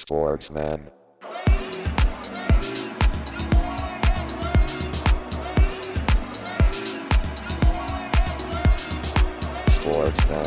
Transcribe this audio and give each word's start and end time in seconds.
Sportsman. 0.00 0.80
Sportsman. 9.68 10.42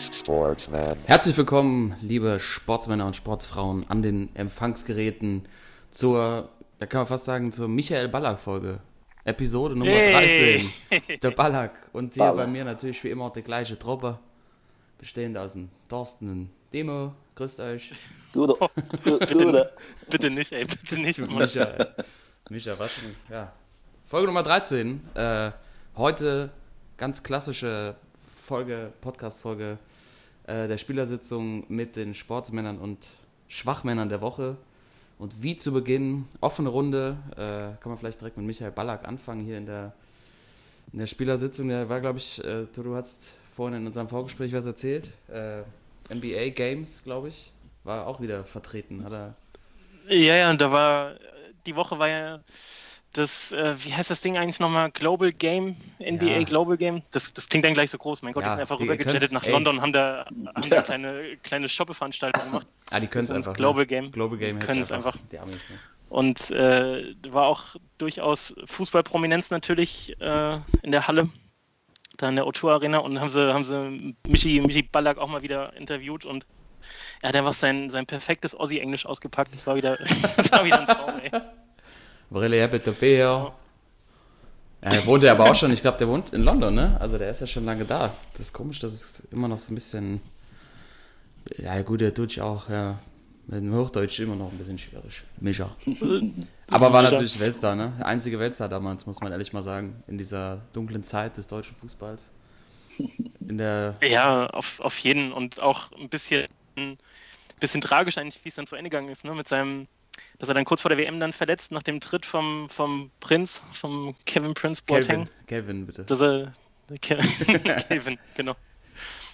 Sportsman. 0.00 0.96
Herzlich 1.04 1.36
willkommen, 1.36 1.94
liebe 2.00 2.40
Sportsmänner 2.40 3.04
und 3.04 3.16
Sportsfrauen 3.16 3.84
an 3.90 4.00
den 4.00 4.34
Empfangsgeräten 4.34 5.46
zur, 5.90 6.48
da 6.78 6.86
kann 6.86 7.00
man 7.00 7.06
fast 7.06 7.26
sagen, 7.26 7.52
zur 7.52 7.68
Michael 7.68 8.08
Ballack-Folge. 8.08 8.80
Episode 9.28 9.76
Nummer 9.76 9.90
Hey. 9.90 10.62
13. 10.90 11.18
Der 11.22 11.30
Ballack. 11.32 11.72
Und 11.92 12.14
hier 12.14 12.24
Ballack. 12.24 12.46
bei 12.46 12.46
mir 12.50 12.64
natürlich 12.64 13.02
wie 13.04 13.10
immer 13.10 13.30
die 13.30 13.42
gleiche 13.42 13.78
Truppe. 13.78 14.18
Bestehend 14.98 15.36
aus 15.36 15.52
dem 15.52 15.68
Thorsten 15.88 16.30
und 16.30 16.50
Demo. 16.72 17.14
Grüßt 17.34 17.60
euch. 17.60 17.92
Gute, 18.32 18.54
gu- 19.04 19.18
gute. 19.18 19.70
Bitte 20.10 20.30
nicht, 20.30 20.50
ey, 20.52 20.64
bitte 20.64 20.98
nicht. 20.98 21.18
Micha. 21.20 21.62
äh, 21.62 21.86
Micha, 22.50 22.78
was 22.78 22.94
schon? 22.94 23.14
Ja. 23.30 23.52
Folge 24.06 24.26
Nummer 24.26 24.42
13. 24.42 25.00
Äh, 25.14 25.50
heute 25.96 26.50
ganz 26.96 27.22
klassische 27.22 27.94
Folge, 28.42 28.92
Podcast-Folge 29.02 29.78
äh, 30.46 30.66
der 30.66 30.78
Spielersitzung 30.78 31.64
mit 31.68 31.94
den 31.96 32.14
Sportsmännern 32.14 32.78
und 32.78 33.06
Schwachmännern 33.46 34.08
der 34.08 34.20
Woche. 34.20 34.56
Und 35.18 35.42
wie 35.42 35.56
zu 35.56 35.72
Beginn, 35.72 36.26
offene 36.40 36.68
Runde, 36.68 37.16
äh, 37.32 37.80
kann 37.82 37.90
man 37.90 37.98
vielleicht 37.98 38.20
direkt 38.20 38.36
mit 38.36 38.46
Michael 38.46 38.70
Ballack 38.70 39.06
anfangen 39.06 39.44
hier 39.44 39.58
in 39.58 39.66
der, 39.66 39.92
in 40.92 41.00
der 41.00 41.06
Spielersitzung. 41.06 41.68
Der 41.68 41.88
war, 41.88 42.00
glaube 42.00 42.18
ich, 42.18 42.42
äh, 42.44 42.66
du, 42.72 42.94
hast 42.94 43.34
vorhin 43.54 43.80
in 43.80 43.86
unserem 43.86 44.08
Vorgespräch 44.08 44.52
was 44.52 44.66
erzählt. 44.66 45.10
Äh, 45.28 45.62
NBA 46.14 46.50
Games, 46.50 47.02
glaube 47.02 47.28
ich, 47.28 47.52
war 47.82 48.06
auch 48.06 48.20
wieder 48.20 48.44
vertreten. 48.44 49.02
Hat 49.04 49.12
er 49.12 49.34
Ja, 50.08 50.36
ja, 50.36 50.50
und 50.50 50.60
da 50.60 50.70
war, 50.70 51.16
die 51.66 51.74
Woche 51.74 51.98
war 51.98 52.08
ja 52.08 52.40
das, 53.14 53.52
äh, 53.52 53.74
wie 53.84 53.94
heißt 53.94 54.10
das 54.10 54.20
Ding 54.20 54.36
eigentlich 54.36 54.60
nochmal? 54.60 54.90
Global 54.90 55.32
Game, 55.32 55.76
NBA 55.98 56.26
Ja. 56.26 56.42
Global 56.44 56.76
Game. 56.76 57.02
Das, 57.10 57.32
das 57.32 57.48
klingt 57.48 57.64
dann 57.64 57.74
gleich 57.74 57.90
so 57.90 57.98
groß. 57.98 58.22
Mein 58.22 58.32
Gott, 58.34 58.42
Ja, 58.44 58.50
die 58.50 58.52
sind 58.54 58.60
einfach 58.60 58.78
können's- 58.78 59.32
nach 59.32 59.44
ey. 59.44 59.52
London 59.52 59.76
und 59.76 59.82
haben 59.82 59.92
da, 59.92 60.26
haben 60.54 60.70
da 60.70 60.82
kleine, 60.82 61.36
kleine 61.42 61.68
Shoppe-Veranstaltung 61.68 62.44
gemacht. 62.44 62.66
Ah, 62.90 63.00
die 63.00 63.06
können 63.06 63.24
es 63.24 63.30
einfach. 63.30 63.54
Global 63.54 63.82
ne? 63.82 63.86
Game. 63.86 64.12
Global 64.12 64.38
Game 64.38 64.50
Die 64.50 64.54
hätt's 64.56 64.66
können's 64.66 64.92
einfach. 64.92 65.16
Die 65.32 65.38
Amis, 65.38 65.56
ne? 65.70 65.78
Und 66.10 66.50
äh, 66.52 67.14
war 67.28 67.46
auch 67.46 67.76
durchaus 67.98 68.54
Fußballprominenz 68.66 69.50
natürlich 69.50 70.18
äh, 70.20 70.56
in 70.82 70.90
der 70.92 71.06
Halle, 71.06 71.28
da 72.16 72.28
in 72.30 72.36
der 72.36 72.46
O2 72.46 72.70
Arena. 72.72 72.98
Und 72.98 73.20
haben 73.20 73.28
sie, 73.30 73.52
haben 73.52 73.64
sie 73.64 74.14
Michi, 74.26 74.60
Michi 74.60 74.82
Ballack 74.82 75.18
auch 75.18 75.28
mal 75.28 75.42
wieder 75.42 75.74
interviewt 75.76 76.24
und 76.24 76.46
er 77.20 77.30
hat 77.30 77.36
einfach 77.36 77.52
sein, 77.54 77.90
sein 77.90 78.06
perfektes 78.06 78.54
Aussie-Englisch 78.54 79.04
ausgepackt. 79.04 79.52
Das 79.52 79.66
war 79.66 79.76
wieder, 79.76 79.96
das 80.36 80.50
war 80.52 80.64
wieder 80.64 80.80
ein 80.80 80.86
Traum, 80.86 81.20
ey. 81.20 81.30
Brille 82.30 82.68
bitte 82.68 82.92
Bier. 82.92 83.52
Ja, 84.82 84.90
er 84.90 85.06
wohnt 85.06 85.24
ja 85.24 85.32
aber 85.32 85.50
auch 85.50 85.54
schon, 85.54 85.72
ich 85.72 85.82
glaube, 85.82 85.98
der 85.98 86.08
wohnt 86.08 86.32
in 86.32 86.42
London, 86.42 86.74
ne? 86.74 86.96
Also 87.00 87.18
der 87.18 87.30
ist 87.30 87.40
ja 87.40 87.46
schon 87.46 87.64
lange 87.64 87.84
da. 87.84 88.14
Das 88.32 88.40
ist 88.40 88.52
komisch, 88.52 88.78
das 88.78 88.94
ist 88.94 89.22
immer 89.32 89.48
noch 89.48 89.58
so 89.58 89.72
ein 89.72 89.74
bisschen. 89.74 90.20
Ja, 91.56 91.80
gut, 91.82 92.00
der 92.00 92.12
Deutsch 92.12 92.38
auch, 92.38 92.68
ja. 92.68 92.98
Mit 93.46 93.62
dem 93.62 93.74
Hochdeutsch 93.74 94.20
immer 94.20 94.36
noch 94.36 94.52
ein 94.52 94.58
bisschen 94.58 94.78
schwierig. 94.78 95.22
Micha. 95.40 95.74
Aber 96.68 96.92
war 96.92 97.00
natürlich 97.00 97.40
Weltstar, 97.40 97.74
ne? 97.74 97.94
Der 97.98 98.06
einzige 98.06 98.38
Weltstar 98.38 98.68
damals, 98.68 99.06
muss 99.06 99.20
man 99.20 99.32
ehrlich 99.32 99.54
mal 99.54 99.62
sagen. 99.62 100.02
In 100.06 100.18
dieser 100.18 100.60
dunklen 100.74 101.02
Zeit 101.02 101.38
des 101.38 101.48
deutschen 101.48 101.74
Fußballs. 101.76 102.30
In 103.40 103.56
der. 103.56 103.96
Ja, 104.02 104.48
auf, 104.48 104.80
auf 104.80 104.98
jeden. 104.98 105.32
Und 105.32 105.60
auch 105.60 105.90
ein 105.92 106.10
bisschen, 106.10 106.46
ein 106.76 106.98
bisschen 107.58 107.80
tragisch 107.80 108.18
eigentlich, 108.18 108.44
wie 108.44 108.50
es 108.50 108.54
dann 108.54 108.66
zu 108.66 108.76
Ende 108.76 108.90
gegangen 108.90 109.08
ist, 109.08 109.24
ne? 109.24 109.34
Mit 109.34 109.48
seinem, 109.48 109.88
dass 110.38 110.48
er 110.48 110.54
dann 110.54 110.64
kurz 110.64 110.82
vor 110.82 110.88
der 110.88 110.98
WM 110.98 111.20
dann 111.20 111.32
verletzt, 111.32 111.72
nach 111.72 111.82
dem 111.82 112.00
Tritt 112.00 112.26
vom, 112.26 112.68
vom 112.70 113.10
Prinz, 113.20 113.62
vom 113.72 114.14
Kevin 114.26 114.54
Prince 114.54 114.82
Boateng. 114.84 115.06
Kelvin, 115.06 115.46
Kelvin, 115.46 115.86
bitte. 115.86 116.04
dass 116.04 116.20
er 116.20 116.52
Ke- 117.02 117.18
Kevin, 117.88 118.18
genau. 118.36 118.54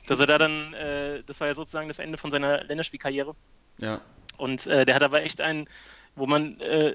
Dass 0.06 0.18
er 0.18 0.26
da 0.26 0.38
dann, 0.38 0.74
äh, 0.74 1.22
das 1.24 1.40
war 1.40 1.46
ja 1.48 1.54
sozusagen 1.54 1.88
das 1.88 1.98
Ende 1.98 2.18
von 2.18 2.30
seiner 2.30 2.62
Länderspielkarriere. 2.64 3.34
Ja. 3.78 4.00
Und 4.36 4.66
äh, 4.66 4.84
der 4.84 4.94
hat 4.94 5.02
aber 5.02 5.22
echt 5.22 5.40
einen, 5.40 5.66
wo 6.16 6.26
man 6.26 6.60
äh, 6.60 6.94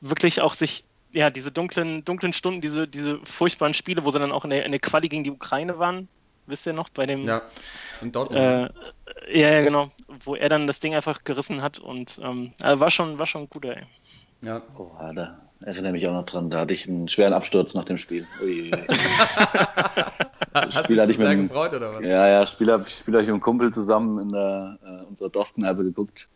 wirklich 0.00 0.40
auch 0.40 0.54
sich, 0.54 0.84
ja, 1.12 1.28
diese 1.28 1.50
dunklen, 1.52 2.04
dunklen 2.04 2.32
Stunden, 2.32 2.60
diese, 2.60 2.86
diese 2.88 3.18
furchtbaren 3.24 3.74
Spiele, 3.74 4.04
wo 4.04 4.10
sie 4.10 4.18
dann 4.18 4.32
auch 4.32 4.44
in 4.44 4.50
der, 4.50 4.64
in 4.64 4.70
der 4.70 4.80
Quali 4.80 5.08
gegen 5.08 5.24
die 5.24 5.30
Ukraine 5.30 5.78
waren, 5.78 6.08
wisst 6.50 6.66
ihr 6.66 6.72
noch, 6.72 6.88
bei 6.90 7.06
dem, 7.06 7.24
Ja. 7.26 7.42
In 8.02 8.12
Dortmund. 8.12 8.40
äh, 8.40 8.68
ja, 9.38 9.50
ja, 9.50 9.62
genau, 9.62 9.90
wo 10.24 10.34
er 10.34 10.48
dann 10.48 10.66
das 10.66 10.80
Ding 10.80 10.94
einfach 10.94 11.24
gerissen 11.24 11.62
hat 11.62 11.78
und 11.78 12.20
ähm, 12.22 12.52
also 12.60 12.80
war 12.80 12.90
schon, 12.90 13.18
war 13.18 13.26
schon 13.26 13.48
gut, 13.48 13.64
ey. 13.64 13.82
ja. 14.42 14.62
Oh, 14.76 14.90
da 15.14 15.40
erinnere 15.62 15.92
mich 15.92 16.08
auch 16.08 16.14
noch 16.14 16.24
dran. 16.26 16.48
Da 16.50 16.60
hatte 16.60 16.72
ich 16.74 16.88
einen 16.88 17.08
schweren 17.08 17.32
Absturz 17.34 17.74
nach 17.74 17.84
dem 17.84 17.98
Spiel. 17.98 18.26
Ui. 18.42 18.70
Hast 20.54 20.78
Spiel 20.84 20.96
du 20.96 21.02
hatte 21.02 21.06
dich 21.08 21.16
ich 21.16 21.18
mit 21.18 21.26
sehr 21.26 21.28
dem- 21.30 21.48
gefreut, 21.48 21.74
oder 21.74 21.94
was? 21.94 22.02
ja, 22.04 22.26
ja, 22.28 22.46
Spiel 22.46 22.70
habe 22.72 22.88
Spiel 22.88 23.14
hab 23.14 23.20
ich 23.22 23.26
mit 23.28 23.34
einem 23.34 23.40
Kumpel 23.40 23.72
zusammen 23.72 24.18
in 24.20 24.28
der, 24.30 24.78
äh, 24.84 25.04
unserer 25.06 25.28
Dorfkneipe 25.30 25.84
geguckt. 25.84 26.28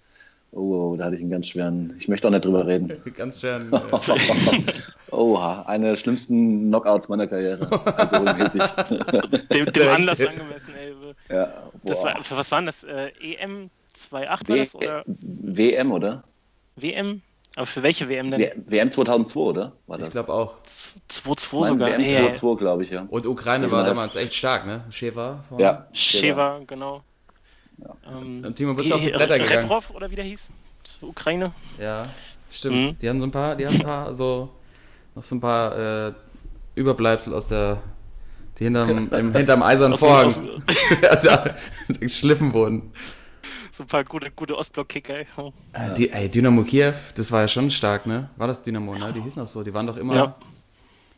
Oh, 0.56 0.92
oh, 0.92 0.96
da 0.96 1.06
hatte 1.06 1.16
ich 1.16 1.20
einen 1.20 1.30
ganz 1.30 1.48
schweren. 1.48 1.94
Ich 1.98 2.06
möchte 2.06 2.28
auch 2.28 2.30
nicht 2.30 2.44
drüber 2.44 2.64
reden. 2.66 3.02
Ganz 3.16 3.40
schön. 3.40 3.72
Äh, 3.72 3.80
Oha, 5.10 5.62
eine 5.62 5.88
der 5.90 5.96
schlimmsten 5.96 6.68
Knockouts 6.68 7.08
meiner 7.08 7.26
Karriere. 7.26 7.68
Dem, 9.52 9.66
dem. 9.72 9.88
Anlass 9.88 10.20
angemessen, 10.20 10.74
ey. 10.78 10.94
ja, 11.34 11.52
Das 11.82 12.04
war, 12.04 12.22
für 12.22 12.36
was 12.36 12.50
waren 12.52 12.66
das? 12.66 12.84
Äh, 12.84 13.10
EM 13.20 13.70
2.8 13.96 14.12
war 14.48 14.56
das 14.56 14.74
oder 14.74 15.02
W- 15.06 15.56
WM, 15.72 15.92
oder? 15.92 16.24
WM? 16.76 17.22
Aber 17.56 17.66
für 17.66 17.82
welche 17.82 18.08
WM 18.08 18.30
denn? 18.30 18.50
WM 18.66 18.90
2002, 18.90 19.40
oder? 19.40 19.72
War 19.86 19.98
das? 19.98 20.08
ich 20.08 20.12
glaube 20.12 20.32
auch. 20.32 20.56
2-2 21.10 21.60
Mein 21.60 21.64
sogar. 21.68 21.88
WM 21.90 22.00
Ey, 22.00 22.06
ey. 22.14 22.34
2002, 22.34 22.54
glaube 22.60 22.82
ich, 22.84 22.90
ja. 22.90 23.06
Und 23.08 23.26
Ukraine 23.26 23.70
war 23.70 23.84
damals 23.84 24.16
echt 24.16 24.34
stark, 24.34 24.66
ne? 24.66 24.84
Schäfer 24.90 25.44
vorne. 25.48 25.62
Ja. 25.64 25.86
Sheva, 25.92 26.60
genau. 26.66 27.02
Ähm, 28.06 28.44
Und 28.44 28.56
Timo, 28.56 28.74
bist 28.74 28.90
du 28.90 28.94
auf 28.94 29.02
die 29.02 29.10
Bretter 29.10 29.38
gegangen? 29.38 29.62
Rebrov 29.62 29.90
oder 29.90 30.10
wie 30.10 30.16
der 30.16 30.24
hieß? 30.24 30.50
Ukraine. 31.02 31.52
Ja, 31.78 32.06
stimmt. 32.50 32.76
Mhm. 32.76 32.98
Die 32.98 33.08
haben 33.08 33.20
so 33.20 33.26
ein 33.26 33.30
paar, 33.32 33.56
die 33.56 33.66
haben 33.66 33.74
ein 33.76 33.82
paar 33.82 34.14
so, 34.14 34.50
noch 35.14 35.24
so 35.24 35.34
ein 35.34 35.40
paar 35.40 36.08
äh, 36.08 36.12
Überbleibsel 36.74 37.32
aus 37.34 37.48
der, 37.48 37.82
die 38.58 38.64
hinterm, 38.64 39.08
im, 39.12 39.32
hinterm 39.34 39.62
eisernen 39.62 39.98
Vorhang 39.98 40.26
aus- 40.26 40.40
da 41.22 41.54
geschliffen 42.00 42.52
wurden. 42.52 42.92
So 43.72 43.82
ein 43.82 43.86
paar 43.88 44.04
gute, 44.04 44.30
gute 44.30 44.56
Ostblock-Kicker. 44.56 45.14
ey. 45.18 45.26
Äh, 45.72 45.94
Die, 45.94 46.10
ey, 46.10 46.28
Dynamo 46.28 46.62
Kiew, 46.62 46.94
das 47.16 47.32
war 47.32 47.40
ja 47.40 47.48
schon 47.48 47.70
stark, 47.70 48.06
ne? 48.06 48.30
War 48.36 48.46
das 48.46 48.62
Dynamo, 48.62 48.94
ne? 48.94 49.12
Die 49.12 49.20
hießen 49.20 49.42
auch 49.42 49.48
so, 49.48 49.64
die 49.64 49.74
waren 49.74 49.86
doch 49.88 49.96
immer 49.96 50.36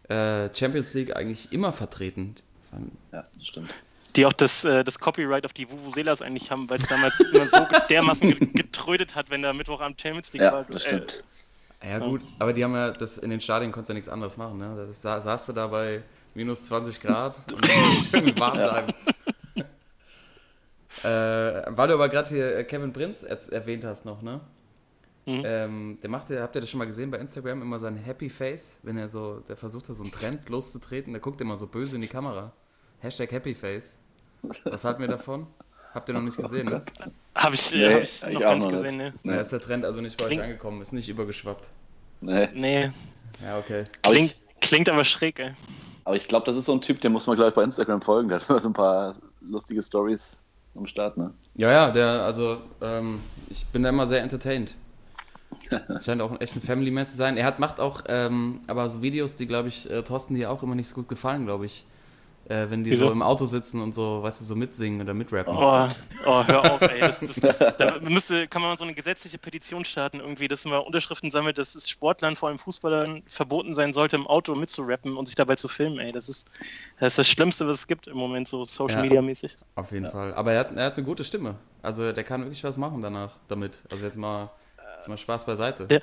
äh, 0.08 0.48
Champions 0.54 0.94
League 0.94 1.14
eigentlich 1.14 1.52
immer 1.52 1.72
vertreten. 1.74 2.34
Ja, 3.12 3.24
stimmt. 3.42 3.70
Die 4.14 4.24
auch 4.24 4.32
das, 4.32 4.64
äh, 4.64 4.84
das 4.84 4.98
Copyright 4.98 5.44
auf 5.44 5.52
die 5.52 5.68
Vuvuzelas 5.70 6.22
eigentlich 6.22 6.50
haben, 6.50 6.70
weil 6.70 6.78
es 6.78 6.86
damals 6.86 7.18
immer 7.20 7.48
so 7.48 7.66
dermaßen 7.90 8.30
ge- 8.30 8.46
getrödet 8.52 9.14
hat, 9.14 9.30
wenn 9.30 9.42
da 9.42 9.52
Mittwochabend 9.52 10.00
Champions 10.00 10.32
League 10.32 10.42
war. 10.42 10.60
Ja, 10.62 10.66
das 10.70 10.84
Äh, 10.84 10.88
stimmt. 10.88 11.24
Ja 11.84 11.98
gut, 11.98 12.22
aber 12.38 12.52
die 12.52 12.64
haben 12.64 12.74
ja, 12.74 12.90
das 12.90 13.18
in 13.18 13.30
den 13.30 13.40
Stadien 13.40 13.70
konntest 13.70 13.90
du 13.90 13.92
ja 13.92 13.96
nichts 13.96 14.08
anderes 14.08 14.36
machen, 14.38 14.58
ne? 14.58 14.74
Da 14.76 14.92
sa 14.98 15.20
saß 15.20 15.46
du 15.46 15.52
da 15.52 15.66
bei 15.66 16.02
minus 16.34 16.66
20 16.66 17.00
Grad 17.02 17.38
und 17.52 17.60
musst 17.88 18.14
irgendwie 18.14 18.38
warm 18.40 18.54
bleiben. 18.54 18.92
äh, 21.04 21.06
weil 21.76 21.88
du 21.88 21.94
aber 21.94 22.08
gerade 22.08 22.28
hier 22.30 22.56
äh, 22.58 22.64
Kevin 22.64 22.92
Prinz 22.92 23.22
erwähnt 23.22 23.84
hast 23.84 24.04
noch, 24.04 24.22
ne? 24.22 24.40
Mhm. 25.26 25.42
Ähm, 25.44 25.98
der 26.02 26.08
macht 26.10 26.30
ja, 26.30 26.40
habt 26.40 26.54
ihr 26.54 26.60
das 26.60 26.70
schon 26.70 26.78
mal 26.78 26.84
gesehen 26.86 27.10
bei 27.10 27.18
Instagram, 27.18 27.60
immer 27.60 27.78
sein 27.80 27.96
Happy 27.96 28.30
Face, 28.30 28.78
wenn 28.82 28.96
er 28.96 29.08
so, 29.08 29.40
der 29.48 29.56
versucht 29.56 29.88
da 29.88 29.92
so 29.92 30.04
einen 30.04 30.12
Trend 30.12 30.48
loszutreten, 30.48 31.12
der 31.12 31.20
guckt 31.20 31.40
immer 31.40 31.56
so 31.56 31.66
böse 31.66 31.96
in 31.96 32.02
die 32.02 32.08
Kamera. 32.08 32.52
Hashtag 33.06 33.30
Happy 33.30 33.54
Face. 33.54 33.98
Was 34.64 34.84
halten 34.84 35.00
wir 35.00 35.06
davon? 35.08 35.46
Habt 35.94 36.08
ihr 36.08 36.14
noch 36.14 36.22
nicht 36.22 36.36
gesehen, 36.36 36.66
ne? 36.66 36.82
Habe 37.36 37.54
ich, 37.54 37.72
Nee, 37.72 37.94
hab 37.94 38.02
ich 38.02 38.22
ich 38.22 38.32
noch 38.32 38.34
auch 38.34 38.40
gar 38.40 38.54
nicht 38.56 38.64
noch 38.64 38.72
nicht. 38.72 38.82
gesehen, 38.82 38.96
ne? 38.98 39.14
Nee. 39.22 39.40
ist 39.40 39.52
der 39.52 39.60
Trend 39.60 39.84
also 39.84 40.00
nicht 40.00 40.16
bei 40.18 40.24
euch 40.24 40.30
Klingt- 40.30 40.42
angekommen, 40.42 40.82
ist 40.82 40.92
nicht 40.92 41.08
übergeschwappt. 41.08 41.68
Nee. 42.20 42.48
Nee, 42.54 42.90
Ja, 43.42 43.58
okay. 43.58 43.84
Aber 44.02 44.12
klingt, 44.14 44.32
ich, 44.32 44.60
klingt 44.60 44.88
aber 44.88 45.04
schräg, 45.04 45.38
ey. 45.38 45.52
aber 46.04 46.16
ich 46.16 46.26
glaube, 46.26 46.44
das 46.46 46.56
ist 46.56 46.64
so 46.66 46.72
ein 46.72 46.80
Typ, 46.80 47.00
den 47.00 47.12
muss 47.12 47.26
man 47.28 47.36
gleich 47.36 47.54
bei 47.54 47.62
Instagram 47.62 48.02
folgen. 48.02 48.28
Der 48.28 48.40
hat 48.40 48.48
immer 48.50 48.58
so 48.58 48.68
ein 48.70 48.72
paar 48.74 49.14
lustige 49.40 49.80
Stories 49.82 50.36
am 50.74 50.86
Start, 50.88 51.16
ne? 51.16 51.32
Ja, 51.54 51.70
ja, 51.70 51.90
der, 51.92 52.24
also, 52.24 52.58
ähm, 52.82 53.20
ich 53.48 53.64
bin 53.66 53.84
da 53.84 53.88
immer 53.90 54.06
sehr 54.08 54.20
entertained. 54.22 54.74
Scheint 56.04 56.20
auch 56.20 56.40
echt 56.40 56.56
ein 56.56 56.60
Family 56.62 56.90
Man 56.90 57.06
zu 57.06 57.16
sein. 57.16 57.36
Er 57.36 57.44
hat, 57.44 57.58
macht 57.60 57.78
auch, 57.80 58.02
ähm, 58.08 58.60
aber 58.66 58.88
so 58.88 59.00
Videos, 59.00 59.36
die, 59.36 59.46
glaube 59.46 59.68
ich, 59.68 59.88
äh, 59.90 60.02
Thorsten 60.02 60.34
dir 60.34 60.50
auch 60.50 60.62
immer 60.62 60.74
nicht 60.74 60.88
so 60.88 60.96
gut 60.96 61.08
gefallen, 61.08 61.46
glaube 61.46 61.66
ich. 61.66 61.84
Äh, 62.48 62.70
wenn 62.70 62.84
die 62.84 62.92
Wieso? 62.92 63.06
so 63.06 63.12
im 63.12 63.22
Auto 63.22 63.44
sitzen 63.44 63.80
und 63.80 63.94
so, 63.94 64.22
weißt 64.22 64.40
du, 64.40 64.44
so 64.44 64.54
mitsingen 64.54 65.00
oder 65.00 65.14
mitrappen. 65.14 65.56
Oh, 65.56 65.88
oh, 66.26 66.44
hör 66.46 66.72
auf, 66.72 66.80
ey. 66.82 67.00
Das, 67.00 67.20
das, 67.20 67.76
da 67.76 67.98
müsste, 68.00 68.46
kann 68.48 68.62
man 68.62 68.76
so 68.76 68.84
eine 68.84 68.94
gesetzliche 68.94 69.38
Petition 69.38 69.84
starten, 69.84 70.20
irgendwie, 70.20 70.48
dass 70.48 70.64
man 70.64 70.80
Unterschriften 70.80 71.30
sammelt, 71.30 71.58
dass 71.58 71.74
es 71.74 71.88
Sportlern, 71.88 72.36
vor 72.36 72.48
allem 72.48 72.58
Fußballern, 72.58 73.22
verboten 73.26 73.74
sein 73.74 73.92
sollte, 73.92 74.16
im 74.16 74.26
Auto 74.26 74.54
mitzurappen 74.54 75.16
und 75.16 75.26
sich 75.26 75.34
dabei 75.34 75.56
zu 75.56 75.68
filmen, 75.68 75.98
ey. 75.98 76.12
Das 76.12 76.28
ist 76.28 76.46
das, 77.00 77.08
ist 77.08 77.18
das 77.18 77.28
Schlimmste, 77.28 77.66
was 77.66 77.80
es 77.80 77.86
gibt 77.86 78.06
im 78.06 78.16
Moment, 78.16 78.48
so 78.48 78.64
Social 78.64 78.98
Ja. 78.98 79.02
Media 79.02 79.22
mäßig. 79.22 79.56
Auf 79.74 79.92
jeden 79.92 80.10
Fall. 80.10 80.34
Aber 80.34 80.52
er 80.52 80.60
hat, 80.60 80.76
er 80.76 80.86
hat 80.86 80.96
eine 80.96 81.06
gute 81.06 81.24
Stimme. 81.24 81.56
Also 81.82 82.12
der 82.12 82.24
kann 82.24 82.42
wirklich 82.42 82.64
was 82.64 82.78
machen 82.78 83.02
danach 83.02 83.32
damit. 83.48 83.80
Also 83.90 84.04
jetzt 84.04 84.16
mal, 84.16 84.50
jetzt 84.96 85.08
mal 85.08 85.16
Spaß 85.16 85.46
beiseite. 85.46 85.88
Ja. 85.90 85.98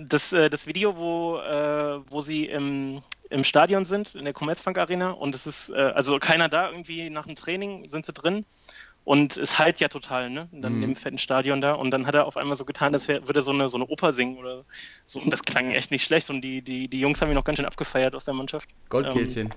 Das, 0.00 0.32
äh, 0.32 0.50
das 0.50 0.66
Video, 0.66 0.96
wo, 0.96 1.38
äh, 1.38 2.00
wo 2.10 2.20
sie 2.20 2.46
im, 2.46 3.02
im 3.32 3.44
Stadion 3.44 3.84
sind, 3.84 4.14
in 4.14 4.24
der 4.24 4.32
Commerzbank 4.32 4.78
Arena, 4.78 5.10
und 5.10 5.34
es 5.34 5.46
ist, 5.46 5.70
äh, 5.70 5.74
also 5.74 6.18
keiner 6.18 6.48
da, 6.48 6.70
irgendwie 6.70 7.10
nach 7.10 7.26
dem 7.26 7.34
Training 7.36 7.88
sind 7.88 8.06
sie 8.06 8.12
drin. 8.12 8.44
Und 9.04 9.36
es 9.36 9.58
halt 9.58 9.80
ja 9.80 9.88
total, 9.88 10.30
ne? 10.30 10.48
Dann 10.52 10.76
Mhm. 10.76 10.82
im 10.84 10.96
fetten 10.96 11.18
Stadion 11.18 11.60
da. 11.60 11.72
Und 11.72 11.90
dann 11.90 12.06
hat 12.06 12.14
er 12.14 12.24
auf 12.24 12.36
einmal 12.36 12.56
so 12.56 12.64
getan, 12.64 12.94
als 12.94 13.08
würde 13.08 13.40
er 13.40 13.42
so 13.42 13.50
eine, 13.50 13.68
so 13.68 13.76
eine 13.76 13.86
Oper 13.88 14.12
singen 14.12 14.36
oder 14.36 14.64
so. 15.06 15.18
Und 15.18 15.32
das 15.32 15.42
klang 15.42 15.72
echt 15.72 15.90
nicht 15.90 16.04
schlecht. 16.04 16.30
Und 16.30 16.40
die, 16.42 16.62
die, 16.62 16.86
die 16.86 17.00
Jungs 17.00 17.20
haben 17.20 17.28
ihn 17.28 17.34
noch 17.34 17.42
ganz 17.42 17.56
schön 17.56 17.66
abgefeiert 17.66 18.14
aus 18.14 18.26
der 18.26 18.34
Mannschaft. 18.34 18.68
Goldkehlchen. 18.90 19.52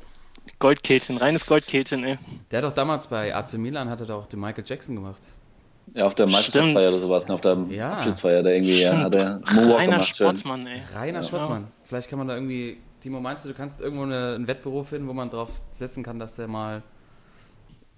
Goldkehlchen, 0.58 1.18
reines 1.18 1.46
Goldkehlchen, 1.46 2.04
ey. 2.06 2.18
Der 2.50 2.58
hat 2.58 2.66
doch 2.66 2.72
damals 2.74 3.06
bei 3.08 3.36
AC 3.36 3.54
Milan, 3.60 3.88
hat 3.90 4.00
er 4.00 4.08
doch 4.08 4.26
den 4.26 4.40
Michael 4.40 4.64
Jackson 4.66 4.96
gemacht. 4.96 5.22
Ja, 5.94 6.08
auf 6.08 6.16
der 6.16 6.26
Meisterschaftsfeier 6.26 6.90
oder 6.90 6.98
sowas, 7.00 7.28
ne, 7.28 7.36
auf 7.36 7.42
der 7.42 7.58
Ja. 7.70 7.94
Abschiedsfeier, 7.94 8.42
da 8.42 8.50
irgendwie, 8.50 8.82
ja, 8.82 8.98
hat 8.98 9.14
er 9.16 9.42
Moonwalk 9.54 9.78
Reiner 9.78 9.92
gemacht, 9.94 10.08
schön. 10.18 10.26
Sportsmann, 10.28 10.66
ey. 10.66 10.82
Rainer 10.96 11.20
Ja. 11.20 11.24
Schwarzmann. 11.24 11.68
Vielleicht 11.84 12.10
kann 12.10 12.18
man 12.18 12.28
da 12.28 12.34
irgendwie, 12.34 12.78
Timo, 13.06 13.20
meinst 13.20 13.46
du, 13.46 13.50
du 13.50 13.54
kannst 13.54 13.82
irgendwo 13.82 14.02
eine, 14.02 14.34
ein 14.34 14.48
Wettbüro 14.48 14.82
finden, 14.84 15.08
wo 15.08 15.14
man 15.14 15.30
drauf 15.30 15.52
setzen 15.70 16.02
kann, 16.04 16.18
dass 16.18 16.38
der 16.38 16.48
mal 16.48 16.82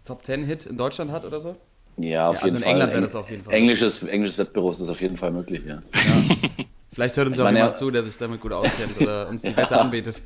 Top 0.03 0.25
10 0.25 0.43
Hit 0.43 0.65
in 0.65 0.75
Deutschland 0.75 1.11
hat 1.11 1.23
oder 1.23 1.39
so? 1.39 1.55
Ja, 1.97 2.29
auf 2.29 2.35
Ja, 2.35 2.43
jeden 2.43 2.55
also 2.55 2.57
in 2.57 2.63
Fall. 2.63 2.71
England 2.73 2.91
wäre 2.91 3.01
das 3.03 3.15
auf 3.15 3.29
jeden 3.29 3.43
Fall. 3.43 3.53
Englisches, 3.53 4.03
englisches 4.03 4.37
Wettbüro 4.37 4.71
ist 4.71 4.81
das 4.81 4.89
auf 4.89 5.01
jeden 5.01 5.17
Fall 5.17 5.31
möglich, 5.31 5.63
ja. 5.65 5.81
Vielleicht 6.91 7.17
hört 7.17 7.27
uns 7.27 7.37
Ich 7.37 7.43
auch 7.43 7.49
jemand 7.49 7.75
zu, 7.75 7.91
der 7.91 8.03
sich 8.03 8.17
damit 8.17 8.41
gut 8.41 8.51
auskennt 8.53 8.97
oder 8.97 9.27
uns 9.29 9.41
die 9.43 9.55
Wette 9.55 9.77
anbietet. 9.77 10.23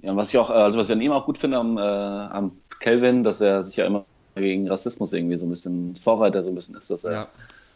Ja, 0.00 0.10
und 0.12 0.16
was 0.16 0.28
ich 0.30 0.38
auch, 0.38 0.50
äh, 0.50 0.54
also 0.54 0.78
was 0.78 0.88
ich 0.88 0.92
an 0.92 1.00
ihm 1.00 1.12
auch 1.12 1.24
gut 1.26 1.38
finde 1.38 1.58
am, 1.58 1.78
äh, 1.78 1.80
am 1.80 2.60
Kelvin, 2.80 3.22
dass 3.22 3.40
er 3.40 3.64
sich 3.64 3.76
ja 3.76 3.86
immer 3.86 4.06
gegen 4.36 4.68
Rassismus 4.68 5.12
irgendwie 5.12 5.38
so 5.38 5.46
ein 5.46 5.50
bisschen 5.50 5.96
Vorreiter 5.96 6.42
so 6.42 6.50
ein 6.50 6.54
bisschen 6.54 6.76
ist, 6.76 6.90
dass 6.90 7.04
er 7.04 7.12
ja, 7.12 7.28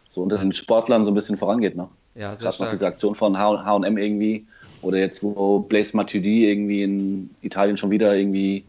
so 0.08 0.22
unter 0.22 0.38
den 0.38 0.52
Sportlern 0.52 1.04
so 1.04 1.10
ein 1.10 1.14
bisschen 1.14 1.36
vorangeht, 1.38 1.76
ne? 1.76 1.88
ja 2.14 2.30
Jetzt 2.30 2.38
sehr 2.38 2.50
gerade 2.50 2.58
noch 2.62 2.68
stark. 2.68 2.70
diese 2.70 2.86
Aktion 2.86 3.14
von 3.14 3.38
H&M 3.38 3.96
irgendwie 3.98 4.48
oder 4.82 4.98
jetzt 4.98 5.22
wo 5.22 5.60
Blaise 5.60 5.96
Matuidi 5.96 6.48
irgendwie 6.48 6.82
in 6.82 7.30
Italien 7.42 7.76
schon 7.76 7.90
wieder 7.90 8.16
irgendwie 8.16 8.64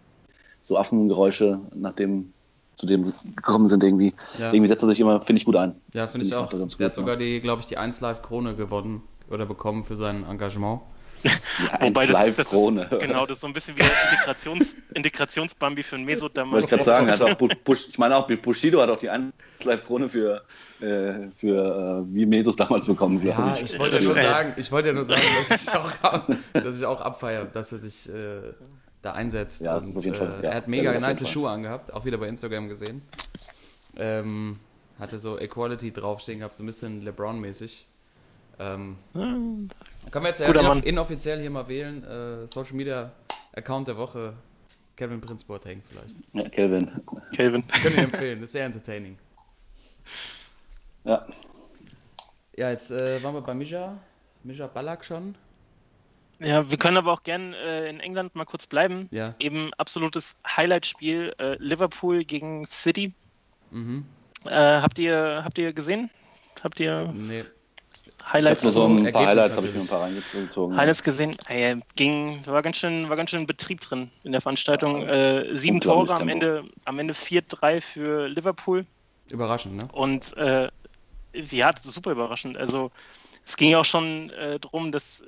so 0.63 0.77
Affengeräusche 0.77 1.59
nach 1.75 1.93
dem 1.93 2.33
zu 2.75 2.85
dem 2.85 3.11
gekommen 3.35 3.67
sind 3.67 3.83
irgendwie. 3.83 4.13
Ja. 4.37 4.53
Irgendwie 4.53 4.69
setzt 4.69 4.83
er 4.83 4.87
sich 4.89 5.01
immer, 5.01 5.21
finde 5.21 5.39
ich, 5.41 5.45
gut 5.45 5.57
ein. 5.57 5.75
Ja, 5.93 6.03
finde 6.03 6.25
ich 6.25 6.33
auch. 6.33 6.49
er 6.53 6.59
Der 6.59 6.61
hat 6.61 6.71
gut, 6.77 6.95
sogar 6.95 7.17
ne? 7.17 7.23
die, 7.25 7.41
glaube 7.41 7.61
ich, 7.61 7.67
die 7.67 7.75
1 7.75 7.99
Live 7.99 8.21
Krone 8.21 8.55
gewonnen 8.55 9.03
oder 9.29 9.45
bekommen 9.45 9.83
für 9.83 9.97
sein 9.97 10.23
Engagement. 10.23 10.79
Die 11.23 11.81
Wobei 11.85 12.05
das, 12.05 12.13
Live 12.13 12.35
das 12.37 12.47
ist, 12.47 12.99
genau, 12.99 13.25
das 13.25 13.37
ist 13.37 13.41
so 13.41 13.47
ein 13.47 13.53
bisschen 13.53 13.75
wie 13.75 13.81
der 13.81 13.89
Integrations, 14.11 14.75
Integrationsbambi 14.93 15.83
für 15.83 15.95
ein 15.97 16.05
Mesut 16.05 16.37
damals. 16.37 16.53
Wollte 16.53 16.65
ich 16.65 16.69
gerade 16.69 16.83
sagen, 16.83 17.11
hat 17.11 17.21
auch 17.21 17.33
Bu- 17.35 17.49
Bush, 17.63 17.87
ich 17.89 17.97
meine 17.97 18.15
auch 18.15 18.27
Bushido 18.27 18.81
hat 18.81 18.89
auch 18.89 18.99
die 18.99 19.09
1 19.09 19.33
Live 19.63 19.85
Krone 19.85 20.07
für 20.07 20.43
äh, 20.79 21.29
für 21.35 22.05
äh, 22.09 22.13
wie 22.15 22.25
Mesos 22.25 22.55
damals 22.55 22.85
bekommen, 22.87 23.19
glaube 23.21 23.41
Ja, 23.41 23.53
ich. 23.55 23.73
ich 23.73 23.79
wollte 23.79 23.97
ja 23.97 24.03
nur 24.03 24.17
Äh. 24.17 24.23
sagen, 24.23 24.53
ich 24.55 24.71
wollte 24.71 24.87
ja 24.89 24.93
nur 24.93 25.05
sagen, 25.05 25.21
dass 25.49 25.61
ich 25.63 25.69
auch, 25.73 26.21
dass 26.53 26.77
ich 26.77 26.85
auch 26.85 27.01
abfeiere, 27.01 27.45
dass 27.45 27.71
er 27.73 27.79
sich 27.79 28.07
äh, 28.09 28.53
da 29.01 29.11
einsetzt. 29.13 29.61
Ja, 29.61 29.77
und, 29.77 30.15
Fall- 30.15 30.29
äh, 30.35 30.43
ja, 30.43 30.49
er 30.51 30.55
hat 30.55 30.67
mega 30.69 30.97
nice. 30.99 31.27
Schuhe 31.29 31.49
angehabt, 31.49 31.91
auch 31.93 32.05
wieder 32.05 32.17
bei 32.17 32.27
Instagram 32.27 32.69
gesehen. 32.69 33.01
Ähm, 33.97 34.57
hatte 34.99 35.19
so 35.19 35.37
Equality 35.39 35.91
draufstehen 35.91 36.39
gehabt, 36.39 36.53
so 36.53 36.63
ein 36.63 36.65
bisschen 36.65 37.03
LeBron-mäßig. 37.05 37.85
Ähm, 38.61 38.97
können 40.11 40.25
wir 40.25 40.29
jetzt 40.29 40.39
ja 40.39 40.73
inoffiziell 40.73 41.39
hier 41.41 41.49
mal 41.49 41.67
wählen, 41.67 42.03
äh, 42.03 42.47
Social 42.47 42.75
Media 42.75 43.11
Account 43.53 43.87
der 43.87 43.97
Woche, 43.97 44.33
Kevin 44.95 45.21
Prince 45.21 45.45
Boateng 45.45 45.81
vielleicht. 45.89 46.15
Ja, 46.33 46.49
Kelvin. 46.49 47.01
Kelvin. 47.35 47.67
Können 47.81 47.95
wir 47.95 48.03
empfehlen, 48.03 48.43
ist 48.43 48.51
sehr 48.51 48.65
entertaining. 48.65 49.17
Ja. 51.03 51.25
Ja, 52.55 52.69
jetzt 52.71 52.91
äh, 52.91 53.23
waren 53.23 53.33
wir 53.33 53.41
bei 53.41 53.53
Misha, 53.53 53.97
Misha 54.43 54.67
Ballack 54.67 55.05
schon. 55.05 55.35
Ja, 56.39 56.69
wir 56.69 56.77
können 56.77 56.97
aber 56.97 57.11
auch 57.11 57.23
gern 57.23 57.53
äh, 57.53 57.89
in 57.89 57.99
England 57.99 58.35
mal 58.35 58.45
kurz 58.45 58.65
bleiben. 58.65 59.09
Ja. 59.11 59.35
Eben 59.39 59.73
absolutes 59.77 60.35
Highlight-Spiel 60.47 61.33
äh, 61.37 61.55
Liverpool 61.59 62.23
gegen 62.23 62.65
City. 62.65 63.13
Mhm. 63.71 64.05
Äh, 64.45 64.51
habt 64.51 64.99
ihr 64.99 65.41
habt 65.43 65.57
ihr 65.57 65.73
gesehen? 65.73 66.09
Habt 66.63 66.79
ihr 66.79 67.11
Nee. 67.13 67.43
Ich 68.29 68.33
Highlights, 68.33 68.61
nur 68.61 68.71
so 68.71 68.85
ein 68.85 69.11
paar 69.11 69.25
Highlights, 69.25 69.55
habe 69.55 69.65
ich 69.65 69.73
mir 69.73 69.81
ein 69.81 69.87
paar 69.87 70.01
reingezogen. 70.01 70.77
Highlights 70.77 71.01
gesehen? 71.01 71.35
Äh, 71.47 71.77
ging, 71.95 72.45
war 72.45 72.61
ganz 72.61 72.77
schön 72.77 73.09
war 73.09 73.15
ganz 73.15 73.31
schön 73.31 73.47
Betrieb 73.47 73.81
drin 73.81 74.11
in 74.23 74.33
der 74.33 74.41
Veranstaltung. 74.41 75.01
Äh, 75.07 75.55
sieben 75.55 75.81
Tore 75.81 76.13
am. 76.13 76.29
Ende 76.29 76.63
am 76.85 76.99
Ende 76.99 77.15
4-3 77.15 77.81
für 77.81 78.27
Liverpool. 78.27 78.85
Überraschend, 79.29 79.77
ne? 79.77 79.87
Und 79.93 80.37
äh, 80.37 80.69
ja, 81.33 81.71
das 81.71 81.87
ist 81.87 81.95
super 81.95 82.11
überraschend. 82.11 82.55
Also 82.55 82.91
es 83.47 83.57
ging 83.57 83.71
ja 83.71 83.79
auch 83.79 83.85
schon 83.85 84.29
äh, 84.29 84.59
darum, 84.59 84.91
dass 84.91 85.23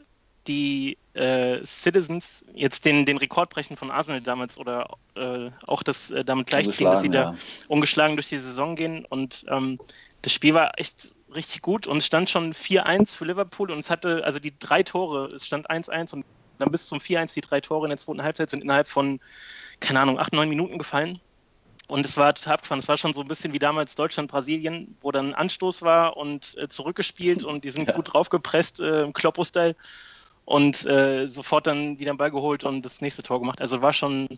die 0.47 0.99
äh, 1.13 1.63
Citizens 1.65 2.45
jetzt 2.53 2.85
den, 2.85 3.07
den 3.07 3.17
Rekord 3.17 3.49
brechen 3.49 3.77
von 3.77 3.89
Arsenal 3.89 4.21
damals 4.21 4.59
oder 4.59 4.97
äh, 5.15 5.49
auch 5.65 5.81
das 5.81 6.11
äh, 6.11 6.23
damit 6.23 6.47
gleichziehen, 6.47 6.89
dass 6.89 7.01
sie 7.01 7.09
da 7.09 7.29
Ungeschlagen, 7.29 7.67
ungeschlagen 7.67 8.15
durch 8.15 8.29
die 8.29 8.37
Saison 8.37 8.75
gehen. 8.75 9.05
Und 9.05 9.43
ähm, 9.47 9.79
das 10.21 10.33
Spiel 10.33 10.53
war 10.53 10.79
echt 10.79 11.15
richtig 11.33 11.61
gut 11.61 11.87
und 11.87 12.03
stand 12.03 12.29
schon 12.29 12.53
4-1 12.53 13.15
für 13.15 13.25
Liverpool 13.25 13.71
und 13.71 13.79
es 13.79 13.89
hatte 13.89 14.23
also 14.23 14.39
die 14.39 14.57
drei 14.57 14.83
Tore, 14.83 15.27
es 15.33 15.45
stand 15.45 15.69
1-1 15.69 16.13
und 16.13 16.25
dann 16.57 16.71
bis 16.71 16.87
zum 16.87 16.99
4-1 16.99 17.33
die 17.33 17.41
drei 17.41 17.61
Tore 17.61 17.85
in 17.85 17.89
der 17.89 17.97
zweiten 17.97 18.23
Halbzeit 18.23 18.49
sind 18.49 18.63
innerhalb 18.63 18.87
von, 18.87 19.19
keine 19.79 19.99
Ahnung, 19.99 20.19
8, 20.19 20.33
9 20.33 20.47
Minuten 20.47 20.77
gefallen. 20.77 21.19
Und 21.87 22.05
es 22.05 22.15
war 22.15 22.33
total 22.33 22.53
abgefahren. 22.53 22.79
Es 22.79 22.87
war 22.87 22.95
schon 22.95 23.13
so 23.13 23.19
ein 23.19 23.27
bisschen 23.27 23.51
wie 23.51 23.59
damals 23.59 23.95
Deutschland-Brasilien, 23.95 24.95
wo 25.01 25.11
dann 25.11 25.33
Anstoß 25.33 25.81
war 25.81 26.15
und 26.15 26.55
äh, 26.57 26.69
zurückgespielt 26.69 27.43
und 27.43 27.65
die 27.65 27.69
sind 27.69 27.87
Ja. 27.89 27.95
gut 27.95 28.13
draufgepresst 28.13 28.79
äh, 28.79 29.01
im 29.01 29.11
Kloppo-Style 29.11 29.75
und 30.45 30.85
äh, 30.85 31.27
sofort 31.27 31.67
dann 31.67 31.99
wieder 31.99 32.13
den 32.13 32.17
Ball 32.17 32.31
geholt 32.31 32.63
und 32.63 32.83
das 32.83 33.01
nächste 33.01 33.23
Tor 33.23 33.39
gemacht. 33.41 33.59
Also 33.59 33.81
war 33.81 33.91
schon, 33.91 34.29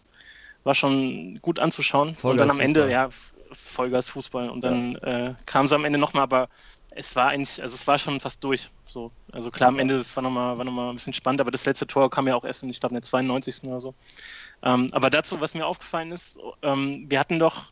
war 0.64 0.74
schon 0.74 1.40
gut 1.42 1.60
anzuschauen. 1.60 2.16
und 2.24 2.38
dann 2.38 2.50
am 2.50 2.60
Ende, 2.60 2.90
ja, 2.90 3.10
Vollgas 3.52 4.10
Fußball. 4.10 4.50
Und 4.50 4.64
dann 4.64 4.96
äh, 4.96 5.36
kam 5.46 5.66
es 5.66 5.74
am 5.74 5.86
Ende 5.86 6.00
nochmal, 6.00 6.24
aber 6.24 6.50
es 6.96 7.16
war 7.16 7.28
eigentlich, 7.30 7.62
also 7.62 7.74
es 7.74 7.88
war 7.88 7.98
schon 7.98 8.20
fast 8.20 8.44
durch. 8.44 8.70
So. 8.86 9.12
Also 9.32 9.52
klar, 9.52 9.70
am 9.70 9.80
Ende 9.80 9.98
das 9.98 10.16
war 10.16 10.24
nochmal 10.24 10.58
war 10.58 10.66
noch 10.66 10.72
mal 10.72 10.90
ein 10.90 10.96
bisschen 10.96 11.14
spannend, 11.14 11.42
aber 11.42 11.52
das 11.52 11.66
letzte 11.66 11.88
Tor 11.88 12.10
kam 12.10 12.28
ja 12.28 12.36
auch 12.36 12.46
erst 12.46 12.64
in, 12.64 12.70
ich 12.70 12.80
glaube, 12.80 12.94
in 12.94 13.02
der 13.02 13.04
92. 13.04 13.64
oder 13.64 13.82
so. 13.82 13.96
Ähm, 14.62 14.90
aber 14.92 15.10
dazu, 15.10 15.42
was 15.42 15.54
mir 15.54 15.66
aufgefallen 15.66 16.12
ist, 16.12 16.40
ähm, 16.62 17.06
wir 17.10 17.20
hatten 17.20 17.40
doch 17.40 17.72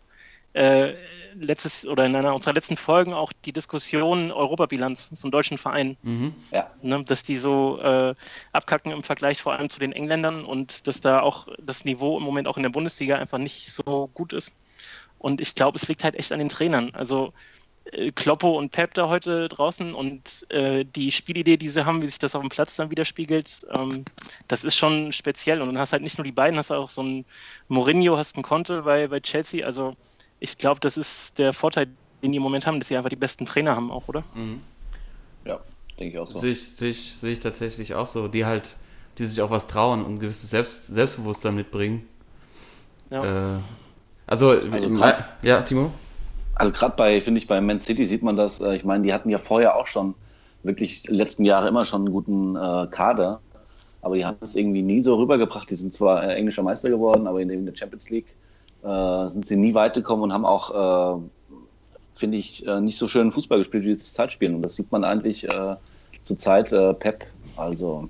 äh, 0.53 0.93
letztes 1.34 1.86
oder 1.86 2.05
in 2.05 2.15
einer 2.15 2.36
unserer 2.36 2.53
letzten 2.53 2.75
Folgen 2.75 3.13
auch 3.13 3.31
die 3.45 3.53
Diskussion 3.53 4.31
Europabilanz 4.31 5.12
von 5.19 5.31
deutschen 5.31 5.57
Vereinen, 5.57 5.98
Mhm. 6.01 6.36
Ja. 6.51 6.69
ne, 6.81 7.03
dass 7.05 7.24
die 7.24 7.38
so 7.38 7.79
äh, 7.79 8.15
abkacken 8.51 8.91
im 8.91 9.03
Vergleich 9.03 9.41
vor 9.41 9.53
allem 9.53 9.69
zu 9.69 9.79
den 9.79 9.93
Engländern 9.93 10.43
und 10.43 10.88
dass 10.88 11.00
da 11.00 11.22
auch 11.22 11.48
das 11.57 11.86
Niveau 11.86 12.17
im 12.17 12.24
Moment 12.24 12.48
auch 12.48 12.57
in 12.57 12.63
der 12.63 12.69
Bundesliga 12.69 13.15
einfach 13.15 13.38
nicht 13.38 13.72
so 13.72 14.10
gut 14.13 14.34
ist. 14.34 14.51
Und 15.17 15.39
ich 15.39 15.55
glaube, 15.55 15.77
es 15.77 15.88
liegt 15.88 16.03
halt 16.03 16.15
echt 16.15 16.31
an 16.31 16.39
den 16.39 16.50
Trainern. 16.50 16.89
Also 16.95 17.31
Kloppo 18.15 18.57
und 18.57 18.71
Pep 18.71 18.93
da 18.93 19.09
heute 19.09 19.50
draußen 19.50 19.93
und 19.93 20.45
äh, 20.50 20.85
die 20.85 21.11
Spielidee, 21.11 21.57
die 21.57 21.69
sie 21.69 21.85
haben, 21.85 22.01
wie 22.01 22.05
sich 22.05 22.19
das 22.19 22.35
auf 22.35 22.41
dem 22.41 22.50
Platz 22.50 22.75
dann 22.75 22.91
widerspiegelt, 22.91 23.65
ähm, 23.75 24.05
das 24.47 24.63
ist 24.63 24.75
schon 24.75 25.11
speziell. 25.11 25.61
Und 25.61 25.67
dann 25.67 25.79
hast 25.79 25.91
halt 25.91 26.03
nicht 26.03 26.17
nur 26.17 26.23
die 26.23 26.31
beiden, 26.31 26.57
hast 26.57 26.71
auch 26.71 26.89
so 26.89 27.01
einen 27.01 27.25
Mourinho, 27.67 28.17
hast 28.17 28.35
einen 28.35 28.43
Conte 28.43 28.83
bei, 28.83 29.07
bei 29.07 29.19
Chelsea. 29.19 29.65
Also 29.65 29.95
ich 30.39 30.57
glaube, 30.57 30.79
das 30.79 30.95
ist 30.95 31.39
der 31.39 31.53
Vorteil, 31.53 31.88
den 32.21 32.31
die 32.31 32.38
im 32.38 32.43
Moment 32.43 32.65
haben, 32.65 32.79
dass 32.79 32.88
sie 32.88 32.95
einfach 32.95 33.09
die 33.09 33.15
besten 33.15 33.45
Trainer 33.45 33.75
haben 33.75 33.91
auch, 33.91 34.07
oder? 34.07 34.23
Mhm. 34.35 34.61
Ja, 35.45 35.59
denke 36.00 36.13
ich 36.13 36.19
auch 36.19 36.27
so. 36.27 36.39
Sehe 36.39 36.51
ich, 36.51 36.75
sehe, 36.75 36.89
ich, 36.89 37.15
sehe 37.15 37.31
ich 37.31 37.39
tatsächlich 37.39 37.95
auch 37.95 38.07
so, 38.07 38.27
die 38.27 38.45
halt, 38.45 38.75
die 39.17 39.25
sich 39.25 39.41
auch 39.41 39.50
was 39.50 39.67
trauen 39.67 40.05
und 40.05 40.15
ein 40.15 40.19
gewisses 40.19 40.50
Selbst, 40.51 40.88
Selbstbewusstsein 40.88 41.55
mitbringen. 41.55 42.07
Ja. 43.09 43.55
Äh, 43.55 43.59
also, 44.27 44.51
Also 44.51 45.03
ja, 45.41 45.61
Timo? 45.61 45.91
Also 46.55 46.72
gerade 46.72 46.96
bei, 46.96 47.22
finde 47.22 47.39
ich, 47.39 47.48
bei 47.48 47.60
Man 47.62 47.81
City 47.81 48.08
sieht 48.08 48.24
man 48.24 48.36
das, 48.36 48.60
äh, 48.60 48.75
ich 48.75 48.84
meine, 48.84 49.03
die 49.03 49.13
hatten 49.13 49.29
ja 49.29 49.38
vorher 49.38 49.75
auch 49.75 49.88
schon 49.88 50.15
wirklich 50.63 51.08
letzten 51.08 51.46
Jahre 51.46 51.67
immer 51.67 51.86
schon 51.86 52.01
einen 52.01 52.12
guten 52.12 52.55
äh, 52.55 52.88
Kader, 52.91 53.41
aber 54.01 54.15
die 54.15 54.25
haben 54.25 54.38
es 54.41 54.55
irgendwie 54.55 54.81
nie 54.81 55.01
so 55.01 55.15
rübergebracht. 55.15 55.70
Die 55.70 55.75
sind 55.75 55.93
zwar 55.93 56.24
äh, 56.24 56.36
englischer 56.36 56.63
Meister 56.63 56.89
geworden, 56.89 57.27
aber 57.27 57.41
in 57.41 57.65
der, 57.65 57.75
Champions 57.75 58.10
League 58.10 58.36
äh, 58.84 59.27
sind 59.27 59.46
sie 59.48 59.55
nie 59.55 59.74
weit 59.74 59.93
gekommen 59.96 60.24
und 60.24 60.34
haben 60.34 60.46
auch, 60.46 61.17
äh, 61.17 61.22
finde 62.15 62.38
ich, 62.38 62.65
äh, 62.67 62.81
nicht 62.81 62.98
so 62.98 63.08
schön 63.08 63.31
Fußball 63.31 63.60
gespielt, 63.60 63.84
wie 63.84 63.93
sie 63.93 64.00
zur 64.00 64.15
Zeit 64.15 64.31
spielen. 64.31 64.55
Und 64.55 64.62
das 64.62 64.75
sieht 64.75 64.91
man 64.91 65.03
eigentlich 65.03 65.48
zur 66.24 66.38
Zeit 66.38 66.70
Pep. 67.00 67.25
Also 67.55 68.10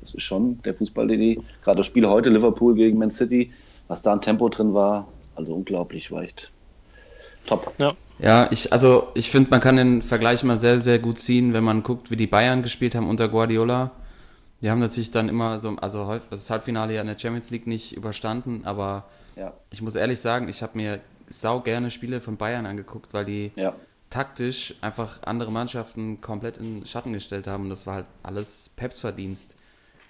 Das 0.00 0.14
ist 0.14 0.22
schon 0.22 0.62
der 0.62 0.74
Fußball, 0.74 1.08
den 1.08 1.20
die, 1.20 1.40
gerade 1.62 1.78
das 1.78 1.86
Spiel 1.86 2.08
heute, 2.08 2.30
Liverpool 2.30 2.74
gegen 2.74 2.98
Man 2.98 3.10
City, 3.10 3.52
was 3.88 4.02
da 4.02 4.12
ein 4.12 4.20
Tempo 4.20 4.48
drin 4.48 4.74
war, 4.74 5.08
also 5.34 5.54
unglaublich, 5.54 6.12
war 6.12 6.22
echt 6.22 6.52
top. 7.46 7.72
Ja. 7.78 7.94
Ja, 8.20 8.48
ich, 8.50 8.72
also 8.72 9.08
ich 9.14 9.30
finde, 9.30 9.50
man 9.50 9.60
kann 9.60 9.76
den 9.76 10.02
Vergleich 10.02 10.42
mal 10.42 10.58
sehr, 10.58 10.80
sehr 10.80 10.98
gut 10.98 11.20
ziehen, 11.20 11.52
wenn 11.54 11.62
man 11.62 11.84
guckt, 11.84 12.10
wie 12.10 12.16
die 12.16 12.26
Bayern 12.26 12.62
gespielt 12.64 12.96
haben 12.96 13.08
unter 13.08 13.28
Guardiola. 13.28 13.92
Die 14.60 14.70
haben 14.70 14.80
natürlich 14.80 15.12
dann 15.12 15.28
immer 15.28 15.60
so, 15.60 15.76
also 15.76 16.18
das 16.30 16.50
Halbfinale 16.50 16.94
ja 16.94 17.00
in 17.00 17.06
der 17.06 17.16
Champions 17.16 17.50
League 17.50 17.68
nicht 17.68 17.96
überstanden, 17.96 18.62
aber 18.64 19.04
Ja, 19.36 19.52
ich 19.70 19.82
muss 19.82 19.94
ehrlich 19.94 20.18
sagen, 20.18 20.48
ich 20.48 20.62
habe 20.64 20.76
mir 20.76 20.98
sau 21.28 21.60
gerne 21.60 21.92
Spiele 21.92 22.20
von 22.20 22.36
Bayern 22.36 22.66
angeguckt, 22.66 23.14
weil 23.14 23.24
die 23.24 23.52
ja, 23.54 23.72
taktisch 24.10 24.74
einfach 24.80 25.22
andere 25.24 25.52
Mannschaften 25.52 26.20
komplett 26.20 26.58
in 26.58 26.84
Schatten 26.86 27.12
gestellt 27.12 27.46
haben 27.46 27.64
und 27.64 27.70
das 27.70 27.86
war 27.86 27.94
halt 27.94 28.06
alles 28.24 28.70
Peps 28.74 28.98
Verdienst. 29.00 29.54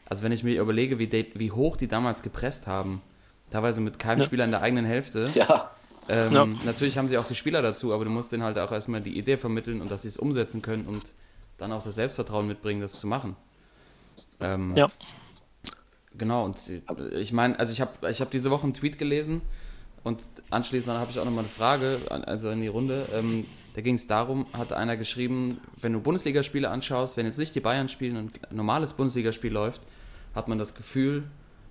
Also 0.08 0.22
wenn 0.24 0.32
ich 0.32 0.42
mir 0.42 0.58
überlege, 0.62 0.98
wie, 0.98 1.26
wie 1.34 1.50
hoch 1.52 1.76
die 1.76 1.88
damals 1.88 2.22
gepresst 2.22 2.66
haben, 2.66 3.02
teilweise 3.50 3.82
mit 3.82 3.98
keinem 3.98 4.20
Ja. 4.20 4.24
Spieler 4.24 4.44
in 4.46 4.50
der 4.52 4.62
eigenen 4.62 4.86
Hälfte. 4.86 5.28
ja, 5.34 5.70
Ähm, 6.08 6.32
Ja. 6.32 6.46
Natürlich 6.64 6.96
haben 6.98 7.08
sie 7.08 7.18
auch 7.18 7.26
die 7.26 7.34
Spieler 7.34 7.62
dazu, 7.62 7.94
aber 7.94 8.04
du 8.04 8.10
musst 8.10 8.32
denen 8.32 8.42
halt 8.44 8.58
auch 8.58 8.72
erstmal 8.72 9.00
die 9.00 9.18
Idee 9.18 9.36
vermitteln 9.36 9.80
und 9.80 9.90
dass 9.90 10.02
sie 10.02 10.08
es 10.08 10.18
umsetzen 10.18 10.62
können 10.62 10.86
und 10.86 11.12
dann 11.58 11.72
auch 11.72 11.82
das 11.82 11.96
Selbstvertrauen 11.96 12.46
mitbringen, 12.46 12.80
das 12.80 12.98
zu 12.98 13.06
machen. 13.06 13.36
Ähm, 14.40 14.74
Ja. 14.76 14.90
Genau, 16.16 16.44
und 16.44 16.58
ich 17.12 17.32
meine, 17.32 17.58
also 17.58 17.72
ich 17.72 17.80
habe 17.80 18.10
ich 18.10 18.20
hab 18.20 18.30
diese 18.32 18.50
Woche 18.50 18.64
einen 18.64 18.74
Tweet 18.74 18.98
gelesen 18.98 19.40
und 20.02 20.20
anschließend 20.50 20.96
habe 20.96 21.10
ich 21.12 21.20
auch 21.20 21.24
nochmal 21.24 21.44
eine 21.44 21.48
Frage, 21.48 21.98
also 22.08 22.50
in 22.50 22.60
die 22.60 22.66
Runde. 22.66 23.06
Ähm, 23.14 23.44
da 23.74 23.82
ging 23.82 23.94
es 23.94 24.08
darum, 24.08 24.46
hat 24.52 24.72
einer 24.72 24.96
geschrieben, 24.96 25.60
wenn 25.80 25.92
du 25.92 26.00
Bundesligaspiele 26.00 26.68
anschaust, 26.68 27.16
wenn 27.16 27.26
jetzt 27.26 27.38
nicht 27.38 27.54
die 27.54 27.60
Bayern 27.60 27.88
spielen 27.88 28.16
und 28.16 28.50
ein 28.50 28.56
normales 28.56 28.94
Bundesligaspiel 28.94 29.52
läuft, 29.52 29.82
hat 30.34 30.48
man 30.48 30.58
das 30.58 30.74
Gefühl, 30.74 31.24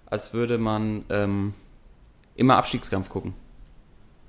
als 0.06 0.34
würde 0.34 0.58
man 0.58 1.03
ähm, 1.10 1.53
immer 2.36 2.56
Abstiegskampf 2.56 3.10
gucken. 3.10 3.34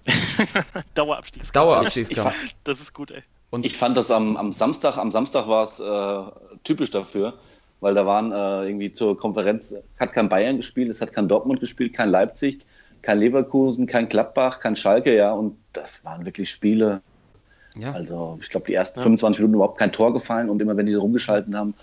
Dauerabstiegskampf. 0.94 1.52
Dauerabstiegskampf. 1.52 2.54
Das 2.64 2.80
ist 2.80 2.92
gut, 2.94 3.10
ey. 3.10 3.22
Und 3.50 3.64
Ich 3.64 3.76
fand 3.76 3.96
das 3.96 4.10
am, 4.10 4.36
am 4.36 4.52
Samstag, 4.52 4.96
am 4.98 5.10
Samstag 5.10 5.48
war 5.48 5.64
es 5.68 5.80
äh, 5.80 6.58
typisch 6.64 6.90
dafür, 6.90 7.34
weil 7.80 7.94
da 7.94 8.04
waren 8.04 8.32
äh, 8.32 8.68
irgendwie 8.68 8.92
zur 8.92 9.18
Konferenz, 9.18 9.74
hat 9.98 10.12
kein 10.12 10.28
Bayern 10.28 10.58
gespielt, 10.58 10.90
es 10.90 11.00
hat 11.00 11.12
kein 11.12 11.28
Dortmund 11.28 11.60
gespielt, 11.60 11.94
kein 11.94 12.10
Leipzig, 12.10 12.60
kein 13.00 13.18
Leverkusen, 13.20 13.86
kein 13.86 14.08
Gladbach, 14.08 14.60
kein 14.60 14.76
Schalke, 14.76 15.16
ja, 15.16 15.32
und 15.32 15.56
das 15.72 16.04
waren 16.04 16.24
wirklich 16.26 16.50
Spiele. 16.50 17.00
ja, 17.74 17.92
Also 17.92 18.38
ich 18.42 18.50
glaube, 18.50 18.66
die 18.66 18.74
ersten 18.74 18.98
Ja. 18.98 19.04
25 19.04 19.38
Minuten 19.40 19.54
überhaupt 19.54 19.78
kein 19.78 19.92
Tor 19.92 20.12
gefallen 20.12 20.50
und 20.50 20.60
immer 20.60 20.76
wenn 20.76 20.86
die 20.86 20.92
so 20.92 21.00
rumgeschalten 21.00 21.56
haben, 21.56 21.74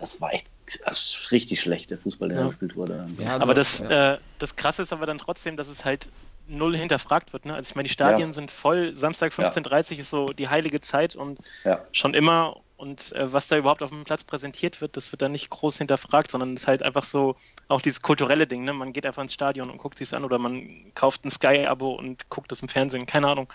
das 0.00 0.20
war 0.20 0.32
echt 0.34 0.46
das 0.86 1.28
richtig 1.30 1.60
schlecht, 1.60 1.90
der 1.90 1.98
Fußball, 1.98 2.28
der 2.30 2.38
Ja. 2.38 2.42
da 2.44 2.48
gespielt 2.48 2.74
wurde. 2.76 3.06
Ja, 3.18 3.28
also, 3.32 3.42
aber 3.42 3.54
das, 3.54 3.78
ja. 3.80 4.14
äh, 4.14 4.18
das 4.38 4.56
Krasse 4.56 4.82
ist 4.82 4.92
aber 4.92 5.06
dann 5.06 5.18
trotzdem, 5.18 5.56
dass 5.56 5.68
es 5.68 5.84
halt 5.84 6.08
null 6.46 6.76
hinterfragt 6.76 7.32
wird. 7.32 7.46
Ne? 7.46 7.54
Also 7.54 7.70
ich 7.70 7.74
meine, 7.76 7.86
die 7.88 7.92
Stadien 7.92 8.28
Ja. 8.30 8.32
sind 8.32 8.50
voll. 8.50 8.94
Samstag 8.94 9.32
15.30 9.32 9.98
ist 9.98 10.10
so 10.10 10.26
die 10.26 10.48
heilige 10.48 10.80
Zeit 10.80 11.16
und 11.16 11.38
schon 11.92 12.14
immer. 12.14 12.60
Und 12.76 13.12
äh, 13.14 13.32
was 13.32 13.46
da 13.46 13.56
überhaupt 13.56 13.82
auf 13.84 13.90
dem 13.90 14.02
Platz 14.02 14.24
präsentiert 14.24 14.80
wird, 14.80 14.96
das 14.96 15.12
wird 15.12 15.22
dann 15.22 15.30
nicht 15.30 15.50
groß 15.50 15.78
hinterfragt, 15.78 16.32
sondern 16.32 16.54
es 16.54 16.62
ist 16.62 16.66
halt 16.68 16.82
einfach 16.82 17.04
so 17.04 17.36
auch 17.68 17.80
dieses 17.80 18.02
kulturelle 18.02 18.48
Ding. 18.48 18.64
Ne? 18.64 18.72
Man 18.72 18.92
geht 18.92 19.06
einfach 19.06 19.22
ins 19.22 19.32
Stadion 19.34 19.70
und 19.70 19.78
guckt 19.78 19.98
sich 19.98 20.12
an 20.14 20.24
oder 20.24 20.38
man 20.38 20.90
kauft 20.94 21.24
ein 21.24 21.30
Sky-Abo 21.30 21.92
und 21.92 22.28
guckt 22.28 22.50
das 22.50 22.60
im 22.60 22.68
Fernsehen. 22.68 23.06
Keine 23.06 23.28
Ahnung. 23.28 23.52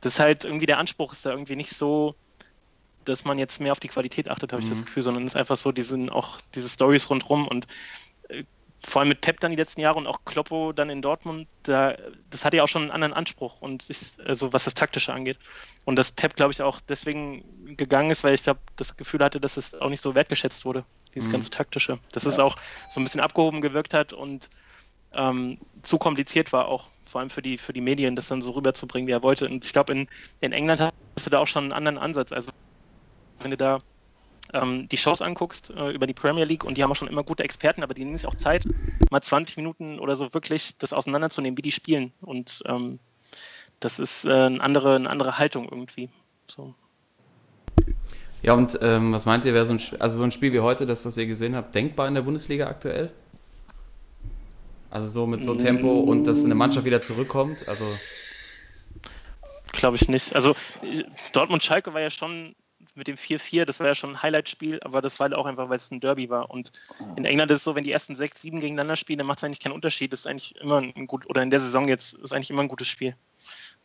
Das 0.00 0.14
ist 0.14 0.18
halt 0.18 0.44
irgendwie 0.46 0.64
der 0.66 0.78
Anspruch 0.78 1.12
ist 1.12 1.26
da 1.26 1.30
irgendwie 1.30 1.56
nicht 1.56 1.72
so, 1.72 2.14
dass 3.04 3.24
man 3.24 3.38
jetzt 3.38 3.60
mehr 3.60 3.72
auf 3.72 3.80
die 3.80 3.88
Qualität 3.88 4.28
achtet, 4.30 4.52
habe 4.52 4.62
ich 4.62 4.68
das 4.68 4.84
Gefühl, 4.84 5.02
sondern 5.02 5.24
es 5.26 5.32
ist 5.32 5.36
einfach 5.36 5.56
so, 5.58 5.72
die 5.72 5.82
sind 5.82 6.10
auch 6.10 6.38
diese 6.54 6.68
Stories 6.70 7.10
rundrum 7.10 7.48
und 7.48 7.66
äh, 8.28 8.44
vor 8.86 9.00
allem 9.00 9.08
mit 9.10 9.20
Pep 9.20 9.40
dann 9.40 9.50
die 9.50 9.56
letzten 9.56 9.80
Jahre 9.80 9.98
und 9.98 10.06
auch 10.06 10.24
Kloppo 10.24 10.72
dann 10.72 10.90
in 10.90 11.02
Dortmund, 11.02 11.48
da, 11.62 11.96
das 12.30 12.44
hatte 12.44 12.56
ja 12.56 12.64
auch 12.64 12.68
schon 12.68 12.82
einen 12.82 12.90
anderen 12.90 13.12
Anspruch 13.12 13.60
und 13.60 13.88
ich, 13.90 13.98
also 14.24 14.52
was 14.52 14.64
das 14.64 14.74
Taktische 14.74 15.12
angeht. 15.12 15.38
Und 15.84 15.96
dass 15.96 16.12
Pep, 16.12 16.34
glaube 16.34 16.52
ich, 16.52 16.62
auch 16.62 16.80
deswegen 16.80 17.76
gegangen 17.76 18.10
ist, 18.10 18.24
weil 18.24 18.34
ich 18.34 18.42
glaube, 18.42 18.60
das 18.76 18.96
Gefühl 18.96 19.22
hatte, 19.22 19.40
dass 19.40 19.56
es 19.56 19.74
auch 19.74 19.90
nicht 19.90 20.00
so 20.00 20.14
wertgeschätzt 20.14 20.64
wurde, 20.64 20.84
dieses 21.14 21.28
Mhm. 21.28 21.32
ganze 21.32 21.50
Taktische. 21.50 21.98
Dass 22.12 22.24
es 22.24 22.38
auch 22.38 22.56
so 22.88 23.00
ein 23.00 23.04
bisschen 23.04 23.20
abgehoben 23.20 23.60
gewirkt 23.60 23.94
hat 23.94 24.12
und 24.12 24.48
ähm, 25.12 25.58
zu 25.82 25.98
kompliziert 25.98 26.52
war 26.52 26.66
auch, 26.68 26.88
vor 27.04 27.20
allem 27.20 27.30
für 27.30 27.42
die, 27.42 27.58
für 27.58 27.72
die 27.72 27.80
Medien, 27.80 28.16
das 28.16 28.28
dann 28.28 28.42
so 28.42 28.52
rüberzubringen, 28.52 29.08
wie 29.08 29.12
er 29.12 29.22
wollte. 29.22 29.46
Und 29.46 29.64
ich 29.64 29.72
glaube, 29.72 29.92
in, 29.92 30.08
in 30.40 30.52
England 30.52 30.80
hast 30.80 30.92
du 31.26 31.30
da 31.30 31.40
auch 31.40 31.48
schon 31.48 31.64
einen 31.64 31.72
anderen 31.72 31.98
Ansatz. 31.98 32.32
Also 32.32 32.50
wenn 33.40 33.50
du 33.50 33.56
da 33.56 33.82
ähm, 34.52 34.88
die 34.88 34.96
Shows 34.96 35.22
anguckst 35.22 35.70
äh, 35.70 35.90
über 35.90 36.06
die 36.06 36.14
Premier 36.14 36.44
League 36.44 36.64
und 36.64 36.76
die 36.76 36.82
haben 36.82 36.90
auch 36.90 36.96
schon 36.96 37.08
immer 37.08 37.22
gute 37.22 37.44
Experten, 37.44 37.82
aber 37.82 37.94
die 37.94 38.04
nehmen 38.04 38.16
sich 38.16 38.26
auch 38.26 38.34
Zeit, 38.34 38.64
mal 39.10 39.20
20 39.20 39.56
Minuten 39.56 39.98
oder 39.98 40.16
so 40.16 40.32
wirklich 40.34 40.76
das 40.78 40.92
auseinanderzunehmen, 40.92 41.56
wie 41.56 41.62
die 41.62 41.72
spielen. 41.72 42.12
Und 42.20 42.62
ähm, 42.66 42.98
das 43.80 43.98
ist 43.98 44.24
äh, 44.24 44.30
eine, 44.30 44.60
andere, 44.62 44.96
eine 44.96 45.10
andere 45.10 45.38
Haltung 45.38 45.68
irgendwie. 45.70 46.08
So. 46.48 46.74
ja, 48.42 48.54
und 48.54 48.78
ähm, 48.82 49.12
was 49.12 49.26
meint 49.26 49.44
ihr, 49.44 49.54
wäre 49.54 49.66
so 49.66 49.74
ein, 49.74 49.80
also 50.00 50.18
so 50.18 50.24
ein 50.24 50.32
Spiel 50.32 50.52
wie 50.52 50.60
heute, 50.60 50.86
das, 50.86 51.04
was 51.04 51.16
ihr 51.16 51.26
gesehen 51.26 51.54
habt, 51.54 51.74
denkbar 51.74 52.08
in 52.08 52.14
der 52.14 52.22
Bundesliga 52.22 52.66
aktuell? 52.66 53.12
Also 54.90 55.06
so 55.06 55.26
mit 55.26 55.44
so 55.44 55.54
Tempo 55.54 56.00
und 56.00 56.24
dass 56.24 56.44
eine 56.44 56.56
Mannschaft 56.56 56.84
wieder 56.84 57.00
zurückkommt, 57.00 57.68
also 57.68 57.84
Glaube 59.72 59.96
ich 59.96 60.08
nicht. 60.08 60.34
Also 60.34 60.56
Dortmund-Schalke 61.32 61.94
war 61.94 62.00
ja 62.00 62.10
schon 62.10 62.54
mit 62.94 63.08
dem 63.08 63.16
4-4, 63.16 63.64
das 63.64 63.80
war 63.80 63.86
ja 63.86 63.94
schon 63.94 64.10
ein 64.10 64.22
Highlight-Spiel, 64.22 64.80
aber 64.82 65.02
das 65.02 65.18
war 65.18 65.24
halt 65.24 65.34
auch 65.34 65.46
einfach, 65.46 65.68
weil 65.68 65.76
es 65.76 65.90
ein 65.90 66.00
Derby 66.00 66.30
war. 66.30 66.50
Und 66.50 66.72
in 67.16 67.24
England 67.24 67.50
ist 67.50 67.58
es 67.58 67.64
so, 67.64 67.74
wenn 67.74 67.84
die 67.84 67.92
ersten 67.92 68.16
sechs, 68.16 68.42
sieben 68.42 68.60
gegeneinander 68.60 68.96
spielen, 68.96 69.18
dann 69.18 69.26
macht 69.26 69.38
es 69.38 69.44
eigentlich 69.44 69.60
keinen 69.60 69.72
Unterschied. 69.72 70.12
Das 70.12 70.20
ist 70.20 70.26
eigentlich 70.26 70.56
immer 70.56 70.78
ein 70.78 71.06
gut, 71.06 71.28
oder 71.28 71.42
in 71.42 71.50
der 71.50 71.60
Saison 71.60 71.88
jetzt 71.88 72.14
ist 72.14 72.32
eigentlich 72.32 72.50
immer 72.50 72.62
ein 72.62 72.68
gutes 72.68 72.88
Spiel. 72.88 73.14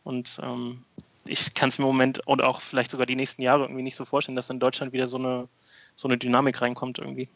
Und 0.04 0.38
ähm, 0.42 0.84
ich 1.26 1.54
kann 1.54 1.68
es 1.68 1.78
mir 1.78 1.84
im 1.84 1.90
Moment 1.90 2.26
und 2.26 2.42
auch 2.42 2.60
vielleicht 2.60 2.90
sogar 2.90 3.06
die 3.06 3.16
nächsten 3.16 3.42
Jahre 3.42 3.64
irgendwie 3.64 3.82
nicht 3.82 3.96
so 3.96 4.04
vorstellen, 4.04 4.36
dass 4.36 4.50
in 4.50 4.60
Deutschland 4.60 4.92
wieder 4.92 5.08
so 5.08 5.16
eine, 5.16 5.48
so 5.94 6.08
eine 6.08 6.18
Dynamik 6.18 6.60
reinkommt 6.62 6.98
irgendwie. 6.98 7.28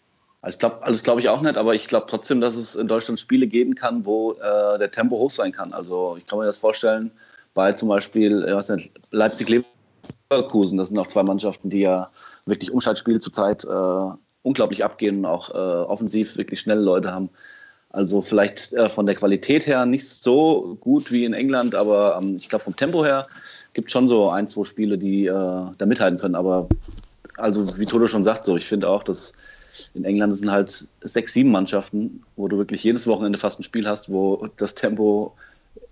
Also 0.42 0.56
ich 0.56 0.60
glaube, 0.60 0.82
also 0.82 0.92
das 0.92 1.02
glaube 1.02 1.20
ich 1.20 1.28
auch 1.28 1.42
nicht, 1.42 1.56
aber 1.56 1.74
ich 1.74 1.86
glaube 1.86 2.06
trotzdem, 2.08 2.40
dass 2.40 2.54
es 2.54 2.74
in 2.74 2.88
Deutschland 2.88 3.20
Spiele 3.20 3.46
geben 3.46 3.74
kann, 3.74 4.06
wo 4.06 4.32
äh, 4.32 4.78
der 4.78 4.90
Tempo 4.90 5.18
hoch 5.18 5.30
sein 5.30 5.52
kann. 5.52 5.72
Also 5.72 6.16
ich 6.16 6.26
kann 6.26 6.38
mir 6.38 6.46
das 6.46 6.58
vorstellen, 6.58 7.10
bei 7.52 7.72
zum 7.72 7.88
Beispiel 7.88 8.44
äh, 8.44 8.52
Leipzig-Leverkusen, 10.30 10.78
das 10.78 10.88
sind 10.88 10.98
auch 10.98 11.08
zwei 11.08 11.22
Mannschaften, 11.22 11.70
die 11.70 11.80
ja 11.80 12.10
wirklich 12.46 12.70
Umschaltspiele 12.70 13.20
zurzeit 13.20 13.64
äh, 13.64 14.14
unglaublich 14.42 14.84
abgehen 14.84 15.26
auch 15.26 15.50
äh, 15.50 15.52
offensiv 15.52 16.36
wirklich 16.36 16.60
schnelle 16.60 16.80
Leute 16.80 17.12
haben. 17.12 17.30
Also 17.90 18.22
vielleicht 18.22 18.72
äh, 18.72 18.88
von 18.88 19.06
der 19.06 19.16
Qualität 19.16 19.66
her 19.66 19.84
nicht 19.84 20.06
so 20.06 20.78
gut 20.80 21.10
wie 21.10 21.24
in 21.24 21.34
England, 21.34 21.74
aber 21.74 22.18
ähm, 22.20 22.36
ich 22.36 22.48
glaube 22.48 22.64
vom 22.64 22.76
Tempo 22.76 23.04
her 23.04 23.26
gibt 23.72 23.88
es 23.88 23.92
schon 23.92 24.06
so 24.06 24.30
ein, 24.30 24.48
zwei 24.48 24.64
Spiele, 24.64 24.96
die 24.96 25.26
äh, 25.26 25.32
da 25.32 25.86
mithalten 25.86 26.18
können. 26.18 26.36
Aber 26.36 26.68
also 27.36 27.76
wie 27.78 27.86
Toto 27.86 28.06
schon 28.06 28.24
sagt, 28.24 28.46
so 28.46 28.56
ich 28.56 28.66
finde 28.66 28.88
auch, 28.88 29.02
dass 29.02 29.32
in 29.94 30.04
England 30.04 30.36
sind 30.36 30.50
halt 30.50 30.88
sechs, 31.02 31.32
sieben 31.32 31.50
Mannschaften, 31.50 32.22
wo 32.36 32.48
du 32.48 32.58
wirklich 32.58 32.84
jedes 32.84 33.06
Wochenende 33.06 33.38
fast 33.38 33.60
ein 33.60 33.64
Spiel 33.64 33.88
hast, 33.88 34.10
wo 34.10 34.48
das 34.56 34.74
Tempo, 34.74 35.34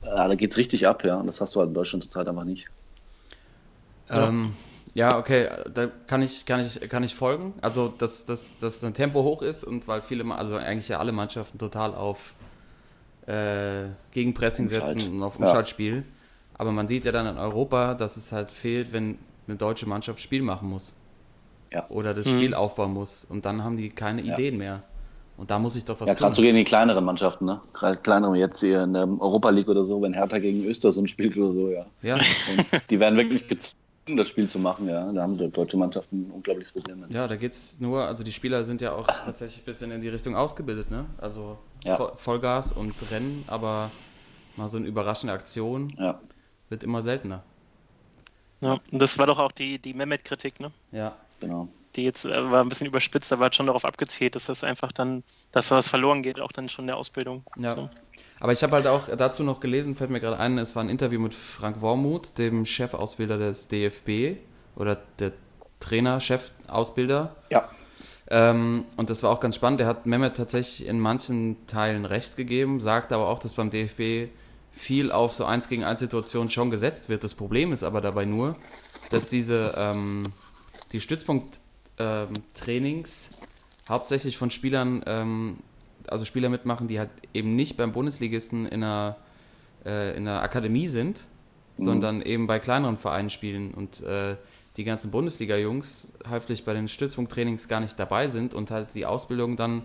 äh, 0.02 0.06
da 0.06 0.34
geht 0.36 0.52
es 0.52 0.56
richtig 0.56 0.86
ab, 0.86 1.04
ja. 1.04 1.16
Und 1.16 1.26
das 1.26 1.40
hast 1.40 1.56
du 1.56 1.60
halt 1.60 1.68
in 1.68 1.74
Deutschland 1.74 2.04
zurzeit 2.04 2.28
einfach 2.28 2.44
nicht. 2.44 2.68
Ja. 4.10 4.28
Ähm, 4.28 4.52
ja, 4.94 5.16
okay, 5.18 5.48
da 5.72 5.86
kann 6.06 6.22
ich, 6.22 6.44
kann 6.46 6.60
ich, 6.64 6.80
kann 6.88 7.04
ich 7.04 7.14
folgen. 7.14 7.54
Also, 7.60 7.88
dass, 7.98 8.24
dass, 8.24 8.58
dass 8.58 8.82
ein 8.84 8.94
Tempo 8.94 9.22
hoch 9.22 9.42
ist 9.42 9.62
und 9.64 9.86
weil 9.86 10.02
viele, 10.02 10.24
also 10.34 10.56
eigentlich 10.56 10.88
ja 10.88 10.98
alle 10.98 11.12
Mannschaften 11.12 11.58
total 11.58 11.94
auf 11.94 12.34
äh, 13.26 13.88
Gegenpressing 14.12 14.66
Umschalt. 14.66 14.86
setzen 14.88 15.12
und 15.12 15.22
auf 15.22 15.34
Ja. 15.38 15.40
Umschaltspiel. 15.46 16.04
Aber 16.56 16.72
man 16.72 16.88
sieht 16.88 17.04
ja 17.04 17.12
dann 17.12 17.26
in 17.26 17.38
Europa, 17.38 17.94
dass 17.94 18.16
es 18.16 18.32
halt 18.32 18.50
fehlt, 18.50 18.92
wenn 18.92 19.18
eine 19.46 19.56
deutsche 19.56 19.86
Mannschaft 19.86 20.20
Spiel 20.20 20.42
machen 20.42 20.68
muss. 20.70 20.94
Ja. 21.72 21.86
Oder 21.90 22.14
das 22.14 22.26
Mhm. 22.26 22.30
Spiel 22.36 22.54
aufbauen 22.54 22.92
muss. 22.94 23.24
Und 23.28 23.44
dann 23.44 23.62
haben 23.62 23.76
die 23.76 23.90
keine 23.90 24.22
Ja. 24.22 24.34
Ideen 24.34 24.56
mehr. 24.56 24.82
Und 25.36 25.52
da 25.52 25.58
muss 25.60 25.76
ich 25.76 25.84
doch 25.84 26.00
was 26.00 26.08
Ja, 26.08 26.14
tun. 26.14 26.24
gerade 26.24 26.34
so 26.34 26.42
gegen 26.42 26.56
die 26.56 26.64
kleineren 26.64 27.04
Mannschaften, 27.04 27.44
ne? 27.44 27.60
Gerade 27.72 27.98
kleinere 27.98 28.36
jetzt 28.36 28.58
hier 28.58 28.82
in 28.82 28.94
der 28.94 29.02
Europa 29.04 29.50
League 29.50 29.68
oder 29.68 29.84
so, 29.84 30.02
wenn 30.02 30.12
Hertha 30.12 30.38
gegen 30.40 30.64
Östersund 30.64 31.08
spielt 31.08 31.36
oder 31.36 31.52
so, 31.52 31.68
ja. 31.70 31.86
Ja, 32.02 32.14
Und 32.16 32.90
die 32.90 32.98
werden 32.98 33.16
wirklich 33.16 33.46
gezwungen, 33.46 33.74
das 34.16 34.28
Spiel 34.28 34.48
zu 34.48 34.58
machen, 34.58 34.88
ja. 34.88 35.10
Da 35.12 35.22
haben 35.22 35.36
die 35.38 35.48
deutsche 35.50 35.76
Mannschaften 35.76 36.28
ein 36.28 36.30
unglaubliches 36.30 36.72
Problem 36.72 37.00
mit. 37.00 37.10
Ja, 37.10 37.26
da 37.26 37.36
geht's 37.36 37.78
nur, 37.80 38.04
also 38.04 38.24
die 38.24 38.32
Spieler 38.32 38.64
sind 38.64 38.80
ja 38.80 38.92
auch 38.92 39.06
tatsächlich 39.06 39.62
ein 39.62 39.64
bisschen 39.64 39.90
in 39.90 40.00
die 40.00 40.08
Richtung 40.08 40.34
ausgebildet, 40.36 40.90
ne? 40.90 41.06
Also 41.18 41.58
Ja. 41.84 41.96
Vo- 41.98 42.16
Vollgas 42.16 42.72
und 42.72 42.94
Rennen, 43.10 43.44
aber 43.46 43.90
mal 44.56 44.68
so 44.68 44.76
eine 44.78 44.86
überraschende 44.86 45.32
Aktion 45.32 45.94
Ja. 45.98 46.20
wird 46.68 46.82
immer 46.82 47.02
seltener. 47.02 47.42
Ja, 48.60 48.78
und 48.90 48.98
das 49.00 49.18
war 49.18 49.26
doch 49.26 49.38
auch 49.38 49.52
die, 49.52 49.78
die 49.78 49.94
Mehmet-Kritik, 49.94 50.58
ne? 50.60 50.72
Ja. 50.90 51.14
Genau. 51.40 51.68
Die 51.94 52.02
jetzt 52.04 52.24
äh, 52.24 52.50
war 52.50 52.62
ein 52.62 52.68
bisschen 52.68 52.86
überspitzt, 52.88 53.32
aber 53.32 53.44
hat 53.46 53.54
schon 53.54 53.66
darauf 53.66 53.84
abgezielt, 53.84 54.34
dass 54.34 54.46
das 54.46 54.64
einfach 54.64 54.90
dann, 54.92 55.22
dass 55.52 55.70
was 55.70 55.88
verloren 55.88 56.22
geht, 56.22 56.40
auch 56.40 56.50
dann 56.52 56.68
schon 56.68 56.84
in 56.84 56.88
der 56.88 56.96
Ausbildung. 56.96 57.44
Ja. 57.56 57.76
So. 57.76 57.90
Aber 58.40 58.52
ich 58.52 58.62
habe 58.62 58.74
halt 58.74 58.86
auch 58.86 59.08
dazu 59.16 59.42
noch 59.42 59.60
gelesen, 59.60 59.96
fällt 59.96 60.10
mir 60.10 60.20
gerade 60.20 60.38
ein, 60.38 60.58
es 60.58 60.76
war 60.76 60.84
ein 60.84 60.88
Interview 60.88 61.20
mit 61.20 61.34
Frank 61.34 61.80
Wormuth, 61.80 62.38
dem 62.38 62.64
Chefausbilder 62.64 63.38
des 63.38 63.68
DFB 63.68 64.38
oder 64.76 64.98
der 65.18 65.32
Trainer, 65.80 66.20
Chefausbilder. 66.20 67.34
Ja. 67.50 67.68
Ähm, 68.30 68.84
und 68.96 69.10
das 69.10 69.22
war 69.22 69.30
auch 69.30 69.40
ganz 69.40 69.56
spannend. 69.56 69.80
Der 69.80 69.86
hat 69.86 70.06
Mehmet 70.06 70.36
tatsächlich 70.36 70.86
in 70.86 71.00
manchen 71.00 71.66
Teilen 71.66 72.04
recht 72.04 72.36
gegeben, 72.36 72.78
sagt 72.80 73.12
aber 73.12 73.28
auch, 73.28 73.38
dass 73.38 73.54
beim 73.54 73.70
DFB 73.70 74.30
viel 74.70 75.10
auf 75.10 75.32
so 75.34 75.44
1 75.44 75.68
gegen 75.68 75.84
1 75.84 76.00
Situationen 76.00 76.50
schon 76.50 76.70
gesetzt 76.70 77.08
wird. 77.08 77.24
Das 77.24 77.34
Problem 77.34 77.72
ist 77.72 77.82
aber 77.82 78.00
dabei 78.00 78.24
nur, 78.24 78.56
dass 79.10 79.30
diese 79.30 79.74
ähm, 79.76 80.28
die 80.92 81.00
Stützpunkt-Trainings 81.00 83.30
ähm, 83.30 83.38
hauptsächlich 83.88 84.36
von 84.36 84.50
Spielern, 84.50 85.02
ähm, 85.06 85.58
also 86.12 86.24
Spieler 86.24 86.48
mitmachen, 86.48 86.88
die 86.88 86.98
halt 86.98 87.10
eben 87.34 87.56
nicht 87.56 87.76
beim 87.76 87.92
Bundesligisten 87.92 88.66
in 88.66 88.82
einer, 88.82 89.16
äh, 89.84 90.16
in 90.16 90.26
einer 90.26 90.42
Akademie 90.42 90.86
sind, 90.86 91.26
mhm. 91.76 91.82
sondern 91.82 92.22
eben 92.22 92.46
bei 92.46 92.58
kleineren 92.58 92.96
Vereinen 92.96 93.30
spielen. 93.30 93.72
Und 93.72 94.02
äh, 94.02 94.36
die 94.76 94.84
ganzen 94.84 95.10
Bundesliga-Jungs 95.10 96.12
häufig 96.30 96.64
bei 96.64 96.72
den 96.72 96.88
Stützpunkttrainings 96.88 97.68
gar 97.68 97.80
nicht 97.80 97.98
dabei 97.98 98.28
sind 98.28 98.54
und 98.54 98.70
halt 98.70 98.94
die 98.94 99.06
Ausbildung 99.06 99.56
dann 99.56 99.82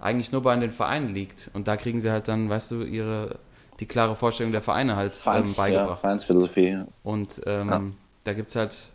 eigentlich 0.00 0.32
nur 0.32 0.42
bei 0.42 0.56
den 0.56 0.70
Vereinen 0.70 1.14
liegt. 1.14 1.50
Und 1.54 1.68
da 1.68 1.76
kriegen 1.76 2.00
sie 2.00 2.10
halt 2.10 2.28
dann, 2.28 2.48
weißt 2.48 2.70
du, 2.70 2.82
ihre 2.82 3.38
die 3.80 3.86
klare 3.86 4.14
Vorstellung 4.14 4.52
der 4.52 4.62
Vereine 4.62 4.96
halt 4.96 5.14
Vereins, 5.14 5.50
ähm, 5.50 5.56
beigebracht. 5.56 5.88
Ja, 5.88 5.96
Vereinsphilosophie. 5.96 6.78
Und 7.02 7.40
ähm, 7.46 7.68
ja. 7.68 7.82
da 8.24 8.32
gibt 8.34 8.50
es 8.50 8.56
halt, 8.56 8.90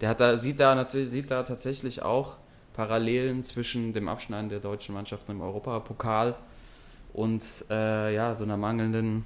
der 0.00 0.08
hat 0.08 0.20
da, 0.20 0.36
sieht 0.36 0.58
da 0.58 0.74
natürlich, 0.74 1.10
sieht 1.10 1.30
da 1.30 1.42
tatsächlich 1.42 2.02
auch 2.02 2.36
Parallelen 2.72 3.44
zwischen 3.44 3.92
dem 3.92 4.08
Abschneiden 4.08 4.48
der 4.48 4.60
deutschen 4.60 4.94
Mannschaften 4.94 5.32
im 5.32 5.40
Europapokal 5.40 6.36
und 7.12 7.42
äh, 7.70 8.14
ja, 8.14 8.34
so 8.34 8.44
einer 8.44 8.56
mangelnden, 8.56 9.24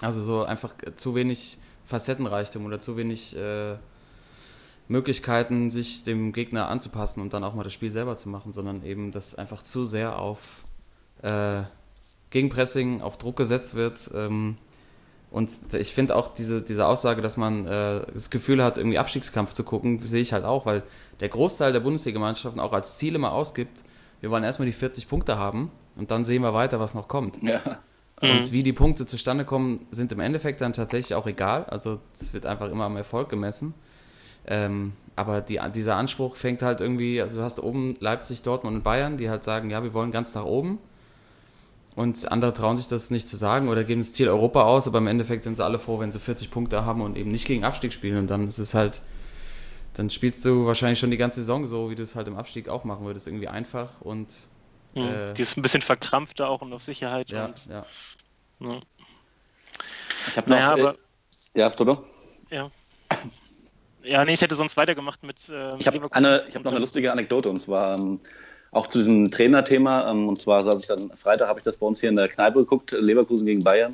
also 0.00 0.20
so 0.20 0.44
einfach 0.44 0.74
zu 0.96 1.14
wenig 1.14 1.58
Facettenreichtum 1.84 2.66
oder 2.66 2.80
zu 2.80 2.96
wenig 2.96 3.36
äh, 3.36 3.76
Möglichkeiten, 4.88 5.70
sich 5.70 6.04
dem 6.04 6.32
Gegner 6.32 6.68
anzupassen 6.68 7.20
und 7.20 7.32
dann 7.32 7.44
auch 7.44 7.54
mal 7.54 7.62
das 7.62 7.72
Spiel 7.72 7.90
selber 7.90 8.16
zu 8.16 8.28
machen, 8.28 8.52
sondern 8.52 8.84
eben, 8.84 9.12
dass 9.12 9.34
einfach 9.34 9.62
zu 9.62 9.84
sehr 9.84 10.18
auf 10.18 10.62
äh, 11.22 11.62
Gegenpressing, 12.30 13.00
auf 13.00 13.16
Druck 13.16 13.36
gesetzt 13.36 13.74
wird. 13.74 14.10
Ähm, 14.14 14.58
und 15.32 15.50
ich 15.72 15.94
finde 15.94 16.14
auch 16.14 16.34
diese, 16.34 16.60
diese 16.60 16.86
Aussage, 16.86 17.22
dass 17.22 17.38
man 17.38 17.66
äh, 17.66 18.02
das 18.12 18.28
Gefühl 18.28 18.62
hat, 18.62 18.76
irgendwie 18.76 18.98
Abstiegskampf 18.98 19.54
zu 19.54 19.64
gucken, 19.64 19.98
sehe 20.04 20.20
ich 20.20 20.32
halt 20.32 20.44
auch, 20.44 20.66
weil 20.66 20.82
der 21.20 21.30
Großteil 21.30 21.72
der 21.72 21.80
Bundesligamannschaften 21.80 22.60
auch 22.60 22.72
als 22.72 22.98
Ziel 22.98 23.14
immer 23.14 23.32
ausgibt, 23.32 23.82
wir 24.20 24.30
wollen 24.30 24.44
erstmal 24.44 24.66
die 24.66 24.72
40 24.72 25.08
Punkte 25.08 25.38
haben 25.38 25.72
und 25.96 26.10
dann 26.10 26.24
sehen 26.24 26.42
wir 26.42 26.52
weiter, 26.52 26.80
was 26.80 26.94
noch 26.94 27.08
kommt. 27.08 27.42
Ja. 27.42 27.60
Und 28.20 28.28
mhm. 28.28 28.52
wie 28.52 28.62
die 28.62 28.72
Punkte 28.72 29.04
zustande 29.04 29.44
kommen, 29.44 29.86
sind 29.90 30.12
im 30.12 30.20
Endeffekt 30.20 30.60
dann 30.60 30.72
tatsächlich 30.72 31.14
auch 31.16 31.26
egal. 31.26 31.64
Also 31.64 31.98
es 32.14 32.32
wird 32.32 32.46
einfach 32.46 32.70
immer 32.70 32.84
am 32.84 32.96
Erfolg 32.96 33.28
gemessen. 33.28 33.74
Ähm, 34.46 34.92
aber 35.16 35.40
die, 35.40 35.58
dieser 35.74 35.96
Anspruch 35.96 36.36
fängt 36.36 36.62
halt 36.62 36.80
irgendwie, 36.80 37.20
also 37.20 37.38
du 37.38 37.44
hast 37.44 37.58
oben 37.58 37.96
Leipzig, 37.98 38.42
Dortmund 38.42 38.76
und 38.76 38.84
Bayern, 38.84 39.16
die 39.16 39.28
halt 39.28 39.42
sagen, 39.42 39.70
ja, 39.70 39.82
wir 39.82 39.92
wollen 39.92 40.12
ganz 40.12 40.34
nach 40.36 40.44
oben. 40.44 40.78
Und 41.94 42.30
andere 42.30 42.54
trauen 42.54 42.76
sich 42.76 42.88
das 42.88 43.10
nicht 43.10 43.28
zu 43.28 43.36
sagen 43.36 43.68
oder 43.68 43.84
geben 43.84 44.00
das 44.00 44.12
Ziel 44.14 44.28
Europa 44.28 44.62
aus, 44.62 44.86
aber 44.86 44.98
im 44.98 45.06
Endeffekt 45.06 45.44
sind 45.44 45.58
sie 45.58 45.64
alle 45.64 45.78
froh, 45.78 45.98
wenn 45.98 46.10
sie 46.10 46.18
40 46.18 46.50
Punkte 46.50 46.86
haben 46.86 47.02
und 47.02 47.16
eben 47.16 47.30
nicht 47.30 47.46
gegen 47.46 47.64
Abstieg 47.64 47.92
spielen. 47.92 48.18
Und 48.18 48.28
dann 48.28 48.48
ist 48.48 48.58
es 48.58 48.72
halt, 48.72 49.02
dann 49.94 50.08
spielst 50.08 50.44
du 50.46 50.64
wahrscheinlich 50.64 50.98
schon 50.98 51.10
die 51.10 51.18
ganze 51.18 51.40
Saison 51.40 51.66
so, 51.66 51.90
wie 51.90 51.94
du 51.94 52.02
es 52.02 52.16
halt 52.16 52.28
im 52.28 52.36
Abstieg 52.36 52.68
auch 52.68 52.84
machen 52.84 53.04
würdest. 53.04 53.26
Irgendwie 53.26 53.48
einfach 53.48 54.00
und. 54.00 54.32
Mhm, 54.94 55.02
äh, 55.02 55.32
die 55.34 55.42
ist 55.42 55.56
ein 55.58 55.62
bisschen 55.62 55.82
verkrampfter 55.82 56.48
auch 56.48 56.62
und 56.62 56.72
auf 56.72 56.82
Sicherheit. 56.82 57.30
Ja, 57.30 57.46
und, 57.46 57.66
ja. 57.66 57.84
ja. 58.60 58.80
Ich 60.28 60.36
habe 60.38 60.48
noch. 60.48 60.56
Naja, 60.56 60.72
aber, 60.72 60.94
äh, 60.94 61.60
ja, 61.60 61.70
Toto? 61.70 62.06
Ja. 62.50 62.70
Ja, 64.04 64.24
nee, 64.24 64.32
ich 64.32 64.40
hätte 64.40 64.54
sonst 64.54 64.76
weitergemacht 64.76 65.22
mit. 65.22 65.48
Äh, 65.48 65.76
ich 65.78 65.86
habe 65.86 66.00
hab 66.02 66.10
noch 66.10 66.72
eine 66.72 66.78
lustige 66.78 67.12
Anekdote 67.12 67.48
und 67.48 67.58
zwar 67.58 67.94
ähm, 67.94 68.20
auch 68.72 68.88
zu 68.88 68.98
diesem 68.98 69.30
Trainerthema. 69.30 70.10
Ähm, 70.10 70.28
und 70.28 70.38
zwar 70.38 70.64
saß 70.64 70.80
ich 70.80 70.88
dann, 70.88 71.12
Freitag 71.16 71.48
habe 71.48 71.60
ich 71.60 71.64
das 71.64 71.76
bei 71.76 71.86
uns 71.86 72.00
hier 72.00 72.10
in 72.10 72.16
der 72.16 72.28
Kneipe 72.28 72.58
geguckt, 72.60 72.90
Leverkusen 72.90 73.46
gegen 73.46 73.62
Bayern. 73.62 73.92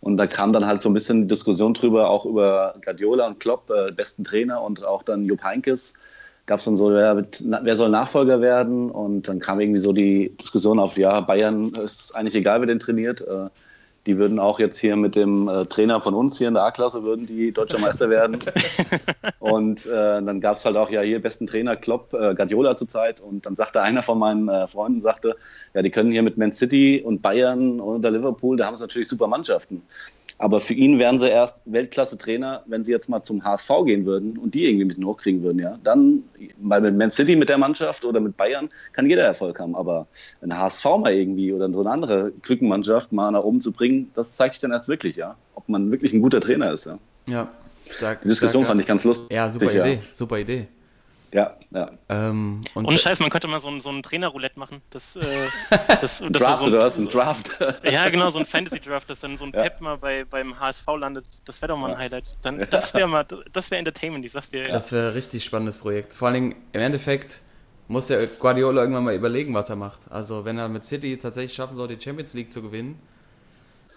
Und 0.00 0.18
da 0.18 0.26
kam 0.26 0.52
dann 0.52 0.66
halt 0.66 0.82
so 0.82 0.90
ein 0.90 0.92
bisschen 0.92 1.22
die 1.22 1.28
Diskussion 1.28 1.72
drüber, 1.72 2.10
auch 2.10 2.26
über 2.26 2.74
Guardiola 2.84 3.26
und 3.26 3.40
Klopp, 3.40 3.70
äh, 3.70 3.90
besten 3.92 4.24
Trainer 4.24 4.62
und 4.62 4.84
auch 4.84 5.02
dann 5.02 5.24
Jupp 5.24 5.42
Heinkes. 5.42 5.94
Gab 6.44 6.58
es 6.58 6.64
dann 6.64 6.76
so, 6.76 6.92
wer, 6.92 7.24
wer, 7.40 7.76
soll 7.76 7.88
Nachfolger 7.88 8.40
werden? 8.40 8.90
Und 8.90 9.26
dann 9.26 9.40
kam 9.40 9.58
irgendwie 9.58 9.80
so 9.80 9.92
die 9.92 10.36
Diskussion 10.40 10.78
auf, 10.78 10.96
ja, 10.96 11.20
Bayern 11.20 11.72
ist 11.74 12.14
eigentlich 12.14 12.36
egal, 12.36 12.60
wer 12.60 12.66
den 12.66 12.78
trainiert. 12.78 13.20
Äh, 13.22 13.48
die 14.06 14.18
würden 14.18 14.38
auch 14.38 14.58
jetzt 14.60 14.78
hier 14.78 14.96
mit 14.96 15.16
dem 15.16 15.48
äh, 15.48 15.64
Trainer 15.66 16.00
von 16.00 16.14
uns 16.14 16.38
hier 16.38 16.48
in 16.48 16.54
der 16.54 16.64
A-Klasse 16.64 17.04
würden 17.04 17.26
die 17.26 17.52
deutscher 17.52 17.78
Meister 17.78 18.08
werden. 18.08 18.38
und 19.40 19.86
äh, 19.86 19.90
dann 19.90 20.40
gab 20.40 20.56
es 20.56 20.64
halt 20.64 20.76
auch 20.76 20.90
ja 20.90 21.00
hier 21.00 21.20
besten 21.20 21.46
Trainer 21.46 21.76
Klopp, 21.76 22.14
äh, 22.14 22.34
Guardiola 22.34 22.76
zurzeit. 22.76 23.20
Und 23.20 23.46
dann 23.46 23.56
sagte 23.56 23.82
einer 23.82 24.02
von 24.02 24.18
meinen 24.18 24.48
äh, 24.48 24.68
Freunden, 24.68 25.00
sagte, 25.00 25.36
ja, 25.74 25.82
die 25.82 25.90
können 25.90 26.12
hier 26.12 26.22
mit 26.22 26.38
Man 26.38 26.52
City 26.52 27.02
und 27.04 27.20
Bayern 27.20 27.80
und 27.80 28.02
Liverpool, 28.02 28.56
da 28.56 28.66
haben 28.66 28.76
sie 28.76 28.84
natürlich 28.84 29.08
super 29.08 29.26
Mannschaften. 29.26 29.82
Aber 30.38 30.60
für 30.60 30.74
ihn 30.74 30.98
wären 30.98 31.18
sie 31.18 31.28
erst 31.28 31.56
Weltklasse-Trainer, 31.64 32.62
wenn 32.66 32.84
sie 32.84 32.92
jetzt 32.92 33.08
mal 33.08 33.22
zum 33.22 33.42
HSV 33.42 33.70
gehen 33.84 34.04
würden 34.04 34.36
und 34.36 34.54
die 34.54 34.66
irgendwie 34.66 34.84
ein 34.84 34.88
bisschen 34.88 35.06
hochkriegen 35.06 35.42
würden, 35.42 35.58
ja. 35.58 35.78
Dann, 35.82 36.24
weil 36.58 36.82
mit 36.82 36.96
Man 36.96 37.10
City 37.10 37.36
mit 37.36 37.48
der 37.48 37.56
Mannschaft 37.56 38.04
oder 38.04 38.20
mit 38.20 38.36
Bayern 38.36 38.68
kann 38.92 39.08
jeder 39.08 39.22
Erfolg 39.22 39.58
haben. 39.58 39.74
Aber 39.74 40.06
ein 40.42 40.56
HSV 40.56 40.84
mal 40.84 41.14
irgendwie 41.14 41.52
oder 41.52 41.72
so 41.72 41.80
eine 41.80 41.90
andere 41.90 42.32
Krückenmannschaft 42.42 43.12
mal 43.12 43.30
nach 43.30 43.42
oben 43.42 43.60
zu 43.60 43.72
bringen, 43.72 44.10
das 44.14 44.32
zeigt 44.32 44.54
sich 44.54 44.60
dann 44.60 44.72
erst 44.72 44.88
wirklich, 44.88 45.16
ja. 45.16 45.36
Ob 45.54 45.68
man 45.68 45.90
wirklich 45.90 46.12
ein 46.12 46.20
guter 46.20 46.40
Trainer 46.40 46.70
ist, 46.72 46.86
ja. 46.86 46.98
Ja. 47.26 47.48
Stark, 47.88 48.22
die 48.22 48.28
Diskussion 48.28 48.64
stark, 48.64 48.72
fand 48.72 48.80
ich 48.80 48.86
ganz 48.86 49.04
lustig. 49.04 49.34
Ja, 49.34 49.48
super 49.48 49.70
Idee, 49.70 49.94
ja. 49.94 50.00
super 50.12 50.38
Idee. 50.38 50.66
Ja, 51.32 51.56
ja. 51.70 51.90
Ähm, 52.08 52.62
und 52.74 52.86
Ohne 52.86 52.98
Scheiß, 52.98 53.20
man 53.20 53.30
könnte 53.30 53.48
mal 53.48 53.60
so 53.60 53.68
ein, 53.68 53.80
so 53.80 53.90
ein 53.90 54.02
Trainer-Roulette 54.02 54.58
machen. 54.58 54.80
Das, 54.90 55.16
äh, 55.16 55.20
das, 56.00 56.18
das 56.18 56.20
Draft, 56.20 56.58
so 56.60 56.64
ein, 56.66 56.72
oder 56.72 56.86
was? 56.86 56.98
Ein 56.98 57.08
Draft. 57.08 57.58
ja, 57.82 58.08
genau, 58.08 58.30
so 58.30 58.38
ein 58.38 58.46
Fantasy-Draft, 58.46 59.10
dass 59.10 59.20
dann 59.20 59.36
so 59.36 59.44
ein 59.44 59.52
ja. 59.52 59.62
Pep 59.62 59.80
mal 59.80 59.98
bei, 59.98 60.24
beim 60.24 60.58
HSV 60.58 60.86
landet. 60.98 61.26
Das 61.44 61.60
wäre 61.62 61.72
doch 61.72 61.78
mal 61.78 61.88
ein 61.88 61.92
ja. 61.92 61.98
Highlight. 61.98 62.36
Dann, 62.42 62.64
das 62.70 62.94
wäre 62.94 63.08
mal, 63.08 63.26
das 63.52 63.70
wäre 63.70 63.78
Entertainment, 63.78 64.24
ich 64.24 64.32
sag's 64.32 64.50
dir. 64.50 64.68
Das 64.68 64.92
wäre 64.92 65.08
ein 65.08 65.12
richtig 65.12 65.44
spannendes 65.44 65.78
Projekt. 65.78 66.14
Vor 66.14 66.28
allen 66.28 66.34
Dingen, 66.34 66.54
im 66.72 66.80
Endeffekt 66.80 67.40
muss 67.88 68.08
ja 68.08 68.18
Guardiola 68.38 68.80
irgendwann 68.82 69.04
mal 69.04 69.14
überlegen, 69.14 69.54
was 69.54 69.68
er 69.68 69.76
macht. 69.76 70.00
Also, 70.10 70.44
wenn 70.44 70.58
er 70.58 70.68
mit 70.68 70.84
City 70.84 71.18
tatsächlich 71.18 71.54
schaffen 71.54 71.76
soll, 71.76 71.88
die 71.88 72.00
Champions 72.00 72.34
League 72.34 72.52
zu 72.52 72.62
gewinnen, 72.62 73.00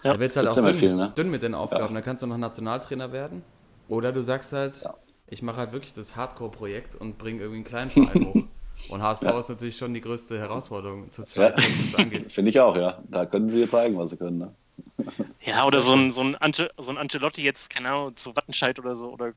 ja. 0.02 0.12
dann 0.12 0.20
wird 0.20 0.30
es 0.32 0.36
halt 0.36 0.48
auch 0.48 0.54
dünn, 0.54 0.74
viel, 0.74 0.94
ne? 0.94 1.12
dünn, 1.16 1.30
mit 1.30 1.42
den 1.42 1.54
Aufgaben. 1.54 1.86
Ja. 1.86 1.94
Dann 1.94 2.04
kannst 2.04 2.22
du 2.22 2.26
noch 2.26 2.38
Nationaltrainer 2.38 3.12
werden. 3.12 3.42
Oder 3.88 4.12
du 4.12 4.22
sagst 4.22 4.52
halt, 4.52 4.82
ja 4.82 4.94
ich 5.30 5.42
mache 5.42 5.58
halt 5.58 5.72
wirklich 5.72 5.92
das 5.92 6.16
Hardcore-Projekt 6.16 6.96
und 6.96 7.16
bringe 7.16 7.40
irgendwie 7.40 7.58
einen 7.58 7.64
kleinen 7.64 7.90
Verein 7.90 8.26
hoch. 8.26 8.42
Und 8.88 9.02
HSV 9.02 9.22
ja. 9.22 9.38
ist 9.38 9.50
natürlich 9.50 9.76
schon 9.76 9.92
die 9.92 10.00
größte 10.00 10.38
Herausforderung 10.38 11.12
zurzeit, 11.12 11.58
ja. 11.58 11.64
was 11.64 11.92
das 11.92 11.94
angeht. 11.96 12.32
Finde 12.32 12.48
ich 12.48 12.60
auch, 12.60 12.74
ja. 12.74 12.98
Da 13.08 13.26
können 13.26 13.50
sie 13.50 13.68
zeigen, 13.68 13.98
was 13.98 14.10
sie 14.10 14.16
können. 14.16 14.38
Ne? 14.38 14.54
Ja, 15.44 15.66
oder 15.66 15.82
so 15.82 15.92
ein, 15.92 16.10
so, 16.10 16.22
ein 16.22 16.34
Ante, 16.36 16.70
so 16.78 16.90
ein 16.90 16.96
Ancelotti 16.96 17.42
jetzt, 17.42 17.68
keine 17.68 17.90
Ahnung, 17.90 18.16
zu 18.16 18.34
Wattenscheid 18.34 18.78
oder 18.78 18.96
so, 18.96 19.10
oder 19.10 19.32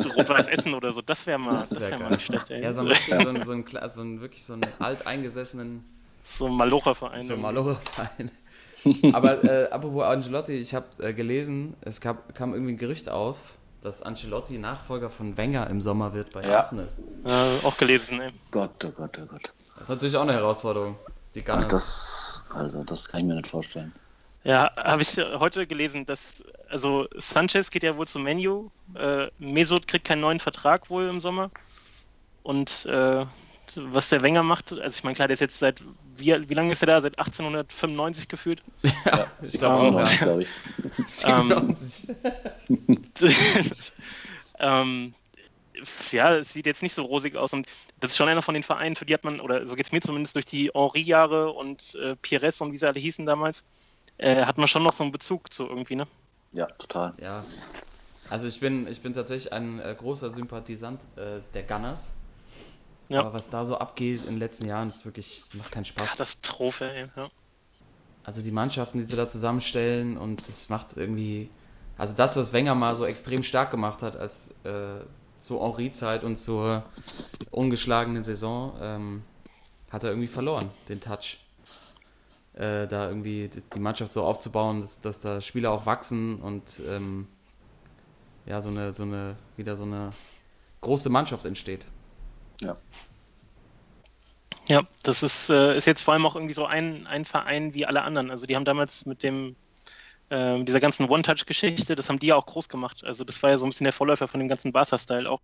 zu 0.00 0.08
Rot-Weiß 0.08 0.48
Essen 0.48 0.74
oder 0.74 0.92
so, 0.92 1.02
das 1.02 1.26
wäre 1.26 1.38
mal, 1.38 1.60
das 1.60 1.78
wär, 1.78 1.90
wär 1.90 1.98
mal 1.98 2.10
nicht 2.10 2.22
schlecht. 2.22 2.50
Ey. 2.50 2.62
Ja, 2.62 2.72
so 2.72 2.80
ein, 2.80 2.94
so 2.94 3.14
ein, 3.14 3.42
so 3.42 3.52
ein, 3.52 3.88
so 3.90 4.00
ein, 4.00 4.20
wirklich 4.22 4.42
so 4.42 4.54
einen 4.54 4.66
alteingesessenen... 4.78 5.84
So 6.24 6.46
ein 6.46 6.54
Malocher-Verein. 6.54 7.22
So 7.22 7.34
ein 7.34 7.42
Malocher-Verein. 7.42 8.30
Aber 9.12 9.44
äh, 9.44 9.68
apropos 9.70 10.04
Ancelotti, 10.04 10.52
ich 10.52 10.74
habe 10.74 10.86
äh, 11.00 11.12
gelesen, 11.12 11.74
es 11.82 12.00
gab, 12.00 12.34
kam 12.34 12.54
irgendwie 12.54 12.72
ein 12.72 12.78
Gerücht 12.78 13.10
auf, 13.10 13.55
dass 13.86 14.02
Ancelotti 14.02 14.58
Nachfolger 14.58 15.10
von 15.10 15.36
Wenger 15.36 15.70
im 15.70 15.80
Sommer 15.80 16.12
wird 16.12 16.32
bei 16.32 16.42
ja. 16.42 16.56
Arsenal. 16.56 16.88
Äh, 17.24 17.64
auch 17.64 17.76
gelesen, 17.76 18.18
ne? 18.18 18.32
Gott, 18.50 18.84
oh 18.84 18.90
Gott, 18.90 19.16
oh 19.22 19.26
Gott. 19.26 19.52
Das 19.74 19.82
ist 19.82 19.88
natürlich 19.90 20.16
auch 20.16 20.22
eine 20.22 20.32
Herausforderung. 20.32 20.96
Die 21.36 21.44
Gunners. 21.44 21.66
Ach, 21.66 21.70
das, 21.70 22.56
also, 22.56 22.82
das 22.82 23.08
kann 23.08 23.20
ich 23.20 23.26
mir 23.26 23.34
nicht 23.34 23.46
vorstellen. 23.46 23.92
Ja, 24.42 24.72
habe 24.76 25.02
ich 25.02 25.16
heute 25.16 25.68
gelesen, 25.68 26.04
dass 26.04 26.42
also 26.68 27.06
Sanchez 27.16 27.70
geht 27.70 27.84
ja 27.84 27.96
wohl 27.96 28.08
zum 28.08 28.24
Menu, 28.24 28.70
äh, 28.94 29.28
Mesut 29.38 29.86
kriegt 29.86 30.04
keinen 30.04 30.20
neuen 30.20 30.40
Vertrag 30.40 30.90
wohl 30.90 31.08
im 31.08 31.20
Sommer 31.20 31.50
und 32.42 32.86
äh, 32.86 33.24
was 33.74 34.08
der 34.08 34.22
Wenger 34.22 34.42
macht, 34.42 34.72
also 34.72 34.88
ich 34.88 35.04
meine, 35.04 35.14
klar, 35.14 35.28
der 35.28 35.34
ist 35.34 35.40
jetzt 35.40 35.58
seit, 35.58 35.82
wie, 36.18 36.48
wie 36.48 36.54
lange 36.54 36.72
ist 36.72 36.82
er 36.82 36.86
da? 36.86 37.00
Seit 37.00 37.18
1895 37.18 38.28
gefühlt? 38.28 38.62
Ja, 39.04 39.26
ich 39.42 39.58
glaube 39.58 40.02
auch, 40.02 40.10
ja. 40.10 40.16
glaube 40.16 40.42
ich. 40.42 40.48
97. 41.06 42.08
ähm, 44.58 45.14
ja, 46.10 46.36
es 46.36 46.52
sieht 46.52 46.66
jetzt 46.66 46.82
nicht 46.82 46.94
so 46.94 47.04
rosig 47.04 47.36
aus 47.36 47.52
und 47.52 47.66
das 48.00 48.10
ist 48.10 48.16
schon 48.16 48.28
einer 48.28 48.42
von 48.42 48.54
den 48.54 48.62
Vereinen, 48.62 48.96
für 48.96 49.06
die 49.06 49.14
hat 49.14 49.24
man, 49.24 49.40
oder 49.40 49.66
so 49.66 49.74
geht 49.74 49.86
es 49.86 49.92
mir 49.92 50.00
zumindest 50.00 50.34
durch 50.34 50.46
die 50.46 50.70
Henri-Jahre 50.74 51.52
und 51.52 51.94
äh, 51.96 52.16
Pires 52.16 52.60
und 52.60 52.72
wie 52.72 52.78
sie 52.78 52.86
alle 52.86 52.98
hießen 52.98 53.26
damals, 53.26 53.64
äh, 54.18 54.44
hat 54.44 54.58
man 54.58 54.68
schon 54.68 54.82
noch 54.82 54.92
so 54.92 55.04
einen 55.04 55.12
Bezug 55.12 55.52
zu 55.52 55.66
irgendwie, 55.66 55.96
ne? 55.96 56.06
Ja, 56.52 56.66
total. 56.66 57.14
Ja. 57.20 57.36
Also 58.30 58.46
ich 58.46 58.60
bin, 58.60 58.86
ich 58.88 59.00
bin 59.02 59.12
tatsächlich 59.12 59.52
ein 59.52 59.78
äh, 59.80 59.94
großer 59.96 60.30
Sympathisant 60.30 61.00
äh, 61.16 61.40
der 61.52 61.62
Gunners. 61.64 62.12
Ja. 63.08 63.20
Aber 63.20 63.32
was 63.34 63.48
da 63.48 63.64
so 63.64 63.78
abgeht 63.78 64.22
in 64.22 64.30
den 64.30 64.38
letzten 64.38 64.66
Jahren, 64.66 64.88
ist 64.88 65.04
wirklich, 65.04 65.44
macht 65.54 65.70
keinen 65.70 65.84
Spaß. 65.84 66.10
Katastrophe, 66.10 66.90
ey. 66.92 67.08
Ja. 67.16 67.28
Also 68.24 68.42
die 68.42 68.50
Mannschaften, 68.50 68.98
die 68.98 69.04
sie 69.04 69.16
da 69.16 69.28
zusammenstellen 69.28 70.16
und 70.16 70.48
das 70.48 70.68
macht 70.68 70.96
irgendwie, 70.96 71.48
also 71.96 72.12
das, 72.14 72.36
was 72.36 72.52
Wenger 72.52 72.74
mal 72.74 72.96
so 72.96 73.04
extrem 73.04 73.42
stark 73.44 73.70
gemacht 73.70 74.02
hat 74.02 74.16
als 74.16 74.50
äh, 74.64 75.00
zur 75.38 75.62
Henri-Zeit 75.62 76.24
und 76.24 76.36
zur 76.36 76.82
ungeschlagenen 77.52 78.24
Saison, 78.24 78.72
ähm, 78.80 79.22
hat 79.90 80.02
er 80.02 80.10
irgendwie 80.10 80.26
verloren, 80.26 80.68
den 80.88 81.00
Touch. 81.00 81.38
Äh, 82.54 82.88
da 82.88 83.08
irgendwie 83.08 83.48
die- 83.74 83.78
Mannschaft 83.78 84.12
so 84.12 84.24
aufzubauen, 84.24 84.80
dass, 84.80 85.00
dass 85.00 85.20
da 85.20 85.40
Spieler 85.42 85.70
auch 85.70 85.84
wachsen 85.86 86.40
und 86.40 86.80
ähm, 86.88 87.28
ja, 88.46 88.60
so 88.62 88.70
eine, 88.70 88.92
so 88.94 89.02
eine, 89.02 89.36
wieder 89.56 89.76
so 89.76 89.82
eine 89.84 90.10
große 90.80 91.10
Mannschaft 91.10 91.44
entsteht. 91.44 91.86
Ja. 92.60 92.76
Ja, 94.68 94.82
das 95.02 95.22
ist, 95.22 95.48
äh, 95.48 95.76
ist 95.76 95.86
jetzt 95.86 96.02
vor 96.02 96.14
allem 96.14 96.26
auch 96.26 96.34
irgendwie 96.34 96.54
so 96.54 96.66
ein, 96.66 97.06
ein 97.06 97.24
Verein 97.24 97.72
wie 97.74 97.86
alle 97.86 98.02
anderen. 98.02 98.30
Also 98.30 98.46
die 98.46 98.56
haben 98.56 98.64
damals 98.64 99.06
mit 99.06 99.22
dem 99.22 99.54
ähm, 100.28 100.66
dieser 100.66 100.80
ganzen 100.80 101.08
One-Touch-Geschichte, 101.08 101.94
das 101.94 102.08
haben 102.08 102.18
die 102.18 102.26
ja 102.28 102.34
auch 102.34 102.46
groß 102.46 102.68
gemacht. 102.68 103.04
Also 103.04 103.22
das 103.22 103.42
war 103.42 103.50
ja 103.50 103.58
so 103.58 103.66
ein 103.66 103.70
bisschen 103.70 103.84
der 103.84 103.92
Vorläufer 103.92 104.26
von 104.26 104.40
dem 104.40 104.48
ganzen 104.48 104.72
Barca-Style 104.72 105.30
auch. 105.30 105.40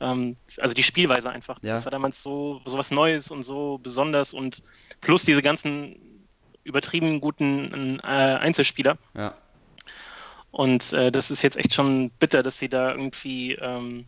Ähm, 0.00 0.36
also 0.58 0.74
die 0.74 0.82
Spielweise 0.82 1.30
einfach. 1.30 1.58
Ja. 1.62 1.74
Das 1.74 1.84
war 1.84 1.92
damals 1.92 2.20
so, 2.22 2.60
so 2.64 2.76
was 2.76 2.90
Neues 2.90 3.30
und 3.30 3.44
so 3.44 3.78
besonders 3.78 4.34
und 4.34 4.62
plus 5.00 5.24
diese 5.24 5.40
ganzen 5.40 5.96
übertrieben 6.64 7.20
guten 7.20 8.00
äh, 8.00 8.06
Einzelspieler. 8.06 8.98
Ja, 9.14 9.34
Und 10.50 10.92
äh, 10.92 11.12
das 11.12 11.30
ist 11.30 11.42
jetzt 11.42 11.56
echt 11.56 11.72
schon 11.72 12.10
bitter, 12.10 12.42
dass 12.42 12.58
sie 12.58 12.68
da 12.68 12.90
irgendwie 12.90 13.52
ähm, 13.52 14.06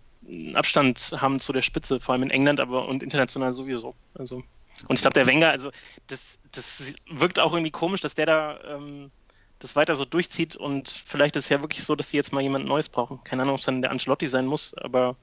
Abstand 0.54 1.14
haben 1.16 1.40
zu 1.40 1.52
der 1.52 1.62
Spitze, 1.62 2.00
vor 2.00 2.12
allem 2.12 2.24
in 2.24 2.30
England, 2.30 2.60
aber 2.60 2.88
und 2.88 3.02
international 3.02 3.52
sowieso. 3.52 3.94
Also, 4.14 4.42
und 4.86 4.94
ich 4.94 5.00
glaube, 5.00 5.14
der 5.14 5.26
Wenger, 5.26 5.50
also 5.50 5.70
das, 6.06 6.38
das 6.52 6.94
wirkt 7.10 7.40
auch 7.40 7.52
irgendwie 7.52 7.70
komisch, 7.70 8.00
dass 8.00 8.14
der 8.14 8.26
da 8.26 8.60
ähm, 8.64 9.10
das 9.58 9.74
weiter 9.74 9.96
so 9.96 10.04
durchzieht 10.04 10.54
und 10.54 10.88
vielleicht 10.88 11.34
ist 11.34 11.44
es 11.44 11.48
ja 11.48 11.60
wirklich 11.60 11.82
so, 11.82 11.96
dass 11.96 12.10
die 12.10 12.16
jetzt 12.16 12.32
mal 12.32 12.42
jemand 12.42 12.66
Neues 12.66 12.88
brauchen. 12.88 13.24
Keine 13.24 13.42
Ahnung, 13.42 13.54
ob 13.54 13.60
es 13.60 13.66
dann 13.66 13.82
der 13.82 13.90
Ancelotti 13.90 14.28
sein 14.28 14.46
muss, 14.46 14.74
aber 14.74 15.16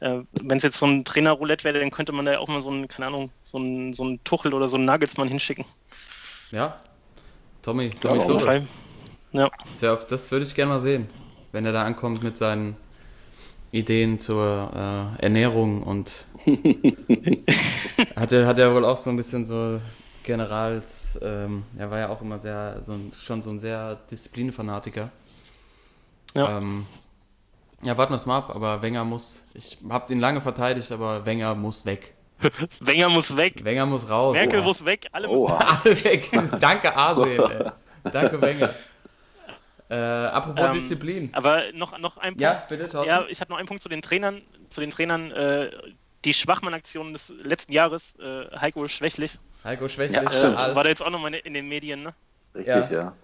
äh, 0.00 0.20
wenn 0.42 0.56
es 0.58 0.64
jetzt 0.64 0.78
so 0.78 0.86
ein 0.86 1.04
Trainer-Roulette 1.04 1.64
wäre, 1.64 1.78
dann 1.78 1.90
könnte 1.92 2.12
man 2.12 2.24
da 2.24 2.32
ja 2.32 2.38
auch 2.40 2.48
mal 2.48 2.60
so 2.60 2.70
einen, 2.70 2.88
keine 2.88 3.06
Ahnung, 3.06 3.30
so 3.44 3.58
einen, 3.58 3.92
so 3.92 4.02
einen 4.02 4.22
Tuchel 4.24 4.52
oder 4.52 4.66
so 4.68 4.76
einen 4.76 4.86
Nagelsmann 4.86 5.28
hinschicken. 5.28 5.64
ja. 6.50 6.80
Tommy, 7.62 7.88
Ja, 7.88 7.94
Tommy 8.00 8.18
jeden 8.22 8.38
Tuchel. 8.38 8.66
Ja. 9.32 9.50
Das 10.08 10.30
würde 10.30 10.44
ich 10.44 10.54
gerne 10.54 10.72
mal 10.72 10.80
sehen, 10.80 11.08
wenn 11.52 11.66
er 11.66 11.72
da 11.72 11.84
ankommt 11.84 12.22
mit 12.22 12.38
seinen 12.38 12.76
Ideen 13.70 14.18
zur 14.20 14.70
äh, 15.18 15.22
Ernährung 15.22 15.82
und 15.82 16.24
hat 18.16 18.32
er 18.32 18.46
hat 18.46 18.58
er 18.58 18.74
wohl 18.74 18.84
auch 18.84 18.96
so 18.96 19.10
ein 19.10 19.16
bisschen 19.16 19.44
so 19.44 19.80
Generals, 20.24 21.18
ähm, 21.22 21.64
er 21.78 21.90
war 21.90 21.98
ja 22.00 22.08
auch 22.10 22.20
immer 22.20 22.38
sehr, 22.38 22.82
so 22.82 22.92
ein, 22.92 23.12
schon 23.18 23.40
so 23.40 23.48
ein 23.50 23.58
sehr 23.58 23.96
Disziplinfanatiker. 24.10 25.10
Ja. 26.36 26.58
Ähm, 26.58 26.84
ja, 27.82 27.96
warten 27.96 28.12
wir 28.12 28.16
es 28.16 28.26
mal 28.26 28.36
ab, 28.38 28.52
aber 28.54 28.82
Wenger 28.82 29.04
muss, 29.04 29.46
ich 29.54 29.78
habe 29.88 30.12
ihn 30.12 30.20
lange 30.20 30.42
verteidigt, 30.42 30.92
aber 30.92 31.24
Wenger 31.24 31.54
muss 31.54 31.86
weg. 31.86 32.12
Wenger 32.80 33.08
muss 33.08 33.36
weg. 33.36 33.64
Wenger 33.64 33.86
muss 33.86 34.10
raus. 34.10 34.34
Merkel 34.34 34.60
Ja. 34.60 34.64
muss 34.66 34.84
weg. 34.84 35.06
Alle 35.12 35.28
müssen 35.28 35.40
Oha. 35.44 35.80
Alle 35.82 36.04
weg. 36.04 36.30
Danke, 36.60 36.94
Arsen. 36.94 37.28
ey. 37.28 37.70
Danke, 38.12 38.40
Wenger. 38.42 38.74
Äh, 39.90 39.94
apropos 39.96 40.64
Ähm, 40.66 40.72
Disziplin. 40.74 41.30
Aber 41.32 41.62
noch, 41.72 41.98
noch 41.98 42.16
ein 42.18 42.30
Punkt. 42.32 42.40
Ja, 42.42 42.64
bitte, 42.68 42.88
Thorsten. 42.88 43.08
Ja, 43.08 43.24
ich 43.28 43.40
habe 43.40 43.50
noch 43.50 43.58
einen 43.58 43.66
Punkt 43.68 43.82
zu 43.82 43.88
den 43.88 44.02
Trainern. 44.02 44.42
Zu 44.68 44.80
den 44.80 44.90
Trainern, 44.90 45.30
äh, 45.32 45.70
die 46.24 46.34
Schwachmann-Aktion 46.34 47.12
des 47.14 47.32
letzten 47.42 47.72
Jahres, 47.72 48.16
äh, 48.16 48.46
Heiko 48.60 48.86
Schwächlich, 48.88 49.38
Heiko 49.64 49.88
Schwächlich, 49.88 50.20
Ja, 50.20 50.28
äh, 50.28 50.32
stimmt. 50.36 50.56
all- 50.56 50.74
war 50.74 50.82
da 50.84 50.90
jetzt 50.90 51.02
auch 51.02 51.10
nochmal 51.10 51.32
in 51.34 51.54
den 51.54 51.68
Medien, 51.68 52.02
ne? 52.02 52.12
Richtig, 52.54 52.90
ja. 52.90 53.14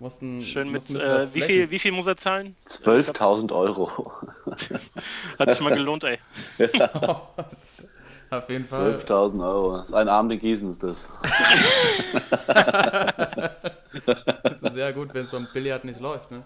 mussten, 0.00 0.42
Schön 0.42 0.70
mit, 0.72 0.88
äh, 0.90 1.34
wie, 1.34 1.42
viel, 1.42 1.70
wie 1.70 1.78
viel 1.78 1.92
muss 1.92 2.06
er 2.06 2.16
zahlen? 2.16 2.56
12.000 2.66 3.52
Euro. 3.52 4.12
Hat 5.38 5.50
sich 5.50 5.60
mal 5.60 5.72
gelohnt, 5.74 6.04
ey. 6.04 6.18
Das- 6.58 7.86
Auf 8.30 8.48
jeden 8.48 8.64
Fall. 8.66 8.92
12.000 8.96 9.44
Euro. 9.44 9.76
Das 9.78 9.86
ist 9.86 9.94
ein 9.94 10.08
Abend 10.08 10.32
in 10.32 10.40
Gießen, 10.40 10.70
ist 10.72 10.82
das. 10.82 11.22
Das 14.42 14.62
ist 14.62 14.74
sehr 14.74 14.92
gut, 14.92 15.12
wenn 15.14 15.22
es 15.22 15.30
beim 15.30 15.48
Billard 15.52 15.84
nicht 15.84 16.00
läuft. 16.00 16.30
Ne? 16.30 16.44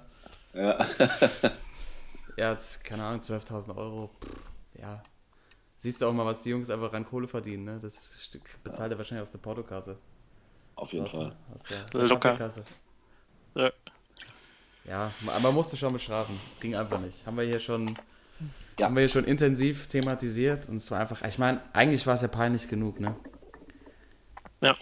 Ja. 0.55 0.87
Ja, 2.37 2.53
jetzt, 2.53 2.83
keine 2.85 3.03
Ahnung, 3.05 3.21
12.000 3.21 3.77
Euro. 3.77 4.11
Pff, 4.23 4.31
ja. 4.81 5.03
Siehst 5.77 6.01
du 6.01 6.07
auch 6.07 6.13
mal, 6.13 6.27
was 6.27 6.43
die 6.43 6.51
Jungs 6.51 6.71
einfach 6.71 6.93
an 6.93 7.05
Kohle 7.05 7.27
verdienen. 7.29 7.65
Ne? 7.65 7.79
Das 7.81 8.23
Stück 8.23 8.43
bezahlt 8.63 8.93
er 8.93 8.99
wahrscheinlich 8.99 9.23
aus 9.23 9.33
der 9.33 9.39
Portokasse. 9.39 9.97
Auf 10.77 10.93
jeden 10.93 11.05
Aus, 11.07 11.13
Fall. 11.13 11.37
aus 11.55 11.63
der, 11.65 11.85
aus 11.85 11.91
der 11.91 12.09
Locker. 12.09 12.51
Ja. 13.55 13.71
Ja, 14.85 15.11
man 15.21 15.43
man 15.43 15.55
musste 15.55 15.77
schon 15.77 15.93
bestrafen. 15.93 16.39
Es 16.51 16.61
ging 16.61 16.75
einfach 16.75 16.99
nicht. 17.01 17.27
Haben 17.27 17.37
wir 17.37 17.45
hier 17.45 17.59
schon, 17.59 17.95
Ja. 18.79 18.87
haben 18.87 18.95
wir 18.95 19.03
hier 19.03 19.09
schon 19.09 19.25
intensiv 19.25 19.89
thematisiert 19.89 20.69
und 20.69 20.77
es 20.77 20.91
war 20.91 21.01
einfach, 21.01 21.23
ich 21.27 21.39
meine, 21.39 21.61
eigentlich 21.73 22.07
war 22.07 22.15
es 22.15 22.23
ja 22.23 22.29
peinlich 22.29 22.69
genug, 22.69 22.99
ne? 23.01 23.15
Ja. 24.61 24.75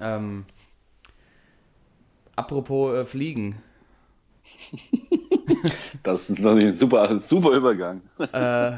Ähm, 0.00 0.46
apropos 2.34 2.94
äh, 2.94 3.04
Fliegen. 3.04 3.62
Das 6.02 6.20
ist 6.20 6.30
natürlich 6.30 6.68
ein 6.68 6.76
super, 6.76 7.18
super 7.18 7.50
Übergang. 7.52 8.02
Äh, 8.32 8.72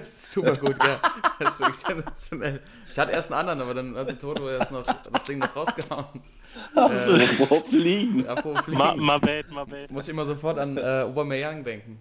super 0.02 0.52
gut, 0.52 0.76
ja. 0.82 1.00
Das 1.38 1.54
ist 1.54 1.60
wirklich 1.60 1.76
sensationell. 1.76 2.60
Ich 2.88 2.98
hatte 2.98 3.12
erst 3.12 3.32
einen 3.32 3.40
anderen, 3.48 3.60
aber 3.62 3.74
dann 3.74 3.96
hatte 3.96 4.18
Toto 4.18 4.48
erst 4.48 4.72
noch 4.72 4.82
das 4.82 5.24
Ding 5.24 5.38
noch 5.38 5.54
rausgehauen. 5.54 6.22
Wo 6.74 7.54
fliegen? 7.68 8.26
Apropos 8.26 8.60
Fliegen. 8.60 8.78
Ma, 8.78 8.94
ma 8.94 9.18
bad, 9.18 9.50
ma 9.50 9.64
bad. 9.64 9.90
Muss 9.90 10.04
ich 10.04 10.10
immer 10.10 10.24
sofort 10.24 10.58
an 10.58 10.76
äh, 10.76 11.02
Aubameyang 11.06 11.64
denken. 11.64 12.00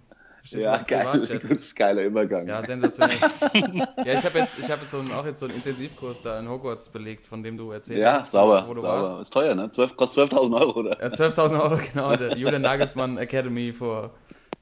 Steht 0.50 0.62
Ja, 0.62 0.78
geil. 0.78 1.28
Das 1.48 1.76
geiler 1.76 2.04
Übergang. 2.04 2.48
Ja, 2.48 2.64
sensationell. 2.66 3.16
ja, 3.98 4.14
ich 4.14 4.26
habe 4.26 4.40
jetzt, 4.40 4.58
ich 4.58 4.70
hab 4.72 4.82
jetzt 4.82 4.90
so 4.90 4.98
einen, 5.00 5.12
auch 5.12 5.24
jetzt 5.26 5.40
so 5.42 5.46
einen 5.46 5.56
Intensivkurs 5.56 6.24
da 6.24 6.40
in 6.40 6.50
Hogwarts 6.50 6.90
belegt, 6.90 7.28
von 7.28 7.44
dem 7.44 7.56
du 7.56 7.70
erzählt 7.72 8.00
Ja, 8.00 8.14
hast, 8.14 8.32
sauber. 8.32 8.64
wo 8.68 8.74
du 8.74 8.82
sauber. 8.82 9.10
warst. 9.10 9.22
Ist 9.22 9.30
teuer, 9.34 9.54
ne? 9.54 9.70
12, 9.72 9.96
kostet 9.96 10.32
12.000 10.34 10.60
Euro, 10.60 10.80
oder? 10.80 11.00
Äh, 11.02 11.10
12.000 11.10 11.62
Euro, 11.62 11.80
genau, 11.94 12.16
der 12.18 12.36
Julian 12.36 12.64
Nagelsmann 12.64 13.18
Academy 13.20 13.72
vor 13.72 14.10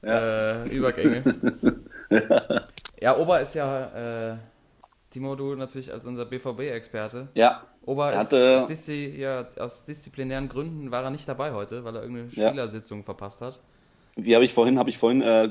äh, 0.04 0.68
Übergänge. 0.68 1.22
ja, 3.00 3.16
Ober 3.16 3.40
ist 3.40 3.54
ja, 3.54 4.32
äh, 4.32 4.36
Timo, 5.10 5.34
du 5.36 5.54
natürlich 5.54 5.90
als 5.92 6.04
unser 6.06 6.26
BVB-Experte. 6.26 7.28
Ja. 7.34 7.62
Ober 7.86 8.12
Er 8.12 8.20
ist 8.20 8.26
hatte- 8.26 8.66
diszi 8.68 9.14
ja, 9.16 9.46
aus 9.58 9.84
disziplinären 9.84 10.50
Gründen 10.50 10.90
war 10.90 11.02
er 11.04 11.10
nicht 11.10 11.26
dabei 11.26 11.52
heute, 11.52 11.82
weil 11.84 11.96
er 11.96 12.02
irgendeine 12.02 12.28
Ja. 12.32 12.48
Spielersitzung 12.48 13.04
verpasst 13.04 13.40
hat. 13.40 13.58
Wie 14.16 14.34
habe 14.34 14.44
ich 14.44 14.52
vorhin, 14.52 14.78
habe 14.78 14.90
ich 14.90 14.98
vorhin 14.98 15.22
äh, 15.22 15.48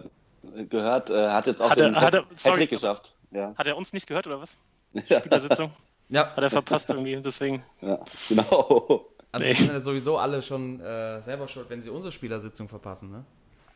gehört, 0.69 1.09
äh, 1.09 1.29
hat 1.29 1.45
jetzt 1.47 1.61
auch 1.61 1.69
Hat 1.71 1.79
er- 1.79 1.89
den 1.89 1.95
hat 1.99 2.13
er- 2.13 2.21
Hat- 2.21 2.39
sorry. 2.39 2.53
Hattrick 2.55 2.69
geschafft. 2.71 3.15
Ja. 3.31 3.53
Hat 3.57 3.67
er 3.67 3.77
uns 3.77 3.93
nicht 3.93 4.07
gehört, 4.07 4.27
oder 4.27 4.39
was? 4.41 4.57
Spielersitzung? 4.95 5.71
Ja, 6.09 6.29
Hat 6.33 6.37
er 6.43 6.49
verpasst 6.49 6.89
irgendwie, 6.89 7.17
deswegen. 7.21 7.63
ja, 7.81 7.99
genau. 8.29 9.05
also 9.31 9.45
Nee. 9.45 9.53
sind 9.53 9.71
ja 9.71 9.79
sowieso 9.81 10.17
alle 10.17 10.41
schon 10.41 10.79
äh, 10.79 11.21
selber 11.21 11.47
schuld, 11.47 11.69
wenn 11.69 11.81
sie 11.81 11.89
unsere 11.89 12.11
Spielersitzung 12.11 12.69
verpassen, 12.69 13.11
ne? 13.11 13.25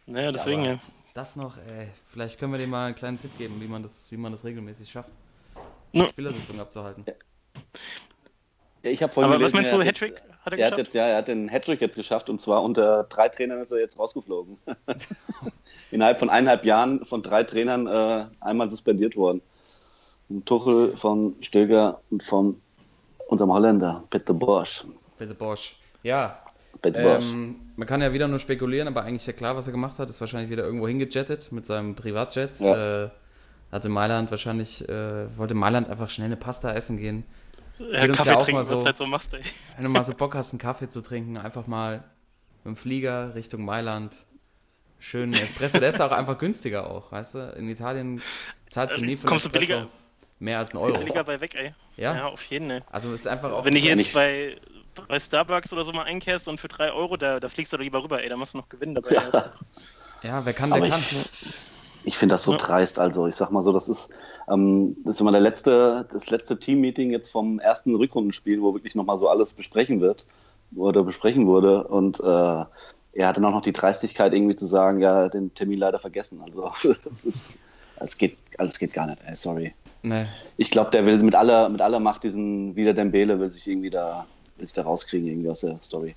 Naja, 0.06 0.32
deswegen, 0.32 0.62
aber- 0.62 0.72
ja. 0.72 0.80
Das 1.14 1.36
noch, 1.36 1.58
ey, 1.58 1.90
vielleicht 2.10 2.40
können 2.40 2.54
wir 2.54 2.58
dem 2.60 2.70
mal 2.70 2.86
einen 2.86 2.96
kleinen 2.96 3.20
Tipp 3.20 3.38
geben, 3.38 3.60
wie 3.60 3.68
man 3.68 3.84
das, 3.84 4.10
wie 4.14 4.18
man 4.18 4.32
das 4.32 4.46
regelmäßig 4.46 4.90
schafft, 4.90 5.10
Ja. 5.92 6.06
Spielersitzung 6.06 6.58
abzuhalten. 6.62 7.04
Ja, 7.06 7.14
ich 8.84 9.04
habe 9.04 9.12
vorhin 9.12 9.32
Aber 9.32 9.44
was 9.44 9.52
gelesen, 9.52 9.56
meinst 9.58 9.74
du, 9.74 9.78
er 9.78 9.88
hat 9.88 10.02
Hattrick 10.02 10.22
hat 10.44 10.54
er 10.54 10.60
Er 10.60 10.66
hat 10.66 10.72
geschafft? 10.74 10.78
jetzt, 10.78 10.94
ja, 10.96 11.08
er 11.08 11.18
hat 11.18 11.28
den 11.28 11.50
Hattrick 11.50 11.82
jetzt 11.82 11.96
geschafft 11.96 12.30
und 12.30 12.42
zwar 12.42 12.64
unter 12.64 13.04
drei 13.04 13.30
Trainern 13.30 13.60
ist 13.62 13.72
er 13.72 13.80
jetzt 13.80 13.98
rausgeflogen. 14.00 14.58
Innerhalb 15.92 16.20
von 16.20 16.30
eineinhalb 16.30 16.66
Jahren 16.66 17.06
von 17.06 17.22
drei 17.22 17.44
Trainern 17.44 17.88
äh, 17.88 18.26
einmal 18.40 18.70
suspendiert 18.70 19.16
worden. 19.16 19.42
Von 20.28 20.46
Tuchel, 20.46 20.98
von 20.98 21.36
Stöger 21.42 22.02
und 22.10 22.24
von 22.24 22.62
unserem 23.28 23.52
Holländer, 23.52 24.04
Peter 24.10 24.34
Bosch. 24.34 24.84
Bitte 25.20 25.36
Bosch. 25.36 25.76
Ja, 26.04 26.40
Peter 26.82 27.02
Bosch. 27.04 27.32
ähm, 27.34 27.58
man 27.76 27.88
kann 27.88 28.02
ja 28.02 28.14
wieder 28.14 28.28
nur 28.28 28.40
spekulieren, 28.40 28.88
aber 28.88 29.04
eigentlich 29.04 29.28
ja 29.28 29.34
klar, 29.34 29.56
was 29.56 29.68
er 29.68 29.72
gemacht 29.72 30.00
hat. 30.00 30.10
Ist 30.10 30.22
wahrscheinlich 30.22 30.50
wieder 30.50 30.64
irgendwo 30.64 30.88
hingejettet 30.88 31.52
mit 31.52 31.66
seinem 31.66 31.96
Privatjet. 31.96 32.60
Ja. 32.60 33.06
Äh, 33.06 33.10
hatte 33.72 33.90
Mailand 33.90 34.32
wahrscheinlich, 34.32 34.88
äh, 34.90 35.38
wollte 35.38 35.54
Mailand 35.54 35.90
einfach 35.90 36.10
schnell 36.10 36.26
eine 36.26 36.36
Pasta 36.36 36.74
essen 36.74 36.98
gehen. 36.98 37.24
Ja, 37.92 38.08
Kaffee 38.08 38.30
ja 38.30 38.36
trinken, 38.38 38.60
was 38.62 38.68
so. 38.70 38.86
halt 38.86 38.98
so 38.98 39.06
machst, 39.06 39.34
ey. 39.34 39.42
Wenn 39.76 39.86
du 39.86 39.90
mal 39.90 40.04
so 40.04 40.14
Bock 40.14 40.36
hast, 40.36 40.52
einen 40.52 40.60
Kaffee 40.60 40.88
zu 40.90 41.02
trinken, 41.02 41.38
einfach 41.38 41.68
mal 41.68 42.04
mit 42.64 42.76
dem 42.76 42.76
Flieger 42.78 43.34
Richtung 43.36 43.66
Mailand. 43.66 44.16
Schön 45.00 45.34
Espresso, 45.34 45.80
der 45.80 45.90
ist 45.90 46.00
auch 46.00 46.12
einfach 46.12 46.38
günstiger 46.38 46.90
auch, 46.92 47.12
weißt 47.12 47.36
du? 47.36 47.40
In 47.58 47.68
Italien 47.70 48.22
zahlst 48.70 48.98
du 48.98 49.02
nie 49.06 49.16
für 49.16 49.26
Kommst 49.26 49.46
du 49.48 49.50
billiger- 49.50 49.88
mehr 50.40 50.60
als 50.60 50.72
einen 50.72 50.84
Euro. 50.84 50.98
Billiger 51.00 51.24
bei 51.24 51.40
weg, 51.42 51.56
ey. 51.56 51.74
Ja? 51.98 52.16
Ja, 52.16 52.28
auf 52.28 52.44
jeden, 52.44 52.70
ey. 52.70 52.82
Also 52.92 53.12
es 53.14 53.22
ist 53.22 53.28
einfach 53.28 53.52
auch 53.52 53.66
Wenn 53.66 53.74
du 53.74 53.80
hier 53.80 53.96
nicht- 53.96 54.08
jetzt 54.08 54.14
bei, 54.14 54.58
bei 55.08 55.20
Starbucks 55.20 55.74
oder 55.74 55.84
so 55.86 55.92
mal 55.92 56.04
einkehrst 56.04 56.48
und 56.48 56.60
für 56.60 56.68
3 56.68 56.92
Euro, 56.92 57.18
da, 57.18 57.40
da 57.40 57.48
fliegst 57.48 57.74
du 57.74 57.78
doch 57.78 57.84
lieber 57.84 58.04
rüber, 58.04 58.22
ey. 58.22 58.30
Da 58.30 58.38
machst 58.38 58.54
du 58.54 58.60
noch 58.60 58.70
Gewinn 58.70 58.94
dabei. 58.94 59.10
Ja. 60.24 60.30
Ja, 60.30 60.46
wer 60.46 60.54
kann, 60.54 60.70
der 60.70 60.78
Aber 60.78 60.88
kann. 60.90 61.00
ich, 61.00 61.16
ich 62.04 62.18
finde 62.18 62.34
das 62.36 62.44
so 62.44 62.52
Ja. 62.52 62.58
dreist. 62.58 63.00
Also 63.00 63.28
ich 63.28 63.36
sag 63.36 63.52
mal 63.52 63.64
so, 63.64 63.72
das 63.72 63.90
ist, 63.90 64.10
ähm, 64.50 64.96
das 65.04 65.16
ist 65.16 65.22
immer 65.22 65.32
der 65.32 65.42
letzte, 65.42 66.08
das 66.12 66.30
letzte 66.30 66.58
Teammeeting 66.60 67.12
jetzt 67.12 67.30
vom 67.30 67.60
ersten 67.60 67.96
Rückrundenspiel, 67.96 68.62
wo 68.62 68.74
wirklich 68.74 68.96
nochmal 68.96 69.20
so 69.20 69.28
alles 69.28 69.54
besprechen 69.54 70.02
wird 70.02 70.26
oder 70.76 71.04
besprechen 71.04 71.48
wurde. 71.48 71.84
Und 71.88 72.20
äh, 72.20 72.24
er 73.14 73.28
hatte 73.28 73.40
auch 73.46 73.52
noch 73.52 73.62
die 73.62 73.74
Dreistigkeit 73.74 74.34
irgendwie 74.34 74.56
zu 74.56 74.66
sagen, 74.66 75.00
ja, 75.00 75.30
den 75.30 75.54
Termin 75.54 75.78
leider 75.80 76.00
vergessen. 76.00 76.42
Also 76.42 76.72
das 76.84 77.26
ist, 77.26 77.60
es 77.98 78.18
geht, 78.18 78.38
alles 78.58 78.80
geht 78.80 78.94
gar 78.94 79.08
nicht. 79.08 79.22
Ey, 79.26 79.36
sorry. 79.36 79.74
Nee. 80.04 80.26
Ich 80.58 80.72
glaube, 80.72 80.90
der 80.92 81.06
will 81.06 81.18
mit 81.18 81.36
aller, 81.36 81.70
mit 81.70 81.82
aller 81.82 82.00
Macht 82.00 82.24
diesen 82.24 82.76
wieder 82.76 82.94
Dembele 82.94 83.40
will 83.40 83.52
sich 83.52 83.68
irgendwie 83.68 83.92
da, 83.92 84.26
will 84.58 84.66
sich 84.66 84.74
da 84.74 84.82
rauskriegen 84.82 85.28
irgendwie 85.28 85.50
aus 85.50 85.60
der 85.60 85.78
Story. 85.84 86.16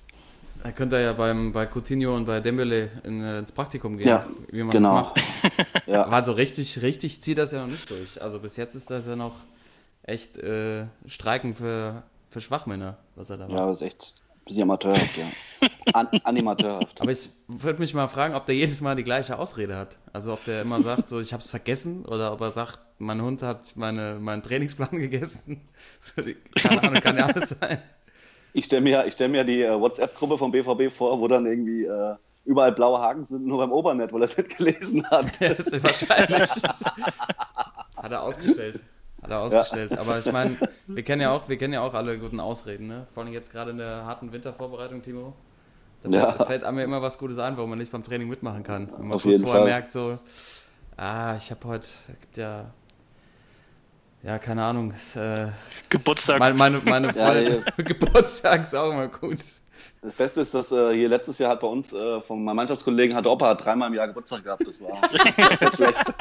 Er 0.65 0.71
könnte 0.71 0.99
ja 0.99 1.13
beim, 1.13 1.53
bei 1.53 1.67
Coutinho 1.67 2.15
und 2.15 2.25
bei 2.25 2.39
Dembele 2.39 2.89
in, 3.03 3.23
äh, 3.23 3.37
ins 3.37 3.51
Praktikum 3.51 3.97
gehen, 3.97 4.07
Ja, 4.07 4.25
wie 4.51 4.63
man 4.63 4.71
genau. 4.71 5.11
das 5.13 5.23
macht. 5.43 5.87
Ja, 5.87 6.05
Aber 6.05 6.25
so 6.25 6.31
richtig, 6.31 6.81
richtig 6.81 7.21
zieht 7.21 7.37
das 7.37 7.51
ja 7.51 7.61
noch 7.61 7.67
nicht 7.71 7.87
durch. 7.91 8.19
Also 8.19 8.39
bis 8.39 8.57
jetzt 8.57 8.73
ist 8.73 8.89
das 8.89 9.05
ja 9.05 9.15
noch 9.15 9.35
echt 10.01 10.37
äh, 10.37 10.87
Streiken 11.05 11.53
für, 11.53 12.01
für 12.31 12.41
Schwachmänner, 12.41 12.97
was 13.15 13.29
er 13.29 13.37
da 13.37 13.47
macht. 13.47 13.59
ja, 13.59 13.67
das 13.67 13.81
ist 13.81 13.87
echt 13.87 14.15
ein 14.29 14.45
bisschen 14.45 14.63
amateurhaft, 14.63 15.17
ja. 15.17 15.25
An, 15.93 16.07
animateurhaft. 16.23 16.99
Aber 16.99 17.11
ich 17.11 17.29
würde 17.47 17.79
mich 17.79 17.93
mal 17.93 18.07
fragen, 18.07 18.33
ob 18.33 18.47
der 18.47 18.55
jedes 18.55 18.81
Mal 18.81 18.95
die 18.95 19.03
gleiche 19.03 19.37
Ausrede 19.37 19.77
hat. 19.77 19.97
Also 20.13 20.33
ob 20.33 20.43
der 20.45 20.63
immer 20.63 20.81
sagt, 20.81 21.09
so 21.09 21.19
ich 21.19 21.31
habe 21.31 21.43
es 21.43 21.49
vergessen 21.51 22.05
oder 22.05 22.33
ob 22.33 22.41
er 22.41 22.49
sagt, 22.49 22.79
mein 22.97 23.21
Hund 23.21 23.43
hat 23.43 23.75
meine, 23.75 24.17
meinen 24.19 24.41
Trainingsplan 24.41 24.89
gegessen. 24.97 25.61
So, 25.99 26.23
Keine 26.55 26.81
Ahnung, 26.81 27.01
kann 27.01 27.17
ja 27.17 27.25
alles 27.27 27.51
sein. 27.51 27.77
Ich 28.57 28.65
stelle 28.65 28.81
mir, 28.81 29.05
ich 29.05 29.13
stell 29.13 29.27
mir 29.27 29.43
die 29.43 29.61
äh, 29.63 29.77
WhatsApp-Gruppe 29.77 30.37
vom 30.37 30.49
BVB 30.49 30.89
vor, 30.89 31.19
wo 31.19 31.27
dann 31.27 31.45
irgendwie 31.45 31.83
äh, 31.83 32.15
überall 32.45 32.71
blaue 32.71 32.99
Haken 32.99 33.25
sind, 33.25 33.45
nur 33.45 33.57
beim 33.57 33.71
Obernet, 33.73 34.13
weil 34.13 34.21
er 34.21 34.29
es 34.29 34.37
nicht 34.37 34.57
gelesen 34.57 35.05
hat. 35.09 35.25
Ja, 35.41 35.53
das 35.53 35.67
ist 35.67 35.83
wahrscheinlich. 35.83 36.49
Hat 37.97 38.11
er 38.11 38.21
ausgestellt. 38.21 38.79
Hat 39.21 39.29
er 39.31 39.39
ausgestellt. 39.41 39.97
Aber 39.97 40.19
ich 40.19 40.31
meine, 40.31 40.55
wir 40.87 41.03
kennen 41.03 41.21
ja 41.21 41.31
auch, 41.31 41.49
wir 41.49 41.57
kennen 41.57 41.73
ja 41.73 41.81
auch 41.81 41.93
alle 41.93 42.17
guten 42.17 42.39
Ausreden, 42.39 42.87
ne? 42.87 43.07
Vor 43.13 43.23
allem 43.23 43.33
jetzt 43.33 43.51
gerade 43.51 43.71
in 43.71 43.77
der 43.77 44.05
harten 44.05 44.31
Wintervorbereitung, 44.31 45.01
Timo. 45.01 45.33
Da 46.03 46.09
Ja. 46.09 46.45
fällt, 46.45 46.63
einem 46.63 46.77
ja 46.77 46.85
immer 46.85 47.01
was 47.01 47.17
Gutes 47.17 47.39
ein, 47.39 47.57
warum 47.57 47.71
man 47.71 47.79
nicht 47.79 47.91
beim 47.91 48.03
Training 48.03 48.29
mitmachen 48.29 48.63
kann. 48.63 48.89
Wenn 48.97 49.07
man 49.07 49.15
Auf 49.17 49.23
kurz 49.23 49.41
vorher 49.41 49.61
Fall. 49.61 49.69
merkt, 49.69 49.91
so, 49.91 50.17
ah, 50.95 51.35
ich 51.35 51.51
habe 51.51 51.67
heute, 51.67 51.89
gibt 52.21 52.37
ja, 52.37 52.71
ja, 54.25 54.39
keine 54.39 54.63
Ahnung, 54.63 54.91
ist, 54.91 55.15
äh, 55.15 55.49
Geburtstag. 55.89 56.39
meine, 56.39 56.55
meine, 56.55 56.81
meine 56.83 57.07
Ja, 57.15 57.27
Freundin, 57.27 57.63
Geburtstag 57.77 58.63
ist 58.63 58.73
auch 58.73 58.91
immer 58.91 59.07
gut. 59.07 59.39
Das 60.01 60.15
Beste 60.15 60.41
ist, 60.41 60.53
dass 60.53 60.71
äh, 60.71 60.93
hier 60.93 61.09
letztes 61.09 61.37
Jahr 61.37 61.51
hat 61.51 61.61
bei 61.61 61.67
uns 61.67 61.93
äh, 61.93 62.21
von 62.21 62.43
meinem 62.43 62.55
Mannschaftskollegen 62.55 63.15
hat 63.15 63.27
Opa 63.27 63.49
hat 63.49 63.63
dreimal 63.63 63.89
im 63.89 63.93
Jahr 63.93 64.07
Geburtstag 64.07 64.43
gehabt. 64.43 64.67
Das 64.67 64.81
war 64.81 64.99
nicht 65.11 65.75
schlecht. 65.75 66.13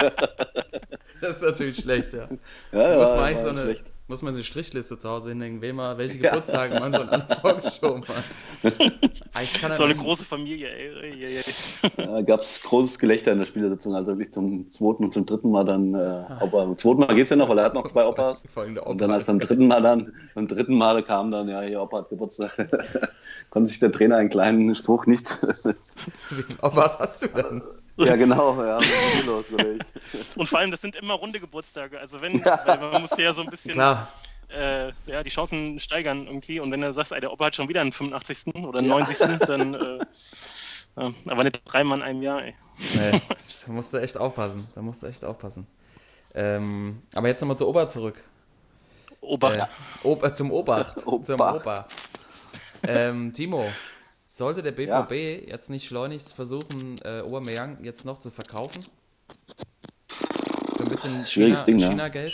Das 1.20 1.36
ist 1.36 1.42
natürlich 1.42 1.76
schlecht, 1.76 2.12
ja. 2.12 2.28
Ja, 2.72 2.90
ja, 2.90 2.98
muss, 2.98 3.08
man 3.08 3.16
war 3.16 3.24
eigentlich 3.24 3.38
so 3.38 3.50
nicht 3.50 3.60
eine, 3.60 3.72
schlecht. 3.74 3.92
Muss 4.06 4.20
man 4.22 4.34
eine 4.34 4.42
Strichliste 4.42 4.98
zu 4.98 5.08
Hause 5.08 5.30
hinlegen, 5.30 5.60
wem 5.62 5.78
er, 5.78 5.96
welche 5.98 6.18
Geburtstage 6.20 6.78
man 6.78 6.92
schon 6.92 7.08
vorgeschoben 7.40 8.04
hat. 8.08 8.24
Er 9.36 9.74
so 9.74 9.82
eine 9.84 9.94
nicht- 9.94 10.02
große 10.04 10.24
Familie, 10.24 10.68
ey. 10.68 11.10
ey, 11.12 11.24
ey, 11.24 11.36
ey. 11.38 12.06
Da 12.06 12.22
gab 12.22 12.40
es 12.40 12.62
großes 12.62 12.98
Gelächter 13.00 13.32
in 13.32 13.38
der 13.38 13.46
Spielersitzung. 13.46 13.94
Also 13.94 14.08
wirklich 14.08 14.32
zum 14.32 14.70
zweiten 14.70 15.04
und 15.04 15.12
zum 15.12 15.26
dritten 15.26 15.50
Mal 15.50 15.64
dann, 15.64 15.92
äh, 15.94 16.24
Opa, 16.40 16.64
zum 16.64 16.78
zweiten 16.78 17.00
Mal 17.00 17.14
geht's 17.16 17.30
ja 17.30 17.36
noch, 17.36 17.48
weil 17.48 17.58
er 17.58 17.64
hat 17.64 17.74
noch 17.74 17.86
zwei 17.86 18.06
Opas. 18.06 18.46
Vor 18.54 18.62
allem 18.62 18.74
der 18.74 18.86
Und 18.86 19.00
dann 19.00 19.10
Opa 19.10 19.16
als 19.18 19.26
beim 19.26 19.40
ist- 19.40 19.48
dritten 19.48 19.66
Mal 19.66 19.82
dann, 19.82 20.12
beim 20.34 20.46
dritten 20.46 20.76
Mal 20.78 21.02
kam 21.02 21.30
dann, 21.32 21.48
ja, 21.48 21.62
hier 21.62 21.80
Opa 21.82 21.98
hat 21.98 22.10
Geburtstag. 22.10 22.56
Konnte 23.50 23.68
sich 23.68 23.80
der 23.80 23.90
Trainer 23.90 24.16
einen 24.18 24.28
kleinen 24.30 24.74
Spruch 24.74 25.06
nicht. 25.06 25.26
Oh, 26.62 26.70
was 26.74 26.98
hast 26.98 27.22
du 27.22 27.28
denn? 27.28 27.62
Ja, 27.96 28.16
genau, 28.16 28.62
ja, 28.62 28.78
los? 29.26 29.44
Und 30.36 30.48
vor 30.48 30.58
allem, 30.58 30.70
das 30.70 30.80
sind 30.80 30.96
immer 30.96 31.14
runde 31.14 31.40
Geburtstage. 31.40 31.98
Also 31.98 32.20
wenn, 32.20 32.38
Ja. 32.44 32.78
man 32.80 33.02
muss 33.02 33.16
ja 33.16 33.32
so 33.32 33.42
ein 33.42 33.50
bisschen 33.50 33.72
Klar, 33.72 34.08
äh, 34.48 34.88
ja, 35.06 35.22
die 35.22 35.30
Chancen 35.30 35.78
steigern 35.80 36.26
irgendwie. 36.26 36.60
Und 36.60 36.70
wenn 36.70 36.80
du 36.80 36.92
sagst, 36.92 37.12
ey, 37.12 37.20
der 37.20 37.32
Opa 37.32 37.46
hat 37.46 37.54
schon 37.56 37.68
wieder 37.68 37.80
einen 37.80 37.92
85. 37.92 38.54
oder 38.56 38.78
einen 38.78 38.88
90. 38.88 39.38
dann 39.46 39.74
äh, 39.74 39.98
ja, 40.96 41.12
aber 41.26 41.44
nicht 41.44 41.62
dreimal 41.64 41.98
in 41.98 42.04
einem 42.04 42.22
Jahr, 42.22 42.42
ey. 42.44 42.54
nee, 42.94 43.20
da 43.66 43.72
musst 43.72 43.92
du 43.92 43.98
echt 43.98 44.16
aufpassen. 44.16 44.68
Da 44.74 44.82
musst 44.82 45.02
du 45.02 45.06
echt 45.06 45.24
aufpassen. 45.24 45.66
Ähm, 46.34 47.02
aber 47.14 47.28
jetzt 47.28 47.40
nochmal 47.40 47.58
zu 47.58 47.68
Ober 47.68 47.88
zurück. 47.88 48.22
Obacht. 49.20 49.60
Äh, 49.60 50.06
Ob, 50.06 50.22
äh, 50.24 50.34
zum 50.34 50.50
Obacht. 50.52 51.00
Zum 51.00 51.34
Obacht. 51.34 51.60
Ober. 51.62 51.86
Ähm, 52.86 53.32
Timo, 53.32 53.66
sollte 54.36 54.64
der 54.64 54.72
BVB 54.72 55.48
jetzt 55.48 55.70
nicht 55.70 55.86
schleunigst 55.86 56.34
versuchen, 56.34 56.96
äh, 57.04 57.20
Aubameyang 57.20 57.78
jetzt 57.84 58.04
noch 58.04 58.18
zu 58.18 58.30
verkaufen? 58.30 58.82
Für 60.76 60.82
ein 60.82 60.88
bisschen 60.88 61.12
China, 61.12 61.24
Schwieriges 61.24 61.64
Ding, 61.64 61.76
ne? 61.76 61.88
China-Geld? 61.88 62.32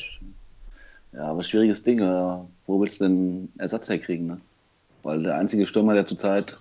Ja, 1.12 1.24
aber 1.24 1.42
schwieriges 1.42 1.82
Ding. 1.82 2.00
Äh, 2.00 2.38
wo 2.66 2.80
willst 2.80 3.00
du 3.00 3.04
denn 3.04 3.52
Ersatz 3.58 3.90
herkriegen? 3.90 4.28
Ne? 4.28 4.40
Weil 5.02 5.22
der 5.24 5.36
einzige 5.36 5.66
Stürmer, 5.66 5.92
der 5.92 6.06
zurzeit 6.06 6.58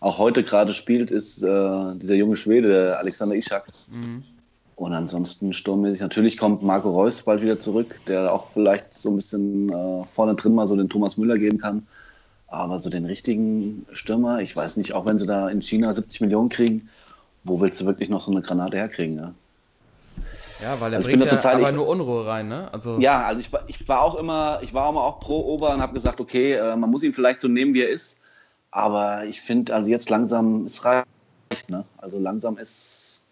auch 0.00 0.16
heute 0.16 0.42
gerade 0.42 0.72
spielt, 0.72 1.10
ist 1.10 1.42
äh, 1.42 1.94
dieser 1.96 2.14
junge 2.14 2.36
Schwede, 2.36 2.68
der 2.68 2.98
Alexander 2.98 3.36
Ischak. 3.36 3.66
Mhm. 3.90 4.22
Und 4.76 4.92
ansonsten 4.94 5.52
sturmmäßig. 5.52 6.00
Natürlich 6.00 6.38
kommt 6.38 6.62
Marco 6.62 6.90
Reus 6.90 7.22
bald 7.22 7.42
wieder 7.42 7.60
zurück, 7.60 8.00
der 8.06 8.32
auch 8.32 8.46
vielleicht 8.54 8.96
so 8.96 9.10
ein 9.10 9.16
bisschen 9.16 9.68
äh, 9.68 10.04
vorne 10.04 10.34
drin 10.34 10.54
mal 10.54 10.66
so 10.66 10.76
den 10.76 10.88
Thomas 10.88 11.18
Müller 11.18 11.36
geben 11.36 11.58
kann. 11.58 11.86
Aber 12.48 12.78
so 12.78 12.88
den 12.90 13.04
richtigen 13.04 13.86
Stürmer, 13.92 14.40
ich 14.40 14.56
weiß 14.56 14.76
nicht, 14.78 14.94
auch 14.94 15.04
wenn 15.06 15.18
sie 15.18 15.26
da 15.26 15.48
in 15.48 15.60
China 15.60 15.92
70 15.92 16.22
Millionen 16.22 16.48
kriegen, 16.48 16.88
wo 17.44 17.60
willst 17.60 17.80
du 17.80 17.84
wirklich 17.86 18.08
noch 18.08 18.20
so 18.22 18.30
eine 18.30 18.40
Granate 18.42 18.76
herkriegen? 18.78 19.16
Ne? 19.16 19.34
Ja, 20.62 20.80
weil 20.80 20.92
er 20.92 20.96
Also 20.96 21.08
bringt 21.10 21.24
ja 21.24 21.30
total- 21.36 21.56
aber 21.56 21.68
ich- 21.68 21.74
nur 21.74 21.86
Unruhe 21.86 22.26
rein, 22.26 22.48
ne? 22.48 22.68
Also, 22.72 22.98
Ja, 22.98 23.24
also 23.26 23.38
ich 23.40 23.52
war, 23.52 23.60
ich 23.68 23.86
war 23.88 24.02
auch 24.02 24.14
immer, 24.16 24.58
ich 24.62 24.72
war 24.74 24.86
auch 24.86 24.90
immer 24.90 25.02
auch 25.04 25.20
pro 25.20 25.40
Ober 25.54 25.72
und 25.74 25.80
habe 25.82 25.92
gesagt, 25.92 26.20
okay, 26.20 26.54
äh, 26.54 26.74
man 26.74 26.90
muss 26.90 27.02
ihn 27.02 27.12
vielleicht 27.12 27.40
so 27.42 27.48
nehmen, 27.48 27.74
wie 27.74 27.82
er 27.82 27.90
ist. 27.90 28.18
Aber 28.70 29.24
ich 29.26 29.40
finde, 29.40 29.74
also 29.74 29.88
jetzt 29.88 30.10
langsam, 30.10 30.64
es 30.64 30.84
reicht, 30.84 31.06
ne? 31.68 31.84
Also 31.98 32.18
langsam 32.18 32.56
ist, 32.58 33.24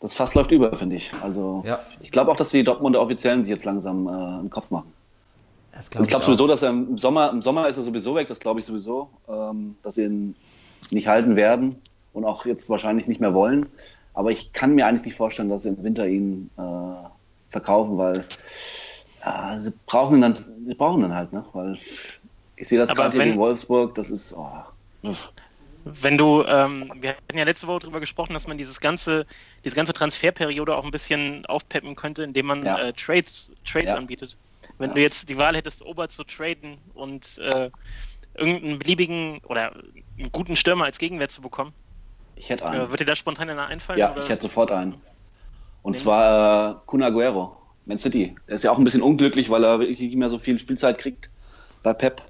das 0.00 0.14
Fass 0.14 0.34
läuft 0.34 0.52
über, 0.52 0.76
finde 0.76 0.96
ich. 0.96 1.12
Also 1.22 1.62
Ja. 1.66 1.80
ich 2.00 2.10
glaube 2.12 2.30
auch, 2.30 2.36
dass 2.36 2.50
die 2.50 2.62
Dortmunder 2.62 3.00
Offiziellen 3.00 3.42
sich 3.42 3.50
jetzt 3.50 3.64
langsam 3.64 4.06
äh, 4.06 4.10
einen 4.10 4.50
Kopf 4.50 4.70
machen. 4.70 4.92
Glaube 5.90 6.04
ich 6.04 6.10
glaube 6.10 6.24
sowieso, 6.24 6.46
dass 6.46 6.62
er 6.62 6.70
im 6.70 6.98
Sommer, 6.98 7.30
im 7.30 7.42
Sommer 7.42 7.68
ist 7.68 7.76
er 7.76 7.84
sowieso 7.84 8.14
weg, 8.14 8.28
das 8.28 8.40
glaube 8.40 8.60
ich 8.60 8.66
sowieso, 8.66 9.10
ähm, 9.28 9.76
dass 9.82 9.94
sie 9.94 10.04
ihn 10.04 10.34
nicht 10.90 11.08
halten 11.08 11.36
werden 11.36 11.76
und 12.12 12.24
auch 12.24 12.44
jetzt 12.46 12.68
wahrscheinlich 12.68 13.06
nicht 13.08 13.20
mehr 13.20 13.34
wollen. 13.34 13.66
Aber 14.14 14.30
ich 14.32 14.52
kann 14.52 14.74
mir 14.74 14.86
eigentlich 14.86 15.04
nicht 15.06 15.16
vorstellen, 15.16 15.48
dass 15.48 15.62
sie 15.62 15.68
im 15.68 15.82
Winter 15.84 16.06
ihn 16.06 16.50
äh, 16.56 17.08
verkaufen, 17.50 17.96
weil 17.98 18.24
ja, 19.24 19.60
sie 19.60 19.72
brauchen 19.86 20.16
ihn 20.16 20.22
dann, 20.22 20.34
sie 20.66 20.74
brauchen 20.74 21.04
ihn 21.04 21.14
halt, 21.14 21.32
ne? 21.32 21.44
Weil 21.52 21.78
ich 22.56 22.68
sehe 22.68 22.78
das 22.78 22.94
gerade 22.94 23.16
hier 23.16 23.26
gegen 23.26 23.38
Wolfsburg, 23.38 23.94
das 23.94 24.10
ist, 24.10 24.34
oh, 24.34 24.50
Wenn 25.84 26.18
du, 26.18 26.42
ähm, 26.44 26.90
wir 26.96 27.10
hatten 27.10 27.38
ja 27.38 27.44
letzte 27.44 27.66
Woche 27.66 27.80
darüber 27.80 28.00
gesprochen, 28.00 28.34
dass 28.34 28.46
man 28.46 28.58
dieses 28.58 28.80
ganze, 28.80 29.26
diese 29.64 29.76
ganze 29.76 29.92
Transferperiode 29.92 30.76
auch 30.76 30.84
ein 30.84 30.90
bisschen 30.90 31.46
aufpeppen 31.46 31.94
könnte, 31.94 32.24
indem 32.24 32.46
man 32.46 32.64
Ja. 32.64 32.78
äh, 32.78 32.92
Trades, 32.92 33.52
Trades 33.64 33.94
Ja. 33.94 33.98
anbietet. 33.98 34.36
Wenn 34.78 34.90
Ja. 34.90 34.94
du 34.94 35.00
jetzt 35.00 35.28
die 35.28 35.36
Wahl 35.36 35.56
hättest, 35.56 35.84
Ober 35.84 36.08
zu 36.08 36.24
traden 36.24 36.78
und 36.94 37.38
äh, 37.38 37.70
irgendeinen 38.34 38.78
beliebigen 38.78 39.40
oder 39.46 39.72
einen 40.18 40.32
guten 40.32 40.56
Stürmer 40.56 40.84
als 40.84 40.98
Gegenwert 40.98 41.30
zu 41.30 41.42
bekommen, 41.42 41.72
ich 42.36 42.50
hätte 42.50 42.64
äh, 42.64 42.68
einen. 42.68 42.90
wird 42.90 43.00
dir 43.00 43.04
da 43.04 43.16
spontan 43.16 43.50
einer 43.50 43.66
einfallen? 43.66 43.98
Ja, 43.98 44.12
oder? 44.12 44.22
ich 44.22 44.28
hätte 44.28 44.42
sofort 44.42 44.70
einen. 44.70 44.94
Und 45.82 45.94
Wen? 45.94 46.00
zwar 46.00 46.70
äh, 46.70 46.74
Kun 46.86 47.02
Aguero, 47.02 47.56
Man 47.86 47.98
City. 47.98 48.36
Der 48.46 48.54
ist 48.54 48.64
ja 48.64 48.70
auch 48.70 48.78
ein 48.78 48.84
bisschen 48.84 49.02
unglücklich, 49.02 49.50
weil 49.50 49.64
er 49.64 49.80
wirklich 49.80 50.00
nicht 50.00 50.16
mehr 50.16 50.30
so 50.30 50.38
viel 50.38 50.58
Spielzeit 50.58 50.98
kriegt 50.98 51.30
bei 51.82 51.92
Pep. 51.94 52.22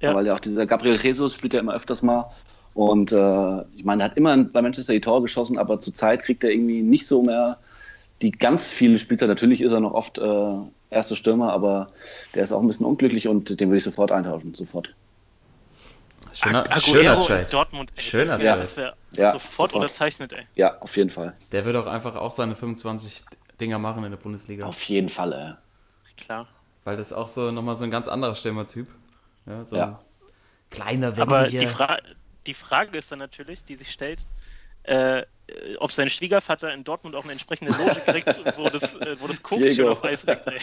Ja. 0.00 0.14
Weil 0.14 0.26
ja 0.26 0.34
auch 0.34 0.40
dieser 0.40 0.66
Gabriel 0.66 0.96
Jesus 1.00 1.34
spielt 1.34 1.54
ja 1.54 1.60
immer 1.60 1.74
öfters 1.74 2.02
mal. 2.02 2.30
Und 2.74 3.12
äh, 3.12 3.62
ich 3.76 3.84
meine, 3.84 4.02
er 4.02 4.10
hat 4.10 4.16
immer 4.16 4.36
bei 4.36 4.62
Manchester 4.62 4.92
die 4.92 5.00
Tor 5.00 5.22
geschossen, 5.22 5.58
aber 5.58 5.80
zurzeit 5.80 6.22
kriegt 6.22 6.42
er 6.42 6.50
irgendwie 6.50 6.82
nicht 6.82 7.06
so 7.06 7.22
mehr 7.22 7.58
die 8.22 8.30
ganz 8.30 8.70
viele 8.70 8.98
Spielzeit. 8.98 9.28
Natürlich 9.28 9.60
ist 9.60 9.72
er 9.72 9.80
noch 9.80 9.92
oft 9.92 10.18
äh, 10.18 10.54
erster 10.92 11.16
Stürmer, 11.16 11.52
aber 11.52 11.88
der 12.34 12.44
ist 12.44 12.52
auch 12.52 12.60
ein 12.60 12.66
bisschen 12.66 12.86
unglücklich 12.86 13.28
und 13.28 13.58
den 13.60 13.68
würde 13.68 13.78
ich 13.78 13.84
sofort 13.84 14.12
eintauschen. 14.12 14.54
Sofort. 14.54 14.94
schöner, 16.32 16.64
Aguero 16.70 16.80
schöner 16.80 17.14
in 17.16 17.20
Trade. 17.22 17.46
Dortmund, 17.50 17.92
ey, 17.96 18.02
Schöner 18.02 18.38
das 18.38 18.46
Trade. 18.46 18.58
das 18.60 18.76
wär 18.76 18.96
Ja, 19.16 19.32
sofort, 19.32 19.70
sofort. 19.70 19.74
unterzeichnet, 19.74 20.32
ey. 20.32 20.46
Ja, 20.54 20.78
auf 20.80 20.96
jeden 20.96 21.10
Fall. 21.10 21.34
Der 21.52 21.64
wird 21.64 21.76
auch 21.76 21.86
einfach 21.86 22.16
auch 22.16 22.30
seine 22.30 22.54
25 22.56 23.24
Dinger 23.60 23.78
machen 23.78 24.04
in 24.04 24.10
der 24.10 24.18
Bundesliga. 24.18 24.66
Auf 24.66 24.82
jeden 24.84 25.08
Fall, 25.08 25.32
ey. 25.32 25.54
Klar. 26.16 26.46
Weil 26.84 26.96
das 26.96 27.12
auch 27.12 27.28
so 27.28 27.50
nochmal 27.52 27.76
so 27.76 27.84
ein 27.84 27.90
ganz 27.90 28.08
anderer 28.08 28.34
Stürmertyp. 28.34 28.88
Ja, 29.46 29.64
so 29.64 29.76
Ja. 29.76 29.84
ein 29.84 29.96
kleiner, 30.70 31.08
Aber 31.18 31.42
wendiger. 31.44 31.60
die, 31.60 31.66
Fra 31.66 31.98
die 32.46 32.54
Frage 32.54 32.98
ist 32.98 33.12
dann 33.12 33.18
natürlich, 33.20 33.64
die 33.64 33.76
sich 33.76 33.90
stellt, 33.92 34.20
äh, 34.84 35.22
ob 35.80 35.92
sein 35.92 36.08
Schwiegervater 36.10 36.72
in 36.72 36.84
Dortmund 36.84 37.14
auch 37.16 37.22
eine 37.24 37.32
entsprechende 37.32 37.72
Loge 37.72 38.00
kriegt, 38.06 38.28
wo 38.58 38.68
das, 38.68 38.94
äh, 38.96 39.16
wo 39.20 39.26
das 39.26 39.42
Koks 39.42 39.62
Diego. 39.62 39.74
schon 39.74 39.88
auf 39.92 40.04
Eis 40.04 40.24
liegt. 40.24 40.46
Ey. 40.46 40.58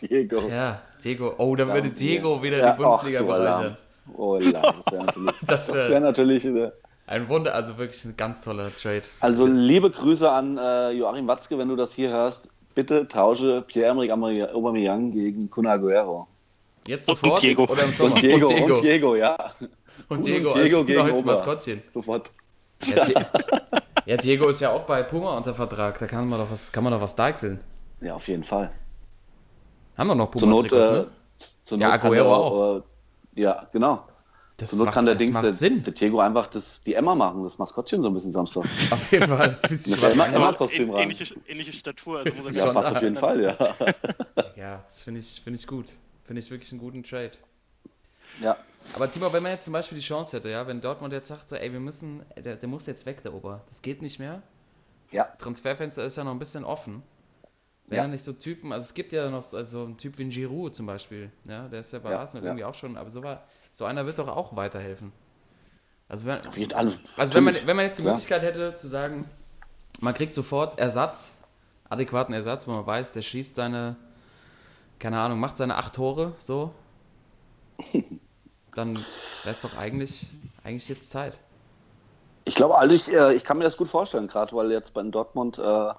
Diego. 0.08 0.48
Ja, 0.48 0.82
Diego. 1.02 1.34
Oh, 1.38 1.54
dann 1.56 1.68
würde 1.72 1.90
Diego 1.90 2.42
wieder 2.42 2.58
Ja, 2.58 2.72
die 2.72 2.82
Bundesliga 2.82 3.22
bereichern. 3.22 3.74
Oh, 4.16 4.36
la, 4.38 4.74
das 4.84 4.92
wäre 4.92 5.04
natürlich, 5.06 5.34
Das 5.46 5.66
das 5.66 5.74
wär- 5.90 6.00
natürlich 6.00 6.44
äh, 6.44 6.70
Ein 7.06 7.28
Wunder, 7.28 7.54
also 7.54 7.78
wirklich 7.78 8.04
ein 8.04 8.16
ganz 8.16 8.42
toller 8.42 8.74
Trade. 8.74 9.02
Also 9.20 9.46
liebe 9.46 9.90
Grüße 9.90 10.30
an 10.30 10.58
äh, 10.58 10.90
Joachim 10.90 11.26
Watzke, 11.26 11.56
wenn 11.58 11.68
du 11.68 11.76
das 11.76 11.94
hier 11.94 12.10
hörst. 12.10 12.48
Bitte 12.74 13.06
tausche 13.08 13.62
Pierre-Emerick 13.62 14.10
Aubameyang 14.10 15.12
gegen 15.12 15.48
Kun 15.48 15.66
Aguero. 15.66 16.26
Jetzt 16.86 17.08
Und 17.08 17.16
sofort 17.18 17.42
Diego. 17.42 17.64
oder 17.64 17.84
im 17.84 17.92
Sommer? 17.92 18.14
Und 18.16 18.22
Diego, 18.22 18.46
und 18.48 18.56
Diego, 18.56 18.74
und 18.74 18.82
Diego, 18.84 19.16
ja. 19.16 19.36
Und 20.08 20.26
Diego, 20.26 20.52
und 20.52 20.62
Diego 20.62 20.78
als 20.78 20.86
gegen 20.86 20.98
neues 21.00 21.14
Ober. 21.18 21.32
Maskottchen. 21.32 21.80
Sofort. 21.92 22.32
Ja, 22.84 23.06
ja, 24.06 24.16
Diego 24.16 24.48
ist 24.48 24.60
ja 24.60 24.70
auch 24.70 24.84
bei 24.84 25.02
Puma 25.02 25.36
unter 25.36 25.54
Vertrag. 25.54 25.98
Da 25.98 26.06
kann 26.06 26.28
man 26.28 26.38
doch 26.38 26.50
was, 26.50 26.70
kann 26.72 26.84
man 26.84 26.92
doch 26.92 27.00
was 27.00 27.14
deichseln. 27.16 27.60
Ja, 28.00 28.14
auf 28.14 28.26
jeden 28.28 28.44
Fall. 28.44 28.70
Haben 29.96 30.08
wir 30.08 30.14
noch 30.14 30.30
Zur 30.34 30.48
Not, 30.48 30.68
Puma-Trikots, 30.68 30.88
äh, 30.88 31.00
ne? 31.02 31.06
zur 31.62 31.78
Ja, 31.78 31.88
Not 31.92 32.00
kann 32.00 32.10
Aguero 32.12 32.28
der 32.28 32.36
auch. 32.36 32.76
Äh, 33.36 33.40
ja, 33.42 33.68
genau. 33.72 34.06
Das 34.56 34.70
Zur 34.70 34.78
Not 34.78 34.86
macht, 34.86 34.94
kann 34.94 35.04
der 35.06 35.14
das 35.14 35.22
Dings, 35.22 35.32
macht 35.34 35.44
der, 35.46 35.54
Sinn. 35.54 35.82
der 35.84 35.92
Diego 35.94 36.20
einfach 36.20 36.46
das, 36.48 36.80
die 36.80 36.94
Emma 36.94 37.14
machen, 37.14 37.42
das 37.44 37.58
Maskottchen 37.58 38.02
so 38.02 38.08
ein 38.08 38.14
bisschen 38.14 38.32
Samstag. 38.32 38.64
Auf 38.90 39.10
jeden 39.12 39.26
Fall. 39.28 39.58
Ja, 39.86 39.96
an. 40.08 40.12
immer- 40.34 40.46
Aber 40.48 40.56
Kostüm 40.56 40.90
rein. 40.90 41.02
ähnliche, 41.04 41.34
ähnliche 41.48 41.72
Statur. 41.72 42.18
Also 42.20 42.32
muss 42.34 42.54
er 42.56 42.66
Ja, 42.66 42.72
fast 42.72 42.88
da. 42.88 42.92
auf 42.92 43.02
jeden 43.02 43.16
Fall, 43.16 43.40
ja. 43.42 43.56
Ja, 44.56 44.82
das 44.84 45.02
finde 45.02 45.20
ich, 45.20 45.40
find 45.42 45.56
ich 45.56 45.66
gut. 45.66 45.92
Finde 46.24 46.40
ich 46.40 46.50
wirklich 46.50 46.70
einen 46.72 46.80
guten 46.80 47.02
Trade. 47.02 47.32
Ja. 48.40 48.56
Aber 48.94 49.10
Timo, 49.10 49.32
wenn 49.32 49.42
man 49.42 49.52
jetzt 49.52 49.64
zum 49.64 49.72
Beispiel 49.72 49.98
die 49.98 50.04
Chance 50.04 50.36
hätte, 50.36 50.50
ja, 50.50 50.66
wenn 50.66 50.80
Dortmund 50.80 51.12
jetzt 51.12 51.28
sagt, 51.28 51.48
so, 51.48 51.56
ey, 51.56 51.72
wir 51.72 51.80
müssen, 51.80 52.22
der, 52.36 52.56
der 52.56 52.68
muss 52.68 52.86
jetzt 52.86 53.06
weg, 53.06 53.22
der 53.22 53.32
Ober. 53.34 53.62
Das 53.68 53.80
geht 53.82 54.02
nicht 54.02 54.18
mehr. 54.18 54.42
Ja. 55.10 55.24
Das 55.24 55.38
Transferfenster 55.38 56.04
ist 56.04 56.16
ja 56.16 56.24
noch 56.24 56.32
ein 56.32 56.38
bisschen 56.38 56.64
offen. 56.64 57.02
Wenn 57.86 57.98
Ja. 57.98 58.08
nicht 58.08 58.24
so 58.24 58.32
Typen, 58.32 58.72
also 58.72 58.84
es 58.84 58.94
gibt 58.94 59.12
ja 59.12 59.28
noch 59.30 59.42
so 59.42 59.56
also 59.56 59.84
einen 59.84 59.96
Typ 59.98 60.18
wie 60.18 60.24
ein 60.24 60.30
Giroud 60.30 60.74
zum 60.74 60.86
Beispiel, 60.86 61.30
ja, 61.44 61.68
der 61.68 61.80
ist 61.80 61.92
ja 61.92 61.98
bei 61.98 62.10
Ja, 62.12 62.20
Arsenal 62.20 62.44
irgendwie 62.46 62.64
auch 62.64 62.74
schon, 62.74 62.96
aber 62.96 63.10
so, 63.10 63.22
war, 63.22 63.44
so 63.72 63.84
einer 63.84 64.06
wird 64.06 64.18
doch 64.18 64.28
auch 64.28 64.56
weiterhelfen. 64.56 65.12
Also 66.08 66.26
wenn, 66.26 66.40
Wird 66.54 66.74
alles. 66.74 67.18
also 67.18 67.34
wenn 67.34 67.44
man, 67.44 67.54
wenn 67.64 67.76
man 67.76 67.86
jetzt 67.86 67.98
die. 67.98 68.02
Möglichkeit 68.02 68.42
hätte 68.42 68.76
zu 68.76 68.88
sagen, 68.88 69.24
man 70.00 70.14
kriegt 70.14 70.34
sofort 70.34 70.78
Ersatz, 70.78 71.42
adäquaten 71.88 72.34
Ersatz, 72.34 72.66
wo 72.66 72.72
man 72.72 72.86
weiß, 72.86 73.12
der 73.12 73.22
schießt 73.22 73.56
seine, 73.56 73.96
keine 74.98 75.18
Ahnung, 75.20 75.38
macht 75.40 75.56
seine 75.56 75.76
acht 75.76 75.94
Tore, 75.94 76.34
so, 76.38 76.74
dann 78.74 78.96
wäre 78.96 79.04
es 79.44 79.62
doch 79.62 79.76
eigentlich, 79.76 80.30
eigentlich 80.62 80.88
jetzt 80.88 81.10
Zeit. 81.10 81.38
Ich 82.44 82.54
glaube, 82.54 82.76
also 82.76 82.94
ich, 82.94 83.12
äh, 83.12 83.34
ich 83.34 83.44
kann 83.44 83.58
mir 83.58 83.64
das 83.64 83.76
gut 83.76 83.88
vorstellen, 83.88 84.28
gerade 84.28 84.54
weil 84.54 84.70
jetzt 84.70 84.92
bei 84.92 85.02
Dortmund, 85.02 85.58
äh, 85.58 85.92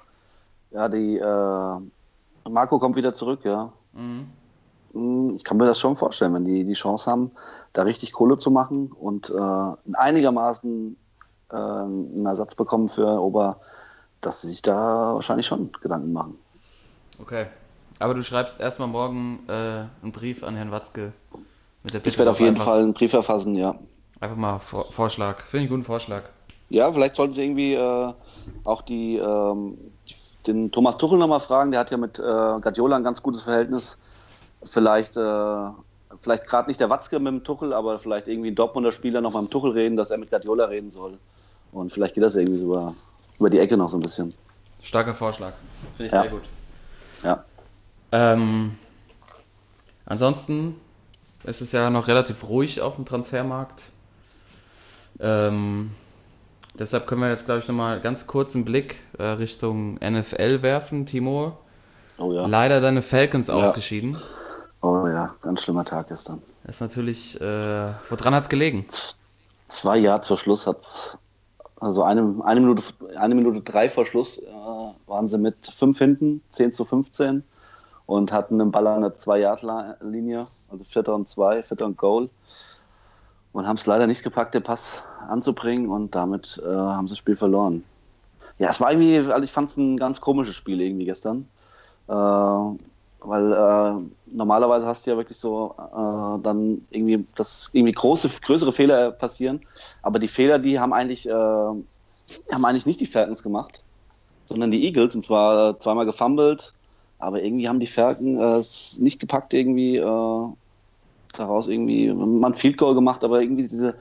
ja, 0.72 0.90
die 0.90 1.18
äh, 1.18 2.50
Marco 2.50 2.80
kommt 2.80 2.96
wieder 2.96 3.14
zurück, 3.14 3.42
ja. 3.44 3.72
Mhm. 3.94 4.28
Mm, 4.94 5.36
Ich 5.36 5.44
kann 5.44 5.58
mir 5.58 5.66
das 5.66 5.80
schon 5.80 5.98
vorstellen, 5.98 6.34
wenn 6.34 6.46
die 6.46 6.64
die 6.64 6.74
Chance 6.74 7.10
haben, 7.10 7.32
da 7.74 7.84
richtig 7.84 8.14
Kohle 8.14 8.38
zu 8.38 8.52
machen 8.52 8.92
und 8.92 9.30
äh, 9.30 9.96
einigermaßen 9.98 10.96
äh, 11.52 11.56
einen 11.56 12.26
Ersatz 12.26 12.56
bekommen 12.56 12.90
für 12.90 13.20
Ober, 13.20 13.60
dass 14.22 14.42
sie 14.42 14.50
sich 14.50 14.62
da 14.62 15.16
wahrscheinlich 15.16 15.48
schon 15.48 15.72
Gedanken 15.82 16.14
machen. 16.14 16.38
Okay. 17.20 17.48
Aber 18.00 18.14
du 18.14 18.24
schreibst 18.24 18.60
erstmal 18.60 18.90
morgen 18.90 19.40
äh, 19.48 19.86
einen 20.04 20.12
Brief 20.12 20.44
an 20.44 20.56
Herrn 20.56 20.72
Watzke 20.72 21.14
mit 21.86 21.94
der 21.94 22.00
Bitte. 22.00 22.10
Ich 22.10 22.18
werde 22.18 22.32
auf 22.32 22.40
jeden 22.40 22.58
Fall 22.58 22.80
einen 22.80 22.94
Brief 22.94 23.12
verfassen, 23.12 23.56
ja. 23.56 23.76
Einfach 24.20 24.36
mal 24.36 24.60
Vor 24.60 24.92
Vorschlag. 24.92 25.40
Finde 25.40 25.66
ich 25.66 25.72
einen 25.72 25.80
guten 25.80 25.86
Vorschlag. 25.86 26.24
Ja, 26.70 26.92
vielleicht 26.92 27.16
sollten 27.16 27.34
Sie 27.34 27.44
irgendwie 27.44 27.74
äh, 27.76 28.14
auch 28.66 28.82
die, 28.82 29.18
ähm, 29.18 29.78
den 30.48 30.72
Thomas 30.72 30.98
Tuchel 30.98 31.18
nochmal 31.20 31.40
fragen. 31.40 31.72
Der 31.72 31.80
hat 31.80 31.92
ja 31.92 31.98
mit 31.98 32.18
äh, 32.20 32.22
Guardiola 32.24 32.96
ein 32.98 33.04
ganz 33.04 33.22
gutes 33.22 33.44
Verhältnis. 33.44 33.98
Vielleicht, 34.64 35.16
äh, 35.16 35.68
vielleicht 36.22 36.48
gerade 36.48 36.68
nicht 36.68 36.80
der 36.80 36.90
Watzke 36.90 37.20
mit 37.20 37.32
dem 37.32 37.44
Tuchel, 37.44 37.72
aber 37.72 38.00
vielleicht 38.00 38.28
irgendwie 38.28 38.50
ein 38.50 38.56
Dortmunder 38.56 38.92
Spieler 38.92 39.22
nochmal 39.22 39.44
mit 39.44 39.52
dem 39.52 39.54
Tuchel 39.54 39.72
reden, 39.72 39.96
dass 39.96 40.10
er 40.10 40.18
mit 40.18 40.32
Guardiola 40.32 40.66
reden 40.66 40.90
soll. 40.90 41.20
Und 41.72 41.94
vielleicht 41.94 42.16
geht 42.16 42.24
das 42.24 42.36
irgendwie 42.36 42.64
über, 42.64 42.96
über 43.40 43.50
die 43.52 43.60
Ecke 43.60 43.78
noch 43.78 43.90
so 43.90 43.98
ein 43.98 44.02
bisschen. 44.02 44.34
Starker 44.82 45.14
Vorschlag. 45.14 45.54
Finde 45.98 46.08
ich 46.08 46.14
Ja. 46.14 46.22
sehr 46.22 46.32
gut. 46.32 46.44
Ja. 47.24 47.44
Ähm, 48.12 48.76
ansonsten 50.06 50.76
ist 51.46 51.62
es 51.62 51.72
ja 51.72 51.90
noch 51.90 52.08
relativ 52.08 52.48
ruhig 52.48 52.82
auf 52.82 52.96
dem 52.96 53.06
Transfermarkt. 53.06 53.84
Ähm, 55.20 55.92
deshalb 56.78 57.08
können 57.08 57.22
wir 57.22 57.30
jetzt, 57.30 57.46
glaube 57.46 57.62
ich, 57.62 57.68
nochmal 57.68 58.02
ganz 58.02 58.28
kurz 58.28 58.56
einen 58.56 58.66
Blick 58.66 59.00
äh, 59.18 59.24
Richtung 59.24 59.96
NFL 59.96 60.62
werfen. 60.62 61.06
Timo, 61.06 61.58
Oh 62.18 62.32
ja. 62.32 62.46
leider 62.46 62.82
deine 62.82 63.02
Falcons 63.02 63.50
ausgeschieden. 63.50 64.18
Oh 64.82 65.08
ja, 65.08 65.36
ganz 65.42 65.64
schlimmer 65.64 65.84
Tag 65.84 66.10
gestern. 66.10 66.42
Das 66.64 66.76
ist 66.76 66.82
natürlich, 66.82 67.40
äh, 67.42 67.94
woran 68.10 68.36
hat 68.36 68.44
es 68.44 68.50
gelegen? 68.50 68.86
Zwei 69.68 69.98
Jahre 69.98 70.24
vor 70.24 70.38
Schluss 70.38 70.68
hat 70.68 71.18
also 71.80 72.04
eine, 72.04 72.36
eine, 72.46 72.62
Minute, 72.62 72.84
eine 73.18 73.36
Minute 73.36 73.62
drei 73.62 73.90
vor 73.90 74.06
Schluss 74.06 74.40
äh, 74.40 74.46
waren 75.08 75.28
sie 75.28 75.38
mit 75.38 75.68
fünf 75.68 75.98
hinten, 75.98 76.42
10 76.50 76.74
zu 76.74 76.86
15 76.86 77.44
und 78.06 78.32
hatten 78.32 78.60
einen 78.62 78.72
Ball 78.72 78.88
an 78.88 79.02
der 79.02 79.16
zwei 79.16 79.40
Yard 79.40 79.64
linie 80.02 80.40
also 80.40 80.84
Vierter 80.84 81.16
und 81.16 81.28
zwei, 81.28 81.64
Vierter 81.64 81.86
und 81.86 81.98
Goal 81.98 82.30
und 83.54 83.68
haben 83.68 83.78
es 83.78 83.86
leider 83.86 84.06
nicht 84.06 84.24
gepackt, 84.24 84.54
den 84.54 84.64
Pass 84.64 85.02
anzubringen 85.28 85.90
und 85.90 86.14
damit 86.14 86.62
äh, 86.64 86.68
haben 86.68 87.08
sie 87.08 87.14
das 87.14 87.20
Spiel 87.20 87.36
verloren. 87.36 87.84
Ja, 88.58 88.70
es 88.70 88.80
war 88.80 88.92
irgendwie, 88.92 89.18
also 89.18 89.44
ich 89.44 89.52
fand 89.52 89.70
es 89.70 89.78
ein 89.78 89.98
ganz 89.98 90.22
komisches 90.22 90.56
Spiel 90.56 90.82
irgendwie 90.82 91.06
gestern. 91.06 91.48
Äh, 92.08 92.14
weil 93.28 93.54
äh, 93.54 94.36
normalerweise 94.36 94.86
hast 94.86 95.06
du 95.06 95.12
ja 95.12 95.18
wirklich 95.18 95.40
so 95.40 95.76
äh, 95.78 96.44
dann 96.44 96.86
irgendwie, 96.92 97.26
dass 97.36 97.70
irgendwie 97.74 97.94
große, 97.94 98.30
größere 98.42 98.72
Fehler 98.72 99.12
passieren. 99.12 99.62
Aber 100.04 100.20
die 100.20 100.28
Fehler, 100.28 100.60
die 100.60 100.80
haben 100.80 100.94
eigentlich, 100.94 101.28
äh, 101.28 101.34
haben 101.34 101.84
eigentlich 102.52 102.86
nicht 102.86 103.00
die 103.00 103.08
Falcons 103.08 103.42
gemacht, 103.42 103.84
sondern 104.46 104.70
die 104.70 104.86
Eagles. 104.86 105.16
Und 105.16 105.24
zwar 105.24 105.70
äh, 105.70 105.80
zweimal 105.80 106.06
gefumbled. 106.06 106.75
Aber 107.20 107.42
irgendwie 107.42 107.68
haben 107.68 107.80
die 107.80 107.88
Falcons 107.88 108.40
äh, 108.40 108.58
es 108.58 109.00
nicht 109.00 109.20
gepackt, 109.20 109.54
irgendwie 109.54 109.98
äh, 109.98 110.50
daraus 111.34 111.68
irgendwie, 111.68 112.12
man 112.12 112.54
Field 112.54 112.78
Goal 112.78 112.96
gemacht, 112.96 113.24
aber 113.24 113.42
irgendwie 113.42 113.68
diese, 113.68 113.96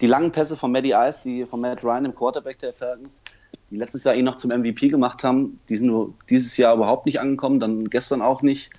die 0.00 0.06
langen 0.06 0.32
Pässe 0.32 0.56
von 0.56 0.72
Matty 0.72 0.92
Ice, 0.92 1.20
die 1.24 1.44
von 1.44 1.60
Matt 1.60 1.84
Ryan, 1.84 2.04
dem 2.04 2.14
Quarterback 2.14 2.58
der 2.58 2.72
Falcons, 2.72 3.20
die 3.70 3.76
letztes 3.76 4.04
Jahr 4.04 4.14
ihn 4.14 4.24
noch 4.24 4.36
zum 4.36 4.50
MVP 4.50 4.88
gemacht 4.88 5.24
haben, 5.24 5.56
die 5.68 5.76
sind 5.76 5.88
nur 5.88 6.14
dieses 6.28 6.56
Jahr 6.56 6.74
überhaupt 6.74 7.06
nicht 7.06 7.20
angekommen, 7.20 7.60
dann 7.60 7.88
gestern 7.88 8.22
auch 8.22 8.42
nicht. 8.42 8.70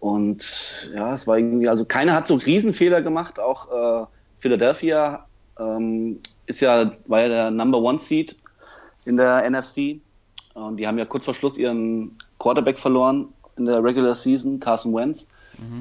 Und 0.00 0.90
ja, 0.94 1.14
es 1.14 1.26
war 1.26 1.38
irgendwie, 1.38 1.68
also 1.68 1.84
keiner 1.84 2.14
hat 2.14 2.26
so 2.26 2.34
Riesenfehler 2.34 3.02
gemacht, 3.02 3.40
auch 3.40 4.02
äh, 4.02 4.06
Philadelphia 4.38 5.26
ähm, 5.58 6.20
ist 6.46 6.60
ja, 6.60 6.90
war 7.06 7.22
ja 7.22 7.28
der 7.28 7.50
Number 7.50 7.78
One 7.78 7.98
Seed 7.98 8.36
in 9.04 9.16
der 9.16 9.48
NFC. 9.48 10.00
Und 10.56 10.78
die 10.78 10.86
haben 10.86 10.98
ja 10.98 11.04
kurz 11.04 11.24
vor 11.24 11.34
Schluss 11.34 11.58
ihren 11.58 12.16
Quarterback 12.38 12.78
verloren 12.78 13.28
in 13.56 13.66
der 13.66 13.82
Regular 13.82 14.14
Season, 14.14 14.60
Carson 14.60 14.94
Wentz. 14.94 15.26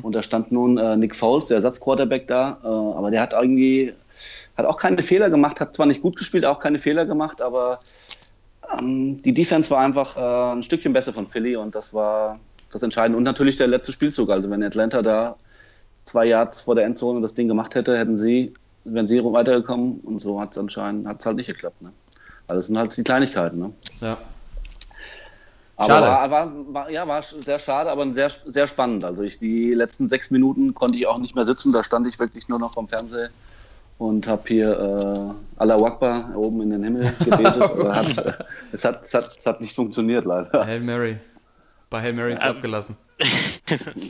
Und 0.04 0.14
da 0.16 0.24
stand 0.24 0.52
nun 0.52 0.78
äh, 0.78 0.96
Nick 0.96 1.16
Foles, 1.16 1.48
der 1.48 1.56
Ersatzquarterback 1.58 2.28
da, 2.28 2.60
äh, 2.64 2.68
aber 2.68 3.12
der 3.12 3.22
hat 3.22 3.34
irgendwie, 3.34 3.94
hat 4.56 4.66
auch 4.66 4.78
keine 4.78 5.02
Fehler 5.02 5.30
gemacht, 5.30 5.60
hat 5.60 5.76
zwar 5.76 5.86
nicht 5.86 6.02
gut 6.02 6.16
gespielt, 6.16 6.46
auch 6.46 6.60
keine 6.60 6.80
Fehler 6.80 7.06
gemacht, 7.06 7.42
aber 7.42 7.80
ähm, 8.80 9.22
die 9.22 9.34
Defense 9.34 9.70
war 9.70 9.80
einfach 9.80 10.16
äh, 10.16 10.56
ein 10.56 10.64
Stückchen 10.64 10.94
besser 10.94 11.12
von 11.12 11.28
Philly 11.28 11.58
und 11.58 11.76
das 11.76 11.94
war 11.94 12.40
das 12.72 12.84
Entscheidende. 12.84 13.18
Und 13.18 13.24
natürlich 13.24 13.58
der 13.58 13.68
letzte 13.68 13.92
Spielzug. 13.92 14.32
Also 14.32 14.50
wenn 14.50 14.64
Atlanta 14.64 15.02
da 15.02 15.36
zwei 16.06 16.26
Yards 16.26 16.62
vor 16.62 16.76
der 16.76 16.86
Endzone 16.86 17.22
das 17.22 17.34
Ding 17.34 17.48
gemacht 17.48 17.76
hätte, 17.76 17.98
hätten 17.98 18.18
sie, 18.18 18.54
wären 18.86 19.08
sie 19.08 19.22
weitergekommen 19.24 20.00
und 20.02 20.20
so 20.20 20.40
hat 20.40 20.52
es 20.52 20.58
anscheinend 20.58 21.08
hat's 21.08 21.26
halt 21.26 21.36
nicht 21.36 21.48
geklappt. 21.48 21.82
Ne? 21.82 21.92
Weil 22.48 22.58
das 22.58 22.68
sind 22.68 22.78
halt 22.78 22.96
die 22.96 23.04
Kleinigkeiten. 23.04 23.60
Ne? 23.60 23.72
Ja. 24.00 24.18
Aber 25.78 25.88
Schade. 25.88 26.08
War, 26.08 26.32
war, 26.32 26.74
war, 26.74 26.90
ja, 26.90 27.08
war 27.08 27.22
sehr 27.22 27.60
schade, 27.60 27.90
aber 27.90 28.14
sehr, 28.14 28.32
sehr 28.46 28.68
spannend. 28.68 29.04
Also 29.04 29.24
ich 29.24 29.40
die 29.40 29.74
letzten 29.74 30.08
sechs 30.08 30.32
Minuten 30.32 30.74
konnte 30.74 30.98
ich 30.98 31.06
auch 31.06 31.18
nicht 31.18 31.36
mehr 31.36 31.44
sitzen. 31.44 31.74
Da 31.74 31.84
stand 31.84 32.08
ich 32.08 32.18
wirklich 32.18 32.48
nur 32.48 32.60
noch 32.60 32.74
vom 32.74 32.88
Fernseher 32.88 33.30
und 33.98 34.28
habe 34.28 34.44
hier 34.48 34.70
äh, 34.70 35.60
Allah 35.62 35.76
Akbar 35.76 36.32
oben 36.36 36.62
in 36.62 36.70
den 36.70 36.84
Himmel 36.84 37.14
gebetet. 37.20 37.62
Aber 37.62 37.94
hat, 37.94 38.08
es, 38.72 38.86
hat, 38.86 39.04
es, 39.04 39.14
hat, 39.14 39.38
es 39.38 39.46
hat 39.46 39.62
nicht 39.62 39.76
funktioniert 39.76 40.26
leider. 40.26 40.66
Hail 40.66 40.82
Mary. 40.82 41.18
Bei 41.90 42.02
Hail 42.02 42.14
Mary 42.14 42.34
ist 42.34 42.44
Ähm, 42.44 42.50
abgelassen. 42.52 42.98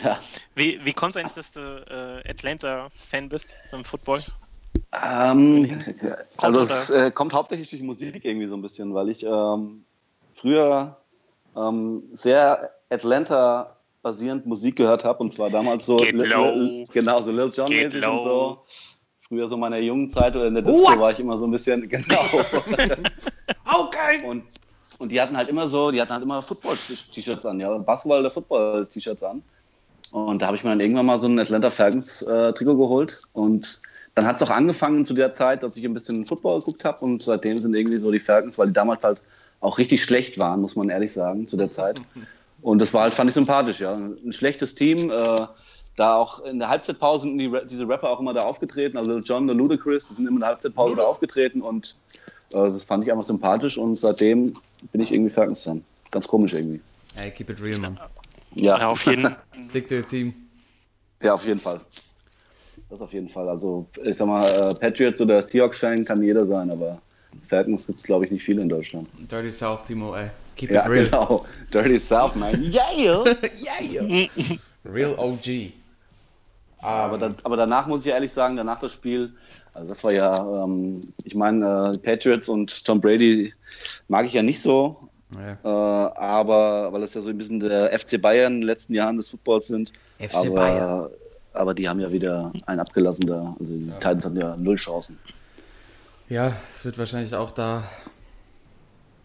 Ja. 0.04 0.20
Wie, 0.56 0.80
wie 0.84 0.94
kommt 0.94 1.16
es 1.16 1.18
eigentlich, 1.18 1.36
dass 1.36 1.52
du 1.52 1.62
äh, 1.62 2.30
Atlanta-Fan 2.30 3.30
bist 3.30 3.56
beim 3.72 3.86
Football? 3.86 4.20
Ähm, 4.92 5.70
also 6.38 6.60
Kommt, 6.60 6.72
es 6.72 6.90
äh, 6.90 7.12
kommt 7.12 7.34
hauptsächlich 7.34 7.70
durch 7.70 7.82
Musik 7.82 8.26
irgendwie 8.26 8.48
so 8.48 8.56
ein 8.56 8.62
bisschen, 8.62 8.94
weil 8.94 9.10
ich 9.10 9.24
ähm, 9.24 9.86
früher 10.34 10.98
ähm, 11.56 12.04
sehr 12.14 12.72
Atlanta 12.90 13.76
basierend 14.02 14.46
Musik 14.46 14.76
gehört 14.76 15.04
habe 15.04 15.20
und 15.24 15.34
zwar 15.34 15.50
damals 15.50 15.86
so 15.86 15.98
Get 15.98 16.14
Lil- 16.16 16.28
low. 16.30 16.52
Lil- 16.52 16.86
genau 16.92 17.22
so 17.22 17.32
Lil 17.32 17.52
Jon 17.54 17.68
mäßig 17.70 18.06
und 18.06 18.24
so. 18.24 18.60
Früher 19.28 19.48
so 19.50 19.56
in 19.56 19.62
meiner 19.62 19.80
jungen 19.80 20.10
Zeit 20.12 20.36
oder 20.36 20.46
in 20.46 20.54
der 20.54 20.62
Disco 20.64 20.92
What? 20.92 21.00
war 21.00 21.12
ich 21.12 21.20
immer 21.20 21.38
so 21.38 21.46
ein 21.48 21.52
bisschen 21.52 21.90
genau 21.90 22.16
Okay. 23.64 24.24
und 24.26 24.44
und 25.00 25.12
die 25.12 25.20
hatten 25.20 25.36
halt 25.36 25.50
immer 25.50 25.68
so, 25.68 25.92
die 25.92 26.00
hatten 26.00 26.14
halt 26.14 26.24
immer 26.24 26.42
Football-T-Shirts 26.42 27.46
an, 27.46 27.60
ja, 27.60 27.78
Basketball- 27.80 28.22
oder 28.22 28.32
Football-T-Shirts 28.32 29.24
an. 29.24 29.44
Und 30.14 30.42
da 30.42 30.48
habe 30.48 30.56
ich 30.56 30.64
mir 30.64 30.70
dann 30.70 30.80
irgendwann 30.80 31.06
mal 31.08 31.20
so 31.20 31.28
ein 31.28 31.38
Atlanta 31.38 31.70
Falcons-Trikot 31.70 32.78
geholt. 32.78 33.22
Und 33.34 33.82
dann 34.14 34.26
hat 34.26 34.38
es 34.38 34.44
auch 34.44 34.52
angefangen 34.52 35.04
zu 35.04 35.14
der 35.14 35.34
Zeit, 35.34 35.64
dass 35.64 35.76
ich 35.76 35.84
ein 35.84 35.94
bisschen 35.94 36.26
Football 36.26 36.60
geguckt 36.60 36.86
habe. 36.86 37.04
Und 37.04 37.22
seitdem 37.22 37.58
sind 37.58 37.76
irgendwie 37.76 37.98
so 37.98 38.10
die 38.10 38.20
Falcons, 38.22 38.58
weil 38.58 38.68
die 38.68 38.74
damals 38.74 39.04
halt 39.04 39.22
auch 39.66 39.78
richtig 39.78 40.04
schlecht 40.04 40.38
waren, 40.40 40.62
muss 40.62 40.76
man 40.76 40.90
ehrlich 40.90 41.12
sagen, 41.12 41.48
zu 41.48 41.58
der 41.58 41.72
Zeit. 41.72 42.02
Und 42.62 42.80
das 42.80 42.94
war 42.94 43.04
halt, 43.04 43.14
fand 43.14 43.30
ich 43.30 43.34
sympathisch, 43.34 43.80
ja. 43.80 43.94
Ein 43.94 44.32
schlechtes 44.32 44.76
Team. 44.76 45.10
Äh, 45.10 45.46
da 45.98 46.16
auch 46.16 46.44
in 46.44 46.60
der 46.60 46.70
Halbzeitpause 46.70 47.28
sind 47.28 47.38
die, 47.38 47.52
diese 47.70 47.88
Rapper 47.88 48.10
auch 48.10 48.20
immer 48.20 48.34
da 48.34 48.44
aufgetreten. 48.44 48.98
Also 48.98 49.18
John, 49.20 49.48
der 49.48 49.56
Ludacris, 49.56 50.08
die 50.08 50.14
sind 50.14 50.28
immer 50.28 50.36
in 50.36 50.40
der 50.42 50.50
Halbzeitpause 50.50 50.96
da 50.96 51.04
aufgetreten. 51.04 51.62
Und 51.62 51.96
äh, 52.54 52.70
das 52.70 52.84
fand 52.84 53.04
ich 53.04 53.12
einfach 53.12 53.24
sympathisch. 53.24 53.78
Und 53.78 53.96
seitdem 53.98 54.54
bin 54.92 55.02
ich 55.02 55.12
irgendwie 55.12 55.30
Falcons-Fan. 55.32 55.84
Ganz 56.12 56.28
komisch 56.28 56.54
irgendwie. 56.54 56.82
Ey, 57.24 57.32
keep 57.32 57.50
it 57.50 57.64
real, 57.64 57.80
Mann. 57.80 58.00
Ja. 58.56 58.78
Ja, 58.78 58.88
auf 58.90 59.06
jeden 59.06 59.36
Stick 59.70 59.88
to 59.88 59.96
your 59.96 60.08
team. 60.08 60.34
Ja, 61.22 61.34
auf 61.34 61.46
jeden 61.46 61.60
Fall. 61.60 61.80
Das 62.90 63.02
auf 63.02 63.14
jeden 63.14 63.30
Fall. 63.30 63.50
Also, 63.50 63.88
ich 64.04 64.18
sag 64.18 64.28
mal, 64.28 64.46
äh, 64.48 64.74
Patriots 64.76 65.20
oder 65.22 65.42
Seahawks-Fan 65.42 66.06
kann 66.06 66.22
jeder 66.22 66.46
sein, 66.46 66.70
aber 66.70 67.02
Falcons 67.48 67.88
gibt 67.88 68.00
es, 68.00 68.06
glaube 68.06 68.26
ich, 68.26 68.32
nicht 68.32 68.44
viele 68.44 68.62
in 68.62 68.70
Deutschland. 68.70 69.08
Dirty 69.32 69.52
South, 69.52 69.84
Timo, 69.86 70.16
ey. 70.16 70.30
Keep 70.56 70.72
Ja, 70.72 70.86
it 70.86 70.90
real. 70.92 71.06
genau. 71.06 71.46
Dirty 71.74 72.00
South, 72.00 72.36
man. 72.36 72.54
Yeah! 72.74 73.24
yeah. 73.92 74.28
Real 74.86 75.16
OG. 75.18 75.72
Aber, 76.82 77.18
dann, 77.18 77.36
aber 77.44 77.58
danach 77.58 77.88
muss 77.88 78.02
ich 78.06 78.12
ehrlich 78.12 78.32
sagen, 78.32 78.56
danach 78.58 78.78
das 78.80 78.92
Spiel, 78.94 79.34
also 79.74 79.90
das 79.90 80.04
war 80.04 80.12
ja, 80.12 80.64
ähm, 80.64 81.02
ich 81.24 81.34
meine, 81.34 81.92
äh, 81.96 81.98
Patriots 82.00 82.48
und 82.48 82.86
Tom 82.86 83.00
Brady 83.02 83.52
mag 84.08 84.26
ich 84.28 84.34
ja 84.34 84.44
nicht 84.44 84.62
so, 84.62 84.96
Ja. 85.34 85.54
äh, 85.64 86.14
aber 86.20 86.94
weil 86.94 87.02
es 87.02 87.14
ja 87.16 87.22
so 87.22 87.32
ein 87.32 87.38
bisschen 87.38 87.60
der 87.60 87.92
FC 87.98 88.22
Bayern 88.22 88.54
in 88.56 88.62
den 88.62 88.68
letzten 88.68 88.94
Jahren 88.94 89.18
des 89.18 89.32
Footballs 89.32 89.68
sind. 89.68 89.94
FC 90.20 90.36
aber, 90.36 90.50
Bayern. 90.52 91.10
aber 91.54 91.74
die 91.74 91.90
haben 91.90 92.00
ja 92.00 92.12
wieder 92.12 92.52
einen 92.68 92.80
abgelassen 92.80 93.26
da. 93.26 93.56
Also 93.60 93.74
die 93.74 93.90
Titans 94.00 94.26
hatten 94.26 94.38
ja 94.40 94.56
null 94.56 94.76
Chancen. 94.76 95.18
Ja, 96.30 96.54
es 96.74 96.84
wird 96.86 96.98
wahrscheinlich 96.98 97.36
auch 97.36 97.52
da, 97.52 97.84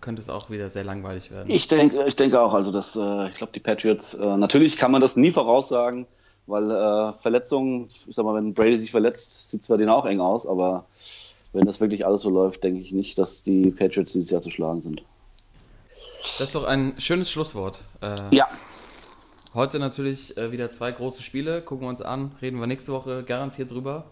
könnte 0.00 0.20
es 0.20 0.28
auch 0.28 0.50
wieder 0.50 0.68
sehr 0.68 0.84
langweilig 0.84 1.30
werden. 1.30 1.50
Ich 1.50 1.68
denke, 1.68 2.04
ich 2.06 2.16
denke 2.16 2.40
auch, 2.40 2.52
also 2.52 2.70
dass, 2.70 2.96
äh, 2.96 3.28
ich 3.28 3.34
glaube, 3.36 3.52
die 3.54 3.60
Patriots, 3.60 4.14
äh, 4.14 4.36
natürlich 4.36 4.76
kann 4.76 4.92
man 4.92 5.00
das 5.00 5.16
nie 5.16 5.30
voraussagen, 5.30 6.06
weil 6.46 6.70
äh, 6.70 7.12
Verletzungen, 7.14 7.88
ich 8.06 8.14
sag 8.14 8.24
mal, 8.24 8.34
wenn 8.34 8.54
Brady 8.54 8.76
sich 8.76 8.90
verletzt, 8.90 9.50
sieht 9.50 9.64
zwar 9.64 9.78
denen 9.78 9.90
auch 9.90 10.04
eng 10.04 10.20
aus, 10.20 10.46
aber 10.46 10.84
wenn 11.52 11.64
das 11.64 11.80
wirklich 11.80 12.06
alles 12.06 12.22
so 12.22 12.30
läuft, 12.30 12.64
denke 12.64 12.80
ich 12.80 12.92
nicht, 12.92 13.18
dass 13.18 13.42
die 13.42 13.70
Patriots 13.70 14.12
dieses 14.12 14.30
Jahr 14.30 14.42
zu 14.42 14.50
schlagen 14.50 14.82
sind. 14.82 15.02
Das 16.20 16.40
ist 16.40 16.54
doch 16.54 16.64
ein 16.64 16.94
schönes 16.98 17.30
Schlusswort. 17.30 17.82
Äh, 18.02 18.36
Ja, 18.36 18.46
Heute 19.52 19.80
natürlich 19.80 20.36
äh, 20.36 20.52
wieder 20.52 20.70
zwei 20.70 20.92
große 20.92 21.22
Spiele. 21.22 21.60
Gucken 21.60 21.84
wir 21.84 21.88
uns 21.88 22.02
an. 22.02 22.30
Reden 22.40 22.60
wir 22.60 22.68
nächste 22.68 22.92
Woche 22.92 23.24
garantiert 23.24 23.72
drüber. 23.72 24.04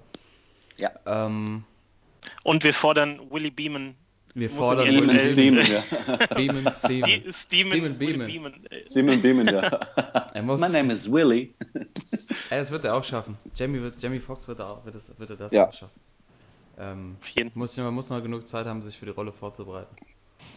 Ja. 0.78 0.90
Ähm, 1.06 1.62
Und 2.42 2.64
wir 2.64 2.74
fordern 2.74 3.20
Willy 3.30 3.50
Beeman. 3.50 3.94
wir 4.34 4.50
fordern 4.50 4.86
Willy 4.88 5.34
Beeman. 5.34 5.66
ja. 5.66 5.82
Beeman, 6.34 6.72
Steeman, 6.72 7.32
Steeman 7.32 7.98
Beeman. 7.98 8.26
Beeman. 8.28 9.20
Beamen, 9.22 9.46
ja. 9.48 9.80
Er 10.34 10.42
muss, 10.42 10.60
My 10.60 10.68
name 10.68 10.92
is 10.94 11.10
Willy. 11.10 11.54
Ey, 12.50 12.58
das 12.58 12.70
wird 12.70 12.84
er 12.84 12.96
auch 12.96 13.04
schaffen. 13.04 13.36
Jamie, 13.54 13.80
wird, 13.80 14.00
Jamie 14.00 14.20
Foxx 14.20 14.46
wird, 14.48 14.58
er 14.58 14.66
auch, 14.72 14.84
wird, 14.84 14.94
es, 14.94 15.12
wird 15.18 15.30
er 15.30 15.36
das 15.36 15.52
Ja. 15.52 15.68
auch 15.68 15.72
schaffen. 15.72 16.00
Ähm, 16.78 17.16
Auf 17.20 17.28
jeden 17.30 17.50
muss, 17.54 17.76
man 17.76 17.92
muss 17.94 18.08
noch 18.10 18.22
genug 18.22 18.46
Zeit 18.46 18.66
haben, 18.66 18.82
sich 18.82 18.96
für 18.96 19.06
die 19.06 19.10
Rolle 19.12 19.32
vorzubereiten. 19.32 19.96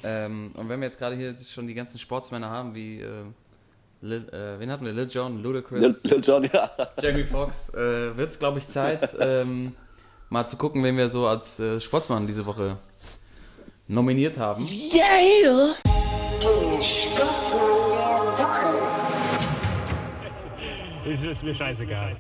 Ähm, 0.04 0.52
und 0.56 0.70
wenn 0.70 0.80
wir 0.80 0.86
jetzt 0.86 1.00
gerade 1.00 1.16
hier 1.16 1.36
schon 1.38 1.68
die 1.68 1.74
ganzen 1.74 1.98
Sportsmänner 1.98 2.50
haben, 2.50 2.76
wie, 2.76 3.00
äh, 3.02 3.24
Lil, 4.04 4.28
äh, 4.30 4.60
wen 4.60 4.70
hatten 4.72 4.86
wir? 4.86 4.94
Lil 4.94 5.08
Jon, 5.10 5.42
Ludacris, 5.42 5.82
Little, 5.82 6.18
Little 6.18 6.20
John, 6.20 6.50
ja. 6.54 6.72
Jamie 7.02 7.24
Foxx, 7.24 7.74
äh, 7.74 8.16
wird 8.18 8.32
es, 8.32 8.40
glaube 8.40 8.60
ich, 8.60 8.68
Zeit, 8.68 9.16
ähm, 9.20 9.72
mal 10.32 10.48
zu 10.48 10.56
gucken, 10.58 10.84
wen 10.84 10.98
wir 10.98 11.10
so 11.10 11.28
als 11.28 11.60
äh, 11.60 11.80
Sportsmann 11.80 12.26
diese 12.26 12.46
Woche 12.46 12.80
nominiert 13.88 14.38
haben. 14.38 14.66
Der 14.66 15.76
Sportsmann 16.82 17.60
der 17.98 18.46
Woche. 18.46 18.72
Ist, 21.10 21.24
ist 21.24 21.44
mir 21.44 21.54
scheißegal. 21.54 22.16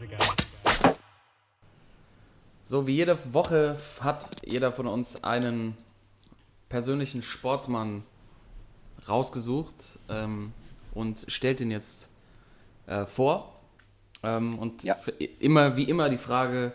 So 2.61 2.85
wie 2.87 2.95
jede 2.95 3.17
Woche 3.33 3.77
hat 4.01 4.25
jeder 4.45 4.71
von 4.73 4.87
uns 4.87 5.23
einen 5.23 5.75
persönlichen 6.67 7.21
Sportsmann 7.21 8.03
rausgesucht 9.07 9.99
ähm, 10.09 10.51
und 10.93 11.25
stellt 11.27 11.61
ihn 11.61 11.71
jetzt 11.71 12.09
äh, 12.87 13.05
vor. 13.05 13.53
Ähm, 14.23 14.59
und 14.59 14.83
Ja. 14.83 14.97
immer, 15.39 15.77
wie 15.77 15.83
immer 15.83 16.09
die 16.09 16.17
Frage, 16.17 16.73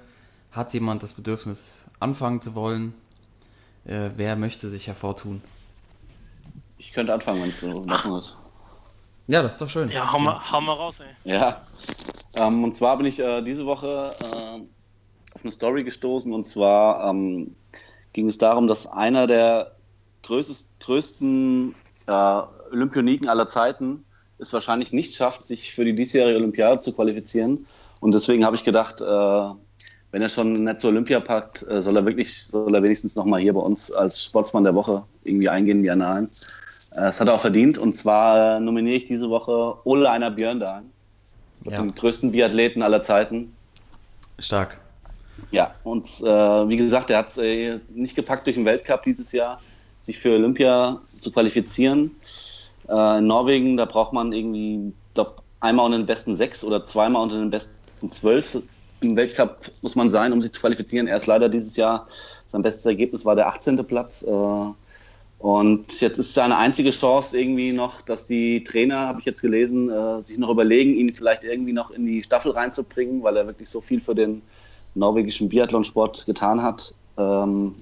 hat 0.56 0.72
jemand 0.72 1.02
das 1.02 1.12
Bedürfnis, 1.12 1.84
anfangen 2.00 2.40
zu 2.40 2.54
wollen? 2.54 2.94
Äh, 3.84 4.10
wer 4.16 4.36
möchte 4.36 4.68
sich 4.68 4.86
hervortun? 4.86 5.42
Ich 6.78 6.92
könnte 6.92 7.12
anfangen, 7.12 7.42
wenn 7.42 7.50
es 7.50 7.60
so 7.60 7.84
Ordnung 7.88 8.18
ist. 8.18 8.36
Ja, 9.28 9.42
das 9.42 9.54
ist 9.54 9.60
doch 9.60 9.68
schön. 9.68 9.88
Ja, 9.90 10.12
hau 10.12 10.18
mal, 10.18 10.38
hau 10.52 10.60
mal 10.60 10.72
raus, 10.72 11.00
ey. 11.00 11.32
Ja, 11.32 11.58
ähm, 12.36 12.62
und 12.62 12.76
zwar 12.76 12.96
bin 12.96 13.06
ich 13.06 13.18
äh, 13.18 13.42
diese 13.42 13.66
Woche 13.66 14.06
äh, 14.08 14.60
auf 15.34 15.42
eine 15.42 15.52
Story 15.52 15.82
gestoßen 15.82 16.32
und 16.32 16.44
zwar 16.44 17.10
ähm, 17.10 17.54
ging 18.12 18.28
es 18.28 18.38
darum, 18.38 18.68
dass 18.68 18.86
einer 18.86 19.26
der 19.26 19.72
größtes, 20.22 20.68
größten 20.80 21.74
äh, 22.06 22.42
Olympioniken 22.72 23.28
aller 23.28 23.48
Zeiten 23.48 24.04
es 24.38 24.52
wahrscheinlich 24.52 24.92
nicht 24.92 25.14
schafft, 25.14 25.42
sich 25.42 25.74
für 25.74 25.84
die 25.84 25.94
diesjährige 25.94 26.36
Olympiade 26.36 26.80
zu 26.80 26.92
qualifizieren. 26.92 27.66
Und 28.00 28.12
deswegen 28.12 28.44
habe 28.44 28.54
ich 28.54 28.64
gedacht, 28.64 29.00
äh, 29.00 29.50
wenn 30.16 30.22
er 30.22 30.30
schon 30.30 30.64
nicht 30.64 30.80
zur 30.80 30.88
Olympia 30.88 31.20
packt, 31.20 31.68
äh, 31.68 31.82
soll 31.82 31.94
er 31.94 32.06
wirklich, 32.06 32.42
soll 32.44 32.74
er 32.74 32.82
wenigstens 32.82 33.16
nochmal 33.16 33.38
hier 33.38 33.52
bei 33.52 33.60
uns 33.60 33.92
als 33.92 34.24
Sportsmann 34.24 34.64
der 34.64 34.74
Woche 34.74 35.02
irgendwie 35.24 35.50
eingehen, 35.50 35.82
die 35.82 35.90
Annalen. 35.90 36.30
Äh, 36.92 37.02
Das 37.02 37.20
hat 37.20 37.28
er 37.28 37.34
auch 37.34 37.40
verdient. 37.42 37.76
Und 37.76 37.98
zwar 37.98 38.58
nominiere 38.58 38.96
ich 38.96 39.04
diese 39.04 39.28
Woche 39.28 39.74
Ole 39.84 40.08
Einer 40.10 40.30
Björndalen 40.30 40.90
Ja. 41.64 41.82
den 41.82 41.94
größten 41.94 42.32
Biathleten 42.32 42.82
aller 42.82 43.02
Zeiten. 43.02 43.54
Stark. 44.38 44.78
Ja, 45.50 45.74
und 45.84 46.06
äh, 46.22 46.24
wie 46.24 46.76
gesagt, 46.76 47.10
er 47.10 47.18
hat 47.18 47.36
äh, 47.36 47.78
nicht 47.90 48.16
gepackt 48.16 48.46
durch 48.46 48.56
den 48.56 48.64
Weltcup 48.64 49.02
dieses 49.02 49.32
Jahr, 49.32 49.60
sich 50.00 50.18
für 50.18 50.32
Olympia 50.32 50.98
zu 51.20 51.30
qualifizieren. 51.30 52.10
Äh, 52.88 53.18
in 53.18 53.26
Norwegen, 53.26 53.76
da 53.76 53.84
braucht 53.84 54.14
man 54.14 54.32
irgendwie, 54.32 54.94
glaub, 55.12 55.42
einmal 55.60 55.84
unter 55.84 55.98
den 55.98 56.06
besten 56.06 56.34
sechs 56.36 56.64
oder 56.64 56.86
zweimal 56.86 57.22
unter 57.24 57.38
den 57.38 57.50
besten 57.50 58.10
zwölf 58.10 58.62
im 59.00 59.16
Weltcup 59.16 59.60
muss 59.82 59.96
man 59.96 60.08
sein, 60.08 60.32
um 60.32 60.42
sich 60.42 60.52
zu 60.52 60.60
qualifizieren. 60.60 61.06
Er 61.06 61.16
ist 61.16 61.26
leider 61.26 61.48
dieses 61.48 61.76
Jahr, 61.76 62.06
sein 62.52 62.62
bestes 62.62 62.86
Ergebnis 62.86 63.24
war 63.24 63.36
der 63.36 63.48
18. 63.48 63.84
Platz. 63.86 64.22
Äh, 64.22 64.30
und 65.38 66.00
jetzt 66.00 66.18
ist 66.18 66.34
seine 66.34 66.56
einzige 66.56 66.90
Chance 66.90 67.38
irgendwie 67.38 67.72
noch, 67.72 68.00
dass 68.00 68.26
die 68.26 68.64
Trainer, 68.64 69.00
habe 69.00 69.20
ich 69.20 69.26
jetzt 69.26 69.42
gelesen, 69.42 69.90
äh, 69.90 70.22
sich 70.24 70.38
noch 70.38 70.48
überlegen, 70.48 70.94
ihn 70.94 71.12
vielleicht 71.12 71.44
irgendwie 71.44 71.74
noch 71.74 71.90
in 71.90 72.06
die 72.06 72.22
Staffel 72.22 72.52
reinzubringen, 72.52 73.22
weil 73.22 73.36
er 73.36 73.46
wirklich 73.46 73.68
so 73.68 73.80
viel 73.80 74.00
für 74.00 74.14
den 74.14 74.42
norwegischen 74.94 75.48
Biathlonsport 75.48 76.24
getan 76.24 76.62
hat. 76.62 76.94
Ähm, 77.18 77.74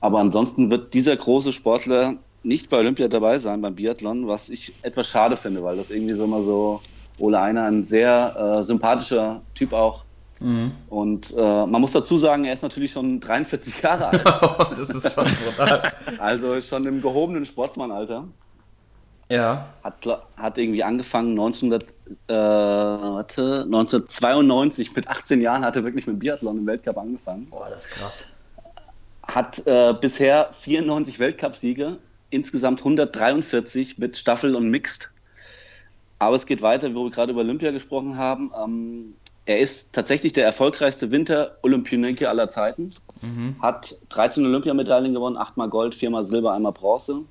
aber 0.00 0.20
ansonsten 0.20 0.70
wird 0.70 0.94
dieser 0.94 1.16
große 1.16 1.52
Sportler 1.52 2.14
nicht 2.42 2.70
bei 2.70 2.78
Olympia 2.78 3.08
dabei 3.08 3.38
sein 3.38 3.60
beim 3.60 3.74
Biathlon, 3.74 4.26
was 4.26 4.48
ich 4.48 4.72
etwas 4.82 5.08
schade 5.08 5.36
finde, 5.36 5.62
weil 5.62 5.76
das 5.76 5.90
irgendwie 5.90 6.14
so 6.14 6.24
immer 6.24 6.42
so 6.42 6.80
Ole 7.18 7.38
Einer 7.38 7.64
ein 7.64 7.86
sehr 7.86 8.58
äh, 8.60 8.64
sympathischer 8.64 9.42
Typ 9.54 9.72
auch. 9.72 10.04
Und 10.88 11.34
äh, 11.36 11.66
man 11.66 11.80
muss 11.80 11.92
dazu 11.92 12.16
sagen, 12.16 12.44
er 12.44 12.54
ist 12.54 12.62
natürlich 12.62 12.92
schon 12.92 13.20
43 13.20 13.82
Jahre 13.82 14.08
alt, 14.08 14.24
das 14.78 14.90
ist 14.90 15.12
schon 15.12 15.26
brutal. 15.26 15.92
also 16.18 16.60
schon 16.62 16.86
im 16.86 17.02
gehobenen 17.02 17.44
Sportsmannalter. 17.44 18.24
Ja. 19.28 19.66
Hat, 19.84 19.94
hat 20.36 20.58
irgendwie 20.58 20.82
angefangen 20.82 21.30
1900, 21.30 21.82
äh, 22.26 22.32
warte, 22.32 23.62
1992 23.64 24.96
mit 24.96 25.06
18 25.06 25.40
Jahren 25.40 25.64
hat 25.64 25.76
er 25.76 25.84
wirklich 25.84 26.06
mit 26.06 26.18
Biathlon 26.18 26.58
im 26.58 26.66
Weltcup 26.66 26.98
angefangen. 26.98 27.46
Boah, 27.50 27.68
das 27.70 27.84
ist 27.84 27.90
krass. 27.92 28.26
Hat 29.22 29.64
äh, 29.66 29.94
bisher 30.00 30.48
94 30.52 31.20
Weltcupsiege, 31.20 31.98
insgesamt 32.30 32.80
143 32.80 33.98
mit 33.98 34.16
Staffel 34.16 34.56
und 34.56 34.68
Mixed. 34.70 35.10
Aber 36.18 36.34
es 36.34 36.46
geht 36.46 36.60
weiter, 36.60 36.92
wo 36.94 37.04
wir 37.04 37.10
gerade 37.10 37.30
über 37.30 37.42
Olympia 37.42 37.70
gesprochen 37.70 38.16
haben. 38.16 38.50
Ähm, 38.60 39.14
er 39.50 39.58
ist 39.58 39.92
tatsächlich 39.92 40.32
der 40.32 40.44
erfolgreichste 40.44 41.10
Winter-Olympioniker 41.10 42.28
aller 42.28 42.48
Zeiten. 42.48 42.88
Hat 43.60 43.96
13 44.10 44.46
Olympiamedaillen 44.46 45.12
gewonnen, 45.12 45.36
8 45.36 45.56
mal 45.56 45.68
Gold, 45.68 45.92
4 45.92 46.08
mal 46.10 46.24
Silber, 46.24 46.52
einmal 46.52 46.70
Bronze. 46.72 47.22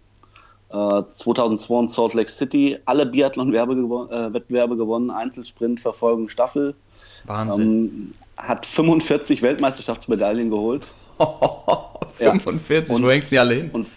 Äh, 0.69 1.03
2002 1.13 1.79
in 1.79 1.87
Salt 1.87 2.13
Lake 2.15 2.29
City 2.29 2.77
alle 2.83 3.05
Biathlon-Wettbewerbe 3.05 4.75
gewonnen, 4.75 5.11
Einzelsprint, 5.11 5.79
Verfolgung, 5.79 6.27
Staffel. 6.27 6.75
Wahnsinn. 7.25 7.67
Ähm, 7.67 8.13
hat 8.35 8.65
45 8.65 9.41
Weltmeisterschaftsmedaillen 9.41 10.49
geholt. 10.49 10.87
Ja. 11.19 12.31
45, 12.37 12.95
Und- 12.95 13.03
wo 13.03 13.09
hängst 13.09 13.31
du 13.31 13.35
die 13.35 13.39
alle 13.39 13.53
hin? 13.55 13.69
Und 13.71 13.87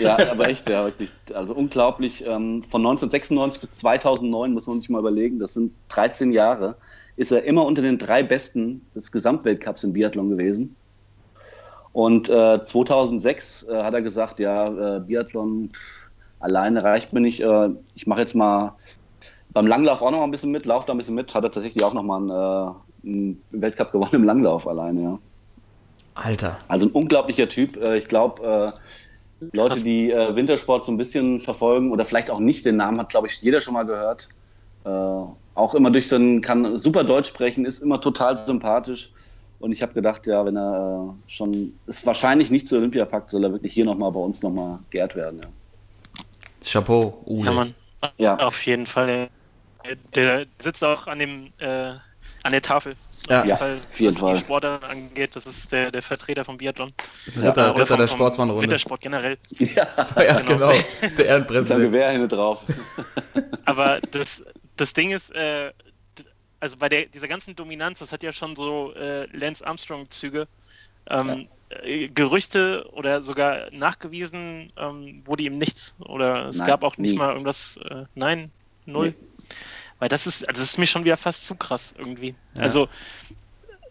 ja, 0.00 0.16
aber 0.30 0.48
echt, 0.48 0.68
ja, 0.68 0.84
wirklich. 0.84 1.10
Also 1.32 1.54
unglaublich. 1.54 2.24
Ähm, 2.26 2.62
von 2.64 2.80
1996 2.82 3.60
bis 3.60 3.74
2009 3.76 4.52
muss 4.52 4.66
man 4.66 4.80
sich 4.80 4.88
mal 4.90 4.98
überlegen, 4.98 5.38
das 5.38 5.54
sind 5.54 5.72
13 5.88 6.32
Jahre, 6.32 6.74
ist 7.16 7.30
er 7.30 7.44
immer 7.44 7.64
unter 7.66 7.82
den 7.82 7.98
drei 7.98 8.22
Besten 8.22 8.84
des 8.96 9.12
Gesamtweltcups 9.12 9.84
im 9.84 9.92
Biathlon 9.92 10.30
gewesen. 10.30 10.74
Und 11.92 12.28
äh, 12.28 12.64
2006 12.64 13.64
äh, 13.68 13.82
hat 13.82 13.94
er 13.94 14.02
gesagt, 14.02 14.40
ja, 14.40 14.96
äh, 14.96 15.00
Biathlon 15.00 15.70
alleine 16.40 16.82
reicht 16.82 17.12
mir 17.12 17.20
nicht. 17.20 17.40
Äh, 17.40 17.70
ich 17.94 18.06
mache 18.06 18.20
jetzt 18.20 18.34
mal 18.34 18.74
beim 19.50 19.66
Langlauf 19.66 20.02
auch 20.02 20.10
noch 20.10 20.18
mal 20.18 20.24
ein 20.24 20.30
bisschen 20.30 20.50
mit, 20.50 20.66
laufe 20.66 20.86
da 20.86 20.92
ein 20.94 20.98
bisschen 20.98 21.14
mit. 21.14 21.34
Hat 21.34 21.44
er 21.44 21.50
tatsächlich 21.52 21.82
auch 21.84 21.94
noch 21.94 22.02
mal 22.02 22.16
einen, 22.16 22.30
äh, 22.30 23.08
einen 23.08 23.42
Weltcup 23.52 23.92
gewonnen 23.92 24.14
im 24.14 24.24
Langlauf 24.24 24.66
alleine, 24.68 25.02
ja. 25.02 25.18
Alter. 26.24 26.58
Also 26.68 26.86
ein 26.86 26.92
unglaublicher 26.92 27.48
Typ. 27.48 27.76
Äh, 27.76 27.98
Ich 27.98 28.08
glaube, 28.08 28.72
äh, 29.42 29.46
Leute, 29.56 29.80
die 29.82 30.10
äh, 30.10 30.34
Wintersport 30.34 30.84
so 30.84 30.92
ein 30.92 30.96
bisschen 30.96 31.40
verfolgen 31.40 31.92
oder 31.92 32.04
vielleicht 32.04 32.30
auch 32.30 32.40
nicht, 32.40 32.66
den 32.66 32.76
Namen 32.76 32.98
hat, 32.98 33.10
glaube 33.10 33.28
ich, 33.28 33.40
jeder 33.40 33.60
schon 33.60 33.74
mal 33.74 33.84
gehört. 33.84 34.28
Auch 35.54 35.74
immer 35.74 35.90
durch 35.90 36.08
so 36.08 36.14
einen, 36.16 36.40
kann 36.40 36.76
super 36.78 37.04
Deutsch 37.04 37.28
sprechen, 37.28 37.66
ist 37.66 37.80
immer 37.80 38.00
total 38.00 38.38
sympathisch. 38.38 39.10
Und 39.58 39.72
ich 39.72 39.82
habe 39.82 39.92
gedacht, 39.92 40.26
ja, 40.26 40.46
wenn 40.46 40.56
er 40.56 41.14
schon 41.26 41.74
es 41.86 42.06
wahrscheinlich 42.06 42.50
nicht 42.50 42.66
zur 42.66 42.78
Olympia 42.78 43.04
packt, 43.04 43.28
soll 43.28 43.44
er 43.44 43.52
wirklich 43.52 43.74
hier 43.74 43.84
nochmal 43.84 44.12
bei 44.12 44.20
uns 44.20 44.42
nochmal 44.42 44.78
geehrt 44.88 45.14
werden. 45.14 45.40
Ja. 45.42 45.48
Chapeau, 46.64 47.22
Uwe. 47.26 47.44
Ja, 47.44 47.52
Mann. 47.52 47.74
Ja. 48.16 48.36
Auf 48.38 48.64
jeden 48.64 48.86
Fall. 48.86 49.28
Der 50.14 50.46
sitzt 50.58 50.82
auch 50.82 51.06
an 51.06 51.18
dem 51.18 51.46
äh, 51.58 51.92
an 52.48 52.52
der 52.52 52.62
Tafel. 52.62 52.94
Ja. 53.28 53.40
Auf 53.40 53.44
jeden 53.44 53.48
Ja, 53.48 53.56
Fall, 53.56 53.72
auf 53.72 54.00
jeden 54.00 54.14
was 54.14 54.20
Fall. 54.20 54.34
die 54.36 54.40
Sportart 54.40 54.90
angeht, 54.90 55.36
das 55.36 55.46
ist 55.46 55.70
der, 55.72 55.90
der 55.90 56.02
Vertreter 56.02 56.44
vom 56.44 56.56
Biathlon. 56.56 56.92
Das 57.26 57.36
ist 57.36 57.42
ein 57.42 57.48
Ritter, 57.48 57.70
Oder 57.74 57.82
Ritter 57.82 57.86
vom- 57.86 57.98
der 58.00 58.08
Sportsmannrunde. 58.08 58.62
Wintersport 58.62 59.00
generell. 59.02 59.38
Ja, 59.58 59.86
Ja, 60.16 60.40
genau. 60.40 60.70
genau. 60.70 60.70
Der 61.02 61.10
mit 61.10 61.18
Ehrenpräsident. 61.20 61.80
Gewehr 61.82 62.10
hinten 62.10 62.28
drauf. 62.30 62.62
Aber 63.66 64.00
das, 64.10 64.42
das 64.76 64.92
Ding 64.94 65.10
ist, 65.10 65.30
äh, 65.34 65.72
also 66.60 66.76
bei 66.78 66.88
der, 66.88 67.06
dieser 67.06 67.28
ganzen 67.28 67.54
Dominanz, 67.54 67.98
das 68.00 68.12
hat 68.12 68.22
ja 68.22 68.32
schon 68.32 68.56
so 68.56 68.92
äh, 68.94 69.26
Lance 69.36 69.66
Armstrong-Züge. 69.66 70.48
Ähm, 71.10 71.48
äh, 71.82 72.08
Gerüchte 72.08 72.86
oder 72.92 73.22
sogar 73.22 73.70
nachgewiesen 73.72 74.72
ähm, 74.78 75.22
wurde 75.26 75.42
ihm 75.44 75.58
nichts. 75.58 75.96
Oder 76.00 76.48
es 76.48 76.58
Nein, 76.58 76.66
gab 76.66 76.82
auch 76.82 76.96
nicht 76.96 77.12
nie. 77.12 77.18
mal 77.18 77.30
irgendwas, 77.32 77.78
äh, 77.88 78.04
nein, 78.14 78.50
null. 78.86 79.08
Nee. 79.10 79.14
Weil 79.98 80.08
das 80.08 80.26
ist, 80.26 80.48
also 80.48 80.60
das 80.60 80.70
ist 80.70 80.78
mir 80.78 80.86
schon 80.86 81.04
wieder 81.04 81.16
fast 81.16 81.46
zu 81.46 81.54
krass 81.54 81.94
irgendwie. 81.96 82.34
Ja. 82.56 82.62
Also, 82.62 82.88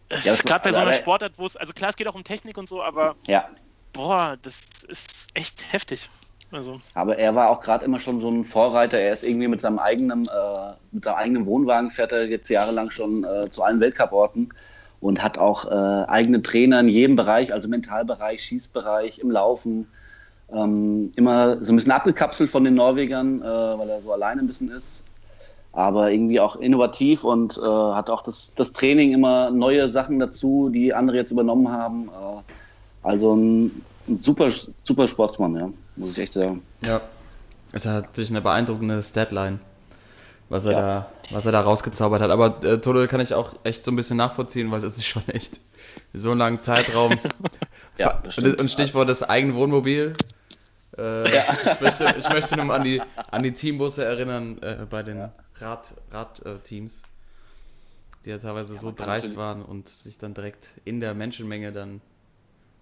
Ja, 0.10 0.18
das- 0.24 0.44
gerade 0.44 0.64
bei 0.64 0.72
so 0.72 0.80
einer 0.80 0.92
also, 0.92 1.02
Sportart, 1.02 1.34
wo 1.38 1.46
es, 1.46 1.58
also 1.58 1.74
klar, 1.74 1.90
es 1.90 1.98
geht 1.98 2.08
auch 2.08 2.16
um 2.16 2.24
Technik 2.24 2.58
und 2.58 2.70
so, 2.70 2.82
aber 2.82 3.16
Ja, 3.28 3.50
boah, 3.92 4.38
das 4.42 4.62
ist 4.88 5.28
echt 5.34 5.74
heftig. 5.74 6.10
Also, 6.50 6.80
aber 6.94 7.18
er 7.18 7.36
war 7.36 7.50
auch 7.50 7.60
gerade 7.60 7.84
immer 7.84 8.00
schon 8.00 8.20
so 8.20 8.30
ein 8.30 8.46
Vorreiter. 8.46 8.98
Er 8.98 9.12
ist 9.12 9.26
irgendwie 9.26 9.50
mit 9.50 9.60
seinem 9.60 9.80
eigenen, 9.80 10.22
äh, 10.24 10.74
mit 10.92 11.04
seinem 11.04 11.16
eigenen 11.16 11.46
Wohnwagen 11.46 11.92
fährt 11.92 12.14
er 12.14 12.26
jetzt 12.26 12.48
jahrelang 12.48 12.90
schon 12.90 13.26
äh, 13.26 13.50
zu 13.50 13.64
allen 13.64 13.82
Weltcuporten 13.82 14.54
und 15.02 15.22
hat 15.22 15.38
auch 15.38 15.66
äh, 15.66 16.06
eigene 16.10 16.42
Trainer 16.42 16.80
in 16.80 16.88
jedem 16.88 17.18
Bereich, 17.18 17.52
also 17.54 17.68
Mentalbereich, 17.68 18.42
Schießbereich, 18.44 19.20
im 19.20 19.30
Laufen. 19.30 19.92
Ähm, 20.50 21.12
immer 21.18 21.62
so 21.62 21.74
ein 21.74 21.76
bisschen 21.76 21.92
abgekapselt 21.92 22.50
von 22.50 22.64
den 22.64 22.76
Norwegern, 22.76 23.42
äh, 23.42 23.46
weil 23.46 23.90
er 23.90 24.00
so 24.00 24.14
alleine 24.14 24.40
ein 24.42 24.48
bisschen 24.48 24.72
ist. 24.72 25.04
Aber 25.78 26.10
irgendwie 26.12 26.40
auch 26.40 26.56
innovativ 26.56 27.24
und 27.24 27.56
äh, 27.56 27.62
hat 27.62 28.10
auch 28.10 28.24
das, 28.24 28.56
das 28.56 28.74
Training 28.74 29.14
immer 29.14 29.52
neue 29.52 29.88
Sachen 29.90 30.18
dazu, 30.18 30.70
die 30.70 30.92
andere 30.92 31.18
jetzt 31.18 31.30
übernommen 31.30 31.70
haben. 31.72 32.08
Äh, 32.08 32.42
also 33.08 33.36
ein, 33.36 33.84
ein 34.08 34.18
super, 34.18 34.50
super 34.84 35.08
Sportsmann, 35.08 35.56
ja, 35.56 35.70
muss 35.96 36.18
ich 36.18 36.24
echt 36.24 36.34
sagen. 36.34 36.64
Ja. 36.84 37.00
Es 37.74 37.86
hat 37.86 38.16
sich 38.16 38.32
eine 38.32 38.42
beeindruckende 38.42 39.04
Statline, 39.04 39.60
was 40.50 40.66
er, 40.66 40.72
Ja. 40.72 40.80
da, 40.80 41.12
was 41.30 41.46
er 41.46 41.52
da 41.52 41.62
rausgezaubert 41.62 42.22
hat. 42.24 42.32
Aber 42.32 42.58
äh, 42.64 42.80
Toto 42.80 43.06
kann 43.06 43.20
ich 43.22 43.36
auch 43.36 43.52
echt 43.64 43.84
so 43.84 43.92
ein 43.92 43.96
bisschen 43.96 44.18
nachvollziehen, 44.18 44.72
weil 44.72 44.82
das 44.82 44.96
ist 44.98 45.06
schon 45.06 45.22
echt 45.28 45.60
so 46.12 46.32
einen 46.32 46.40
langen 46.40 46.60
Zeitraum. 46.60 47.14
Ja. 48.00 48.22
Und 48.38 48.70
Stichwort 48.70 49.10
das 49.10 49.24
Eigenwohnmobil. 49.24 50.14
Äh, 50.98 51.24
ich, 51.24 51.82
möchte, 51.82 52.16
ich 52.18 52.30
möchte 52.30 52.56
nur 52.56 52.74
an 52.74 52.84
die, 52.84 53.02
an 53.32 53.42
die 53.42 53.52
Teambusse 53.54 54.06
erinnern 54.06 54.60
äh, 54.62 54.86
bei 54.88 55.02
den 55.02 55.30
Rad, 55.60 55.96
Radteams, 56.12 57.04
die 58.26 58.30
ja 58.30 58.38
teilweise 58.38 58.76
so 58.76 58.88
man 58.88 58.96
kann 58.96 59.08
dreist 59.08 59.38
waren 59.38 59.64
und 59.64 59.90
sich 59.90 60.18
dann 60.18 60.34
direkt 60.34 60.70
in 60.86 61.00
der 61.00 61.14
Menschenmenge 61.14 61.72
dann 61.72 62.02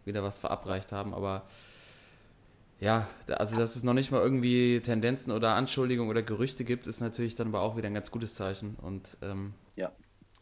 wieder 0.05 0.23
was 0.23 0.39
verabreicht 0.39 0.91
haben. 0.91 1.13
Aber 1.13 1.43
ja, 2.79 3.07
also 3.27 3.57
dass 3.57 3.75
es 3.75 3.83
noch 3.83 3.93
nicht 3.93 4.11
mal 4.11 4.21
irgendwie 4.21 4.81
Tendenzen 4.81 5.31
oder 5.31 5.55
Anschuldigungen 5.55 6.09
oder 6.09 6.21
Gerüchte 6.21 6.63
gibt, 6.65 6.87
ist 6.87 6.99
natürlich 6.99 7.35
dann 7.35 7.47
aber 7.47 7.61
auch 7.61 7.77
wieder 7.77 7.87
ein 7.87 7.93
ganz 7.93 8.11
gutes 8.11 8.35
Zeichen. 8.35 8.75
Und 8.81 9.17
ähm, 9.21 9.53
Ja. 9.75 9.91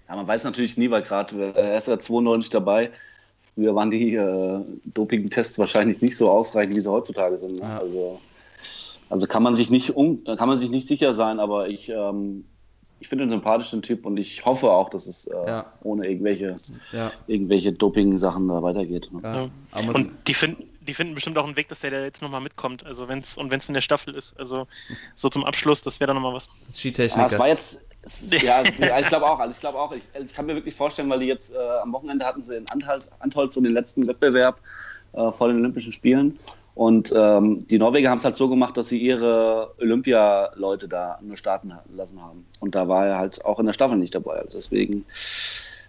ja, 0.10 0.16
man 0.16 0.28
weiß 0.28 0.44
natürlich 0.44 0.78
nie, 0.78 0.90
weil 0.90 1.04
gerade 1.04 1.54
er 1.56 1.78
ist 1.78 1.88
ja 1.88 2.00
92 2.00 2.50
dabei. 2.50 2.92
Früher 3.54 3.76
waren 3.76 3.92
die 3.92 4.16
äh, 4.16 4.60
Doping-Tests 4.86 5.60
wahrscheinlich 5.60 6.02
nicht 6.02 6.18
so 6.18 6.30
ausreichend, 6.30 6.76
wie 6.76 6.80
sie 6.80 6.92
heutzutage 6.92 7.38
sind. 7.38 7.62
Ne? 7.62 7.68
Ja. 7.68 7.80
Also, 7.80 8.20
also 9.10 9.28
kann 9.28 9.44
man 9.44 9.56
sich 9.56 9.70
nicht 9.70 9.96
un, 9.96 10.24
kann 10.24 10.48
man 10.48 10.58
sich 10.58 10.70
nicht 10.70 10.88
sicher 10.88 11.14
sein, 11.14 11.40
aber 11.40 11.68
ich, 11.70 11.90
ähm, 11.90 12.46
ich 13.00 13.08
finde 13.10 13.26
ihn 13.26 13.30
sympathisch, 13.30 13.72
den 13.72 13.82
Typ, 13.82 14.06
und 14.06 14.18
ich 14.18 14.46
hoffe 14.46 14.72
auch, 14.72 14.90
dass 14.90 15.08
es 15.08 15.28
äh, 15.28 15.34
Ja. 15.48 15.66
ohne 15.84 16.08
irgendwelche, 16.08 16.56
ja, 16.92 17.12
irgendwelche 17.28 17.74
Doping-Sachen 17.74 18.48
da 18.48 18.64
weitergeht. 18.64 19.10
Ne? 19.12 19.20
ja. 19.24 19.82
Ja. 19.82 19.90
Und 19.94 20.12
die 20.28 20.34
finden, 20.34 20.64
die 20.82 20.94
finden 20.94 21.14
bestimmt 21.16 21.38
auch 21.38 21.46
einen 21.46 21.58
Weg, 21.58 21.68
dass 21.70 21.82
der 21.82 21.92
da 21.92 22.04
jetzt 22.04 22.22
nochmal 22.22 22.42
mitkommt. 22.42 22.86
Also 22.86 23.08
wenn's, 23.08 23.38
und 23.38 23.52
wenn 23.52 23.60
es 23.60 23.68
in 23.68 23.74
der 23.74 23.82
Staffel 23.82 24.14
ist. 24.16 24.38
Also 24.40 24.68
so 25.16 25.30
zum 25.30 25.46
Abschluss, 25.46 25.82
das 25.82 26.00
wäre 26.00 26.08
dann 26.08 26.16
nochmal 26.18 26.34
was. 26.34 26.48
Ja, 26.58 26.70
es 26.70 26.78
Skitechniker. 26.80 27.40
war 27.40 27.48
jetzt, 27.48 27.78
ja, 28.32 28.64
ja, 28.80 29.00
ich 29.00 29.08
glaube 29.08 29.26
auch, 29.30 29.40
also 29.40 29.52
ich 29.52 29.60
glaube 29.60 29.80
auch, 29.80 29.92
ich, 29.94 30.02
ich 30.26 30.34
kann 30.34 30.46
mir 30.46 30.56
wirklich 30.56 30.76
vorstellen, 30.76 31.10
weil 31.10 31.20
die 31.20 31.26
jetzt 31.28 31.54
äh, 31.54 31.58
am 31.82 31.94
Wochenende 31.94 32.26
hatten 32.26 32.44
sie 32.44 32.56
in 32.58 32.66
Anhalt, 32.70 33.10
Antholz 33.20 33.54
so 33.54 33.62
den 33.62 33.74
letzten 33.74 34.06
Wettbewerb 34.08 34.60
äh, 35.14 35.32
vor 35.32 35.48
den 35.48 35.58
Olympischen 35.58 35.92
Spielen. 35.94 36.38
Und 36.76 37.14
ähm, 37.16 37.68
die 37.68 37.78
Norweger 37.78 38.10
haben 38.10 38.18
es 38.18 38.26
halt 38.26 38.36
so 38.36 38.50
gemacht, 38.50 38.76
dass 38.78 38.90
sie 38.90 38.98
ihre 38.98 39.74
Olympia-Leute 39.80 40.88
da 40.88 41.20
nur 41.22 41.38
starten 41.38 41.74
lassen 41.94 42.22
haben. 42.22 42.46
Und 42.60 42.74
da 42.74 42.88
war 42.88 43.06
er 43.06 43.18
halt 43.20 43.46
auch 43.46 43.60
in 43.60 43.68
der 43.68 43.74
Staffel 43.74 43.98
nicht 43.98 44.16
dabei. 44.16 44.40
Also 44.40 44.58
deswegen, 44.58 45.06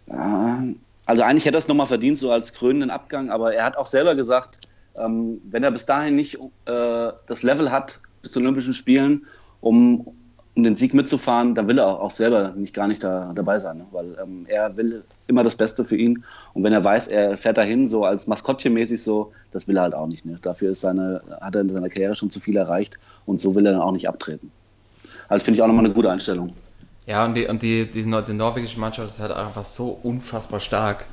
äh, 0.08 0.74
also 1.06 1.22
eigentlich 1.22 1.46
hätte 1.46 1.56
er 1.56 1.60
es 1.60 1.68
nochmal 1.68 1.86
verdient, 1.86 2.18
so 2.18 2.30
als 2.30 2.52
krönenden 2.52 2.90
Abgang, 2.90 3.30
aber 3.30 3.54
er 3.54 3.64
hat 3.64 3.78
auch 3.78 3.86
selber 3.86 4.14
gesagt, 4.14 4.68
ähm, 5.02 5.40
wenn 5.50 5.64
er 5.64 5.70
bis 5.70 5.86
dahin 5.86 6.14
nicht 6.14 6.38
äh, 6.66 7.12
das 7.26 7.42
Level 7.42 7.72
hat 7.72 8.00
bis 8.22 8.32
zu 8.32 8.40
Olympischen 8.40 8.74
Spielen, 8.74 9.26
um, 9.60 10.14
um 10.56 10.62
den 10.62 10.76
Sieg 10.76 10.94
mitzufahren, 10.94 11.54
dann 11.54 11.66
will 11.66 11.78
er 11.78 12.00
auch 12.00 12.10
selber 12.12 12.52
nicht 12.56 12.74
gar 12.74 12.86
nicht 12.86 13.02
da, 13.02 13.32
dabei 13.34 13.58
sein, 13.58 13.78
ne? 13.78 13.86
weil 13.90 14.16
ähm, 14.22 14.46
er 14.48 14.76
will 14.76 15.02
immer 15.26 15.42
das 15.42 15.56
Beste 15.56 15.84
für 15.84 15.96
ihn. 15.96 16.24
Und 16.52 16.62
wenn 16.62 16.72
er 16.72 16.84
weiß, 16.84 17.08
er 17.08 17.36
fährt 17.36 17.58
dahin 17.58 17.88
so 17.88 18.04
als 18.04 18.28
Maskottchen-mäßig 18.28 19.02
so, 19.02 19.32
das 19.50 19.66
will 19.66 19.76
er 19.76 19.82
halt 19.82 19.94
auch 19.94 20.06
nicht. 20.06 20.24
Ne? 20.24 20.38
Dafür 20.42 20.70
ist 20.72 20.82
seine, 20.82 21.22
hat 21.40 21.56
er 21.56 21.62
in 21.62 21.72
seiner 21.72 21.88
Karriere 21.88 22.14
schon 22.14 22.30
zu 22.30 22.38
viel 22.38 22.56
erreicht 22.56 22.98
und 23.26 23.40
so 23.40 23.54
will 23.54 23.66
er 23.66 23.72
dann 23.72 23.80
auch 23.80 23.92
nicht 23.92 24.08
abtreten. 24.08 24.52
Also 25.28 25.44
finde 25.44 25.56
ich 25.58 25.62
auch 25.62 25.66
nochmal 25.66 25.86
eine 25.86 25.94
gute 25.94 26.10
Einstellung. 26.10 26.52
Ja, 27.06 27.24
und 27.24 27.34
die, 27.34 27.46
und 27.46 27.62
die, 27.62 27.86
die, 27.90 28.02
die 28.02 28.32
norwegische 28.32 28.78
Mannschaft 28.78 29.08
ist 29.08 29.20
halt 29.20 29.32
einfach 29.32 29.64
so 29.64 29.98
unfassbar 30.02 30.60
stark. 30.60 31.06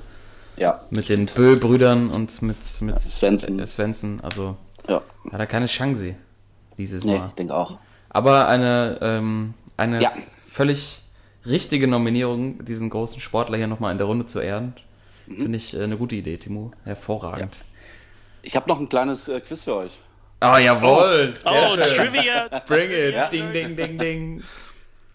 Ja, 0.57 0.81
Mit 0.89 1.09
den 1.09 1.25
Bö-Brüdern 1.25 2.09
und 2.09 2.41
mit, 2.41 2.57
mit 2.81 2.99
Svensson. 2.99 3.57
äh, 3.57 3.65
Svensson. 3.65 4.19
Also 4.21 4.57
ja. 4.87 5.01
hat 5.31 5.39
er 5.39 5.47
keine 5.47 5.65
Chance 5.65 6.15
dieses 6.77 7.03
Nee, 7.03 7.17
Mal. 7.17 7.27
ich 7.27 7.33
denke 7.33 7.55
auch. 7.55 7.77
Aber 8.14 8.47
eine, 8.47 8.99
ähm, 9.01 9.53
eine 9.78 10.01
Ja. 10.01 10.12
völlig 10.45 11.01
richtige 11.45 11.88
Nominierung, 11.88 12.64
diesen 12.66 12.89
großen 12.89 13.20
Sportler 13.20 13.57
hier 13.57 13.68
nochmal 13.68 13.91
in 13.91 13.97
der 13.97 14.07
Runde 14.07 14.26
zu 14.26 14.39
ehren, 14.39 14.74
Mhm. 15.28 15.41
finde 15.41 15.57
ich 15.57 15.74
äh, 15.78 15.84
eine 15.84 15.97
gute 15.97 16.16
Idee, 16.16 16.38
Timo. 16.38 16.72
Hervorragend. 16.84 17.57
Ich 18.43 18.55
habe 18.55 18.68
noch 18.70 18.80
ein 18.80 18.89
kleines 18.89 19.28
äh, 19.28 19.39
Quiz 19.39 19.64
für 19.64 19.76
euch. 19.76 19.99
Ah, 20.39 20.57
jawohl! 20.59 21.34
Sehr 21.36 21.51
oh, 21.51 21.76
schön. 21.76 21.84
Trivia! 21.84 22.62
Bring 22.68 22.89
it! 22.91 23.14
Ja. 23.14 23.30
Ding, 23.30 23.53
ding, 23.53 23.76
ding, 23.76 23.97
ding. 23.97 24.43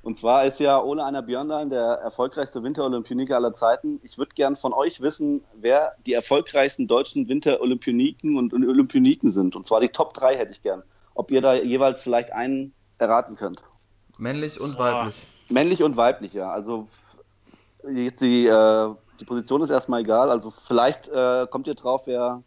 Und 0.02 0.16
zwar 0.16 0.44
ist 0.44 0.60
ja 0.60 0.80
Ole 0.80 1.04
Einer 1.04 1.22
Björndalen 1.22 1.68
der 1.68 1.82
erfolgreichste 2.04 2.62
Winterolympioniker 2.62 3.34
aller 3.34 3.52
Zeiten. 3.52 3.98
Ich 4.04 4.18
würde 4.18 4.30
gern 4.36 4.54
von 4.54 4.72
euch 4.72 5.00
wissen, 5.00 5.42
wer 5.60 5.90
die 6.06 6.12
erfolgreichsten 6.12 6.86
deutschen 6.86 7.28
Winterolympioniken 7.28 8.38
und 8.38 8.54
Olympioniken 8.54 9.32
sind. 9.32 9.56
Und 9.56 9.66
zwar 9.66 9.80
die 9.80 9.88
Top 9.88 10.14
3 10.14 10.36
hätte 10.36 10.52
ich 10.52 10.62
gern. 10.62 10.84
Ob 11.14 11.32
ihr 11.32 11.40
da 11.42 11.54
jeweils 11.54 12.04
vielleicht 12.04 12.32
einen 12.32 12.72
erraten 12.98 13.36
könnt. 13.36 13.62
Männlich 14.18 14.60
und 14.60 14.76
Boah. 14.76 14.84
weiblich. 14.94 15.22
Männlich 15.48 15.82
und 15.82 15.96
weiblich, 15.96 16.32
ja. 16.32 16.50
Also 16.50 16.88
jetzt 17.92 18.20
die, 18.22 18.46
äh, 18.46 18.94
die 19.20 19.24
Position 19.24 19.62
ist 19.62 19.70
erstmal 19.70 20.00
egal. 20.00 20.30
Also 20.30 20.50
vielleicht 20.50 21.08
äh, 21.08 21.46
kommt 21.50 21.66
ihr 21.66 21.74
drauf, 21.74 22.02
wer 22.06 22.42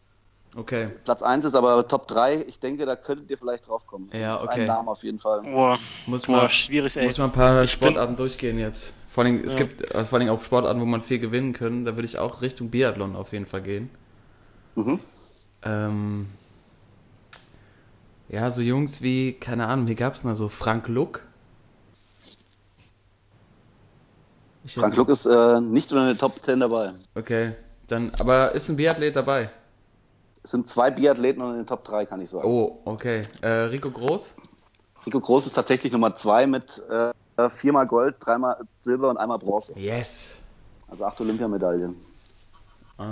Okay. 0.55 0.87
Platz 1.05 1.21
1 1.21 1.45
ist, 1.45 1.53
aber 1.53 1.87
Top 1.87 2.07
3, 2.07 2.41
ich 2.47 2.59
denke, 2.59 2.87
da 2.87 2.95
könntet 2.95 3.29
ihr 3.29 3.37
vielleicht 3.37 3.67
drauf 3.67 3.85
kommen. 3.85 4.09
Ja, 4.13 4.41
okay. 4.41 4.61
Ein 4.61 4.65
Name 4.67 4.89
auf 4.89 5.03
jeden 5.03 5.19
Fall. 5.19 5.41
Boah, 5.43 5.77
Muss 6.07 6.25
boah, 6.25 6.37
mal, 6.37 6.49
schwierig, 6.49 6.97
ey. 6.97 7.05
muss 7.05 7.19
mal 7.19 7.25
ein 7.25 7.31
paar 7.31 7.61
Ich 7.63 7.77
bin- 7.79 7.89
Sportarten 7.89 8.15
durchgehen 8.15 8.57
jetzt. 8.57 8.91
Vor 9.09 9.23
allem, 9.23 9.43
es 9.45 9.53
Ja. 9.53 9.59
gibt 9.59 9.93
äh, 9.93 10.03
vor 10.05 10.17
allem 10.17 10.29
auch 10.29 10.41
Sportarten, 10.43 10.81
wo 10.81 10.85
man 10.85 11.01
viel 11.03 11.19
gewinnen 11.19 11.53
kann. 11.53 11.85
Da 11.85 11.95
würde 11.95 12.05
ich 12.07 12.17
auch 12.17 12.41
Richtung 12.41 12.71
Biathlon 12.71 13.15
auf 13.15 13.31
jeden 13.31 13.45
Fall 13.45 13.61
gehen. 13.61 13.91
Mhm. 14.73 14.99
Ähm, 15.61 16.29
ja, 18.29 18.49
so 18.51 18.61
Jungs 18.61 19.01
wie, 19.01 19.33
keine 19.33 19.67
Ahnung, 19.67 19.87
wie 19.87 19.95
gab's 19.95 20.21
denn 20.21 20.29
da 20.29 20.35
so? 20.35 20.47
Frank 20.49 20.87
Luck? 20.87 21.23
Ich 24.63 24.75
Frank 24.75 24.95
Luck 24.95 25.09
ist 25.09 25.25
äh, 25.25 25.61
nicht 25.61 25.91
unter 25.91 26.07
den 26.07 26.17
Top 26.17 26.35
10 26.39 26.59
dabei. 26.59 26.91
Okay, 27.15 27.53
dann, 27.87 28.11
aber 28.19 28.51
ist 28.53 28.69
ein 28.69 28.75
Biathlet 28.75 29.15
dabei? 29.15 29.49
Es 30.43 30.51
sind 30.51 30.69
zwei 30.69 30.91
Biathleten 30.91 31.41
unter 31.41 31.57
den 31.57 31.65
Top 31.65 31.83
3, 31.83 32.05
kann 32.05 32.21
ich 32.21 32.29
sagen. 32.29 32.45
Oh, 32.45 32.79
okay. 32.85 33.23
Äh, 33.41 33.49
Rico 33.49 33.89
Groß? 33.89 34.35
Rico 35.05 35.19
Groß 35.19 35.47
ist 35.47 35.53
tatsächlich 35.53 35.91
Nummer 35.91 36.15
2 36.15 36.45
mit 36.45 36.81
äh, 36.89 37.11
viermal 37.49 37.87
Gold, 37.87 38.15
dreimal 38.19 38.57
Silber 38.81 39.09
und 39.09 39.17
einmal 39.17 39.39
Bronze. 39.39 39.73
Yes. 39.75 40.35
Also 40.89 41.05
acht 41.05 41.19
Olympiamedaillen. 41.21 41.95
Äh, 42.99 43.03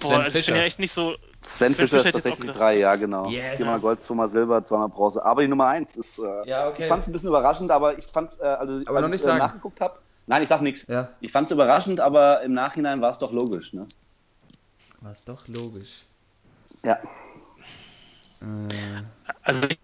Boah, 0.00 0.20
also 0.20 0.38
ich 0.38 0.46
bin 0.46 0.56
ja 0.56 0.62
echt 0.62 0.78
nicht 0.78 0.92
so, 0.92 1.14
Sven, 1.44 1.72
Sven 1.72 1.74
Fischer 1.74 1.98
Fischer 1.98 2.08
ist 2.08 2.12
tatsächlich 2.24 2.50
drei, 2.52 2.78
ja 2.78 2.94
genau. 2.96 3.28
Yes. 3.28 3.58
Viermal 3.58 3.78
Gold, 3.80 4.02
zweimal 4.02 4.28
Silber, 4.28 4.64
zweimal 4.64 4.88
Bronze. 4.88 5.24
Aber 5.24 5.42
die 5.42 5.48
Nummer 5.48 5.66
eins 5.68 5.96
ist. 5.96 6.18
Äh, 6.18 6.48
Ja, 6.48 6.68
okay. 6.68 6.82
Ich 6.82 6.88
fand 6.88 7.02
es 7.02 7.08
ein 7.08 7.12
bisschen 7.12 7.28
überraschend, 7.28 7.70
aber 7.70 7.96
ich 7.98 8.06
fand, 8.06 8.38
äh, 8.40 8.44
also 8.44 8.80
Aber 8.86 9.00
noch 9.00 9.04
als 9.04 9.12
nicht 9.12 9.20
ich 9.20 9.26
äh, 9.26 9.28
sagen. 9.28 9.38
nachgeguckt 9.38 9.80
habe. 9.80 9.98
Nein, 10.26 10.42
ich 10.42 10.48
sag 10.48 10.62
nichts. 10.62 10.86
Ja. 10.88 11.10
Ich 11.20 11.30
fand 11.30 11.46
es 11.46 11.50
überraschend, 11.50 12.00
aber 12.00 12.40
im 12.42 12.54
Nachhinein 12.54 13.02
war 13.02 13.10
es 13.10 13.18
doch 13.18 13.30
logisch. 13.32 13.74
Ne? 13.74 13.86
War 15.02 15.12
es 15.12 15.24
doch 15.26 15.46
logisch. 15.48 15.98
Ja. 16.82 16.94
Äh, 16.94 16.98
Also 19.42 19.60
ich, 19.68 19.78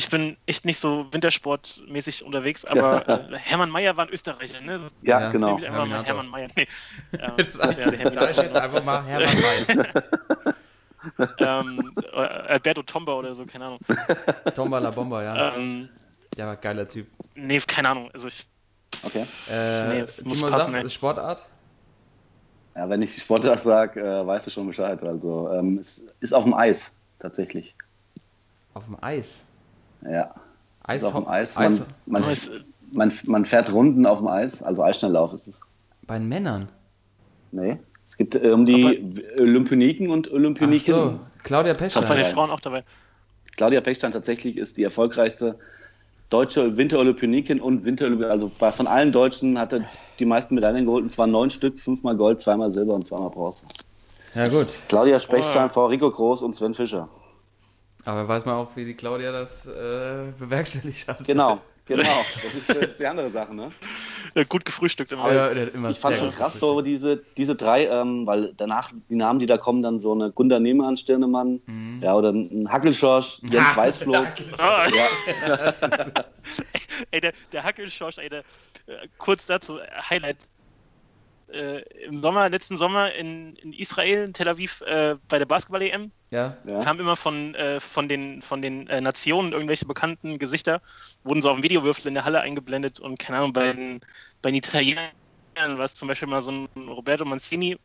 ich 0.00 0.08
bin 0.10 0.36
echt 0.46 0.64
nicht 0.64 0.78
so 0.78 1.06
wintersportmäßig 1.12 2.24
unterwegs, 2.24 2.64
aber 2.64 3.08
äh, 3.08 3.36
Hermann 3.36 3.70
Mayer 3.70 3.96
war 3.96 4.06
ein 4.06 4.12
Österreicher, 4.12 4.60
ne? 4.60 4.80
Ja, 5.02 5.20
Ja, 5.20 5.32
genau. 5.32 5.58
Ich 5.58 5.66
einfach 5.66 5.86
mal 5.86 6.02
Herminator. 6.04 6.06
Hermann 6.06 6.28
Mayer. 6.28 6.48
Nee. 6.56 6.66
Ähm, 7.20 7.32
das 7.36 7.78
ja, 7.78 7.90
der 7.90 8.10
sag 8.10 8.30
ich 8.30 8.36
jetzt 8.36 8.56
einfach 8.56 8.84
mal 8.84 9.04
Hermann 9.04 9.34
May. 9.76 11.24
ähm, 11.38 11.90
äh, 12.12 12.16
Alberto 12.20 12.82
Tomba 12.82 13.12
oder 13.14 13.34
so, 13.34 13.44
keine 13.46 13.66
Ahnung. 13.66 13.78
Tomba 14.54 14.78
la 14.78 14.90
Bomba, 14.90 15.22
ja. 15.22 15.54
Ähm, 15.56 15.88
Der 16.36 16.46
war 16.46 16.56
geiler 16.56 16.86
Typ. 16.88 17.06
nee, 17.34 17.58
keine 17.60 17.88
Ahnung. 17.90 18.10
Also 18.12 18.28
ich, 18.28 18.46
Okay. 19.04 19.26
Äh, 19.50 19.88
Nee, 19.88 20.04
muss 20.24 20.40
passen, 20.40 20.72
sag, 20.72 20.82
ey. 20.82 20.90
Sportart? 20.90 21.44
Ja, 22.74 22.88
wenn 22.88 23.02
ich 23.02 23.16
Sportart 23.16 23.60
sage, 23.60 24.00
äh, 24.00 24.26
weißt 24.26 24.46
du 24.46 24.50
schon 24.50 24.66
Bescheid. 24.66 25.02
Also 25.02 25.50
ähm, 25.52 25.78
es 25.78 26.04
ist 26.20 26.32
auf 26.32 26.44
dem 26.44 26.54
Eis 26.54 26.94
tatsächlich. 27.18 27.74
Auf 28.74 28.84
dem 28.84 28.96
Eis. 29.02 29.44
Ja. 30.02 30.30
Eis 30.84 31.04
auf 31.04 31.14
dem 31.14 31.28
Eis. 31.28 31.56
Man, 31.56 31.84
man, 32.06 32.24
man, 32.92 33.12
man 33.26 33.44
fährt 33.44 33.72
Runden 33.72 34.06
auf 34.06 34.18
dem 34.18 34.28
Eis, 34.28 34.62
also 34.62 34.82
Eisschnelllauf 34.82 35.32
ist 35.34 35.46
es. 35.48 35.60
Bei 36.06 36.18
den 36.18 36.28
Männern. 36.28 36.68
Nee. 37.52 37.78
Es 38.06 38.16
gibt 38.16 38.34
äh, 38.36 38.50
um 38.52 38.64
die 38.64 39.12
Olympioniken 39.38 40.08
und 40.10 40.28
Ach 40.28 40.34
Olympioniken. 40.34 40.94
so, 41.08 41.18
Claudia 41.42 41.72
ich 41.72 41.78
glaube, 41.78 42.06
bei 42.08 42.14
Pechstein. 42.14 42.16
den 42.16 42.24
Frauen 42.26 42.50
auch 42.50 42.60
dabei. 42.60 42.84
Claudia 43.56 43.80
Pechstein 43.82 44.12
tatsächlich 44.12 44.56
ist 44.56 44.76
die 44.78 44.84
erfolgreichste 44.84 45.58
deutsche 46.30 46.76
Winterolympionikin 46.76 47.60
und 47.60 47.84
Winterolympionikin. 47.84 48.30
Also 48.32 48.50
bei, 48.58 48.72
von 48.72 48.86
allen 48.86 49.12
Deutschen 49.12 49.58
hat 49.58 49.72
er 49.74 49.84
die 50.18 50.24
meisten 50.24 50.54
Medaillen 50.54 50.86
geholt, 50.86 51.02
und 51.04 51.10
zwar 51.10 51.26
neun 51.26 51.50
Stück, 51.50 51.78
fünfmal 51.78 52.16
Gold, 52.16 52.40
zweimal 52.40 52.70
Silber 52.70 52.94
und 52.94 53.06
zweimal 53.06 53.30
Bronze. 53.30 53.66
Ja 54.34 54.46
gut, 54.48 54.68
Claudia 54.88 55.18
Pechstein, 55.18 55.66
Oh. 55.68 55.72
Frau 55.72 55.86
Rico 55.86 56.10
Groß 56.10 56.42
und 56.42 56.54
Sven 56.54 56.74
Fischer. 56.74 57.08
Aber 58.08 58.26
weiß 58.26 58.46
man 58.46 58.54
auch, 58.54 58.74
wie 58.74 58.84
die 58.86 58.94
Claudia 58.94 59.32
das 59.32 59.66
äh, 59.66 60.32
bewerkstelligt 60.38 61.06
hat. 61.06 61.22
Genau, 61.24 61.60
genau. 61.84 62.02
Das 62.42 62.54
ist 62.54 62.70
äh, 62.76 62.88
die 62.98 63.06
andere 63.06 63.28
Sache, 63.28 63.54
ne? 63.54 63.70
Äh, 64.34 64.46
gut 64.46 64.64
gefrühstückt 64.64 65.12
immer. 65.12 65.24
Aber 65.24 65.34
ja, 65.34 65.48
immer 65.48 65.90
Ich 65.90 65.98
fand 65.98 66.16
schon 66.16 66.30
krass 66.32 66.58
so 66.58 66.80
diese, 66.80 67.22
diese 67.36 67.54
drei, 67.54 67.86
ähm, 67.86 68.26
weil 68.26 68.54
danach 68.56 68.92
die 69.10 69.14
Namen, 69.14 69.38
die 69.40 69.46
da 69.46 69.58
kommen, 69.58 69.82
dann 69.82 69.98
so 69.98 70.12
eine 70.12 70.32
Gunda 70.32 70.58
Nehmann, 70.58 70.96
Stirnemann, 70.96 71.60
Mhm. 71.66 72.00
ja, 72.02 72.14
oder 72.14 72.30
ein 72.30 72.70
Hackelschorsch, 72.70 73.40
Jens. 73.42 73.66
Ah, 74.58 74.86
Ja, 74.88 75.64
ey, 77.10 77.20
der, 77.20 77.32
der 77.52 77.62
Hackelschorsch, 77.64 78.18
ey, 78.18 78.28
der, 78.30 78.40
äh, 78.86 79.06
kurz 79.18 79.44
dazu, 79.46 79.78
Highlight. 80.08 80.38
Äh, 81.52 81.80
Im 82.04 82.20
Sommer, 82.22 82.48
letzten 82.50 82.76
Sommer 82.76 83.12
in, 83.14 83.56
in 83.56 83.72
Israel, 83.72 84.24
in 84.24 84.32
Tel 84.34 84.48
Aviv, 84.48 84.82
äh, 84.82 85.16
bei 85.28 85.38
der 85.38 85.46
Basketball-EM, 85.46 86.10
Ja, 86.30 86.56
ja. 86.66 86.80
kam 86.80 87.00
immer 87.00 87.16
von, 87.16 87.54
äh, 87.54 87.80
von 87.80 88.08
den, 88.08 88.42
von 88.42 88.60
den 88.60 88.86
äh, 88.88 89.00
Nationen 89.00 89.52
irgendwelche 89.52 89.86
bekannten 89.86 90.38
Gesichter, 90.38 90.82
wurden 91.24 91.40
so 91.40 91.48
auf 91.50 91.56
dem 91.56 91.62
Videowürfel 91.62 92.06
in 92.08 92.14
der 92.14 92.24
Halle 92.24 92.40
eingeblendet 92.42 93.00
und 93.00 93.18
keine 93.18 93.38
Ahnung, 93.38 93.52
bei 93.54 93.72
den, 93.72 94.00
bei 94.42 94.50
den 94.50 94.56
Italienern 94.56 95.08
war 95.56 95.86
es 95.86 95.94
zum 95.94 96.06
Beispiel 96.08 96.28
mal 96.28 96.42
so 96.42 96.50
ein 96.52 96.68
Roberto 96.88 97.24
Mancini 97.24 97.78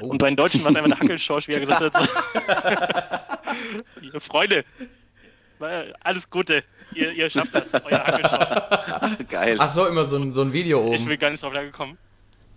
Oh. 0.00 0.06
und 0.06 0.18
bei 0.18 0.28
den 0.30 0.36
Deutschen 0.36 0.62
war 0.62 0.70
es 0.70 0.76
einfach 0.76 0.90
der 0.90 1.00
Hackelschorsch, 1.00 1.48
wie 1.48 1.54
er 1.54 1.60
gesagt 1.60 1.92
hat. 1.94 3.28
So, 4.12 4.20
Freunde, 4.20 4.64
alles 6.00 6.30
Gute, 6.30 6.62
ihr, 6.94 7.12
ihr 7.12 7.28
schafft 7.28 7.54
das, 7.54 7.72
euer 7.84 7.98
Hackelschorsch. 7.98 9.28
geil. 9.28 9.56
Ach 9.58 9.68
so, 9.68 9.86
immer 9.86 10.04
so 10.04 10.16
ein, 10.16 10.30
so 10.30 10.42
ein 10.42 10.52
Video 10.52 10.92
Ich 10.92 11.00
oben. 11.00 11.08
bin 11.08 11.18
gar 11.18 11.30
nicht 11.30 11.42
drauf 11.42 11.52
gekommen. 11.52 11.98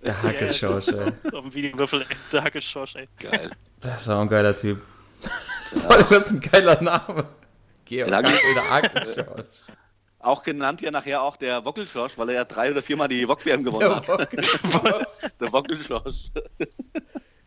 Der 0.03 0.21
Hackelschorsch, 0.23 0.87
ey. 0.89 1.11
Auf 1.33 1.43
dem 1.43 1.53
Videowürfel, 1.53 2.05
der 2.31 2.43
Hackelschorsch, 2.43 2.95
ey. 2.95 3.07
geil. 3.19 3.51
Das 3.79 4.07
war 4.07 4.21
ein 4.21 4.29
geiler 4.29 4.55
Typ. 4.55 4.81
Vor 5.73 5.91
allem, 5.91 6.05
das 6.09 6.27
ist 6.27 6.31
ein 6.33 6.41
geiler 6.41 6.81
Name. 6.81 7.25
Georg 7.85 8.11
Hackel- 8.11 8.31
der 8.55 8.69
Hackelschorsch. 8.69 9.45
Auch 10.19 10.43
genannt 10.43 10.81
ja 10.81 10.91
nachher 10.91 11.21
auch 11.23 11.35
der 11.35 11.65
Wockelschorsch, 11.65 12.17
weil 12.17 12.29
er 12.29 12.35
ja 12.35 12.45
drei 12.45 12.71
oder 12.71 12.81
viermal 12.81 13.07
die 13.07 13.27
Wok-WM 13.27 13.63
gewonnen 13.63 14.01
Der 14.05 14.17
hat. 14.17 14.29
Der 15.39 15.51
Wockelschorsch. 15.51 16.27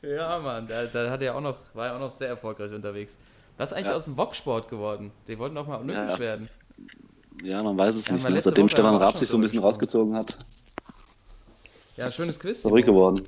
Ja, 0.03 0.39
Mann, 0.41 0.67
da, 0.67 0.85
da 0.87 1.09
hat 1.11 1.23
er 1.23 1.35
auch 1.37 1.41
noch, 1.41 1.57
war 1.75 1.87
er 1.89 1.97
auch 1.97 2.01
noch 2.01 2.11
sehr 2.11 2.29
erfolgreich 2.29 2.73
unterwegs. 2.73 3.19
Was 3.57 3.71
ist 3.71 3.77
eigentlich 3.77 3.89
Ja. 3.91 3.95
aus 3.97 4.05
dem 4.07 4.17
Wok-Sport 4.17 4.69
geworden? 4.69 5.13
Die 5.29 5.39
wollten 5.39 5.57
auch 5.57 5.67
mal 5.67 5.79
olympisch 5.79 5.97
Ja, 6.11 6.13
ja. 6.15 6.19
werden. 6.19 6.49
Ja, 7.43 7.63
man 7.63 7.79
weiß 7.79 7.95
es 7.95 8.09
Ja, 8.09 8.15
nicht. 8.31 8.43
Seitdem 8.43 8.65
Woche 8.65 8.73
Stefan 8.73 8.97
auch 8.97 9.01
Raab 9.01 9.17
sich 9.19 9.29
so 9.29 9.39
ein 9.39 9.41
bisschen 9.41 9.61
rausgezogen 9.61 10.15
hat, 10.17 10.37
Ja, 11.97 12.11
schönes 12.11 12.39
Quiz. 12.41 12.59
ist 12.59 12.67
ruhig 12.67 12.85
geworden. 12.85 13.23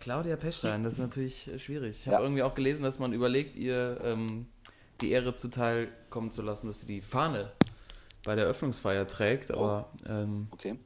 Claudia 0.00 0.36
Pechstein, 0.36 0.82
das 0.82 0.94
ist 0.94 0.98
natürlich 1.00 1.48
äh, 1.48 1.58
schwierig. 1.58 2.00
Ich 2.00 2.06
habe 2.06 2.16
Ja. 2.16 2.22
irgendwie 2.22 2.42
auch 2.42 2.54
gelesen, 2.54 2.82
dass 2.82 2.98
man 2.98 3.12
überlegt, 3.12 3.56
ihr 3.56 3.98
ähm, 4.02 4.46
die 5.00 5.10
Ehre 5.12 5.34
zuteil 5.34 5.88
kommen 6.10 6.30
zu 6.30 6.42
lassen, 6.42 6.66
dass 6.66 6.80
sie 6.80 6.86
die 6.86 7.00
Fahne 7.00 7.52
bei 8.24 8.34
der 8.34 8.44
Eröffnungsfeier 8.44 9.06
trägt, 9.06 9.50
aber 9.50 9.88
ähm, 10.08 10.48
Okay. 10.50 10.78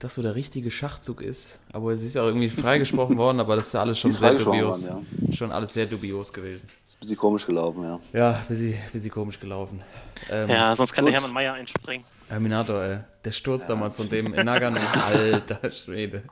Das 0.00 0.14
so 0.14 0.22
der 0.22 0.34
richtige 0.34 0.70
Schachzug 0.70 1.20
ist. 1.22 1.58
Aber 1.72 1.96
sie 1.96 2.06
ist 2.06 2.14
ja 2.14 2.22
auch 2.22 2.26
irgendwie 2.26 2.48
freigesprochen 2.48 3.16
worden, 3.16 3.38
aber 3.38 3.54
das 3.56 3.68
ist 3.68 3.74
ja 3.74 3.80
alles 3.80 3.98
schon 4.00 4.10
sehr 4.12 4.34
dubios. 4.34 4.88
worden, 4.88 5.06
Schon 5.32 5.52
alles 5.52 5.72
sehr 5.74 5.86
dubios 5.86 6.32
gewesen. 6.32 6.66
Ist 6.84 6.96
ein 6.96 7.00
bisschen 7.00 7.16
komisch 7.16 7.46
gelaufen, 7.46 7.82
ja. 7.84 8.00
Ja, 8.12 8.42
bisschen, 8.48 8.74
bisschen 8.92 9.10
komisch 9.10 9.38
gelaufen. 9.38 9.82
Ähm, 10.28 10.48
Ja, 10.48 10.74
sonst 10.74 10.92
kann 10.92 11.04
Gut. 11.04 11.12
der 11.12 11.20
Hermann 11.20 11.34
Mayer 11.34 11.52
einspringen. 11.54 12.04
Terminator, 12.28 12.82
ey. 12.82 12.98
Der 13.24 13.30
Sturz 13.32 13.66
damals 13.66 13.96
von 13.96 14.08
dem 14.08 14.32
in 14.34 14.44
Nagano. 14.44 14.78
Alter 15.06 15.70
Schwede. 15.70 16.22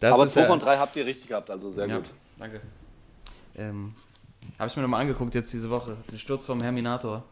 Das 0.00 0.12
Aber 0.12 0.24
ist 0.26 0.32
zwei 0.34 0.42
ja- 0.42 0.46
von 0.48 0.58
drei 0.60 0.76
habt 0.76 0.94
ihr 0.96 1.06
richtig 1.06 1.28
gehabt, 1.28 1.48
also 1.50 1.70
sehr 1.70 1.86
Ja, 1.86 1.96
gut. 1.96 2.04
danke. 2.38 2.60
Ähm, 3.56 3.94
Habe 4.58 4.68
ich 4.68 4.76
mir 4.76 4.82
nochmal 4.82 5.00
angeguckt 5.02 5.34
jetzt 5.34 5.52
diese 5.52 5.70
Woche. 5.70 5.96
Den 6.10 6.18
Sturz 6.18 6.44
vom 6.46 6.60
Herminator. 6.60 7.22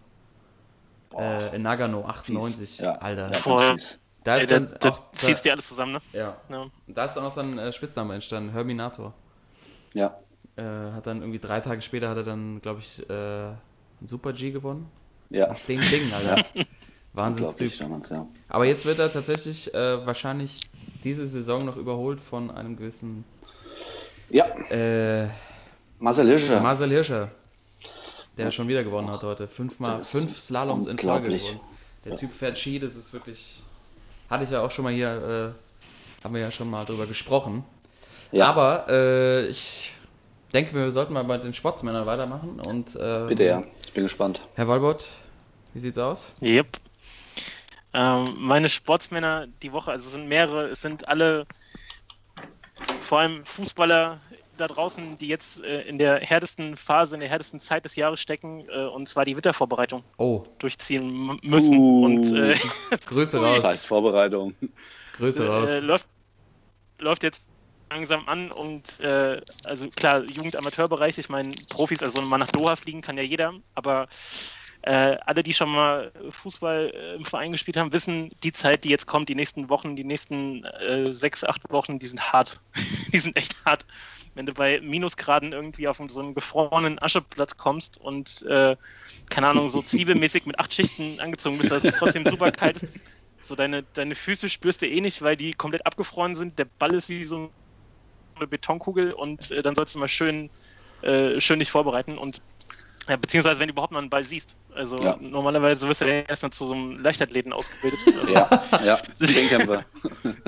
Äh, 1.17 1.57
in 1.57 1.63
Nagano, 1.63 2.05
98. 2.07 2.79
Ja, 2.79 2.93
Alter. 2.93 3.33
Ja. 3.33 3.75
Da 4.25 4.37
Ey, 4.37 4.43
ist 4.43 4.51
da, 4.51 4.59
dann 4.61 4.75
da 4.81 4.89
auch. 4.89 5.13
zieht's 5.13 5.43
Da, 5.43 5.49
dir 5.49 5.53
alles 5.53 5.69
zusammen, 5.69 5.93
ne? 5.93 6.01
ja. 6.13 6.37
Ja. 6.49 6.67
Da 6.87 7.05
ist 7.05 7.15
dann 7.15 7.25
auch 7.25 7.31
sein 7.31 7.59
äh, 7.59 7.73
Spitzname 7.73 8.15
entstanden, 8.15 8.51
Herminator. 8.51 9.13
Ja. 9.93 10.19
Äh, 10.57 10.63
hat 10.63 11.07
dann 11.07 11.21
irgendwie 11.21 11.39
drei 11.39 11.61
Tage 11.61 11.83
später 11.83 12.09
hat 12.09 12.17
er 12.17 12.23
dann, 12.25 12.61
glaube 12.61 12.81
ich, 12.81 13.09
äh, 13.09 13.13
einen 13.13 13.59
Super 14.07 14.33
G 14.33 14.51
gewonnen. 14.51 14.91
Ja. 15.31 15.55
Ding, 15.69 15.81
Ding, 15.81 16.13
Alter. 16.13 16.45
Wahnsinnstyp. 17.13 17.79
Damals, 17.79 18.11
ja. 18.11 18.27
Aber 18.49 18.65
jetzt 18.65 18.87
wird 18.87 18.99
er 18.99 19.13
tatsächlich 19.13 19.73
äh, 19.73 20.05
wahrscheinlich 20.05 20.61
diese 21.05 21.27
Saison 21.27 21.65
noch 21.65 21.77
überholt 21.77 22.21
von 22.21 22.51
einem 22.51 22.77
gewissen 22.77 23.25
Ja, 24.31 24.47
äh, 24.71 25.29
Marcel 25.99 26.27
Hirscher. 26.27 26.61
Marcel 26.61 26.91
Hirscher, 26.91 27.31
der 28.37 28.51
schon 28.51 28.67
wieder 28.69 28.83
gewonnen 28.83 29.11
hat 29.11 29.23
heute. 29.23 29.47
Fünfmal, 29.47 30.03
fünf 30.03 30.39
Slaloms 30.39 30.87
in 30.87 30.99
Folge 30.99 31.29
gewonnen. 31.29 31.61
Der 32.05 32.17
Typ 32.17 32.33
fährt 32.33 32.59
Ski, 32.59 32.79
das 32.81 32.97
ist 32.97 33.13
wirklich. 33.13 33.63
Hatte 34.29 34.45
ich 34.45 34.51
ja 34.51 34.63
auch 34.63 34.71
schon 34.71 34.85
mal 34.85 34.93
hier, 34.93 35.55
äh, 35.55 36.25
haben 36.25 36.35
wir 36.35 36.41
ja 36.41 36.51
schon 36.51 36.71
mal 36.71 36.85
drüber 36.85 37.07
gesprochen. 37.07 37.65
ja, 38.33 38.47
Aber 38.47 38.87
äh, 38.89 39.47
ich 39.47 39.93
denke, 40.53 40.75
wir 40.75 40.91
sollten 40.91 41.13
mal 41.13 41.25
bei 41.25 41.39
den 41.39 41.53
Sportsmännern 41.53 42.07
weitermachen. 42.07 42.61
Und, 42.61 42.97
äh, 42.97 43.27
bitte, 43.29 43.45
ja. 43.45 43.63
Ich 43.85 43.93
bin 43.93 44.05
gespannt. 44.05 44.41
Herr 44.55 44.69
Walbott, 44.69 45.09
wie 45.75 45.81
sieht's 45.81 45.99
aus? 45.99 46.33
Yep. 46.43 46.79
Ähm, 47.93 48.35
meine 48.39 48.69
Sportsmänner 48.69 49.47
die 49.63 49.73
Woche, 49.73 49.93
also 49.93 50.07
es 50.07 50.13
sind 50.13 50.29
mehrere, 50.29 50.69
es 50.69 50.83
sind 50.83 51.07
alle 51.07 51.47
vor 53.03 53.21
allem 53.21 53.45
Fußballer 53.45 54.19
da 54.57 54.67
draußen, 54.67 55.19
die 55.19 55.29
jetzt 55.29 55.63
äh, 55.65 55.83
in 55.83 55.99
der 55.99 56.21
härtesten 56.21 56.77
Phase, 56.77 57.15
in 57.17 57.21
der 57.21 57.29
härtesten 57.29 57.61
Zeit 57.61 57.85
des 57.85 57.97
Jahres 57.97 58.21
stecken, 58.21 58.65
äh, 58.69 58.85
und 58.87 59.09
zwar 59.09 59.25
die 59.25 59.35
Wintervorbereitung 59.37 60.03
Oh, 60.17 60.45
durchziehen 60.59 61.39
müssen. 61.43 61.77
Uh. 61.77 62.05
Und 62.05 62.33
äh, 62.37 62.57
Grüße 63.07 63.41
Das 63.41 63.57
raus. 63.59 63.65
heißt 63.65 63.87
Vorbereitung. 63.87 64.55
Grüße 65.17 65.47
raus. 65.47 65.71
äh, 65.71 65.81
läuft, 65.81 66.07
läuft 66.99 67.23
jetzt 67.23 67.43
langsam 67.91 68.27
an 68.29 68.51
und 68.51 68.99
äh, 69.01 69.41
also 69.65 69.89
klar, 69.91 70.25
Jugend-Amateurbereich, 70.25 71.19
ich 71.19 71.29
meine, 71.29 71.55
Profis, 71.69 72.03
also 72.03 72.23
mal 72.23 72.39
nach 72.39 72.51
Doha 72.51 72.75
fliegen 72.77 73.01
kann 73.03 73.17
ja 73.17 73.23
jeder, 73.23 73.55
aber 73.75 74.09
äh, 74.87 75.17
alle, 75.25 75.43
die 75.43 75.55
schon 75.55 75.71
mal 75.71 76.13
Fußball 76.31 76.93
äh, 76.95 77.15
im 77.15 77.25
Verein 77.25 77.53
gespielt 77.53 77.77
haben, 77.77 77.93
wissen, 77.93 78.31
die 78.43 78.53
Zeit, 78.53 78.85
die 78.85 78.91
jetzt 78.91 79.07
kommt, 79.07 79.29
die 79.29 79.35
nächsten 79.35 79.69
Wochen, 79.69 79.97
die 79.97 80.05
nächsten 80.05 80.65
äh, 80.65 81.13
sechs, 81.13 81.43
acht 81.45 81.71
Wochen, 81.71 81.99
die 81.99 82.07
sind 82.07 82.33
hart. 82.33 82.61
die 83.13 83.19
sind 83.19 83.37
echt 83.37 83.55
hart. 83.65 83.87
Wenn 84.35 84.47
du 84.47 84.53
bei 84.53 84.81
Minusgraden 84.81 85.53
irgendwie 85.53 85.89
auf 85.89 86.01
so 86.09 86.21
einen 86.21 86.35
gefrorenen 86.35 87.01
Ascheplatz 87.01 87.57
kommst 87.57 87.99
und, 87.99 88.43
äh, 88.43 88.77
keine 89.31 89.49
Ahnung, 89.49 89.69
so 89.69 89.81
zwiebelmäßig 89.81 90.45
mit 90.45 90.59
acht 90.59 90.75
Schichten 90.75 91.21
angezogen 91.21 91.59
bist, 91.59 91.71
dass 91.71 91.85
es 91.85 91.97
trotzdem 91.97 92.27
super 92.27 92.51
kalt 92.51 92.83
ist. 92.83 92.95
So 93.41 93.55
deine, 93.55 93.85
deine 93.95 94.15
Füße 94.15 94.49
spürst 94.49 94.83
du 94.83 94.89
eh 94.89 95.01
nicht, 95.01 95.23
weil 95.23 95.37
die 95.37 95.53
komplett 95.53 95.87
abgefroren 95.87 96.35
sind. 96.35 96.59
Der 96.59 96.67
Ball 96.79 96.95
ist 96.95 97.09
wie 97.09 97.25
so 97.25 97.37
ein 97.39 97.51
eine 98.37 98.47
Betonkugel 98.47 99.13
und 99.13 99.51
äh, 99.51 99.63
dann 99.63 99.75
sollst 99.75 99.95
du 99.95 99.99
mal 99.99 100.09
schön, 100.09 100.51
äh, 101.03 101.41
schön 101.41 101.59
dich 101.59 101.71
vorbereiten 101.71 102.19
und 102.19 102.43
ja, 103.09 103.17
beziehungsweise 103.17 103.61
wenn 103.61 103.69
du 103.69 103.73
überhaupt 103.73 103.93
mal 103.93 103.99
einen 103.99 104.11
Ball 104.11 104.25
siehst. 104.25 104.57
Also 104.75 104.99
Ja. 104.99 105.17
normalerweise 105.21 105.89
wirst 105.89 106.01
du 106.01 106.07
ja 106.07 106.21
erstmal 106.23 106.53
zu 106.53 106.67
so 106.67 106.73
einem 106.75 107.01
Leichtathleten 107.03 107.53
ausgebildet. 107.53 107.99
Also 108.21 108.33
Ja, 108.33 108.49
ja, 108.85 108.99
Zehnkämpfer. 109.27 109.85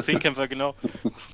Zehnkämpfer, 0.02 0.48
genau. 0.48 0.74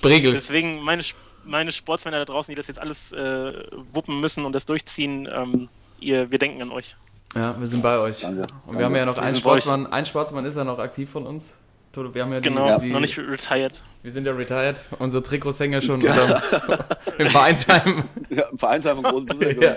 Bregel. 0.02 0.32
Deswegen 0.32 0.82
meine, 0.82 1.02
meine 1.44 1.72
Sportsmänner 1.72 2.18
da 2.18 2.24
draußen, 2.26 2.52
die 2.52 2.56
das 2.56 2.66
jetzt 2.68 2.78
alles 2.78 3.12
äh, 3.12 3.52
wuppen 3.92 4.20
müssen 4.20 4.44
und 4.44 4.52
das 4.54 4.66
durchziehen, 4.66 5.28
ähm, 5.32 5.68
ihr, 6.00 6.30
wir 6.30 6.38
denken 6.38 6.60
an 6.62 6.70
euch. 6.70 6.96
Ja, 7.34 7.58
wir 7.58 7.66
sind 7.66 7.82
bei 7.82 7.98
euch. 7.98 8.20
Danke, 8.20 8.40
Und 8.42 8.50
danke. 8.66 8.78
wir 8.78 8.84
haben 8.84 8.96
ja 8.96 9.06
noch 9.06 9.16
Wir 9.16 9.22
einen. 9.22 9.36
Sportsmann. 9.36 9.86
Ein 9.86 10.04
Sportsmann 10.04 10.44
ist 10.44 10.56
ja 10.56 10.64
noch 10.64 10.78
aktiv 10.78 11.08
von 11.10 11.26
uns. 11.26 11.56
Wir 11.94 12.22
haben 12.22 12.32
ja 12.32 12.40
die, 12.40 12.48
Genau, 12.48 12.78
die 12.78 12.88
noch 12.88 13.00
nicht 13.00 13.18
retired. 13.18 13.82
wir 14.02 14.10
sind 14.10 14.26
ja 14.26 14.32
retired. 14.32 14.78
Unsere 14.98 15.22
Trikots 15.22 15.60
hängen 15.60 15.74
ja 15.74 15.82
schon 15.82 16.00
unterm, 16.02 16.40
im 17.18 17.26
Vereinsheim 17.28 18.04
Ja, 18.30 18.44
Im 18.48 18.58
Vereinsheim 18.58 18.96
im 18.98 19.02
großen 19.02 19.60
ja. 19.60 19.74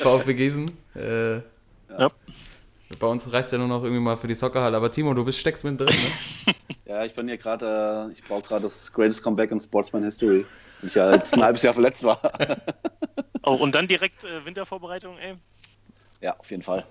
VfB 0.00 0.32
Gießen. 0.32 0.70
Äh, 0.94 1.40
Ja. 1.88 2.10
Bei 3.00 3.06
uns 3.08 3.30
reicht 3.32 3.46
es 3.46 3.52
ja 3.52 3.58
nur 3.58 3.66
noch 3.68 3.82
irgendwie 3.82 4.02
mal 4.02 4.16
für 4.16 4.28
die 4.28 4.34
Soccerhalle. 4.34 4.76
Aber 4.76 4.92
Timo, 4.92 5.12
du 5.14 5.24
bist 5.24 5.38
steckst 5.38 5.64
mit 5.64 5.78
drin, 5.80 5.88
ne? 5.88 6.54
Ja, 6.86 7.04
ich 7.04 7.14
bin 7.14 7.26
hier 7.26 7.36
gerade, 7.36 8.06
äh, 8.08 8.12
ich 8.12 8.22
brauche 8.22 8.42
gerade 8.42 8.62
das 8.62 8.92
Greatest 8.92 9.20
Comeback 9.22 9.50
in 9.50 9.60
Sportsman 9.60 10.04
History. 10.04 10.46
weil 10.80 10.88
Ich 10.88 10.94
ja 10.94 11.12
jetzt 11.12 11.34
ein 11.34 11.42
halbes 11.42 11.62
Jahr 11.62 11.74
verletzt 11.74 12.02
war. 12.04 12.20
Oh, 13.48 13.54
und 13.54 13.76
dann 13.76 13.86
direkt 13.86 14.24
äh, 14.24 14.44
Wintervorbereitung, 14.44 15.18
ey. 15.18 15.34
ja, 16.20 16.36
auf 16.36 16.50
jeden 16.50 16.62
Fall. 16.64 16.84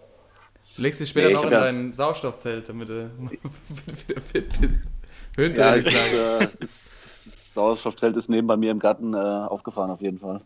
Legst 0.77 1.01
dich 1.01 1.09
später 1.09 1.27
Nee, 1.27 1.33
noch 1.33 1.43
ich 1.43 1.51
in 1.51 1.53
ja- 1.53 1.61
dein 1.63 1.91
Sauerstoffzelt, 1.91 2.69
damit 2.69 2.87
du 2.87 3.11
wieder 4.07 4.21
fit 4.21 4.57
bist. 4.61 4.81
Ja, 4.85 5.43
Höhentraining 5.43 5.83
das, 5.83 6.13
äh, 6.13 6.47
das 6.61 7.53
Sauerstoffzelt 7.53 8.15
ist 8.15 8.29
neben 8.29 8.47
bei 8.47 8.55
mir 8.55 8.71
im 8.71 8.79
Garten 8.79 9.13
äh, 9.13 9.17
aufgefahren, 9.17 9.91
auf 9.91 9.99
jeden 9.99 10.19
Fall. 10.19 10.39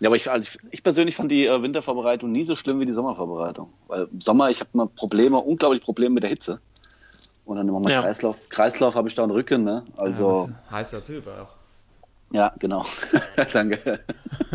Ja, 0.00 0.08
aber 0.08 0.16
ich, 0.16 0.30
also 0.30 0.42
ich, 0.42 0.72
ich 0.72 0.82
persönlich 0.82 1.16
fand 1.16 1.30
die 1.30 1.46
äh, 1.46 1.62
Wintervorbereitung 1.62 2.30
nie 2.30 2.44
so 2.44 2.54
schlimm 2.54 2.80
wie 2.80 2.86
die 2.86 2.92
Sommervorbereitung. 2.92 3.72
Weil 3.86 4.08
im 4.12 4.20
Sommer, 4.20 4.50
ich 4.50 4.60
habe 4.60 4.70
mal 4.74 4.88
Probleme, 4.88 5.38
unglaublich 5.38 5.82
Probleme 5.82 6.14
mit 6.14 6.22
der 6.22 6.30
Hitze. 6.30 6.60
Und 7.46 7.56
dann 7.56 7.68
immer 7.68 7.80
mal 7.80 7.90
Ja. 7.90 8.02
Kreislauf. 8.02 8.48
Kreislauf 8.48 8.94
habe 8.94 9.08
ich 9.08 9.14
da 9.14 9.22
einen 9.22 9.32
Rücken, 9.32 9.64
ne? 9.64 9.84
Also. 9.96 10.50
Ja, 10.50 10.76
heißer 10.76 11.04
Typ 11.04 11.26
auch. 11.28 11.48
Ja, 12.32 12.52
genau. 12.58 12.84
Danke. 13.52 14.00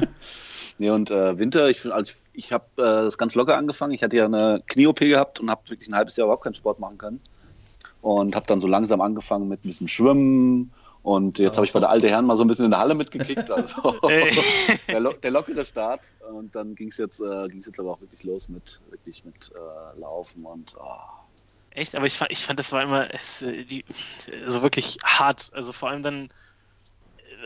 nee, 0.78 0.90
und 0.90 1.10
äh, 1.10 1.40
Winter, 1.40 1.70
ich, 1.70 1.92
also 1.92 2.12
ich, 2.34 2.46
ich 2.46 2.54
habe 2.54 2.66
äh, 2.78 2.82
das 3.06 3.18
ganz 3.18 3.34
locker 3.34 3.58
angefangen. 3.58 3.94
Ich 3.94 4.04
hatte 4.04 4.18
ja 4.18 4.26
eine 4.26 4.62
Knie-OP 4.68 5.00
gehabt 5.00 5.40
und 5.40 5.50
habe 5.50 5.62
wirklich 5.70 5.90
ein 5.90 5.96
halbes 5.96 6.18
Jahr 6.18 6.26
überhaupt 6.26 6.44
keinen 6.44 6.54
Sport 6.54 6.80
machen 6.80 6.98
können. 6.98 7.20
Und 8.02 8.36
habe 8.36 8.46
dann 8.46 8.60
so 8.60 8.68
langsam 8.68 9.02
angefangen 9.02 9.48
mit 9.48 9.64
ein 9.64 9.70
bisschen 9.70 9.88
Schwimmen. 9.88 10.72
Und 11.04 11.40
jetzt 11.40 11.56
habe 11.56 11.66
ich 11.66 11.74
bei 11.74 11.80
der 11.80 11.90
Alte 11.90 12.10
Herren 12.10 12.26
mal 12.26 12.36
so 12.36 12.44
ein 12.44 12.48
bisschen 12.48 12.66
in 12.66 12.72
der 12.72 12.80
Halle 12.80 12.94
mitgekickt. 12.94 13.50
Also 13.52 14.00
der, 14.88 15.00
lo 15.00 15.14
der 15.14 15.32
lockere 15.32 15.66
Start. 15.66 16.14
Und 16.32 16.56
dann 16.56 16.76
ging 16.76 16.90
es 16.90 16.98
jetzt, 16.98 17.20
äh, 17.20 17.48
ging's 17.48 17.66
jetzt 17.66 17.80
aber 17.80 17.92
auch 17.92 18.02
wirklich 18.02 18.24
los 18.24 18.50
mit, 18.50 18.80
wirklich 18.90 19.26
mit 19.26 19.52
äh, 19.56 20.00
Laufen 20.00 20.46
und 20.46 20.76
oh. 20.80 21.22
Echt, 21.72 21.96
aber 21.96 22.06
ich 22.06 22.14
fand, 22.14 22.32
ich 22.32 22.46
fand 22.46 22.60
das 22.60 22.72
war 22.74 22.84
immer 22.84 23.14
es, 23.14 23.42
äh, 23.42 23.64
die, 23.64 23.86
also 24.44 24.62
wirklich 24.62 24.98
hart. 25.04 25.52
Also 25.54 25.72
vor 25.72 25.90
allem 25.90 26.04
dann, 26.04 26.30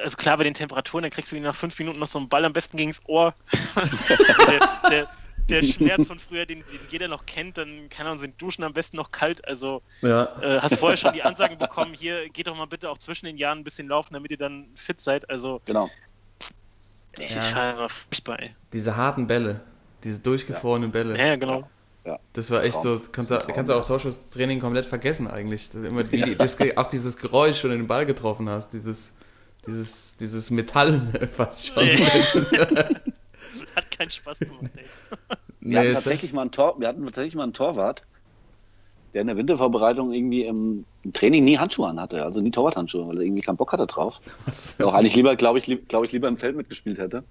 also 0.03 0.17
klar 0.17 0.37
bei 0.37 0.43
den 0.43 0.53
Temperaturen, 0.53 1.03
dann 1.03 1.11
kriegst 1.11 1.31
du 1.31 1.39
nach 1.39 1.55
fünf 1.55 1.77
Minuten 1.79 1.99
noch 1.99 2.07
so 2.07 2.19
einen 2.19 2.27
Ball 2.27 2.43
am 2.43 2.53
besten 2.53 2.75
gegens 2.75 3.01
Ohr. 3.07 3.35
der, 4.47 4.89
der, 4.89 5.07
der 5.49 5.63
Schmerz 5.63 6.07
von 6.07 6.19
früher, 6.19 6.45
den, 6.45 6.59
den 6.59 6.79
jeder 6.89 7.07
noch 7.07 7.25
kennt, 7.25 7.57
dann 7.57 7.89
keine 7.89 8.09
Ahnung, 8.09 8.19
sind 8.19 8.41
Duschen 8.41 8.63
am 8.63 8.73
besten 8.73 8.97
noch 8.97 9.11
kalt. 9.11 9.47
Also 9.47 9.81
Ja. 10.01 10.29
äh, 10.41 10.59
hast 10.59 10.75
vorher 10.79 10.97
schon 10.97 11.13
die 11.13 11.23
Ansagen 11.23 11.57
bekommen, 11.57 11.93
hier 11.93 12.29
geht 12.29 12.47
doch 12.47 12.55
mal 12.57 12.65
bitte 12.65 12.89
auch 12.89 12.97
zwischen 12.97 13.25
den 13.25 13.37
Jahren 13.37 13.59
ein 13.59 13.63
bisschen 13.63 13.87
laufen, 13.87 14.13
damit 14.13 14.31
ihr 14.31 14.37
dann 14.37 14.67
fit 14.75 14.99
seid. 15.01 15.29
Also 15.29 15.61
genau. 15.65 15.89
ich, 17.17 17.33
Ja. 17.35 17.87
furchtbar, 17.87 18.39
ey. 18.39 18.55
Diese 18.73 18.95
harten 18.95 19.27
Bälle. 19.27 19.61
Diese 20.03 20.19
durchgefrorenen 20.19 20.91
Bälle. 20.91 21.17
Ja, 21.17 21.25
ja, 21.27 21.35
genau. 21.35 21.69
Das 22.33 22.51
war 22.51 22.63
echt 22.63 22.73
Traum. 22.73 22.83
so, 22.83 23.01
kannst 23.11 23.31
du, 23.31 23.37
kannst 23.39 23.71
du 23.71 23.75
auch 23.75 23.83
Torschusstraining 23.83 24.59
komplett 24.59 24.85
vergessen 24.85 25.27
eigentlich. 25.27 25.73
Immer 25.73 26.03
die- 26.03 26.35
das, 26.35 26.55
auch 26.77 26.85
dieses 26.87 27.17
Geräusch, 27.17 27.63
wenn 27.63 27.71
du 27.71 27.77
den 27.77 27.87
Ball 27.87 28.05
getroffen 28.05 28.47
hast, 28.47 28.73
dieses, 28.73 29.13
dieses, 29.65 30.15
dieses 30.17 30.51
Metall 30.51 31.29
fast 31.35 31.67
schon. 31.73 31.89
Keinen 33.97 34.11
Spaß 34.11 34.39
gemacht, 34.39 34.71
ey. 34.75 34.83
Wir 35.61 35.79
hatten 35.79 35.87
ist- 35.89 35.95
tatsächlich 35.95 36.33
mal 36.33 36.41
einen 36.41 36.51
Tor, 36.51 36.75
wir 36.79 36.87
hatten 36.87 37.03
tatsächlich 37.05 37.35
mal 37.35 37.43
einen 37.43 37.53
Torwart, 37.53 38.03
der 39.13 39.21
in 39.21 39.27
der 39.27 39.37
Wintervorbereitung 39.37 40.11
irgendwie 40.13 40.43
im, 40.45 40.85
Training 41.13 41.43
nie 41.45 41.57
Handschuhe 41.57 41.87
anhatte, 41.87 42.23
also 42.23 42.41
nie 42.41 42.51
Torwarthandschuhe, 42.51 43.07
weil 43.07 43.17
er 43.17 43.23
irgendwie 43.23 43.41
keinen 43.41 43.57
Bock 43.57 43.71
hatte 43.71 43.85
drauf. 43.87 44.15
auch 44.83 44.93
eigentlich 44.93 45.15
lieber, 45.15 45.35
glaube 45.35 45.59
ich, 45.59 45.67
lieb, 45.67 45.87
glaube 45.87 46.05
ich, 46.05 46.11
lieber 46.11 46.27
im 46.27 46.37
Feld 46.37 46.55
mitgespielt 46.57 46.97
hätte. 46.97 47.23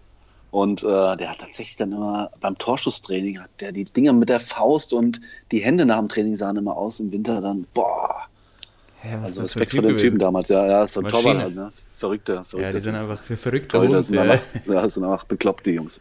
Und 0.50 0.84
äh, 0.84 1.16
der 1.16 1.30
hat 1.30 1.40
tatsächlich 1.40 1.74
dann 1.76 1.90
immer 1.90 2.30
beim 2.40 2.56
Torschusstraining 2.56 3.40
hat 3.40 3.50
der 3.58 3.72
die 3.72 3.82
Dinger 3.82 4.12
mit 4.12 4.28
der 4.28 4.38
Faust 4.38 4.92
und 4.94 5.20
die 5.50 5.58
Hände 5.58 5.84
nach 5.84 5.98
dem 5.98 6.08
Training 6.08 6.36
sahen 6.36 6.56
immer 6.56 6.76
aus 6.76 7.00
im 7.00 7.10
Winter 7.10 7.40
dann, 7.40 7.66
boah, 7.74 8.20
Hä, 9.02 9.16
was 9.20 9.32
ist 9.32 9.38
also 9.38 9.42
das 9.42 9.52
für 9.52 9.58
ein 9.58 9.62
Respekt 9.62 9.70
Typ 9.72 9.80
vor 9.82 9.88
dem 9.90 9.98
Typen 9.98 10.18
damals, 10.20 10.48
ja, 10.48 10.64
ja, 10.66 10.86
so 10.86 11.00
ein. 11.00 11.08
Torwart 11.08 11.38
halt, 11.38 11.54
ne? 11.56 11.70
Verrückter, 11.92 12.44
verrückter. 12.44 12.68
Ja, 12.68 12.72
die 12.72 12.80
sind 12.80 12.94
einfach 12.94 13.20
verrückte 13.24 13.68
Torhüter 13.76 13.96
Hund. 13.96 14.04
sind 14.06 14.14
Ja. 14.14 14.22
einfach, 14.22 14.66
ja, 14.66 14.88
sind 14.88 15.04
einfach 15.04 15.24
bekloppt, 15.24 15.66
die 15.66 15.72
Jungs. 15.72 16.00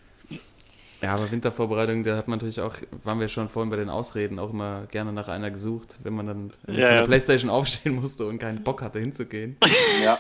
Ja, 1.04 1.14
aber 1.16 1.30
Wintervorbereitung, 1.30 2.04
da 2.04 2.16
hat 2.16 2.30
man 2.30 2.40
natürlich 2.40 2.62
auch, 2.62 2.76
waren 3.04 3.20
wir 3.20 3.28
schon 3.28 3.50
vorhin 3.50 3.70
bei 3.70 3.76
den 3.76 3.90
Ausreden, 3.90 4.40
auch 4.40 4.52
immer 4.52 4.88
gerne 4.90 5.12
nach 5.12 5.28
einer 5.28 5.52
gesucht, 5.52 5.98
wenn 6.02 6.14
man 6.14 6.28
dann 6.28 6.52
von 6.64 6.74
Ja, 6.74 6.88
der 6.88 6.96
ja. 7.00 7.06
Playstation 7.06 7.52
aufstehen 7.52 7.96
musste 7.96 8.26
und 8.26 8.40
keinen 8.40 8.64
Bock 8.64 8.82
hatte 8.82 9.00
hinzugehen. 9.00 9.58
Ja, 10.02 10.18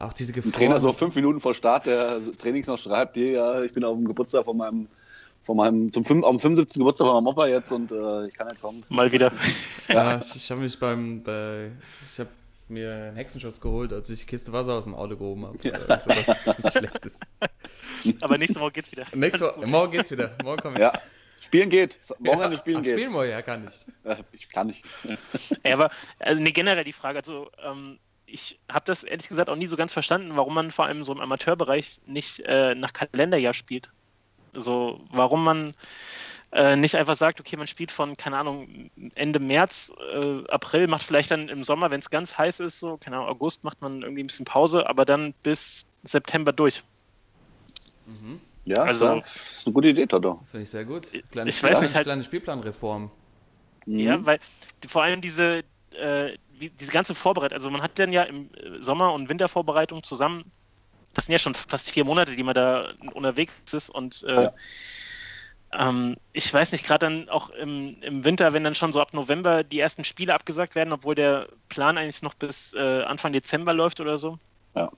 Auch 0.00 0.12
diese 0.12 0.34
ein 0.34 0.52
Trainer 0.52 0.80
so 0.80 0.92
fünf 0.92 1.14
Minuten 1.14 1.40
vor 1.40 1.54
Start 1.54 1.86
der 1.86 2.18
Trainings 2.40 2.66
noch 2.66 2.78
schreibt, 2.78 3.14
hier, 3.14 3.30
ja, 3.30 3.60
ich 3.62 3.72
bin 3.72 3.84
auf 3.84 3.96
dem 3.96 4.08
Geburtstag 4.08 4.44
von 4.44 4.56
meinem, 4.56 4.88
von 5.44 5.56
meinem, 5.56 5.92
zum 5.92 6.04
fünf, 6.04 6.24
auf 6.24 6.32
dem 6.32 6.40
75. 6.40 6.80
Geburtstag 6.80 7.06
von 7.06 7.14
meinem 7.14 7.28
Opa 7.28 7.46
jetzt 7.46 7.70
und 7.70 7.92
äh, 7.92 8.26
ich 8.26 8.34
kann 8.34 8.48
nicht 8.48 8.60
kommen. 8.60 8.82
Mal 8.88 9.12
wieder. 9.12 9.30
Ja, 9.88 10.18
ich, 10.18 10.34
ich 10.34 10.50
habe 10.50 10.62
mich 10.62 10.76
beim, 10.80 11.22
bei, 11.22 11.70
ich 12.10 12.18
habe 12.18 12.30
mir 12.68 12.92
einen 12.92 13.16
Hexenschuss 13.16 13.60
geholt, 13.60 13.92
als 13.92 14.10
ich 14.10 14.26
Kiste 14.26 14.52
Wasser 14.52 14.74
aus 14.74 14.84
dem 14.84 14.96
Auto 14.96 15.16
gehoben 15.16 15.46
habe. 15.46 15.58
Ja. 15.62 15.74
Also 15.74 16.08
was 16.08 16.44
ganz 16.44 16.72
Schlechtes. 16.72 17.20
Aber 18.20 18.38
nächste 18.38 18.60
Woche 18.60 18.72
geht's 18.72 18.92
wieder. 18.92 19.04
Nächste 19.14 19.46
Woche, 19.46 19.66
morgen 19.66 19.92
geht's 19.92 20.10
wieder. 20.10 20.36
Morgen 20.42 20.60
komme 20.60 20.76
ich. 20.76 20.80
Ja, 20.80 20.92
spielen 21.40 21.70
geht. 21.70 21.98
Wochenende 22.18 22.56
Ja, 22.56 22.58
spielen 22.58 22.82
geht. 22.82 22.92
Spielen 22.94 23.12
wir, 23.12 23.26
ja, 23.26 23.42
kann 23.42 23.66
ich. 23.66 24.18
Ich 24.32 24.48
kann 24.48 24.68
nicht. 24.68 24.84
Ja, 25.64 25.74
aber 25.74 25.90
also, 26.18 26.42
nee, 26.42 26.52
generell 26.52 26.84
die 26.84 26.92
Frage, 26.92 27.18
also 27.18 27.50
ähm, 27.64 27.98
ich 28.26 28.58
habe 28.70 28.84
das 28.86 29.02
ehrlich 29.02 29.28
gesagt 29.28 29.50
auch 29.50 29.56
nie 29.56 29.66
so 29.66 29.76
ganz 29.76 29.92
verstanden, 29.92 30.32
warum 30.34 30.54
man 30.54 30.70
vor 30.70 30.86
allem 30.86 31.04
so 31.04 31.12
im 31.12 31.20
Amateurbereich 31.20 32.00
nicht 32.06 32.40
äh, 32.40 32.74
nach 32.74 32.92
Kalenderjahr 32.92 33.54
spielt. 33.54 33.90
Also 34.54 35.00
warum 35.10 35.44
man 35.44 35.74
äh, 36.52 36.76
nicht 36.76 36.96
einfach 36.96 37.16
sagt, 37.16 37.40
okay, 37.40 37.56
man 37.56 37.66
spielt 37.66 37.90
von, 37.90 38.16
keine 38.16 38.36
Ahnung, 38.36 38.90
Ende 39.14 39.38
März, 39.38 39.92
äh, 40.12 40.44
April, 40.48 40.86
macht 40.86 41.02
vielleicht 41.02 41.30
dann 41.30 41.48
im 41.48 41.64
Sommer, 41.64 41.90
wenn 41.90 42.00
es 42.00 42.10
ganz 42.10 42.36
heiß 42.36 42.60
ist, 42.60 42.80
so, 42.80 42.98
keine 42.98 43.16
Ahnung, 43.16 43.28
August 43.30 43.64
macht 43.64 43.80
man 43.80 44.02
irgendwie 44.02 44.22
ein 44.22 44.26
bisschen 44.26 44.44
Pause, 44.44 44.88
aber 44.88 45.04
dann 45.04 45.32
bis 45.42 45.86
September 46.04 46.52
durch. 46.52 46.82
Ja, 48.64 48.82
Also- 48.84 49.20
das 49.20 49.36
ist 49.58 49.66
eine 49.66 49.74
gute 49.74 49.88
Idee, 49.88 50.06
Toto. 50.06 50.40
Finde 50.50 50.62
ich 50.64 50.70
sehr 50.70 50.84
gut. 50.84 51.08
Kleine, 51.30 51.50
Ich 51.50 51.62
weiß 51.62 51.80
nicht, 51.80 51.94
halt- 51.94 52.04
kleine 52.04 52.22
Spielplanreform. 52.22 53.10
Mhm. 53.86 53.98
Ja, 53.98 54.24
weil 54.24 54.38
vor 54.88 55.02
allem 55.02 55.20
diese, 55.20 55.64
äh, 55.92 56.36
wie, 56.52 56.70
diese 56.70 56.92
ganze 56.92 57.14
Vorbereitung, 57.14 57.56
also 57.56 57.70
man 57.70 57.82
hat 57.82 57.98
dann 57.98 58.12
ja 58.12 58.22
im 58.22 58.50
äh, 58.54 58.80
Sommer- 58.80 59.12
und 59.14 59.28
Wintervorbereitung 59.28 60.02
zusammen, 60.04 60.44
das 61.14 61.26
sind 61.26 61.32
ja 61.32 61.38
schon 61.40 61.54
fast 61.54 61.90
vier 61.90 62.04
Monate, 62.04 62.36
die 62.36 62.42
man 62.44 62.54
da 62.54 62.92
unterwegs 63.14 63.54
ist 63.72 63.90
und 63.90 64.22
äh, 64.22 64.44
Ja. 64.44 64.52
ähm, 65.72 66.16
ich 66.32 66.52
weiß 66.52 66.70
nicht, 66.72 66.86
gerade 66.86 67.06
dann 67.06 67.28
auch 67.28 67.50
im, 67.50 68.00
im 68.02 68.24
Winter, 68.24 68.52
wenn 68.52 68.62
dann 68.64 68.74
schon 68.74 68.92
so 68.92 69.00
ab 69.00 69.12
November 69.12 69.64
die 69.64 69.80
ersten 69.80 70.04
Spiele 70.04 70.34
abgesagt 70.34 70.74
werden, 70.74 70.92
obwohl 70.92 71.14
der 71.14 71.48
Plan 71.68 71.98
eigentlich 71.98 72.22
noch 72.22 72.34
bis 72.34 72.74
äh, 72.74 73.02
Anfang 73.02 73.32
Dezember 73.32 73.72
läuft 73.74 74.00
oder 74.00 74.18
so. 74.18 74.38
Ja. 74.76 74.90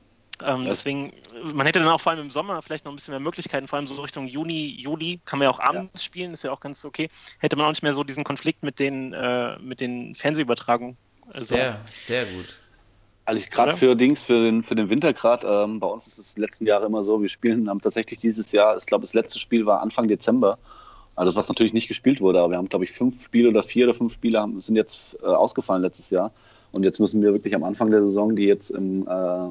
Ähm, 0.43 0.62
Ja. 0.62 0.68
Deswegen, 0.70 1.12
man 1.55 1.66
hätte 1.66 1.78
dann 1.78 1.89
auch 1.89 2.01
vor 2.01 2.12
allem 2.12 2.22
im 2.22 2.30
Sommer 2.30 2.61
vielleicht 2.62 2.85
noch 2.85 2.93
ein 2.93 2.97
bisschen 2.97 3.12
mehr 3.12 3.20
Möglichkeiten, 3.20 3.68
vor 3.68 3.78
allem 3.78 3.87
so 3.87 4.01
Richtung 4.03 4.26
Juni, 4.26 4.74
Juli, 4.78 5.20
kann 5.24 5.39
man 5.39 5.47
ja 5.47 5.51
auch 5.51 5.61
abends 5.61 6.03
spielen, 6.03 6.32
ist 6.32 6.45
ja 6.45 6.51
auch 6.51 6.61
ganz 6.61 6.85
okay. 6.85 7.09
Hätte 7.39 7.57
man 7.57 7.66
auch 7.66 7.70
nicht 7.70 7.82
mehr 7.82 7.95
so 7.95 8.05
diesen 8.05 8.24
Konflikt 8.24 8.62
mit 8.62 8.78
den, 8.78 9.12
äh, 9.12 9.59
mit 9.59 9.80
den 9.80 10.14
Fernsehübertragungen. 10.14 10.97
Also, 11.28 11.45
Sehr, 11.45 11.80
sehr 11.87 12.24
gut. 12.26 12.59
Also 13.26 13.41
ich 13.41 13.51
gerade 13.51 13.74
für 13.74 13.97
Dings, 13.97 14.22
für 14.22 14.39
den, 14.45 14.62
für 14.62 14.74
den 14.74 14.91
Winter 14.91 15.12
gerade, 15.14 15.47
ähm, 15.47 15.80
bei 15.80 15.87
uns 15.87 16.07
ist 16.07 16.18
es 16.18 16.35
die 16.35 16.41
letzten 16.41 16.66
Jahre 16.66 16.87
immer 16.87 17.03
so, 17.03 17.22
wir 17.22 17.28
spielen, 17.30 17.70
haben 17.70 17.80
tatsächlich 17.80 18.20
dieses 18.20 18.53
Jahr, 18.53 18.76
ich 18.76 18.85
glaube 18.85 19.03
das 19.03 19.14
letzte 19.14 19.39
Spiel 19.39 19.64
war 19.64 19.80
Anfang 19.80 20.09
Dezember, 20.09 20.59
also 21.16 21.35
was 21.35 21.49
natürlich 21.49 21.72
nicht 21.72 21.89
gespielt 21.89 22.20
wurde, 22.20 22.41
aber 22.41 22.51
wir 22.51 22.59
haben 22.59 22.68
glaube 22.68 22.85
ich 22.85 22.93
fünf 22.93 23.24
Spiele 23.24 23.49
oder 23.49 23.62
vier 23.62 23.87
oder 23.87 23.95
fünf 23.95 24.12
Spiele 24.12 24.41
haben, 24.41 24.61
sind 24.61 24.76
jetzt 24.76 25.16
äh, 25.22 25.26
ausgefallen 25.26 25.80
letztes 25.80 26.11
Jahr 26.11 26.32
und 26.76 26.84
jetzt 26.84 27.00
müssen 27.00 27.22
wir 27.22 27.32
wirklich 27.32 27.54
am 27.54 27.64
Anfang 27.64 27.90
der 27.90 28.00
Saison, 28.00 28.34
die 28.34 28.44
jetzt 28.44 28.70
im, 28.70 29.06
äh, 29.06 29.50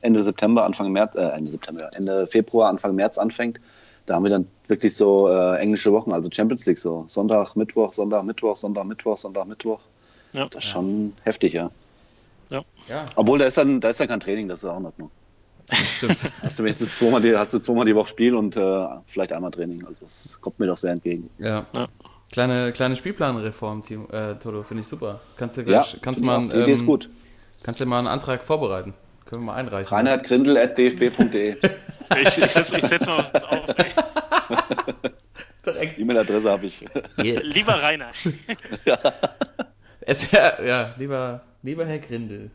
Ende 0.00 0.22
September, 0.24 0.64
Anfang 0.64 0.92
März, 0.92 1.14
äh, 1.14 1.22
Ende 1.22 1.52
September, 1.52 1.88
Ende 1.96 2.26
Februar, 2.26 2.68
Anfang 2.68 2.94
März 2.94 3.18
anfängt, 3.18 3.60
da 4.06 4.14
haben 4.14 4.24
wir 4.24 4.30
dann 4.30 4.46
wirklich 4.66 4.96
so 4.96 5.28
äh, 5.28 5.56
englische 5.58 5.92
Wochen, 5.92 6.12
also 6.12 6.28
Champions 6.30 6.66
League 6.66 6.78
so, 6.78 7.04
Sonntag, 7.06 7.54
Mittwoch, 7.56 7.92
Sonntag, 7.92 8.24
Mittwoch, 8.24 8.56
Sonntag, 8.56 8.86
Mittwoch, 8.86 9.16
Sonntag, 9.16 9.46
Mittwoch. 9.46 9.80
Ja. 10.32 10.48
Das 10.48 10.64
ist 10.64 10.70
schon 10.70 11.12
heftig, 11.24 11.52
ja. 11.52 11.70
Ja, 12.50 12.64
Obwohl, 13.14 13.38
da 13.38 13.44
ist 13.44 13.56
dann, 13.58 13.80
da 13.80 13.90
ist 13.90 14.00
dann 14.00 14.08
kein 14.08 14.18
Training, 14.18 14.48
das 14.48 14.64
ist 14.64 14.64
auch 14.68 14.78
in 14.78 14.86
Ordnung. 14.86 15.10
Stimmt. 15.72 16.18
Hast 16.42 16.58
du 16.58 16.64
wenigstens 16.64 16.96
zweimal 16.96 17.20
die, 17.20 17.36
hast 17.36 17.54
du 17.54 17.60
zweimal 17.60 17.86
die 17.86 17.94
Woche 17.94 18.08
Spiel 18.08 18.34
und 18.34 18.56
äh, 18.56 18.86
vielleicht 19.06 19.32
einmal 19.32 19.52
Training. 19.52 19.84
Also 19.86 19.98
das 20.00 20.40
kommt 20.40 20.58
mir 20.58 20.66
doch 20.66 20.76
sehr 20.76 20.90
entgegen. 20.90 21.30
Ja. 21.38 21.64
Ja. 21.72 21.86
Kleine, 22.32 22.72
kleine 22.72 22.96
Spielplanreform, 22.96 23.82
Timo, 23.82 24.06
äh, 24.08 24.36
Toto, 24.38 24.62
finde 24.62 24.82
ich 24.82 24.86
super. 24.86 25.20
Kannst 25.36 25.56
du 25.56 25.62
Ja, 25.62 25.66
gleich, 25.66 25.96
kannst 26.00 26.20
die 26.20 26.24
mal, 26.24 26.50
ist 26.50 26.80
ähm, 26.80 26.86
gut. 26.86 27.10
kannst 27.64 27.80
du 27.80 27.86
mal 27.86 27.98
einen 27.98 28.08
Antrag 28.08 28.44
vorbereiten. 28.44 28.94
Können 29.24 29.42
wir 29.42 29.46
mal 29.46 29.54
einreichen. 29.54 29.92
Reinhardgrindel.dfb.de 29.94 31.50
Ich, 31.50 31.58
ich 32.22 32.28
setze 32.46 32.78
ich 32.78 32.84
setz 32.84 33.06
mal 33.06 33.28
was 33.32 33.42
auf. 33.44 33.68
E-Mail-Adresse 35.98 36.50
habe 36.50 36.66
ich. 36.66 36.84
Yeah. 37.18 37.40
Lieber 37.42 37.80
Rainer. 37.82 38.10
Es 40.02 40.32
wär, 40.32 40.64
ja, 40.66 40.94
lieber, 40.96 41.42
lieber 41.62 41.84
Herr 41.84 41.98
Grindel. 41.98 42.50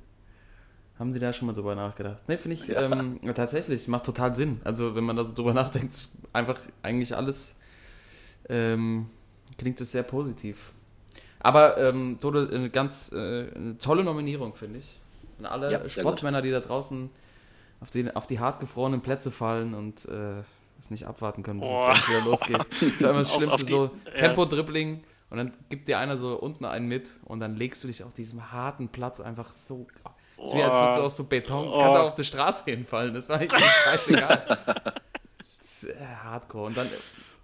Haben 0.98 1.14
Sie 1.14 1.20
da 1.20 1.32
schon 1.32 1.46
mal 1.46 1.54
drüber 1.54 1.76
nachgedacht? 1.76 2.28
Ne, 2.28 2.38
finde 2.38 2.56
ich 2.56 2.76
ähm, 2.76 3.20
tatsächlich, 3.36 3.88
macht 3.88 4.06
total 4.06 4.34
Sinn. 4.34 4.60
Also, 4.64 4.96
wenn 4.96 5.04
man 5.04 5.16
da 5.16 5.24
so 5.24 5.34
drüber 5.34 5.54
nachdenkt, 5.54 5.94
ist 5.94 6.12
einfach 6.34 6.58
eigentlich 6.82 7.16
alles 7.16 7.56
ähm, 8.50 9.10
klingt 9.58 9.80
es 9.82 9.92
sehr 9.92 10.04
positiv. 10.04 10.72
Aber 11.40 11.78
ähm, 11.78 12.18
Tode, 12.20 12.50
eine 12.52 12.70
ganz 12.70 13.12
äh, 13.12 13.16
eine 13.54 13.78
tolle 13.78 14.04
Nominierung, 14.04 14.56
finde 14.56 14.80
ich. 14.80 15.00
An 15.40 15.46
alle 15.46 15.72
Ja, 15.72 15.88
Sportsmänner, 15.90 16.42
die 16.42 16.50
da 16.52 16.60
draußen 16.62 17.10
auf 17.82 17.90
die, 17.90 18.16
auf 18.16 18.26
die 18.28 18.40
hart 18.40 18.60
gefrorenen 18.60 19.02
Plätze 19.02 19.32
fallen 19.32 19.74
und 19.74 20.06
äh, 20.06 20.42
es 20.80 20.90
nicht 20.92 21.06
abwarten 21.06 21.44
können, 21.44 21.60
bis 21.60 21.70
Boah. 21.70 21.94
es 21.94 22.08
wieder 22.10 22.26
losgeht. 22.26 22.66
Das 22.92 23.02
war 23.04 23.10
immer 23.12 23.20
das 23.20 23.34
Schlimmste, 23.34 23.64
die- 23.66 23.70
so. 23.72 23.92
Tempo-Dribbling 24.16 25.04
und 25.30 25.38
dann 25.38 25.54
gibt 25.70 25.88
dir 25.88 26.00
einer 26.00 26.18
so 26.18 26.40
unten 26.40 26.66
einen 26.66 26.88
mit 26.88 27.12
und 27.26 27.40
dann 27.42 27.56
legst 27.56 27.84
du 27.84 27.88
dich 27.88 28.04
auf 28.04 28.14
diesem 28.14 28.52
harten 28.52 28.88
Platz 28.90 29.20
einfach 29.20 29.52
so. 29.52 29.88
Es 30.38 30.50
ist 30.50 30.56
wie 30.56 30.64
als 30.64 30.78
würdest 30.80 31.00
du 31.00 31.04
aus 31.04 31.18
so 31.18 31.24
Beton, 31.26 31.68
Oh. 31.68 31.80
kannst 31.80 31.98
auch 31.98 32.08
auf 32.10 32.16
die 32.16 32.24
Straße 32.24 32.64
hinfallen. 32.66 33.14
Das 33.14 33.30
war 33.30 33.40
echt 33.42 33.54
scheißegal. 33.54 34.58
Das 35.60 35.84
ist, 35.84 35.90
äh, 35.90 35.96
hardcore. 36.24 36.68
Und 36.68 36.78
dann, 36.78 36.88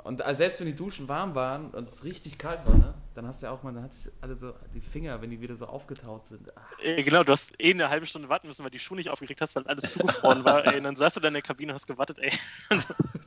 und 0.03 0.25
äh, 0.25 0.35
selbst 0.35 0.59
wenn 0.59 0.67
die 0.67 0.75
Duschen 0.75 1.07
warm 1.07 1.35
waren 1.35 1.71
und 1.71 1.87
es 1.87 2.03
richtig 2.03 2.37
kalt 2.37 2.65
war, 2.65 2.77
ne, 2.77 2.93
dann 3.15 3.25
hast 3.27 3.41
du 3.41 3.47
ja 3.47 3.51
auch 3.51 3.63
mal, 3.63 3.73
dann 3.73 3.83
hat 3.83 3.91
alle 4.21 4.35
so 4.35 4.53
die 4.73 4.81
Finger, 4.81 5.21
wenn 5.21 5.29
die 5.29 5.41
wieder 5.41 5.55
so 5.55 5.65
aufgetaut 5.65 6.25
sind. 6.25 6.55
Ah, 6.57 6.61
Äh, 6.81 7.03
Genau, 7.03 7.23
du 7.23 7.31
hast 7.31 7.53
eh 7.59 7.71
eine 7.71 7.89
halbe 7.89 8.05
Stunde 8.05 8.29
warten 8.29 8.47
müssen, 8.47 8.63
weil 8.63 8.71
die 8.71 8.79
Schuhe 8.79 8.97
nicht 8.97 9.09
aufgekriegt 9.09 9.41
hast, 9.41 9.55
weil 9.55 9.67
alles 9.67 9.91
zugefroren 9.91 10.43
war. 10.43 10.65
Ey, 10.65 10.77
und 10.77 10.83
dann 10.83 10.95
saßt 10.95 11.15
du 11.17 11.19
da 11.19 11.27
in 11.27 11.33
der 11.33 11.43
Kabine 11.43 11.71
und 11.71 11.75
hast 11.75 11.87
gewartet, 11.87 12.19
ey. 12.19 12.31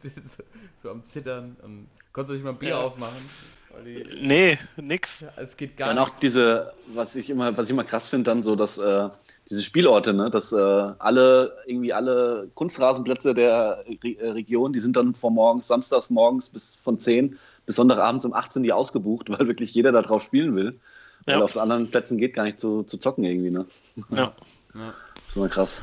so, 0.02 0.42
so 0.76 0.90
am 0.90 1.04
Zittern 1.04 1.56
und 1.62 1.88
konntest 2.12 2.30
du 2.30 2.34
nicht 2.34 2.44
mal 2.44 2.50
ein 2.50 2.58
Bier 2.58 2.70
Ja. 2.70 2.80
aufmachen. 2.80 3.30
Weil 3.74 4.06
Nee, 4.20 4.58
nix. 4.76 5.20
ja, 5.20 5.28
es 5.36 5.56
geht 5.56 5.76
gar 5.76 5.88
Dann 5.88 5.96
nicht. 5.96 6.06
auch 6.08 6.18
diese, 6.18 6.72
was 6.88 7.14
ich 7.16 7.30
immer, 7.30 7.56
was 7.56 7.64
ich 7.66 7.70
immer 7.70 7.84
krass 7.84 8.08
finde, 8.08 8.30
dann 8.30 8.42
so, 8.42 8.56
dass 8.56 8.78
äh, 8.78 9.08
diese 9.48 9.62
Spielorte, 9.62 10.14
ne, 10.14 10.30
dass 10.30 10.52
äh, 10.52 10.56
alle, 10.56 11.56
irgendwie 11.66 11.92
alle 11.92 12.50
Kunstrasenplätze 12.54 13.34
der 13.34 13.84
Re 14.02 14.08
äh, 14.18 14.30
Region, 14.30 14.72
die 14.72 14.80
sind 14.80 14.96
dann 14.96 15.14
von 15.14 15.34
morgens, 15.34 15.68
samstags 15.68 16.10
morgens 16.10 16.50
bis 16.50 16.76
von 16.76 16.98
10 16.98 17.38
bis 17.66 17.76
Sonntagabends 17.76 18.24
um 18.24 18.32
18 18.32 18.62
die 18.62 18.72
ausgebucht, 18.72 19.28
weil 19.38 19.46
wirklich 19.48 19.74
jeder 19.74 19.92
da 19.92 20.02
drauf 20.02 20.22
spielen 20.22 20.54
will. 20.56 20.78
Weil 21.26 21.38
Ja. 21.38 21.44
auf 21.44 21.56
anderen 21.56 21.90
Plätzen 21.90 22.18
geht 22.18 22.34
gar 22.34 22.44
nicht 22.44 22.60
zu, 22.60 22.82
zu 22.82 22.98
zocken 22.98 23.24
irgendwie, 23.24 23.50
ne? 23.50 23.66
Ja. 24.10 24.16
Ja. 24.16 24.34
Das 25.16 25.30
ist 25.30 25.36
immer 25.36 25.48
krass. 25.48 25.82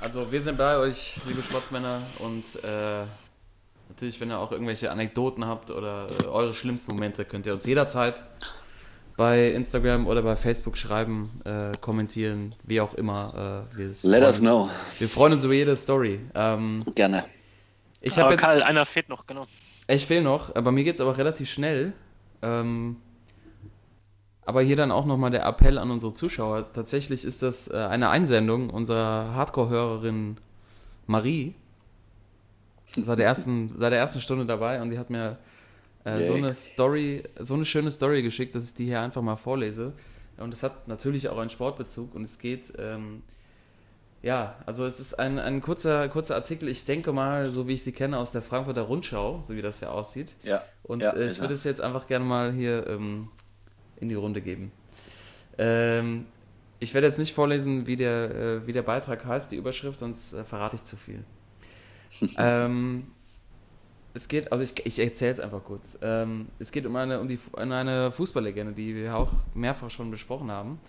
Also 0.00 0.30
wir 0.30 0.40
sind 0.40 0.56
bei 0.58 0.78
euch, 0.78 1.16
liebe 1.26 1.42
Sportsmänner, 1.42 2.00
und 2.20 2.44
äh, 2.64 3.02
natürlich, 3.88 4.20
wenn 4.20 4.30
ihr 4.30 4.38
auch 4.38 4.52
irgendwelche 4.52 4.90
Anekdoten 4.90 5.44
habt 5.46 5.70
oder 5.70 6.06
äh, 6.24 6.28
eure 6.28 6.54
schlimmsten 6.54 6.92
Momente, 6.92 7.24
könnt 7.24 7.46
ihr 7.46 7.54
uns 7.54 7.66
jederzeit 7.66 8.24
bei 9.16 9.50
Instagram 9.52 10.06
oder 10.06 10.22
bei 10.22 10.36
Facebook 10.36 10.76
schreiben, 10.76 11.40
äh, 11.44 11.72
kommentieren, 11.80 12.54
wie 12.64 12.80
auch 12.80 12.94
immer. 12.94 13.64
Äh, 13.72 13.76
wir 13.78 13.86
Let 13.86 13.96
freuen 13.96 14.22
us 14.24 14.28
uns- 14.28 14.40
know. 14.40 14.70
Wir 14.98 15.08
freuen 15.08 15.32
uns 15.32 15.44
über 15.44 15.54
jede 15.54 15.76
Story. 15.76 16.20
Ähm, 16.34 16.80
Gerne. 16.94 17.24
ich 18.02 18.12
habe 18.18 18.24
Aber 18.24 18.32
jetzt, 18.32 18.42
Karl, 18.42 18.62
einer 18.62 18.84
fehlt 18.84 19.08
noch, 19.08 19.26
genau. 19.26 19.46
ich 19.88 20.04
fehl 20.06 20.22
noch, 20.22 20.54
aber 20.54 20.70
mir 20.72 20.84
geht's 20.84 21.00
aber 21.00 21.16
relativ 21.16 21.48
schnell. 21.50 21.94
Ähm, 22.42 22.96
aber 24.44 24.60
hier 24.62 24.76
dann 24.76 24.92
auch 24.92 25.06
nochmal 25.06 25.30
der 25.30 25.44
Appell 25.46 25.78
an 25.78 25.90
unsere 25.90 26.12
Zuschauer. 26.12 26.72
Tatsächlich 26.72 27.24
ist 27.24 27.42
das 27.42 27.68
äh, 27.68 27.74
eine 27.76 28.10
Einsendung 28.10 28.70
unserer 28.70 29.32
Hardcore-Hörerin 29.34 30.36
Marie. 31.06 31.54
Seit 33.04 33.18
der, 33.18 33.26
ersten, 33.26 33.68
seit 33.76 33.92
der 33.92 33.98
ersten 33.98 34.20
Stunde 34.20 34.46
dabei 34.46 34.80
und 34.80 34.90
die 34.90 34.98
hat 34.98 35.10
mir 35.10 35.38
äh, 36.04 36.24
so 36.24 36.34
eine 36.34 36.54
Story, 36.54 37.24
so 37.38 37.54
eine 37.54 37.64
schöne 37.64 37.90
Story 37.90 38.22
geschickt, 38.22 38.54
dass 38.54 38.64
ich 38.64 38.74
die 38.74 38.84
hier 38.86 39.00
einfach 39.00 39.22
mal 39.22 39.36
vorlese. 39.36 39.92
Und 40.38 40.52
es 40.52 40.62
hat 40.62 40.86
natürlich 40.88 41.28
auch 41.28 41.38
einen 41.38 41.50
Sportbezug 41.50 42.14
und 42.14 42.22
es 42.22 42.38
geht, 42.38 42.72
ähm, 42.78 43.22
ja, 44.22 44.56
also 44.66 44.84
es 44.84 45.00
ist 45.00 45.14
ein, 45.18 45.38
ein 45.38 45.60
kurzer, 45.60 46.08
kurzer 46.08 46.34
Artikel, 46.34 46.68
ich 46.68 46.84
denke 46.84 47.12
mal, 47.12 47.46
so 47.46 47.68
wie 47.68 47.72
ich 47.72 47.82
sie 47.82 47.92
kenne, 47.92 48.18
aus 48.18 48.30
der 48.30 48.42
Frankfurter 48.42 48.82
Rundschau, 48.82 49.42
so 49.42 49.54
wie 49.54 49.62
das 49.62 49.80
ja 49.80 49.90
aussieht. 49.90 50.32
Ja. 50.42 50.62
Und 50.82 51.00
Ja, 51.00 51.12
äh, 51.12 51.26
ich 51.26 51.36
ja. 51.36 51.42
würde 51.42 51.54
es 51.54 51.64
jetzt 51.64 51.80
einfach 51.80 52.06
gerne 52.06 52.24
mal 52.24 52.52
hier 52.52 52.86
ähm, 52.86 53.28
in 53.96 54.08
die 54.08 54.14
Runde 54.14 54.42
geben. 54.42 54.72
Ähm, 55.58 56.26
ich 56.78 56.92
werde 56.92 57.06
jetzt 57.06 57.18
nicht 57.18 57.32
vorlesen, 57.32 57.86
wie 57.86 57.96
der, 57.96 58.34
äh, 58.34 58.66
wie 58.66 58.72
der 58.72 58.82
Beitrag 58.82 59.24
heißt, 59.24 59.50
die 59.50 59.56
Überschrift, 59.56 59.98
sonst 59.98 60.34
äh, 60.34 60.44
verrate 60.44 60.76
ich 60.76 60.84
zu 60.84 60.96
viel. 60.96 61.24
Ähm, 62.38 63.06
es 64.16 64.28
geht, 64.28 64.50
also 64.50 64.64
ich, 64.64 64.74
ich 64.84 64.98
erzähle 64.98 65.32
es 65.32 65.40
einfach 65.40 65.62
kurz. 65.62 65.98
Ähm, 66.00 66.46
es 66.58 66.72
geht 66.72 66.86
um 66.86 66.96
eine, 66.96 67.20
um, 67.20 67.28
die, 67.28 67.38
um 67.52 67.70
eine 67.70 68.10
Fußballlegende, 68.10 68.72
die 68.72 68.94
wir 68.94 69.14
auch 69.14 69.32
mehrfach 69.54 69.90
schon 69.90 70.10
besprochen 70.10 70.50
haben. 70.50 70.80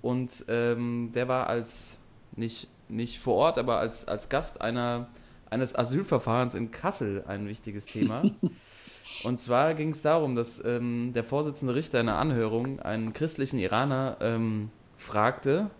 Und 0.00 0.44
ähm, 0.48 1.10
der 1.12 1.26
war 1.26 1.48
als, 1.48 1.98
nicht, 2.36 2.68
nicht 2.88 3.18
vor 3.18 3.34
Ort, 3.34 3.58
aber 3.58 3.78
als, 3.80 4.06
als 4.06 4.28
Gast 4.28 4.60
einer, 4.60 5.08
eines 5.50 5.74
Asylverfahrens 5.74 6.54
in 6.54 6.70
Kassel 6.70 7.24
ein 7.26 7.48
wichtiges 7.48 7.86
Thema. 7.86 8.22
Und 9.24 9.40
zwar 9.40 9.74
ging 9.74 9.88
es 9.88 10.02
darum, 10.02 10.36
dass 10.36 10.64
ähm, 10.64 11.12
der 11.14 11.24
Vorsitzende 11.24 11.74
Richter 11.74 11.98
in 11.98 12.06
der 12.06 12.16
Anhörung 12.16 12.78
einen 12.78 13.12
christlichen 13.12 13.58
Iraner 13.58 14.18
ähm, 14.20 14.70
fragte, 14.96 15.70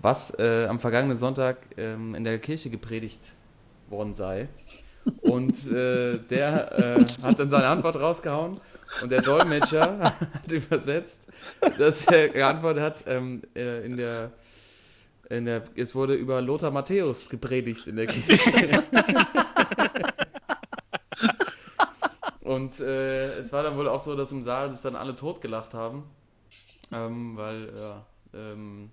was 0.00 0.38
äh, 0.38 0.66
am 0.68 0.78
vergangenen 0.78 1.16
Sonntag 1.16 1.58
ähm, 1.78 2.14
in 2.14 2.24
der 2.24 2.38
Kirche 2.38 2.68
gepredigt 2.68 3.32
worden 3.90 4.14
sei. 4.14 4.48
Und 5.22 5.70
äh, 5.70 6.18
der 6.18 6.78
äh, 6.78 7.04
hat 7.22 7.38
dann 7.38 7.50
seine 7.50 7.68
Antwort 7.68 8.00
rausgehauen 8.00 8.60
und 9.02 9.10
der 9.10 9.22
Dolmetscher 9.22 9.98
hat 10.02 10.52
übersetzt, 10.52 11.26
dass 11.78 12.06
er 12.06 12.28
geantwortet 12.28 12.82
hat, 12.82 13.04
ähm, 13.06 13.42
äh, 13.54 13.84
in 13.84 13.96
der, 13.96 14.32
in 15.30 15.44
der, 15.44 15.62
es 15.76 15.94
wurde 15.94 16.14
über 16.14 16.40
Lothar 16.40 16.70
Matthäus 16.70 17.28
gepredigt 17.28 17.86
in 17.86 17.96
der 17.96 18.06
Kirche. 18.06 18.82
Und 22.40 22.78
äh, 22.78 23.38
es 23.38 23.52
war 23.52 23.64
dann 23.64 23.76
wohl 23.76 23.88
auch 23.88 23.98
so, 23.98 24.14
dass 24.14 24.30
im 24.30 24.44
Saal 24.44 24.72
sich 24.72 24.80
dann 24.80 24.94
alle 24.94 25.16
totgelacht 25.16 25.74
haben, 25.74 26.04
ähm, 26.92 27.36
weil 27.36 27.72
ja, 27.76 28.06
ähm, 28.34 28.90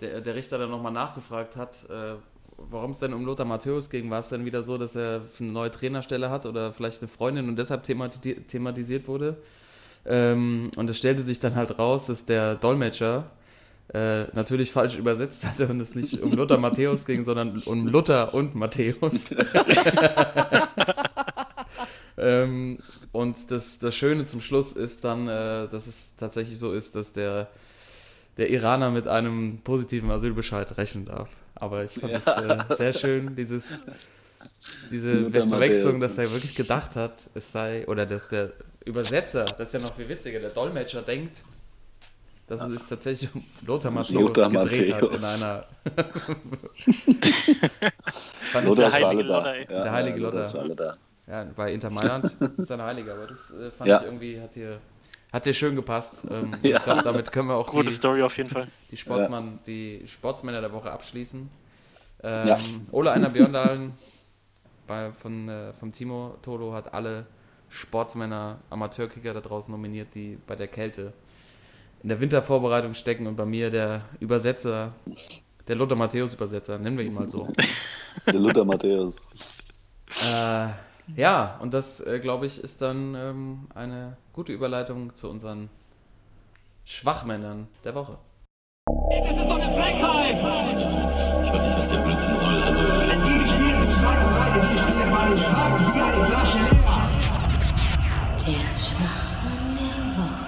der, 0.00 0.22
der 0.22 0.34
Richter 0.34 0.56
dann 0.56 0.70
nochmal 0.70 0.92
nachgefragt 0.92 1.56
hat, 1.56 1.84
äh, 1.90 2.14
warum 2.56 2.92
es 2.92 2.98
denn 2.98 3.12
um 3.12 3.24
Lothar 3.24 3.46
Matthäus 3.46 3.90
ging. 3.90 4.10
War 4.10 4.20
es 4.20 4.28
denn 4.28 4.44
wieder 4.44 4.62
so, 4.62 4.78
dass 4.78 4.96
er 4.96 5.22
eine 5.38 5.52
neue 5.52 5.70
Trainerstelle 5.70 6.30
hat 6.30 6.46
oder 6.46 6.72
vielleicht 6.72 7.02
eine 7.02 7.08
Freundin 7.08 7.48
und 7.48 7.56
deshalb 7.56 7.82
themati 7.82 8.34
thematisiert 8.42 9.08
wurde? 9.08 9.36
Ähm, 10.06 10.70
und 10.76 10.90
es 10.90 10.98
stellte 10.98 11.22
sich 11.22 11.40
dann 11.40 11.54
halt 11.54 11.78
raus, 11.78 12.06
dass 12.06 12.26
der 12.26 12.56
Dolmetscher 12.56 13.30
äh, 13.92 14.24
natürlich 14.34 14.72
falsch 14.72 14.96
übersetzt 14.96 15.44
hatte 15.44 15.68
und 15.68 15.80
es 15.80 15.94
nicht 15.94 16.20
um 16.20 16.32
Lothar 16.32 16.58
Matthäus 16.58 17.04
ging, 17.06 17.24
sondern 17.24 17.60
um 17.66 17.86
Luther 17.86 18.34
und 18.34 18.54
Matthäus. 18.54 19.30
ähm, 22.18 22.78
und 23.12 23.50
das, 23.50 23.78
das 23.78 23.94
Schöne 23.94 24.26
zum 24.26 24.40
Schluss 24.40 24.72
ist 24.72 25.04
dann, 25.04 25.28
äh, 25.28 25.68
dass 25.68 25.86
es 25.86 26.16
tatsächlich 26.16 26.58
so 26.58 26.72
ist, 26.72 26.96
dass 26.96 27.12
der, 27.12 27.48
der 28.36 28.50
Iraner 28.50 28.90
mit 28.90 29.06
einem 29.06 29.58
positiven 29.62 30.10
Asylbescheid 30.10 30.76
rechnen 30.76 31.04
darf. 31.04 31.30
Aber 31.54 31.84
ich 31.84 31.92
fand 31.94 32.14
es 32.14 32.26
äh, 32.26 32.58
sehr 32.76 32.92
schön, 32.92 33.36
dieses, 33.36 33.82
diese 34.90 35.30
Verwechslung, 35.30 36.00
dass 36.00 36.18
er 36.18 36.30
wirklich 36.32 36.54
gedacht 36.54 36.96
hat, 36.96 37.30
es 37.34 37.52
sei, 37.52 37.86
oder 37.86 38.06
dass 38.06 38.28
der 38.28 38.52
Übersetzer, 38.84 39.44
das 39.44 39.68
ist 39.68 39.74
ja 39.74 39.80
noch 39.80 39.94
viel 39.94 40.08
witziger, 40.08 40.40
der 40.40 40.50
Dolmetscher 40.50 41.02
denkt, 41.02 41.42
dass 42.46 42.60
es 42.60 42.72
sich 42.72 42.82
tatsächlich 42.82 43.34
um 43.34 43.42
Lothar 43.66 43.90
Matthäus 43.90 44.20
Lothar 44.20 44.50
gedreht 44.50 44.90
Matthäus. 44.90 45.10
hat 45.12 45.18
in 45.18 45.24
einer. 45.24 45.66
Lothar 48.64 48.92
heilige 48.92 49.08
alle 49.08 49.24
da. 49.24 49.54
Ja, 49.56 49.64
Der 49.84 49.92
heilige 49.92 50.20
ja, 50.20 50.30
Lothar. 50.30 50.92
Ja, 51.26 51.46
bei 51.56 51.72
Inter 51.72 51.88
Mailand 51.88 52.36
ist 52.58 52.68
er 52.70 52.76
ein 52.78 52.82
Heiliger, 52.82 53.14
aber 53.14 53.28
das 53.28 53.50
äh, 53.52 53.70
fand 53.70 53.88
Ja. 53.88 53.98
ich 54.00 54.04
irgendwie, 54.04 54.38
hat 54.40 54.54
dir, 54.54 54.78
hat 55.34 55.44
dir 55.46 55.52
schön 55.52 55.74
gepasst. 55.76 56.24
Ähm, 56.30 56.52
Ja. 56.62 56.78
Ich 56.78 56.84
glaube, 56.84 57.02
damit 57.02 57.30
können 57.32 57.48
wir 57.48 57.56
auch 57.56 57.66
Gute 57.66 57.88
die, 57.88 57.92
Story 57.92 58.22
auf 58.22 58.36
jeden 58.36 58.48
Fall. 58.50 58.66
die, 58.90 58.96
Sportsmann, 58.96 59.58
die 59.66 60.02
Sportsmänner 60.06 60.60
der 60.60 60.72
Woche 60.72 60.90
abschließen. 60.90 61.50
Ähm, 62.22 62.48
Ja. 62.48 62.58
Ole 62.92 63.10
Einer 63.12 63.28
Björndalen 63.30 63.92
bei, 64.86 65.12
von, 65.12 65.48
äh, 65.48 65.72
vom 65.74 65.92
Timo 65.92 66.36
Tolo 66.42 66.72
hat 66.72 66.94
alle 66.94 67.26
Sportsmänner, 67.68 68.58
Amateurkicker 68.70 69.34
da 69.34 69.40
draußen 69.40 69.70
nominiert, 69.72 70.14
die 70.14 70.38
bei 70.46 70.54
der 70.56 70.68
Kälte 70.68 71.12
in 72.02 72.08
der 72.10 72.20
Wintervorbereitung 72.20 72.94
stecken 72.94 73.26
und 73.26 73.36
bei 73.36 73.44
mir 73.46 73.70
der 73.70 74.02
Übersetzer 74.20 74.92
Der 75.66 75.74
Lothar 75.76 75.96
Matthäus-Übersetzer, 75.98 76.78
nennen 76.78 76.98
wir 76.98 77.04
ihn 77.04 77.14
mal 77.14 77.28
so. 77.28 77.46
Der 78.26 78.34
Luther 78.34 78.64
Matthäus. 78.64 79.32
äh, 80.22 80.68
ja, 81.16 81.58
und 81.60 81.74
das, 81.74 82.00
äh, 82.00 82.18
glaube 82.20 82.46
ich, 82.46 82.62
ist 82.62 82.82
dann 82.82 83.14
ähm, 83.14 83.68
eine 83.74 84.16
gute 84.32 84.52
Überleitung 84.52 85.14
zu 85.14 85.30
unseren 85.30 85.68
Schwachmännern 86.84 87.68
der 87.84 87.94
Woche. 87.94 88.18
Das 88.86 89.36
ist 89.36 89.46
doch 89.46 89.60
eine 89.60 89.72
Frechheit! 89.72 90.36
Ich 90.36 91.52
weiß 91.52 91.66
nicht, 91.66 91.78
was 91.78 91.90
der 91.90 91.98
Blödsinn 91.98 92.36
soll. 92.36 92.62
Also, 92.62 92.80
Wenn 92.80 93.22
die 93.22 93.38
gespielt 93.38 93.80
mit 93.80 93.90
zwei 93.90 94.16
und 94.24 94.70
die 94.70 94.78
Spieler 94.78 95.10
waren 95.10 95.38
stark 95.38 95.94
wie 95.94 96.00
eine 96.00 96.24
Flasche 96.24 96.58
leer. 96.58 97.08
Der 98.46 98.76
Schwachmann 98.76 99.78
der 99.78 100.16
Woche. 100.16 100.46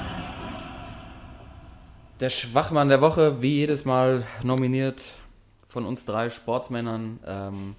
Der 2.20 2.30
Schwachmann 2.30 2.88
der 2.88 3.00
Woche, 3.00 3.42
wie 3.42 3.56
jedes 3.56 3.84
Mal 3.84 4.24
nominiert 4.42 5.02
von 5.68 5.86
uns 5.86 6.04
drei 6.04 6.30
Sportsmännern. 6.30 7.20
Ähm, 7.26 7.76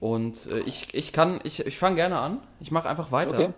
und 0.00 0.46
äh, 0.46 0.60
ich, 0.60 0.94
ich 0.94 1.12
kann, 1.12 1.40
ich, 1.44 1.64
ich 1.64 1.78
fange 1.78 1.96
gerne 1.96 2.18
an. 2.18 2.40
Ich 2.58 2.70
mache 2.70 2.88
einfach 2.88 3.12
weiter. 3.12 3.54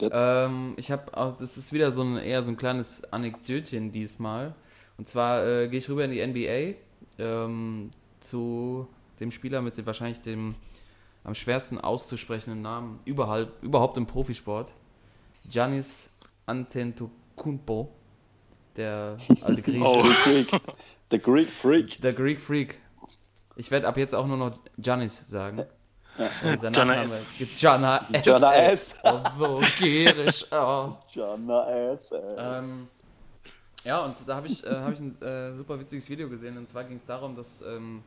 Okay. 0.00 0.08
Ähm, 0.12 0.74
ich 0.76 0.90
habe, 0.90 1.10
das 1.38 1.56
ist 1.56 1.72
wieder 1.72 1.90
so 1.90 2.02
ein 2.02 2.16
eher 2.16 2.42
so 2.42 2.50
ein 2.50 2.56
kleines 2.56 3.02
Anekdötchen 3.12 3.92
diesmal. 3.92 4.54
Und 4.96 5.08
zwar 5.08 5.44
äh, 5.46 5.68
gehe 5.68 5.78
ich 5.78 5.88
rüber 5.88 6.04
in 6.04 6.12
die 6.12 6.24
NBA 6.24 6.78
ähm, 7.18 7.90
zu 8.20 8.86
dem 9.20 9.30
Spieler 9.32 9.62
mit 9.62 9.76
dem 9.76 9.86
wahrscheinlich 9.86 10.20
dem 10.20 10.54
am 11.24 11.34
schwersten 11.34 11.78
auszusprechenden 11.78 12.62
Namen 12.62 12.98
überhaupt, 13.04 13.62
überhaupt 13.62 13.96
im 13.96 14.06
Profisport. 14.06 14.72
Giannis 15.48 16.10
Antetokounmpo, 16.46 17.90
der 18.76 19.16
alte 19.42 19.62
Grieche. 19.62 19.82
Oh. 19.82 20.02
The 20.02 20.14
Greek. 20.22 20.60
The 21.06 21.18
Greek 21.18 21.48
Freak. 21.48 22.00
Der 22.02 22.12
Greek 22.12 22.40
Freak. 22.40 22.78
Ich 23.56 23.70
werde 23.70 23.86
ab 23.86 23.96
jetzt 23.96 24.14
auch 24.14 24.26
nur 24.26 24.36
noch 24.36 24.58
Giannis 24.78 25.28
sagen. 25.28 25.64
Gianna 26.72 27.02
F. 27.02 28.22
Gianna 28.22 28.52
ey. 28.52 28.72
F. 28.74 28.94
Oh, 29.02 29.20
so 29.38 29.62
gierisch. 29.78 30.46
Oh. 30.52 30.94
Jana 31.10 31.92
F. 31.92 32.10
ey. 32.12 32.36
Ähm, 32.38 32.88
ja, 33.84 34.04
und 34.04 34.16
da 34.26 34.36
habe 34.36 34.46
ich, 34.46 34.64
äh, 34.64 34.70
hab 34.70 34.92
ich 34.92 35.00
ein 35.00 35.20
äh, 35.20 35.52
super 35.52 35.78
witziges 35.78 36.08
Video 36.08 36.28
gesehen. 36.28 36.56
Und 36.56 36.68
zwar 36.68 36.84
ging 36.84 36.96
es 36.96 37.04
darum, 37.04 37.34
dass 37.36 37.62
ähm, 37.62 38.02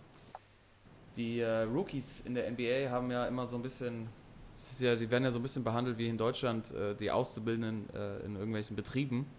die 1.15 1.39
äh, 1.39 1.63
Rookies 1.63 2.21
in 2.25 2.33
der 2.33 2.49
NBA 2.49 2.89
haben 2.89 3.11
ja 3.11 3.25
immer 3.25 3.45
so 3.45 3.57
ein 3.57 3.61
bisschen, 3.61 4.07
das 4.53 4.71
ist 4.71 4.81
ja, 4.81 4.95
die 4.95 5.09
werden 5.09 5.23
ja 5.25 5.31
so 5.31 5.39
ein 5.39 5.43
bisschen 5.43 5.63
behandelt 5.63 5.97
wie 5.97 6.07
in 6.07 6.17
Deutschland, 6.17 6.71
äh, 6.71 6.95
die 6.95 7.11
Auszubildenden 7.11 7.89
äh, 7.93 8.25
in 8.25 8.35
irgendwelchen 8.35 8.75
Betrieben. 8.75 9.27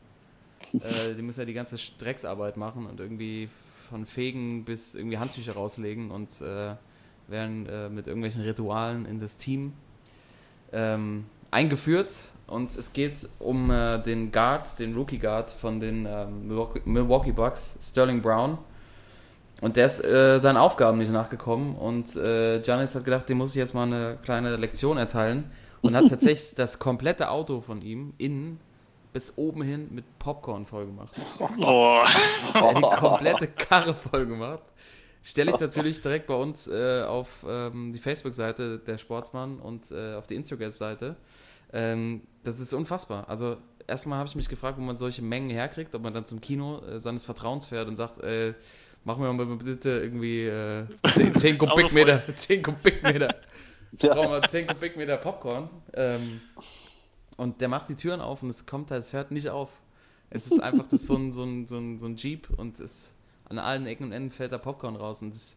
Äh, 0.73 1.15
die 1.15 1.23
müssen 1.23 1.39
ja 1.39 1.47
die 1.47 1.53
ganze 1.53 1.77
Drecksarbeit 1.99 2.57
machen 2.57 2.87
und 2.87 2.99
irgendwie 2.99 3.49
von 3.89 4.07
Fegen 4.07 4.65
bis 4.65 4.95
irgendwie 4.95 5.19
Handtücher 5.19 5.55
rauslegen 5.55 6.11
und 6.11 6.41
äh, 6.41 6.75
werden 7.27 7.67
äh, 7.67 7.89
mit 7.89 8.07
irgendwelchen 8.07 8.43
Ritualen 8.43 9.07
in 9.07 9.19
das 9.19 9.37
Team 9.37 9.73
ähm, 10.73 11.25
eingeführt. 11.51 12.13
Und 12.47 12.77
es 12.77 12.93
geht 12.93 13.29
um 13.39 13.71
äh, 13.71 13.99
den 13.99 14.33
Guard, 14.33 14.79
den 14.79 14.95
Rookie 14.95 15.19
Guard 15.19 15.51
von 15.51 15.81
den 15.81 16.07
ähm, 16.09 16.49
Milwaukee, 16.49 16.81
Milwaukee 16.85 17.33
Bucks, 17.33 17.79
Sterling 17.81 18.23
Brown. 18.23 18.59
Und 19.61 19.77
der 19.77 19.87
ist 19.87 20.05
äh, 20.05 20.39
seinen 20.39 20.57
Aufgaben 20.57 20.99
nicht 20.99 21.13
nachgekommen. 21.13 21.75
Und 21.77 22.17
äh, 22.17 22.61
Giannis 22.61 22.95
hat 22.95 23.05
gedacht, 23.05 23.29
dem 23.29 23.39
muss 23.39 23.51
ich 23.51 23.57
jetzt 23.57 23.75
mal 23.75 23.85
eine 23.85 24.19
kleine 24.23 24.57
Lektion 24.57 24.97
erteilen. 24.97 25.51
Und 25.81 25.95
hat 25.95 26.09
tatsächlich 26.09 26.55
das 26.57 26.79
komplette 26.79 27.31
Auto 27.31 27.61
von 27.61 27.83
ihm 27.83 28.15
innen 28.19 28.61
bis 29.19 29.37
oben 29.37 29.63
hin 29.63 29.89
mit 29.91 30.05
Popcorn 30.21 30.65
voll 30.65 30.87
gemacht. 30.87 31.13
Oh. 31.59 32.05
Die 32.55 32.83
komplette 32.83 33.49
Karre 33.49 33.93
voll 33.93 34.27
gemacht. 34.27 34.63
Stelle 35.25 35.51
ich 35.51 35.59
natürlich 35.59 36.01
direkt 36.01 36.29
bei 36.29 36.37
uns 36.37 36.69
äh, 36.69 37.03
auf 37.03 37.45
ähm, 37.45 37.91
die 37.93 37.99
Facebook-Seite 37.99 38.79
der 38.79 38.97
Sportsmann 38.97 39.59
und 39.59 39.91
äh, 39.91 40.15
auf 40.15 40.29
die 40.29 40.37
Instagram-Seite. 40.37 41.17
Ähm, 41.73 42.23
das 42.45 42.61
ist 42.61 42.73
unfassbar. 42.73 43.29
Also 43.29 43.57
erstmal 43.89 44.19
habe 44.19 44.29
ich 44.29 44.37
mich 44.37 44.49
gefragt, 44.49 44.79
wo 44.79 44.83
man 44.83 44.95
solche 44.95 45.23
Mengen 45.23 45.51
herkriegt, 45.51 45.97
ob 45.97 46.03
man 46.05 46.15
dann 46.15 46.25
zum 46.25 46.41
Kino 46.41 46.81
äh, 46.87 47.01
seines 47.01 47.25
Vertrauens 47.25 47.67
fährt 47.67 47.89
und 47.89 47.97
sagt, 47.97 48.23
äh, 48.23 48.55
mach 49.03 49.19
mir 49.19 49.33
mal 49.33 49.47
bitte 49.57 49.91
irgendwie 49.99 50.47
äh, 50.47 50.87
10, 51.13 51.35
10 51.35 51.61
Auto 51.61 51.75
Kubikmeter, 51.75 52.23
10 52.37 52.63
Kubikmeter. 52.63 53.35
Ich 53.91 54.09
brauche 54.09 54.29
mal 54.29 54.49
10 54.49 54.69
Kubikmeter 54.69 55.17
Popcorn. 55.17 55.69
Ähm, 55.95 56.41
und 57.39 57.61
der 57.61 57.69
macht 57.69 57.89
die 57.89 57.95
Türen 57.95 58.21
auf 58.21 58.43
und 58.43 58.51
es 58.51 58.67
kommt 58.67 58.91
halt, 58.91 59.03
es 59.03 59.13
hört 59.15 59.31
nicht 59.31 59.49
auf. 59.49 59.71
Es 60.29 60.47
ist 60.47 60.61
einfach 60.61 60.87
das 60.89 61.07
so, 61.07 61.17
ein, 61.17 61.33
so, 61.33 61.45
ein, 61.45 61.67
so, 61.67 61.79
ein, 61.79 61.99
so 61.99 62.07
ein 62.07 62.17
Jeep 62.17 62.51
und 62.59 62.79
es, 62.81 63.15
an 63.49 63.59
allen 63.59 63.87
Ecken 63.87 64.05
und 64.05 64.13
Enden 64.13 64.31
fällt 64.31 64.53
da 64.53 64.59
Popcorn 64.59 64.97
raus. 64.97 65.23
Und 65.23 65.33
das, 65.33 65.57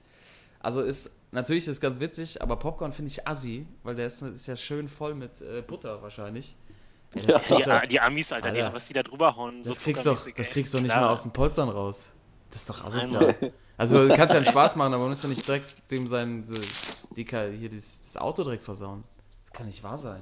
also 0.60 0.82
ist, 0.82 1.10
natürlich 1.32 1.64
ist 1.64 1.70
das 1.70 1.82
ganz 1.82 2.00
witzig, 2.00 2.42
aber 2.42 2.56
Popcorn 2.56 2.94
finde 2.94 3.10
ich 3.10 3.28
assi, 3.28 3.66
weil 3.84 3.96
der 3.96 4.06
ist, 4.06 4.22
ist 4.22 4.48
ja 4.48 4.56
schön 4.56 4.88
voll 4.88 5.16
mit 5.16 5.42
äh, 5.42 5.64
Butter 5.66 6.02
wahrscheinlich. 6.02 6.56
Kriegst 7.12 7.28
Die, 7.28 7.88
die 7.90 8.00
Amis, 8.00 8.32
Alter, 8.32 8.52
die, 8.52 8.62
Alter. 8.62 8.76
was 8.76 8.88
die 8.88 8.94
da 8.94 9.04
drüber 9.04 9.36
hauen. 9.36 9.64
das 9.64 9.76
so 9.78 9.84
kriegst 9.84 10.06
du 10.06 10.12
doch, 10.12 10.30
das 10.30 10.50
kriegst 10.50 10.74
du 10.74 10.78
nicht 10.78 10.92
Klar. 10.92 11.02
mal 11.02 11.10
aus 11.10 11.24
den 11.24 11.34
Polstern 11.34 11.68
raus. 11.68 12.12
Das 12.52 12.62
ist 12.62 12.70
doch 12.70 12.84
asozial. 12.86 13.36
Also 13.78 14.08
du 14.08 14.14
kannst 14.16 14.36
ja 14.36 14.38
einen 14.40 14.46
Spaß 14.46 14.76
machen, 14.76 14.94
aber 14.94 15.02
man 15.02 15.10
muss 15.10 15.24
ja 15.24 15.30
nicht 15.30 15.48
direkt 15.48 15.90
dem 15.90 16.08
sein, 16.08 16.46
die, 16.46 17.26
die, 17.26 17.58
hier 17.58 17.70
das, 17.70 18.02
das 18.02 18.16
Auto 18.16 18.44
direkt 18.44 18.64
versauen. 18.64 19.02
Das 19.28 19.54
kann 19.54 19.66
nicht 19.66 19.82
wahr 19.84 19.98
sein. 19.98 20.22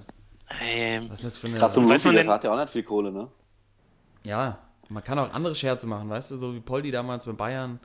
Ey, 0.57 0.99
Was 1.09 1.17
ist 1.17 1.25
das 1.25 1.37
für 1.37 1.47
eine... 1.47 1.57
Gerade 1.57 1.73
zum 1.73 1.87
Weiß 1.89 2.05
Rookie, 2.05 2.07
man 2.07 2.15
der 2.15 2.27
hat 2.27 2.43
ja 2.43 2.51
auch 2.51 2.57
nicht 2.57 2.69
viel 2.71 2.83
Kohle, 2.83 3.11
ne? 3.11 3.29
Ja, 4.23 4.57
man 4.89 5.03
kann 5.03 5.19
auch 5.19 5.31
andere 5.33 5.55
Scherze 5.55 5.87
machen, 5.87 6.09
weißt 6.09 6.31
du, 6.31 6.37
so 6.37 6.53
wie 6.53 6.59
Poldi 6.59 6.91
damals 6.91 7.25
bei 7.25 7.31
Bayern 7.33 7.79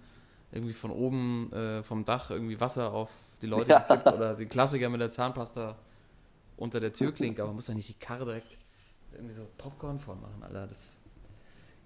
irgendwie 0.53 0.73
von 0.73 0.91
oben 0.91 1.53
äh, 1.53 1.83
vom 1.83 2.05
Dach 2.05 2.31
irgendwie 2.31 2.61
Wasser 2.61 2.93
auf 2.93 3.11
die 3.43 3.47
Leute 3.47 3.71
Ja. 3.71 3.81
gekippt 3.81 4.12
oder 4.12 4.35
den 4.35 4.49
Klassiker 4.49 4.89
mit 4.89 5.01
der 5.01 5.11
Zahnpasta 5.11 5.77
unter 6.57 6.81
der 6.81 6.93
Türklinke, 6.93 7.43
aber 7.43 7.49
man 7.51 7.57
muss 7.57 7.69
ja 7.69 7.75
nicht 7.75 7.89
die 7.89 7.95
Karre 7.95 8.25
direkt 8.25 8.59
irgendwie 9.12 9.35
so 9.35 9.47
Popcorn 9.59 9.99
vormachen, 9.99 10.43
Alter. 10.43 10.67
Das 10.69 11.01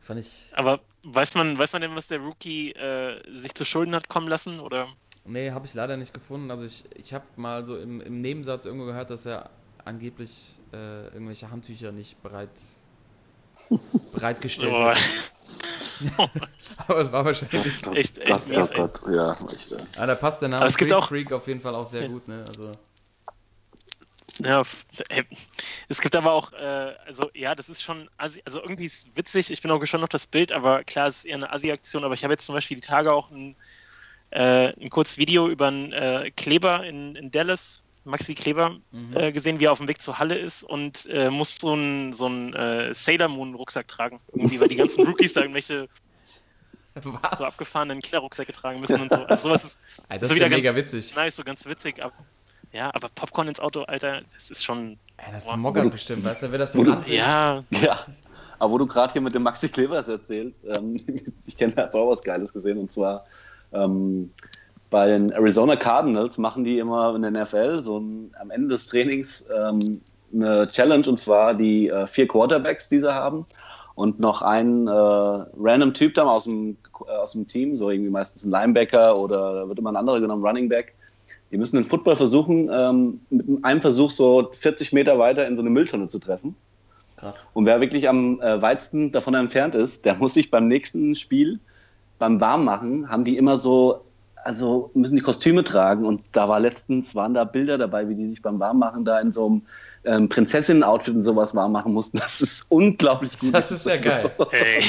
fand 0.00 0.20
ich. 0.20 0.50
aber 0.54 0.80
weiß 1.02 1.34
man, 1.34 1.58
weiß 1.58 1.72
man 1.72 1.82
denn, 1.82 1.96
was 1.96 2.06
der 2.06 2.20
Rookie 2.20 2.72
äh, 2.72 3.22
sich 3.32 3.54
zu 3.54 3.64
Schulden 3.64 3.94
hat 3.94 4.08
kommen 4.08 4.28
lassen? 4.28 4.60
Oder? 4.60 4.88
Nee, 5.24 5.50
habe 5.50 5.66
ich 5.66 5.74
leider 5.74 5.96
nicht 5.96 6.14
gefunden. 6.14 6.50
Also 6.50 6.64
ich, 6.64 6.84
ich 6.96 7.12
habe 7.12 7.24
mal 7.36 7.64
so 7.64 7.76
im, 7.78 8.00
im 8.00 8.20
Nebensatz 8.20 8.64
irgendwo 8.66 8.86
gehört, 8.86 9.10
dass 9.10 9.26
er 9.26 9.50
angeblich 9.88 10.54
äh, 10.72 11.04
irgendwelche 11.08 11.50
Handtücher 11.50 11.90
nicht 11.92 12.22
bereit 12.22 12.50
bereitgestellt 14.14 14.72
Oh, 14.72 14.84
hat. 14.86 14.98
Aber 16.86 17.00
es 17.00 17.10
war 17.12 17.24
wahrscheinlich. 17.24 17.84
echt, 17.94 18.18
echt 18.18 18.28
Das, 18.28 18.48
das, 18.48 18.70
das, 18.70 19.00
ja. 19.12 19.36
Ah, 19.98 20.06
da 20.06 20.14
passt 20.14 20.40
der 20.42 20.48
Name 20.48 20.62
Aber 20.62 20.68
es 20.68 20.76
gibt 20.76 20.90
Freak 20.92 21.02
auch- 21.02 21.08
Freak 21.08 21.32
auf 21.32 21.46
jeden 21.48 21.60
Fall 21.60 21.74
auch 21.74 21.86
sehr 21.86 22.02
Ja. 22.02 22.08
gut, 22.08 22.28
ne? 22.28 22.44
Also, 22.48 22.70
Ja, 24.40 24.62
es 25.88 26.00
gibt 26.00 26.14
aber 26.14 26.32
auch, 26.32 26.52
äh, 26.52 26.94
also 27.06 27.28
ja, 27.34 27.54
das 27.56 27.68
ist 27.68 27.82
schon, 27.82 28.08
assi, 28.16 28.40
also 28.44 28.60
irgendwie 28.62 28.84
ist 28.84 29.08
es 29.08 29.16
witzig, 29.16 29.50
ich 29.50 29.60
bin 29.62 29.70
auch 29.72 29.80
gespannt 29.80 30.04
auf 30.04 30.10
das 30.10 30.26
Bild, 30.28 30.52
aber 30.52 30.84
klar, 30.84 31.08
es 31.08 31.18
ist 31.18 31.24
eher 31.24 31.34
eine 31.36 31.52
Asi-Aktion, 31.52 32.04
aber 32.04 32.14
ich 32.14 32.22
habe 32.22 32.34
jetzt 32.34 32.46
zum 32.46 32.54
Beispiel 32.54 32.76
die 32.76 32.86
Tage 32.86 33.12
auch 33.12 33.30
ein, 33.32 33.56
äh, 34.30 34.68
ein 34.80 34.90
kurzes 34.90 35.18
Video 35.18 35.48
über 35.48 35.66
einen 35.68 35.92
äh, 35.92 36.30
Kleber 36.36 36.84
in, 36.86 37.16
in 37.16 37.32
Dallas, 37.32 37.82
Maxi 38.08 38.34
Kleber, 38.34 38.76
Mhm. 38.90 39.16
äh, 39.16 39.32
gesehen, 39.32 39.60
wie 39.60 39.64
er 39.66 39.72
auf 39.72 39.78
dem 39.78 39.88
Weg 39.88 40.00
zur 40.02 40.18
Halle 40.18 40.36
ist 40.36 40.64
und 40.64 41.06
äh, 41.06 41.30
muss 41.30 41.56
so 41.60 41.72
einen 41.72 42.12
so 42.12 42.26
einen, 42.26 42.54
äh, 42.54 42.94
Sailor 42.94 43.28
Moon 43.28 43.54
Rucksack 43.54 43.86
tragen, 43.88 44.18
irgendwie, 44.32 44.60
weil 44.60 44.68
die 44.68 44.76
ganzen 44.76 45.06
Rookies 45.06 45.32
da 45.34 45.42
irgendwelche 45.42 45.88
so 47.02 47.12
was? 47.12 47.40
abgefahrenen 47.40 48.00
Killerrucksäcke 48.02 48.52
tragen 48.52 48.80
müssen 48.80 49.00
und 49.00 49.10
so. 49.10 49.18
Also 49.24 49.48
sowas 49.48 49.64
ist 49.64 49.78
Ey, 50.08 50.18
das 50.18 50.28
so 50.28 50.34
ist 50.34 50.40
ja 50.40 50.48
mega 50.48 50.72
ganz 50.72 50.76
witzig. 50.92 51.14
nice, 51.14 51.36
so 51.36 51.44
ganz 51.44 51.64
witzig, 51.66 52.02
aber 52.02 52.12
ja, 52.72 52.90
aber 52.92 53.08
Popcorn 53.14 53.48
ins 53.48 53.60
Auto, 53.60 53.82
Alter, 53.82 54.22
das 54.34 54.50
ist 54.50 54.64
schon, 54.64 54.98
Ey, 55.16 55.32
das 55.32 55.46
Boah. 55.46 55.56
mockert 55.56 55.90
bestimmt, 55.90 56.24
weißt 56.24 56.42
du, 56.42 56.50
wer 56.52 56.58
das 56.58 56.72
so 56.72 56.80
ranzieht. 56.82 57.14
ja, 57.14 57.64
Ja, 57.70 57.98
aber 58.58 58.72
wo 58.72 58.78
du 58.78 58.86
gerade 58.86 59.12
hier 59.12 59.22
mit 59.22 59.34
dem 59.34 59.42
Maxi 59.42 59.68
Klevers 59.68 60.08
erzählt, 60.08 60.54
ähm, 60.64 60.94
ich 61.46 61.56
kenne 61.56 61.72
da 61.74 61.90
auch 61.92 62.10
was 62.16 62.22
Geiles 62.22 62.52
gesehen 62.52 62.78
und 62.78 62.92
zwar 62.92 63.24
ähm, 63.72 64.32
bei 64.90 65.12
den 65.12 65.30
Arizona 65.32 65.76
Cardinals 65.76 66.38
machen 66.38 66.64
die 66.64 66.78
immer 66.78 67.14
in 67.14 67.22
der 67.22 67.30
NFL 67.30 67.82
so 67.84 67.98
ein, 67.98 68.32
am 68.40 68.50
Ende 68.50 68.68
des 68.68 68.86
Trainings 68.86 69.46
ähm, 69.54 70.00
eine 70.32 70.68
Challenge 70.70 71.08
und 71.08 71.18
zwar 71.18 71.54
die 71.54 71.88
äh, 71.88 72.06
vier 72.06 72.28
Quarterbacks, 72.28 72.88
die 72.88 73.00
sie 73.00 73.12
haben 73.12 73.46
und 73.94 74.20
noch 74.20 74.42
ein 74.42 74.86
äh, 74.86 74.90
random 74.90 75.92
Typ 75.92 76.14
dann 76.14 76.28
aus 76.28 76.44
dem, 76.44 76.76
äh, 77.06 77.10
aus 77.10 77.32
dem 77.32 77.48
Team, 77.48 77.76
so 77.76 77.90
irgendwie 77.90 78.10
meistens 78.10 78.44
ein 78.44 78.50
Linebacker 78.50 79.16
oder 79.16 79.54
da 79.54 79.68
wird 79.68 79.78
immer 79.78 79.90
ein 79.90 79.96
anderer 79.96 80.20
genommen, 80.20 80.44
Running 80.44 80.68
Back. 80.68 80.94
Die 81.50 81.56
müssen 81.56 81.76
den 81.76 81.84
Football 81.84 82.14
versuchen, 82.14 82.70
ähm, 82.72 83.20
mit 83.30 83.64
einem 83.64 83.80
Versuch 83.80 84.10
so 84.10 84.50
40 84.52 84.92
Meter 84.92 85.18
weiter 85.18 85.46
in 85.46 85.56
so 85.56 85.62
eine 85.62 85.70
Mülltonne 85.70 86.08
zu 86.08 86.18
treffen. 86.18 86.54
Krass. 87.16 87.48
Und 87.54 87.66
wer 87.66 87.80
wirklich 87.80 88.08
am 88.08 88.40
äh, 88.40 88.62
weitesten 88.62 89.10
davon 89.10 89.34
entfernt 89.34 89.74
ist, 89.74 90.04
der 90.04 90.14
muss 90.14 90.34
sich 90.34 90.50
beim 90.50 90.68
nächsten 90.68 91.16
Spiel, 91.16 91.58
beim 92.20 92.40
Warmmachen, 92.40 93.10
haben 93.10 93.24
die 93.24 93.36
immer 93.36 93.58
so, 93.58 94.04
also 94.44 94.90
müssen 94.94 95.16
die 95.16 95.22
Kostüme 95.22 95.64
tragen. 95.64 96.06
Und 96.06 96.22
da 96.32 96.48
war 96.48 96.60
letztens, 96.60 97.14
waren 97.14 97.34
da 97.34 97.44
Bilder 97.44 97.78
dabei, 97.78 98.08
wie 98.08 98.14
die 98.14 98.28
sich 98.28 98.42
beim 98.42 98.58
Warmmachen 98.60 99.04
da 99.04 99.20
in 99.20 99.32
so 99.32 99.46
einem 99.46 99.62
ähm, 100.04 100.28
Prinzessinnen-Outfit 100.28 101.14
und 101.14 101.22
sowas 101.22 101.54
warm 101.54 101.72
machen 101.72 101.92
mussten. 101.92 102.18
Das 102.18 102.40
ist 102.40 102.66
unglaublich 102.68 103.38
gut. 103.38 103.52
Das 103.54 103.70
ist 103.72 103.86
ja 103.86 103.96
geil. 103.96 104.30
ey. 104.52 104.80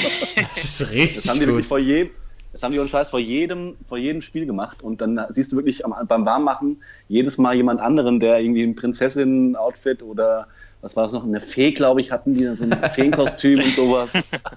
Das 0.54 0.64
ist 0.64 0.80
Das 0.80 0.90
richtig 0.90 1.28
haben 1.28 1.40
die 1.40 1.46
wirklich 1.46 1.66
gut. 1.66 1.68
vor 1.68 1.78
jedem, 1.78 2.10
Das 2.52 2.62
haben 2.62 2.72
die 2.72 2.78
uns 2.78 2.90
Scheiß 2.90 3.10
vor 3.10 3.20
jedem, 3.20 3.76
vor 3.88 3.98
jedem 3.98 4.22
Spiel 4.22 4.46
gemacht. 4.46 4.82
Und 4.82 5.00
dann 5.00 5.20
siehst 5.30 5.52
du 5.52 5.56
wirklich 5.56 5.84
am, 5.84 5.94
beim 6.06 6.24
Warmmachen 6.24 6.82
jedes 7.08 7.38
Mal 7.38 7.54
jemand 7.54 7.80
anderen, 7.80 8.18
der 8.20 8.40
irgendwie 8.40 8.62
ein 8.62 8.74
Prinzessin-Outfit 8.76 10.02
oder 10.02 10.46
was 10.82 10.96
war 10.96 11.04
das 11.04 11.12
noch? 11.12 11.24
Eine 11.24 11.40
Fee, 11.40 11.72
glaube 11.72 12.00
ich, 12.00 12.10
hatten 12.10 12.34
die 12.34 12.44
so 12.56 12.64
ein 12.64 12.90
Feenkostüm 12.90 13.58
und 13.58 13.74
sowas. 13.74 14.08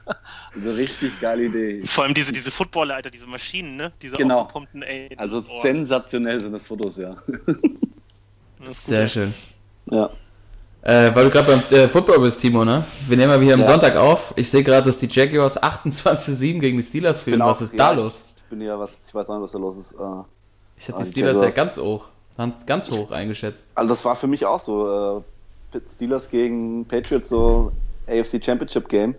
also 0.56 0.72
richtig 0.72 1.20
geile 1.20 1.44
Idee. 1.46 1.82
Vor 1.86 2.06
allem 2.06 2.14
diese, 2.14 2.32
diese 2.32 2.50
Footballer, 2.52 2.96
Alter, 2.96 3.10
diese 3.12 3.28
Maschinen, 3.28 3.76
ne? 3.76 3.92
Diese 4.02 4.16
Genau. 4.16 4.40
aufgepumpten, 4.42 4.84
ey. 4.84 5.10
Also 5.18 5.44
oh, 5.48 5.62
sensationell 5.62 6.40
sind 6.40 6.54
das 6.54 6.66
Fotos, 6.68 6.98
ja. 6.98 7.16
das 8.66 8.86
Sehr 8.86 9.02
gut, 9.04 9.12
schön. 9.12 9.34
ja. 9.92 10.10
Äh, 10.82 11.16
weil 11.16 11.24
du 11.26 11.30
gerade 11.30 11.48
beim 11.48 11.78
äh, 11.80 11.88
Football 11.88 12.20
bist, 12.20 12.42
Timo, 12.42 12.66
ne? 12.66 12.84
Wir 13.08 13.16
nehmen 13.16 13.30
mal 13.30 13.42
hier 13.42 13.54
am 13.54 13.62
Ja. 13.62 13.66
Sonntag 13.66 13.96
auf. 13.96 14.34
Ich 14.36 14.50
sehe 14.50 14.64
gerade, 14.64 14.86
dass 14.86 14.98
die 14.98 15.08
Jaguars 15.10 15.62
28-7 15.62 16.60
gegen 16.60 16.76
die 16.78 16.84
Steelers 16.84 17.22
führen. 17.22 17.40
Bin 17.40 17.48
Was 17.48 17.62
ist 17.62 17.74
da 17.80 17.92
ja, 17.92 17.98
los? 17.98 18.34
Ich 18.36 18.44
bin 18.50 18.60
ja 18.60 18.78
was, 18.78 18.92
ich 19.08 19.16
weiß 19.16 19.30
auch 19.30 19.36
nicht, 19.36 19.44
was 19.44 19.52
da 19.54 19.60
los 19.60 19.78
ist. 19.78 19.94
Äh, 19.94 19.98
Ich 20.78 20.88
hätte 20.90 20.98
die 21.00 21.04
die 21.06 21.12
Steelers 21.12 21.38
ja 21.38 21.44
Jaguars. 21.48 21.56
ganz 21.56 21.78
hoch, 21.78 22.08
ganz 22.66 22.92
hoch 22.92 23.12
eingeschätzt. 23.12 23.66
Also 23.76 23.88
das 23.90 24.04
war 24.04 24.16
für 24.16 24.28
mich 24.28 24.46
auch 24.46 24.60
so. 24.60 25.24
Steelers 25.88 26.30
gegen 26.30 26.86
Patriots, 26.86 27.30
so 27.30 27.72
AFC 28.08 28.44
Championship 28.44 28.90
Game. 28.90 29.16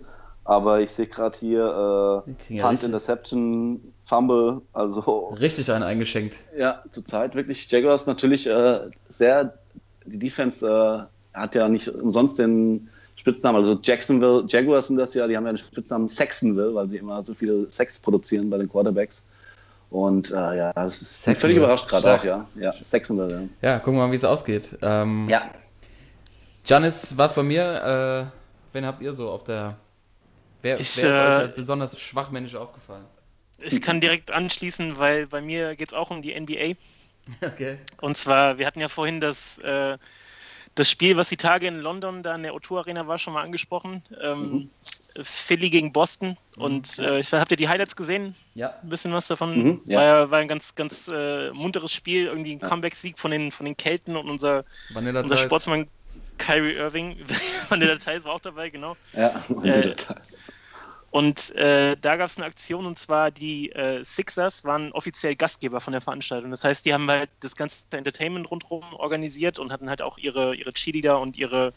Aber 0.47 0.79
ich 0.79 0.91
sehe 0.91 1.07
gerade 1.07 1.35
hier 1.39 2.23
äh, 2.49 2.53
ja 2.53 2.63
Punt, 2.63 2.73
richtig- 2.73 2.85
Interception, 2.85 3.79
Fumble. 4.05 4.61
Also 4.73 5.29
Richtig 5.39 5.71
einen 5.71 5.83
eingeschenkt. 5.83 6.37
ja, 6.55 6.83
zurzeit 6.91 7.33
wirklich 7.35 7.69
Jaguars 7.71 8.05
natürlich 8.05 8.45
äh, 8.47 8.73
sehr. 9.09 9.57
Die 10.05 10.19
Defense 10.19 10.63
äh, 11.33 11.35
hat 11.37 11.55
ja 11.55 11.67
nicht 11.67 11.87
umsonst 11.89 12.37
den 12.37 12.89
Spitznamen. 13.15 13.55
Also 13.57 13.79
Jacksonville 13.81 14.43
Jaguars 14.47 14.85
sind 14.87 14.97
das 14.97 15.15
ja. 15.15 15.27
Die 15.27 15.35
haben 15.35 15.45
ja 15.47 15.53
den 15.53 15.57
Spitznamen 15.57 16.07
Saxonville, 16.07 16.75
weil 16.75 16.87
sie 16.89 16.97
immer 16.97 17.23
so 17.23 17.33
viele 17.33 17.69
Sex 17.71 17.99
produzieren 17.99 18.47
bei 18.51 18.59
den 18.59 18.69
Quarterbacks. 18.69 19.25
Und 19.89 20.29
äh, 20.29 20.57
ja, 20.57 20.73
das 20.73 21.01
ist 21.01 21.39
völlig 21.39 21.57
überrascht 21.57 21.87
gerade 21.87 22.15
auch, 22.19 22.23
ja. 22.23 22.45
Ja, 22.59 22.71
Saxonville, 22.71 23.49
Ja, 23.63 23.79
gucken 23.79 23.97
wir 23.99 24.05
mal, 24.05 24.11
wie 24.11 24.15
es 24.15 24.23
ausgeht. 24.25 24.77
Ähm, 24.83 25.27
ja. 25.27 25.43
Ja, 26.65 26.75
Janis, 26.77 27.17
was 27.17 27.33
bei 27.33 27.43
mir? 27.43 28.31
Äh, 28.33 28.73
wen 28.73 28.85
habt 28.85 29.01
ihr 29.01 29.13
so 29.13 29.29
auf 29.29 29.43
der. 29.43 29.77
Wer, 30.61 30.79
Ich, 30.79 30.97
wer 30.97 31.09
ist 31.09 31.17
euch 31.17 31.33
äh, 31.33 31.37
halt 31.37 31.55
besonders 31.55 31.99
schwachmännisch 31.99 32.55
aufgefallen? 32.55 33.05
Ich 33.59 33.81
kann 33.81 34.01
direkt 34.01 34.31
anschließen, 34.31 34.97
weil 34.97 35.27
bei 35.27 35.41
mir 35.41 35.75
geht 35.75 35.89
es 35.89 35.93
auch 35.93 36.09
um 36.09 36.21
die 36.21 36.39
NBA. 36.39 36.75
Okay. 37.41 37.79
Und 38.01 38.17
zwar, 38.17 38.59
wir 38.59 38.67
hatten 38.67 38.79
ja 38.79 38.87
vorhin 38.87 39.19
das, 39.19 39.57
äh, 39.57 39.97
das 40.75 40.87
Spiel, 40.87 41.17
was 41.17 41.27
die 41.27 41.37
Tage 41.37 41.65
in 41.65 41.79
London 41.79 42.21
da 42.21 42.35
in 42.35 42.43
der 42.43 42.53
O2 42.53 42.77
Arena 42.77 43.07
war, 43.07 43.17
schon 43.17 43.33
mal 43.33 43.41
angesprochen. 43.41 44.03
Ähm, 44.21 44.69
Philly 45.23 45.71
gegen 45.71 45.91
Boston. 45.91 46.37
Und 46.55 46.99
äh, 46.99 47.17
ich 47.17 47.33
habt 47.33 47.49
ihr 47.49 47.57
die 47.57 47.67
Highlights 47.67 47.95
gesehen? 47.95 48.35
Ja. 48.53 48.75
Ein 48.83 48.89
bisschen 48.89 49.11
was 49.11 49.25
davon. 49.25 49.57
Mhm, 49.57 49.81
ja. 49.85 49.97
war, 49.97 50.05
ja, 50.05 50.29
war 50.29 50.37
ein 50.37 50.47
ganz, 50.47 50.75
ganz 50.75 51.07
äh, 51.07 51.49
munteres 51.51 51.91
Spiel, 51.91 52.27
irgendwie 52.27 52.51
ein 52.51 52.59
Comeback-Sieg 52.59 53.17
von 53.17 53.31
den, 53.31 53.51
von 53.51 53.65
den 53.65 53.75
Kelten 53.75 54.15
und 54.15 54.29
unser, 54.29 54.63
Vanilla 54.93 55.21
unser. 55.21 55.37
Sportsmann 55.37 55.87
Kyrie 56.37 56.75
Irving, 56.75 57.17
von 57.67 57.79
der 57.79 57.89
Datei 57.89 58.23
war 58.23 58.33
auch 58.33 58.39
dabei, 58.39 58.69
genau. 58.69 58.95
ja. 59.13 59.43
Äh, 59.63 59.95
Und 61.15 61.55
äh, 61.55 61.95
da 62.01 62.17
gab 62.17 62.27
es 62.27 62.35
eine 62.35 62.45
Aktion 62.45 62.85
und 62.85 62.99
zwar 62.99 63.31
die 63.31 63.71
äh, 63.71 64.03
Sixers 64.03 64.65
waren 64.65 64.91
offiziell 64.91 65.33
Gastgeber 65.37 65.79
von 65.79 65.93
der 65.93 66.01
Veranstaltung. 66.01 66.51
Das 66.51 66.65
heißt, 66.65 66.85
die 66.85 66.93
haben 66.93 67.09
halt 67.09 67.29
das 67.39 67.55
ganze 67.55 67.85
Entertainment 67.91 68.51
rundherum 68.51 68.83
organisiert 68.93 69.57
und 69.57 69.71
hatten 69.71 69.89
halt 69.89 70.01
auch 70.01 70.17
ihre, 70.17 70.55
ihre 70.55 70.73
Cheerleader 70.73 71.21
und 71.21 71.37
ihre, 71.37 71.71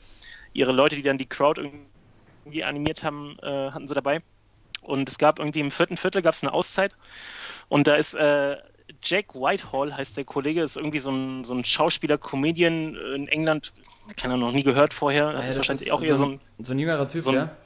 ihre 0.55 0.73
Leute, 0.73 0.97
die 0.97 1.03
dann 1.03 1.19
die 1.19 1.29
Crowd 1.29 1.61
irgendwie 1.61 2.65
animiert 2.65 3.05
haben, 3.05 3.39
äh, 3.41 3.71
hatten 3.71 3.87
sie 3.87 3.95
dabei. 3.95 4.23
Und 4.83 5.09
es 5.09 5.19
gab 5.19 5.39
irgendwie 5.39 5.61
im 5.61 5.71
vierten 5.71 5.97
Viertel 5.99 6.21
gab 6.21 6.35
es 6.35 6.43
eine 6.43 6.53
Auszeit 6.53 6.97
und 7.69 7.87
da 7.87 7.95
ist 7.95 8.15
äh, 8.15 8.57
Jack 9.03 9.35
Whitehall 9.35 9.97
heißt 9.97 10.17
der 10.17 10.25
Kollege, 10.25 10.63
ist 10.63 10.77
irgendwie 10.77 10.99
so 10.99 11.11
ein, 11.11 11.45
so 11.45 11.55
ein 11.55 11.65
Schauspieler, 11.65 12.19
Comedian 12.19 12.95
in 13.15 13.29
England, 13.29 13.73
keine 14.17 14.35
Ahnung, 14.35 14.49
noch 14.49 14.55
nie 14.55 14.63
gehört 14.65 14.93
vorher, 14.93 15.33
Ja, 15.33 15.41
ist 15.41 15.57
wahrscheinlich 15.57 15.87
ist 15.87 15.93
auch 15.93 16.03
eher 16.03 16.17
so 16.17 16.27
ein 16.27 16.41
so 16.59 16.73
ein 16.73 16.79
jüngerer 16.79 17.07
Typ, 17.07 17.23
so 17.23 17.31
ein- 17.31 17.37
ja? 17.37 17.57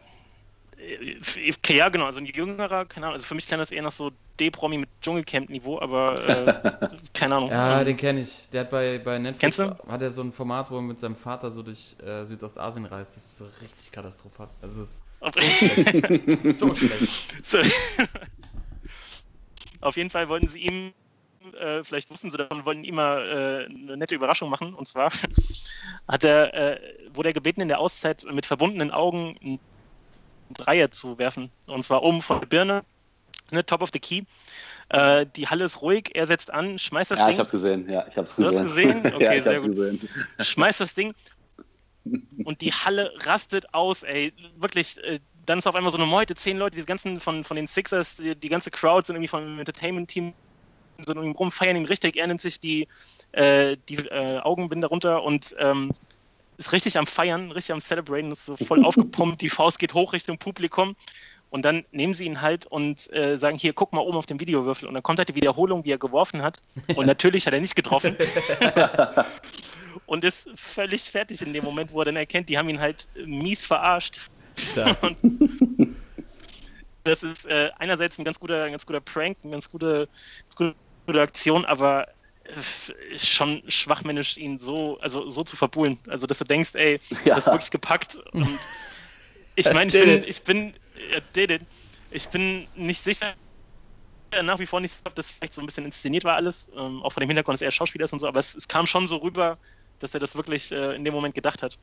Okay, 1.59 1.77
ja, 1.77 1.89
genau, 1.91 2.07
also 2.07 2.19
ein 2.21 2.27
jüngerer, 2.27 2.85
keine 2.87 3.07
Ahnung, 3.07 3.15
also 3.15 3.25
für 3.27 3.37
mich 3.37 3.47
klang 3.47 3.61
das 3.61 3.71
eher 3.71 3.83
nach 3.83 3.93
so 3.93 4.11
D-Promi 4.41 4.79
mit 4.79 4.89
Dschungelcamp-Niveau, 5.01 5.79
aber 5.81 6.25
äh, 6.83 6.89
keine 7.15 7.37
Ahnung. 7.37 7.51
Ja, 7.51 7.79
Ähm, 7.81 7.85
den 7.87 7.97
kenne 7.97 8.21
ich. 8.21 8.49
Der 8.53 8.63
hat 8.63 8.71
bei, 8.71 8.99
bei 8.99 9.19
Netflix 9.19 9.59
hat 9.61 10.03
er 10.03 10.11
so 10.11 10.23
ein 10.23 10.33
Format, 10.33 10.71
wo 10.73 10.77
er 10.77 10.83
mit 10.83 10.99
seinem 10.99 11.15
Vater 11.15 11.51
so 11.53 11.63
durch 11.63 11.95
äh, 12.05 12.25
Südostasien 12.25 12.85
reist. 12.87 13.17
Das 13.17 13.41
ist 13.41 13.63
richtig 13.63 13.93
katastrophal. 13.93 14.49
Also 14.61 14.83
es 14.83 15.03
ist 15.21 15.39
so 15.39 15.41
schlecht. 15.71 16.43
So 16.59 16.75
schlecht. 16.75 17.47
so. 17.47 17.59
Auf 19.81 19.97
jeden 19.97 20.11
Fall 20.11 20.29
wollten 20.29 20.49
sie 20.49 20.61
ihm, 20.61 20.93
äh, 21.55 21.85
vielleicht 21.85 22.11
wussten 22.11 22.31
sie 22.31 22.37
davon, 22.37 22.65
wollten 22.65 22.85
ihm 22.85 22.95
mal 22.97 23.67
äh, 23.69 23.73
eine 23.73 23.97
nette 23.97 24.15
Überraschung 24.15 24.49
machen. 24.51 24.75
Und 24.75 24.87
zwar 24.89 25.11
hat 26.09 26.25
er, 26.25 26.55
äh, 26.55 26.81
wurde 27.13 27.31
er 27.31 27.33
gebeten, 27.35 27.61
in 27.61 27.69
der 27.69 27.79
Auszeit 27.81 28.25
mit 28.31 28.47
verbundenen 28.47 28.91
Augen 28.91 29.37
einen 29.43 29.59
Dreier 30.55 30.91
zu 30.91 31.19
werfen. 31.19 31.51
Und 31.67 31.83
zwar 31.85 32.03
oben 32.03 32.23
von 32.23 32.41
der 32.41 32.47
Birne, 32.47 32.85
ne, 33.51 33.65
top 33.65 33.83
of 33.83 33.91
the 33.93 33.99
key. 34.01 34.23
Äh, 34.89 35.27
die 35.37 35.49
Halle 35.49 35.65
ist 35.65 35.81
ruhig, 35.81 36.11
er 36.15 36.27
setzt 36.27 36.51
an, 36.53 36.79
schmeißt 36.79 37.11
das 37.13 37.19
Ja, 37.21 37.27
Ding. 37.27 37.35
ich 37.35 37.41
hab's 37.41 37.51
gesehen. 37.51 37.89
Ja, 37.89 38.07
ich 38.09 38.17
hab's 38.17 38.37
Du 38.37 38.45
hast 38.47 38.63
gesehen. 38.63 39.03
gesehen? 39.03 39.13
Okay, 39.15 39.25
ja, 39.25 39.35
ich 39.35 39.45
sehr 39.45 39.55
hab's 39.57 39.67
gut. 39.67 39.77
gesehen. 39.77 40.01
schmeißt 40.41 40.81
das 40.81 40.95
Ding 40.95 41.15
und 42.45 42.61
die 42.61 42.73
Halle 42.73 43.13
rastet 43.25 43.73
aus, 43.75 44.03
ey. 44.03 44.33
Wirklich, 44.57 45.03
äh, 45.05 45.21
dann 45.47 45.59
ist 45.59 45.67
auf 45.67 45.75
einmal 45.75 45.91
so 45.93 45.99
eine 45.99 46.07
Meute, 46.07 46.35
zehn 46.35 46.57
Leute, 46.59 46.77
die 46.77 46.85
ganzen 46.85 47.21
von, 47.21 47.43
von 47.45 47.57
den 47.57 47.67
Sixers, 47.67 48.17
die, 48.17 48.35
die 48.37 48.49
ganze 48.49 48.71
Crowd 48.71 49.07
sind 49.07 49.17
irgendwie 49.17 49.29
vom 49.29 49.59
Entertainment-Team, 49.59 50.35
sind 51.05 51.17
irgendwie 51.17 51.37
rum, 51.37 51.51
feiern 51.51 51.77
ihn 51.77 51.85
richtig, 51.85 52.17
er 52.17 52.27
nimmt 52.27 52.41
sich 52.41 52.61
die, 52.61 52.89
äh, 53.33 53.77
die 53.89 53.97
äh, 53.97 54.39
Augenbinder 54.39 54.89
runter 54.89 55.23
und 55.23 55.55
ähm, 55.59 55.91
ist 56.59 56.73
richtig 56.73 56.99
am 56.99 57.07
Feiern, 57.07 57.51
richtig 57.51 57.73
am 57.73 57.81
Celebraten, 57.81 58.33
ist 58.33 58.47
so 58.47 58.57
voll 58.57 58.85
aufgepumpt, 58.85 59.41
die 59.41 59.51
Faust 59.51 59.79
geht 59.79 59.95
hoch 59.95 60.13
Richtung 60.13 60.39
Publikum. 60.39 60.97
Und 61.51 61.67
dann 61.67 61.85
nehmen 61.93 62.15
sie 62.15 62.25
ihn 62.25 62.41
halt 62.41 62.65
und 62.65 63.13
äh, 63.13 63.37
sagen, 63.37 63.59
hier, 63.59 63.75
guck 63.75 63.93
mal 63.93 64.01
oben 64.01 64.17
auf 64.17 64.25
den 64.25 64.41
Videowürfel. 64.41 64.89
Und 64.89 64.95
dann 64.95 65.03
kommt 65.03 65.19
halt 65.19 65.29
die 65.29 65.35
Wiederholung, 65.35 65.85
wie 65.85 65.91
er 65.91 65.99
geworfen 65.99 66.41
hat. 66.41 66.63
Und 66.97 67.05
natürlich 67.05 67.47
hat 67.47 67.53
er 67.53 67.61
nicht 67.61 67.77
getroffen. 67.77 68.17
und 70.07 70.25
ist 70.25 70.49
völlig 70.55 71.03
fertig 71.03 71.43
in 71.43 71.53
dem 71.53 71.63
Moment, 71.63 71.93
wo 71.93 72.01
er 72.01 72.07
dann 72.07 72.17
erkennt, 72.17 72.49
die 72.49 72.57
haben 72.57 72.71
ihn 72.71 72.81
halt 72.81 73.07
mies 73.27 73.67
verarscht. 73.67 74.31
Ja. 74.75 74.97
Das 77.05 77.23
ist 77.23 77.47
äh, 77.47 77.71
einerseits 77.79 78.19
ein 78.19 78.25
ganz 78.25 78.39
guter, 78.39 78.65
ein 78.65 78.71
ganz 78.71 78.87
guter 78.87 79.01
Prank, 79.01 79.39
eine 79.43 79.53
ganz 79.53 79.69
gute, 79.69 80.09
ganz 80.57 80.57
gute 81.07 81.21
Aktion, 81.21 81.65
aber 81.65 82.09
äh, 82.45 83.19
schon 83.19 83.63
schwachmännisch, 83.69 84.37
ihn 84.37 84.59
so, 84.59 84.99
also 85.01 85.29
so 85.29 85.45
zu 85.45 85.57
verbuhlen. 85.57 85.99
Also, 86.09 86.27
dass 86.27 86.39
du 86.39 86.45
denkst, 86.45 86.75
ey, 86.75 87.01
Ja. 87.25 87.35
das 87.35 87.47
ist 87.47 87.53
wirklich 87.53 87.71
gepackt. 87.71 88.17
Und 88.33 88.59
ich 89.57 89.73
meine, 89.73 89.91
ich 89.97 90.43
bin, 90.43 90.75
ich 91.35 91.35
bin. 91.39 91.67
Ich 92.15 92.29
bin 92.29 92.69
nicht 92.75 93.03
sicher, 93.03 93.35
nach 94.43 94.59
wie 94.59 94.67
vor 94.67 94.81
nicht, 94.81 94.95
ob 95.05 95.15
das 95.15 95.31
vielleicht 95.31 95.55
so 95.55 95.63
ein 95.63 95.67
bisschen 95.67 95.87
inszeniert 95.87 96.25
war 96.25 96.37
alles, 96.37 96.71
ähm, 96.77 97.03
auch 97.03 97.13
von 97.13 97.23
dem 97.23 97.29
Hintergrund, 97.29 97.55
dass 97.55 97.63
er 97.63 97.71
Schauspieler 97.71 98.05
ist 98.05 98.13
und 98.13 98.19
so, 98.19 98.29
aber 98.29 98.39
es, 98.39 98.55
es 98.55 98.69
kam 98.69 98.87
schon 98.87 99.09
so 99.09 99.17
rüber, 99.17 99.59
dass 99.99 100.13
er 100.13 100.21
das 100.21 100.37
wirklich 100.37 100.73
äh, 100.73 100.95
in 100.95 101.05
dem 101.05 101.15
Moment 101.15 101.35
gedacht 101.35 101.63
hat. 101.63 101.79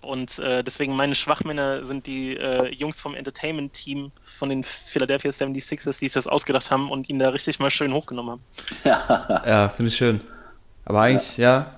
Und 0.00 0.38
äh, 0.38 0.62
deswegen 0.62 0.94
meine 0.94 1.14
Schwachmänner 1.16 1.84
sind 1.84 2.06
die 2.06 2.36
äh, 2.36 2.68
Jungs 2.72 3.00
vom 3.00 3.14
Entertainment-Team 3.14 4.12
von 4.22 4.48
den 4.48 4.62
Philadelphia 4.62 5.30
76ers, 5.30 5.98
die 5.98 6.06
sich 6.06 6.12
das 6.12 6.26
ausgedacht 6.28 6.70
haben 6.70 6.90
und 6.90 7.08
ihn 7.08 7.18
da 7.18 7.30
richtig 7.30 7.58
mal 7.58 7.70
schön 7.70 7.92
hochgenommen 7.92 8.40
haben. 8.84 9.44
Ja, 9.44 9.68
finde 9.68 9.88
ich 9.88 9.96
schön. 9.96 10.20
Aber 10.84 11.00
eigentlich, 11.02 11.36
ja. 11.36 11.74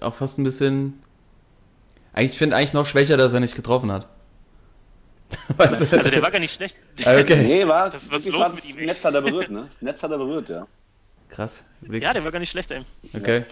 Auch 0.00 0.14
fast 0.14 0.38
ein 0.38 0.44
bisschen. 0.44 1.02
Eigentlich 2.14 2.38
finde 2.38 2.56
eigentlich 2.56 2.72
noch 2.72 2.86
schwächer, 2.86 3.16
dass 3.16 3.32
er 3.34 3.40
nicht 3.40 3.54
getroffen 3.56 3.92
hat. 3.92 4.08
weißt 5.56 5.80
du? 5.92 5.98
Also 5.98 6.10
der 6.10 6.22
war 6.22 6.30
gar 6.30 6.38
nicht 6.38 6.54
schlecht. 6.54 6.76
Ah, 7.04 7.18
okay. 7.18 7.42
Nee, 7.42 7.66
war, 7.66 7.90
Das- 7.90 8.10
was 8.10 8.24
los 8.24 8.38
war 8.38 8.48
mit 8.50 8.58
das 8.58 8.64
ihm, 8.64 8.78
ey? 8.78 8.86
Netz 8.86 9.04
hat 9.04 9.14
er 9.14 9.22
berührt, 9.22 9.50
ne? 9.50 9.68
Das 9.70 9.82
Netz 9.82 10.02
hat 10.02 10.10
er 10.10 10.18
berührt, 10.18 10.48
ja. 10.48 10.66
Krass. 11.28 11.64
Blick. 11.80 12.02
Ja, 12.02 12.12
der 12.12 12.24
war 12.24 12.30
gar 12.30 12.38
nicht 12.38 12.50
schlecht, 12.50 12.70
ey. 12.70 12.82
Okay. 13.14 13.44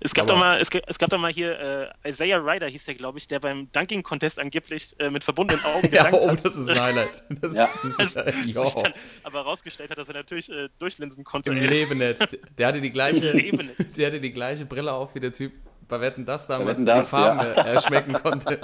Es 0.00 0.12
gab, 0.12 0.26
doch 0.26 0.36
mal, 0.36 0.60
es, 0.60 0.68
es 0.86 0.98
gab 0.98 1.10
doch 1.10 1.18
mal 1.18 1.32
hier 1.32 1.92
äh, 2.04 2.08
Isaiah 2.10 2.38
Ryder, 2.38 2.66
hieß 2.68 2.84
der, 2.84 2.94
glaube 2.96 3.18
ich, 3.18 3.28
der 3.28 3.40
beim 3.40 3.70
Dunking 3.72 4.02
Contest 4.02 4.38
angeblich 4.38 4.94
äh, 4.98 5.08
mit 5.08 5.24
verbundenen 5.24 5.64
Augen 5.64 5.88
Ja, 5.92 6.04
gedankt 6.04 6.18
oh, 6.26 6.30
hat. 6.30 6.44
das 6.44 6.56
ist 6.56 6.68
ein 6.68 6.80
Highlight. 6.80 7.24
Das 7.40 7.54
Ja. 7.54 7.64
ist, 7.64 7.98
das 7.98 8.12
sich 8.14 8.54
dann 8.54 8.92
aber 9.22 9.38
herausgestellt 9.38 9.90
hat, 9.90 9.98
dass 9.98 10.08
er 10.08 10.14
natürlich 10.14 10.50
äh, 10.50 10.68
durchlinsen 10.78 11.24
konnte. 11.24 11.50
Im 11.50 11.56
ey. 11.58 11.66
Leben 11.66 11.98
nicht. 11.98 12.38
Der 12.58 12.66
hatte 12.68 12.80
die 12.80 12.90
gleiche, 12.90 13.20
der 13.96 14.06
hatte 14.06 14.20
die 14.20 14.32
gleiche 14.32 14.66
Brille 14.66 14.92
auf 14.92 15.14
wie 15.14 15.20
der 15.20 15.32
Typ 15.32 15.52
bei 15.88 16.00
Wetten 16.00 16.24
das 16.24 16.46
damals, 16.46 16.68
Wetten, 16.70 16.86
der 16.86 16.94
die 16.96 17.00
dass, 17.00 17.08
Farben 17.10 17.38
ja. 17.40 17.74
äh, 17.74 17.80
schmecken 17.80 18.12
konnte. 18.14 18.60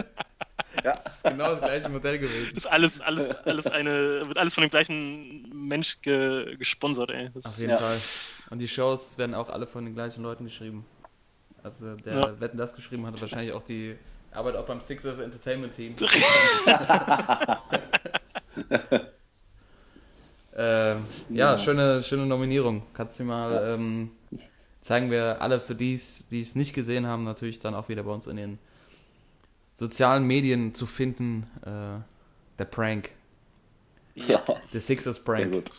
Ja. 0.85 0.93
Das 0.93 1.07
ist 1.17 1.25
genau 1.25 1.51
das 1.51 1.61
gleiche 1.61 1.89
Modell 1.89 2.19
gewesen. 2.19 2.51
Das 2.55 2.65
ist 2.65 2.71
alles, 2.71 3.01
alles, 3.01 3.31
alles 3.45 3.67
eine, 3.69 4.27
wird 4.27 4.39
alles 4.39 4.55
von 4.55 4.63
dem 4.63 4.71
gleichen 4.71 5.49
Mensch 5.69 6.01
ge, 6.03 6.57
gesponsert, 6.57 7.11
ey. 7.11 7.31
Das, 7.35 7.47
Auf 7.47 7.59
jeden 7.59 7.71
Ja. 7.71 7.77
Fall. 7.77 7.97
Und 8.51 8.59
die 8.59 8.69
Shows 8.69 9.17
werden 9.17 9.35
auch 9.35 9.49
alle 9.49 9.67
von 9.67 9.85
den 9.85 9.95
gleichen 9.95 10.23
Leuten 10.23 10.45
geschrieben. 10.45 10.85
Also 11.63 11.95
der 11.97 12.15
Ja. 12.15 12.41
Wetten 12.41 12.57
das 12.59 12.75
geschrieben 12.75 13.07
hat 13.07 13.21
wahrscheinlich 13.21 13.55
auch 13.55 13.63
die 13.63 13.97
Arbeit 14.33 14.57
auch 14.57 14.65
beim 14.67 14.81
Sixers 14.81 15.19
Entertainment 15.21 15.75
Team. 15.75 15.95
Ähm, 20.55 21.07
ja, 21.31 21.57
schöne, 21.57 22.03
schöne 22.03 22.27
Nominierung. 22.27 22.83
Kannst 22.93 23.19
du 23.19 23.25
mal 23.25 23.75
ähm, 23.75 24.11
zeigen 24.83 25.11
wir 25.11 25.41
alle, 25.41 25.61
für 25.61 25.75
die 25.75 25.95
es 25.95 26.29
die 26.29 26.41
es 26.41 26.55
nicht 26.57 26.75
gesehen 26.75 27.07
haben, 27.07 27.25
natürlich 27.25 27.59
dann 27.59 27.75
auch 27.75 27.89
wieder 27.89 28.03
bei 28.03 28.11
uns 28.13 28.27
in 28.27 28.37
den 28.37 28.59
sozialen 29.75 30.25
Medien 30.27 30.75
zu 30.75 30.85
finden. 30.87 31.47
Äh, 31.65 32.03
der 32.59 32.65
Prank. 32.67 33.13
Ja, 34.15 34.43
Der 34.75 34.81
Sixers 34.83 35.17
sehr 35.17 35.25
Prank. 35.25 35.53
gut. 35.53 35.71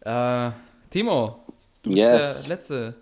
Äh, 0.00 0.50
Timo, 0.90 1.42
du 1.82 1.90
bist 1.90 1.96
Yes. 1.98 2.42
der 2.42 2.48
Letzte. 2.56 2.94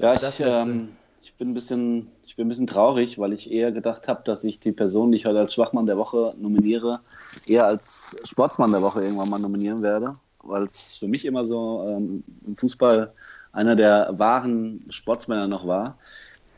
Ja, 0.00 0.14
ich, 0.14 0.22
Letzte. 0.22 0.44
ähm, 0.44 0.88
ich, 1.20 1.34
bin 1.34 1.50
ein 1.50 1.54
bisschen, 1.54 2.08
ich 2.24 2.36
bin 2.36 2.46
ein 2.46 2.48
bisschen 2.48 2.66
traurig, 2.66 3.18
weil 3.18 3.32
ich 3.32 3.50
eher 3.50 3.72
gedacht 3.72 4.08
habe, 4.08 4.22
dass 4.24 4.44
ich 4.44 4.60
die 4.60 4.72
Person, 4.72 5.12
die 5.12 5.18
ich 5.18 5.26
heute 5.26 5.40
als 5.40 5.54
Schwachmann 5.54 5.86
der 5.86 5.98
Woche 5.98 6.34
nominiere, 6.38 7.00
eher 7.46 7.66
als 7.66 8.16
Sportsmann 8.24 8.72
der 8.72 8.82
Woche 8.82 9.02
irgendwann 9.02 9.28
mal 9.28 9.40
nominieren 9.40 9.82
werde, 9.82 10.14
weil 10.44 10.64
es 10.64 10.96
für 10.98 11.08
mich 11.08 11.24
immer 11.24 11.46
so 11.46 11.84
ähm, 11.88 12.24
im 12.46 12.56
Fußball 12.56 13.12
einer 13.52 13.76
der 13.76 14.14
wahren 14.18 14.84
Sportsmänner 14.90 15.48
noch 15.48 15.66
war. 15.66 15.98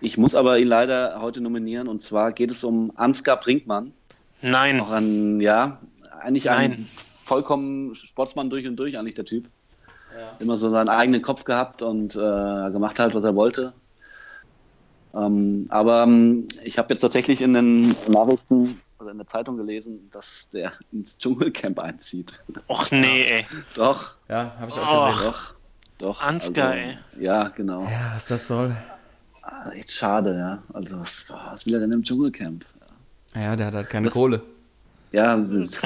Ich 0.01 0.19
muss 0.19 0.35
aber 0.35 0.59
ihn 0.59 0.69
leider 0.69 1.21
heute 1.21 1.41
nominieren 1.41 1.89
und 1.89 2.03
zwar 2.03 2.33
geht 2.33 2.51
es 2.51 2.65
um 2.65 2.93
Ansgar 2.97 3.39
Brinkmann. 3.39 3.93
Nein. 4.43 4.81
Auch 4.81 4.91
ein, 4.91 5.41
ja, 5.41 5.81
eigentlich 6.21 6.51
ein 6.51 6.71
Nein. 6.71 6.89
vollkommen 7.25 7.95
Sportsmann 7.95 8.51
durch 8.51 8.67
und 8.67 8.77
durch, 8.77 8.99
eigentlich 8.99 9.15
der 9.15 9.27
Typ. 9.27 9.49
Immer 10.41 10.57
so 10.57 10.71
seinen 10.71 10.89
eigenen 10.89 11.23
Kopf 11.23 11.45
gehabt 11.45 11.83
und 11.83 12.15
äh, 12.17 12.19
gemacht 12.71 12.99
halt, 12.99 13.15
was 13.15 13.25
er 13.25 13.35
wollte. 13.35 13.73
Ähm, 15.15 15.67
aber 15.71 16.05
ähm, 16.05 16.47
ich 16.63 16.79
habe 16.79 16.93
jetzt 16.93 17.01
tatsächlich 17.03 17.43
in 17.43 17.53
den 17.53 17.97
Nachrichten 18.09 18.81
oder 19.01 19.11
in 19.11 19.17
der 19.19 19.27
Zeitung 19.27 19.57
gelesen, 19.57 20.09
dass 20.13 20.49
der 20.53 20.73
ins 20.93 21.19
Dschungelcamp 21.19 21.79
einzieht. 21.81 22.33
Och 22.69 22.91
nee, 22.93 23.25
ey. 23.25 23.47
doch, 23.75 24.17
ja, 24.29 24.53
habe 24.61 24.71
ich 24.71 24.77
auch 24.79 24.93
Oh. 24.93 25.07
gesehen. 25.07 25.25
doch, 25.27 25.55
doch. 25.99 26.23
Ansgar, 26.23 26.71
also, 26.73 26.79
ey. 26.81 26.99
Ja, 27.25 27.49
genau. 27.49 27.83
Ja, 27.85 28.13
was 28.15 28.27
das 28.27 28.47
soll. 28.47 28.77
Ah, 29.43 29.71
echt 29.71 29.91
schade, 29.91 30.37
ja. 30.37 30.63
Also, 30.73 30.97
boah, 31.29 31.49
was 31.51 31.67
will 31.67 31.75
er 31.75 31.81
denn 31.81 31.93
im 31.93 32.03
Dschungelcamp? 32.03 32.65
Ja, 33.35 33.57
der 33.57 33.67
hat 33.67 33.75
halt 33.75 33.91
keine 33.91 34.11
Kohle. 34.11 34.43
Ja, 35.13 35.37
ich 35.39 35.79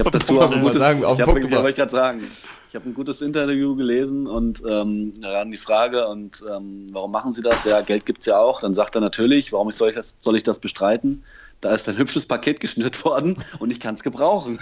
habe 0.00 0.10
dazu 0.18 0.40
auch 0.40 0.50
ein 0.50 0.60
gutes, 0.62 0.78
sagen, 0.78 1.04
auf 1.04 1.18
ich 1.18 1.26
habe 1.26 1.40
ich 1.40 1.50
wollte 1.50 1.74
gerade 1.74 1.90
sagen, 1.92 2.22
ich 2.68 2.74
habe 2.74 2.86
ein 2.88 2.94
gutes 2.94 3.22
Interview 3.22 3.74
gelesen 3.76 4.26
und 4.26 4.62
ähm, 4.68 5.18
da 5.22 5.38
ran 5.38 5.50
die 5.50 5.56
Frage 5.56 6.06
und 6.06 6.44
ähm, 6.48 6.86
warum 6.92 7.10
machen 7.10 7.32
Sie 7.32 7.40
das? 7.40 7.64
Ja, 7.64 7.80
Geld 7.80 8.04
gibt's 8.04 8.26
ja 8.26 8.38
auch. 8.38 8.60
Dann 8.60 8.74
sagt 8.74 8.94
er 8.94 9.00
natürlich, 9.00 9.52
warum 9.52 9.70
soll 9.70 9.88
ich 9.88 9.94
das, 9.94 10.16
soll 10.18 10.36
ich 10.36 10.42
das 10.42 10.58
bestreiten? 10.58 11.24
Da 11.62 11.74
ist 11.74 11.88
ein 11.88 11.96
hübsches 11.96 12.26
Paket 12.26 12.60
geschnürt 12.60 13.02
worden 13.06 13.42
und 13.58 13.70
ich 13.70 13.80
kann 13.80 13.94
es 13.94 14.02
gebrauchen. 14.02 14.58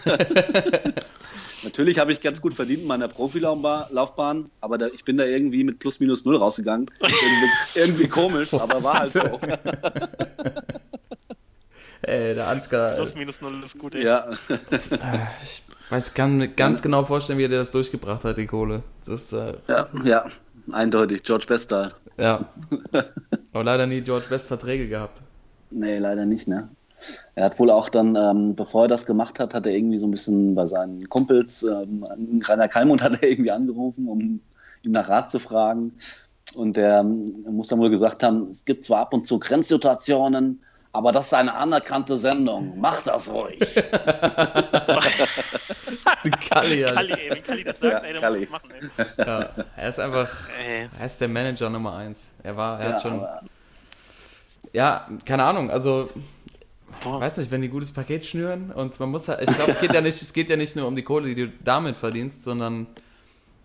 natürlich 1.64 1.98
habe 1.98 2.12
ich 2.12 2.20
ganz 2.20 2.40
gut 2.40 2.54
verdient 2.54 2.82
in 2.82 2.86
meiner 2.86 3.08
Profilaufbahn, 3.08 4.50
aber 4.60 4.78
da, 4.78 4.86
ich 4.86 5.04
bin 5.04 5.16
da 5.16 5.24
irgendwie 5.24 5.64
mit 5.64 5.80
plus 5.80 5.98
minus 5.98 6.24
null 6.24 6.36
rausgegangen. 6.36 6.88
irgendwie, 7.00 7.48
irgendwie 7.80 8.08
komisch, 8.08 8.54
aber 8.54 8.84
war 8.84 9.00
halt 9.00 9.12
so. 9.12 9.40
Ey, 12.02 12.36
der 12.36 12.46
Ansgar. 12.46 12.92
Plus 12.94 13.16
minus 13.16 13.40
null 13.40 13.64
ist 13.64 13.76
gut, 13.76 13.96
ey. 13.96 14.04
Ja. 14.04 14.30
Äh, 14.30 14.76
ich 15.42 15.62
weiß 15.90 16.14
kann 16.14 16.36
mir 16.36 16.48
ganz 16.48 16.82
genau 16.82 17.04
vorstellen, 17.04 17.38
wie 17.38 17.44
er 17.44 17.48
das 17.48 17.70
durchgebracht 17.70 18.24
hat, 18.24 18.38
die 18.38 18.46
Kohle. 18.46 18.82
Das 19.04 19.22
ist, 19.22 19.32
äh, 19.32 19.54
ja, 19.68 19.86
ja, 20.04 20.24
eindeutig. 20.72 21.22
George 21.22 21.46
Bestall. 21.48 21.92
ja. 22.16 22.48
Aber 23.52 23.64
leider 23.64 23.86
nie 23.86 24.00
George 24.00 24.26
Best 24.28 24.48
Verträge 24.48 24.88
gehabt. 24.88 25.20
Nee, 25.70 25.98
leider 25.98 26.26
nicht, 26.26 26.48
ne? 26.48 26.68
Er 27.34 27.46
hat 27.46 27.58
wohl 27.58 27.70
auch 27.70 27.88
dann, 27.88 28.16
ähm, 28.16 28.54
bevor 28.54 28.84
er 28.84 28.88
das 28.88 29.06
gemacht 29.06 29.38
hat, 29.38 29.54
hat 29.54 29.66
er 29.66 29.72
irgendwie 29.72 29.98
so 29.98 30.06
ein 30.06 30.10
bisschen 30.10 30.54
bei 30.54 30.66
seinen 30.66 31.08
Kumpels, 31.08 31.62
ähm, 31.62 32.06
Rainer 32.42 32.68
Kalmund 32.68 33.02
hat 33.02 33.22
er 33.22 33.28
irgendwie 33.28 33.50
angerufen, 33.50 34.08
um 34.08 34.40
ihn 34.82 34.92
nach 34.92 35.08
Rat 35.08 35.30
zu 35.30 35.38
fragen. 35.38 35.92
Und 36.54 36.76
der 36.76 37.00
ähm, 37.00 37.44
muss 37.50 37.68
dann 37.68 37.80
wohl 37.80 37.90
gesagt 37.90 38.22
haben, 38.22 38.48
es 38.50 38.64
gibt 38.64 38.84
zwar 38.84 39.00
ab 39.00 39.12
und 39.12 39.26
zu 39.26 39.38
Grenzsituationen, 39.38 40.62
aber 40.96 41.12
das 41.12 41.26
ist 41.26 41.34
eine 41.34 41.54
anerkannte 41.54 42.16
Sendung. 42.16 42.74
Mach 42.78 43.02
das 43.02 43.28
ruhig. 43.30 43.58
Die 46.24 46.30
Kalli, 46.30 46.80
ja. 46.80 46.92
Kalli, 46.92 47.12
ey, 47.12 47.36
wie 47.36 47.40
Kalli 47.40 47.64
das 47.64 47.78
sagt, 47.78 47.92
Ja, 47.92 47.98
ey, 48.08 48.12
dann 48.12 48.22
Kalli. 48.22 48.40
muss 48.40 48.46
ich 48.46 48.50
machen, 48.70 48.90
ey. 48.98 49.04
ja. 49.26 49.48
Er 49.76 49.88
ist 49.88 49.98
einfach, 50.00 50.28
ey. 50.64 50.88
er 50.98 51.06
ist 51.06 51.20
der 51.20 51.28
Manager 51.28 51.70
Nummer 51.70 51.94
eins. 51.96 52.28
Er 52.42 52.56
war, 52.56 52.80
er 52.80 52.86
Ja, 52.88 52.92
hat 52.94 53.02
schon, 53.02 53.12
aber- 53.20 53.40
ja, 54.72 55.08
keine 55.24 55.44
Ahnung, 55.44 55.70
also, 55.70 56.10
Boah. 57.02 57.20
weiß 57.20 57.36
nicht, 57.38 57.50
wenn 57.50 57.62
die 57.62 57.68
gutes 57.68 57.92
Paket 57.92 58.26
schnüren 58.26 58.70
und 58.72 58.98
man 59.00 59.10
muss 59.10 59.28
halt, 59.28 59.40
ich 59.48 59.54
glaube, 59.56 59.70
es 59.70 59.80
geht 59.80 59.92
ja 59.94 60.00
nicht, 60.00 60.20
es 60.20 60.32
geht 60.32 60.50
ja 60.50 60.56
nicht 60.56 60.76
nur 60.76 60.86
um 60.86 60.96
die 60.96 61.02
Kohle, 61.02 61.34
die 61.34 61.46
du 61.46 61.52
damit 61.62 61.96
verdienst, 61.96 62.42
sondern 62.42 62.86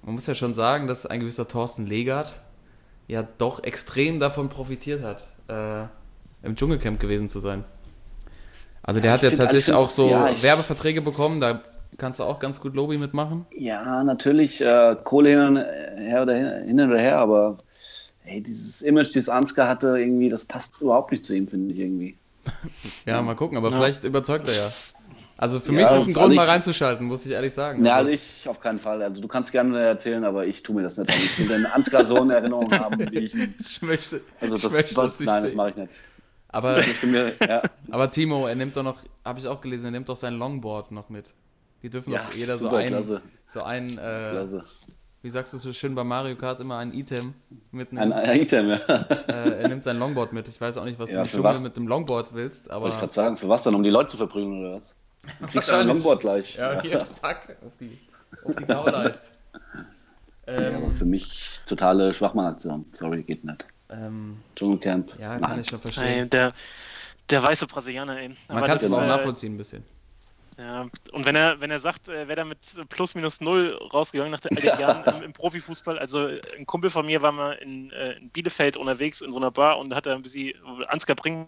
man 0.03 0.15
muss 0.15 0.27
ja 0.27 0.35
schon 0.35 0.53
sagen, 0.53 0.87
dass 0.87 1.05
ein 1.05 1.19
gewisser 1.19 1.47
Thorsten 1.47 1.85
Legert 1.87 2.33
ja 3.07 3.23
doch 3.37 3.63
extrem 3.63 4.19
davon 4.19 4.49
profitiert 4.49 5.03
hat, 5.03 5.25
äh, 5.47 5.87
im 6.43 6.55
Dschungelcamp 6.55 6.99
gewesen 6.99 7.29
zu 7.29 7.39
sein. 7.39 7.63
Also 8.83 8.99
der 8.99 9.11
hat 9.11 9.19
ich 9.19 9.23
ja 9.23 9.29
find- 9.29 9.41
tatsächlich 9.41 9.75
also 9.75 9.85
auch 9.85 9.89
so 9.89 10.09
ja, 10.09 10.29
ich- 10.31 10.41
Werbeverträge 10.41 11.01
bekommen, 11.01 11.39
da 11.39 11.61
kannst 11.97 12.19
du 12.19 12.23
auch 12.23 12.39
ganz 12.39 12.59
gut 12.59 12.75
Lobby 12.75 12.97
mitmachen. 12.97 13.45
Ja, 13.55 14.03
natürlich, 14.03 14.59
äh, 14.61 14.95
Kohle 15.03 15.29
hin 15.29 15.39
und 15.39 15.57
her 15.57 16.23
oder 16.23 16.33
hin, 16.35 16.67
hin 16.67 16.81
oder 16.81 16.99
her, 16.99 17.17
aber 17.19 17.57
hey, 18.23 18.41
dieses 18.41 18.81
Image, 18.81 19.09
dieses 19.13 19.29
Ansgar 19.29 19.67
hatte, 19.67 19.99
irgendwie, 19.99 20.29
das 20.29 20.45
passt 20.45 20.81
überhaupt 20.81 21.11
nicht 21.11 21.25
zu 21.25 21.35
ihm, 21.35 21.47
finde 21.47 21.73
ich 21.73 21.79
irgendwie. 21.79 22.17
Ja, 23.05 23.21
mal 23.21 23.35
gucken, 23.35 23.57
aber 23.57 23.71
vielleicht 23.71 24.03
überzeugt 24.03 24.47
er 24.47 24.53
ja. 24.55 24.69
Also 25.37 25.59
für 25.59 25.73
Ja, 25.73 25.79
mich 25.79 25.83
ist 25.85 25.89
es 25.89 25.95
ein 25.95 26.09
also 26.09 26.19
Grund, 26.19 26.31
ich- 26.33 26.37
mal 26.37 26.47
reinzuschalten, 26.47 27.05
muss 27.07 27.25
ich 27.25 27.31
ehrlich 27.31 27.53
sagen. 27.53 27.83
Ja, 27.85 27.95
Also, 27.97 28.09
also 28.09 28.13
ich 28.13 28.47
auf 28.47 28.59
keinen 28.59 28.77
Fall. 28.77 29.01
Also 29.01 29.21
du 29.21 29.27
kannst 29.27 29.51
gerne 29.51 29.79
erzählen, 29.79 30.23
aber 30.23 30.45
ich 30.45 30.61
tue 30.63 30.75
mir 30.75 30.83
das 30.83 30.97
nicht 30.97 31.09
an. 31.11 31.15
Ich 31.19 31.39
will 31.39 31.47
den 31.47 31.65
Ansgar 31.65 32.05
so 32.05 32.17
in 32.21 32.29
Erinnerung 32.29 32.71
haben, 32.71 32.99
wie 33.11 33.19
ich 33.19 33.33
ihn. 33.35 33.55
ich 33.59 33.81
möchte, 33.81 34.21
Also 34.39 34.55
ich 34.55 34.61
das, 34.61 34.71
möchte 34.71 34.95
das, 34.95 35.03
das 35.05 35.19
nicht 35.19 35.27
nein, 35.29 35.43
das 35.43 35.53
mache 35.53 35.69
ich 35.71 35.75
nicht. 35.77 35.97
Aber, 36.51 36.81
mir, 37.03 37.31
ja, 37.47 37.61
aber 37.89 38.09
Timo, 38.11 38.45
er 38.47 38.55
nimmt 38.55 38.75
doch 38.75 38.83
noch, 38.83 38.97
habe 39.23 39.39
ich 39.39 39.47
auch 39.47 39.61
gelesen, 39.61 39.85
er 39.85 39.91
nimmt 39.91 40.09
doch 40.09 40.15
sein 40.17 40.33
Longboard 40.35 40.91
noch 40.91 41.09
mit. 41.09 41.33
Die 41.81 41.89
dürfen 41.89 42.11
Ja, 42.13 42.23
doch 42.25 42.33
jeder 42.35 42.57
so 42.57 42.65
super, 42.65 42.77
ein, 42.77 42.87
klasse. 42.89 43.21
so 43.47 43.59
ein, 43.61 43.89
äh, 43.89 43.95
klasse. 44.31 44.61
wie 45.21 45.29
sagst 45.29 45.53
du 45.53 45.57
so 45.57 45.71
schön 45.73 45.95
bei 45.95 46.03
Mario 46.03 46.35
Kart, 46.35 46.61
immer 46.63 46.77
ein 46.77 46.93
Item 46.93 47.33
Ein, 47.51 47.61
mitnehmen. 47.71 48.13
ein 48.13 48.39
Item, 48.41 48.67
ja. 48.67 48.75
äh, 48.77 49.61
er 49.61 49.67
nimmt 49.69 49.83
sein 49.83 49.97
Longboard 49.97 50.33
mit. 50.33 50.47
Ich 50.47 50.59
weiß 50.59 50.77
auch 50.77 50.83
nicht, 50.85 50.99
was 50.99 51.09
Ja, 51.11 51.15
du 51.15 51.21
im 51.21 51.25
für 51.25 51.31
Dschungel 51.37 51.51
was? 51.51 51.61
mit 51.63 51.77
dem 51.77 51.87
Longboard 51.87 52.33
willst, 52.33 52.69
aber 52.69 52.83
Wollte 52.83 52.95
ich 52.95 52.99
gerade 52.99 53.13
sagen, 53.13 53.37
für 53.37 53.47
was 53.49 53.63
dann? 53.63 53.73
Um 53.75 53.83
die 53.83 53.89
Leute 53.89 54.09
zu 54.09 54.17
verprügeln 54.17 54.59
oder 54.65 54.75
was? 54.77 54.93
Du 55.23 55.27
kriegst 55.29 55.43
ein 55.43 55.55
Wahrscheinlich. 55.55 55.93
Longboard 55.93 56.19
gleich. 56.19 56.55
ja, 56.57 56.81
hier, 56.81 57.03
zack, 57.03 57.57
auf 57.65 57.73
die, 57.79 57.97
auf 58.43 58.55
die 58.55 58.65
Gauleist. 58.65 59.31
Ja, 60.47 60.57
aber 60.57 60.87
Ähm, 60.87 60.91
für 60.91 61.05
mich 61.05 61.61
totale 61.65 62.13
Schwachmann-Aktion. 62.13 62.85
Sorry, 62.93 63.23
geht 63.23 63.45
nicht. 63.45 63.65
Ähm, 63.91 64.37
Dschungelcamp. 64.55 65.11
ja, 65.19 65.37
kann 65.37 65.41
nein. 65.41 65.59
ich 65.61 65.69
schon 65.69 65.79
verstehen. 65.79 66.29
der, 66.29 66.53
der 67.29 67.43
weiße 67.43 67.67
Brasilianer, 67.67 68.17
ey. 68.19 68.29
Man 68.49 68.63
kann 68.63 68.77
es 68.77 68.91
auch 68.91 69.01
äh, 69.01 69.07
nachvollziehen 69.07 69.53
ein 69.55 69.57
bisschen. 69.57 69.83
Ja, 70.57 70.85
und 71.13 71.25
wenn 71.25 71.35
er, 71.35 71.59
wenn 71.61 71.71
er 71.71 71.79
sagt, 71.79 72.09
er 72.09 72.27
wäre 72.27 72.35
da 72.35 72.43
mit 72.45 72.59
plus 72.89 73.15
minus 73.15 73.39
null 73.41 73.79
rausgegangen 73.93 74.31
nach 74.31 74.41
all 74.43 74.55
den 74.55 74.79
Jahren 74.79 75.03
im, 75.15 75.23
im 75.23 75.33
Profifußball, 75.33 75.97
also 75.97 76.27
ein 76.57 76.65
Kumpel 76.65 76.89
von 76.89 77.05
mir 77.05 77.21
war 77.21 77.31
mal 77.31 77.53
in, 77.53 77.89
äh, 77.91 78.13
in 78.13 78.29
Bielefeld 78.29 78.75
unterwegs 78.77 79.21
in 79.21 79.31
so 79.31 79.39
einer 79.39 79.49
Bar 79.49 79.79
und 79.79 79.89
da 79.89 79.95
hat 79.95 80.05
er 80.07 80.15
ein 80.15 80.21
bisschen, 80.21 80.53
Ansgar 80.87 81.15
Brinkmann 81.15 81.47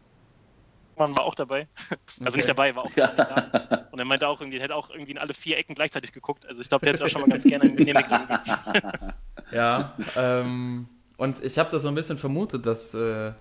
war 0.97 1.23
auch 1.25 1.35
dabei, 1.35 1.67
also 2.23 2.37
nicht 2.37 2.47
dabei, 2.49 2.73
war 2.75 2.85
auch 2.85 2.95
Ja. 2.95 3.07
da. 3.07 3.87
und 3.91 3.99
er 3.99 4.05
meinte 4.05 4.27
auch 4.27 4.39
irgendwie, 4.39 4.57
er 4.57 4.63
hätte 4.63 4.75
auch 4.75 4.89
irgendwie 4.89 5.11
in 5.11 5.17
alle 5.17 5.33
vier 5.33 5.57
Ecken 5.57 5.75
gleichzeitig 5.75 6.13
geguckt, 6.13 6.47
also 6.47 6.61
ich 6.61 6.69
glaube, 6.69 6.85
der 6.85 6.93
hätte 6.93 7.03
es 7.03 7.07
auch 7.07 7.11
schon 7.11 7.21
mal 7.21 7.29
ganz 7.29 7.43
gerne 7.43 7.71
genehmigt. 7.71 8.09
Ja, 9.51 9.93
ähm, 10.15 10.87
und 11.17 11.43
ich 11.43 11.57
habe 11.57 11.69
das 11.71 11.83
so 11.83 11.87
ein 11.87 11.95
bisschen 11.95 12.17
vermutet, 12.17 12.65
dass 12.65 12.93
äh, 12.93 13.31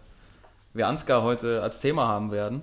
wir 0.75 0.89
Ansgar 0.89 1.23
heute 1.23 1.63
als 1.63 1.81
Thema 1.81 2.07
haben 2.09 2.31
werden. 2.31 2.63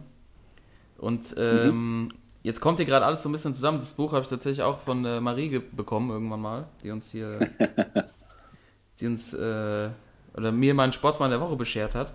Und 0.97 1.35
ähm, 1.37 2.11
jetzt 2.43 2.59
kommt 2.59 2.79
hier 2.79 2.85
gerade 2.85 3.05
alles 3.05 3.23
so 3.23 3.29
ein 3.29 3.31
bisschen 3.31 3.53
zusammen. 3.53 3.79
Das 3.79 3.93
Buch 3.93 4.13
habe 4.13 4.23
ich 4.23 4.29
tatsächlich 4.29 4.63
auch 4.63 4.79
von 4.79 5.05
äh, 5.05 5.21
Marie 5.21 5.59
bekommen 5.71 6.09
irgendwann 6.09 6.41
mal, 6.41 6.67
die 6.83 6.91
uns 6.91 7.11
hier, 7.11 7.33
die 8.99 9.07
uns, 9.07 9.33
äh, 9.33 9.89
oder 10.33 10.51
mir 10.51 10.73
meinen 10.73 10.91
Sportsmann 10.91 11.31
der 11.31 11.41
Woche 11.41 11.55
beschert 11.55 11.95
hat. 11.95 12.13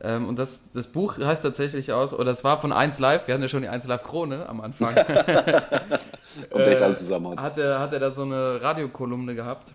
Ähm, 0.00 0.28
und 0.28 0.38
das, 0.38 0.70
das 0.72 0.88
Buch 0.88 1.18
heißt 1.18 1.44
tatsächlich 1.44 1.92
aus, 1.92 2.12
oder 2.12 2.30
es 2.30 2.42
war 2.44 2.58
von 2.58 2.72
1 2.72 2.98
Live, 2.98 3.28
wir 3.28 3.34
hatten 3.34 3.42
ja 3.42 3.48
schon 3.48 3.62
die 3.62 3.68
1 3.68 3.86
Live 3.86 4.02
Krone 4.02 4.48
am 4.48 4.60
Anfang. 4.60 4.94
Kommt 6.50 6.66
echt 6.66 6.80
Äh, 6.80 6.84
alles 6.84 6.98
zusammen 6.98 7.38
hat 7.38 7.56
er, 7.56 7.78
hat 7.78 7.92
er 7.92 8.00
da 8.00 8.10
so 8.10 8.22
eine 8.22 8.62
Radiokolumne 8.62 9.34
gehabt, 9.34 9.74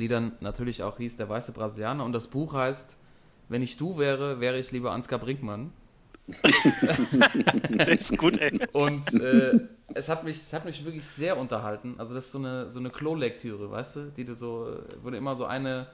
die 0.00 0.08
dann 0.08 0.32
natürlich 0.40 0.82
auch 0.82 0.96
hieß 0.96 1.16
Der 1.16 1.28
weiße 1.28 1.52
Brasilianer. 1.52 2.04
Und 2.04 2.12
das 2.12 2.28
Buch 2.28 2.54
heißt 2.54 2.96
Wenn 3.48 3.62
ich 3.62 3.76
du 3.76 3.98
wäre, 3.98 4.40
wäre 4.40 4.58
ich 4.58 4.72
lieber 4.72 4.92
Ansgar 4.92 5.18
Brinkmann. 5.18 5.72
Der 7.70 7.88
ist 7.88 8.16
gut, 8.16 8.38
ey. 8.38 8.60
Und 8.72 9.14
äh, 9.14 9.60
es, 9.94 10.08
hat 10.08 10.24
mich, 10.24 10.36
es 10.36 10.52
hat 10.52 10.64
mich 10.64 10.84
wirklich 10.84 11.04
sehr 11.04 11.36
unterhalten. 11.36 11.94
Also 11.98 12.14
das 12.14 12.26
ist 12.26 12.32
so 12.32 12.38
eine, 12.38 12.70
so 12.70 12.78
eine 12.78 12.90
Klolektüre, 12.90 13.70
weißt 13.70 13.96
du, 13.96 14.00
die 14.16 14.24
du 14.24 14.34
so, 14.34 14.76
wo 15.02 15.10
du 15.10 15.16
immer 15.16 15.34
so 15.34 15.46
eine, 15.46 15.88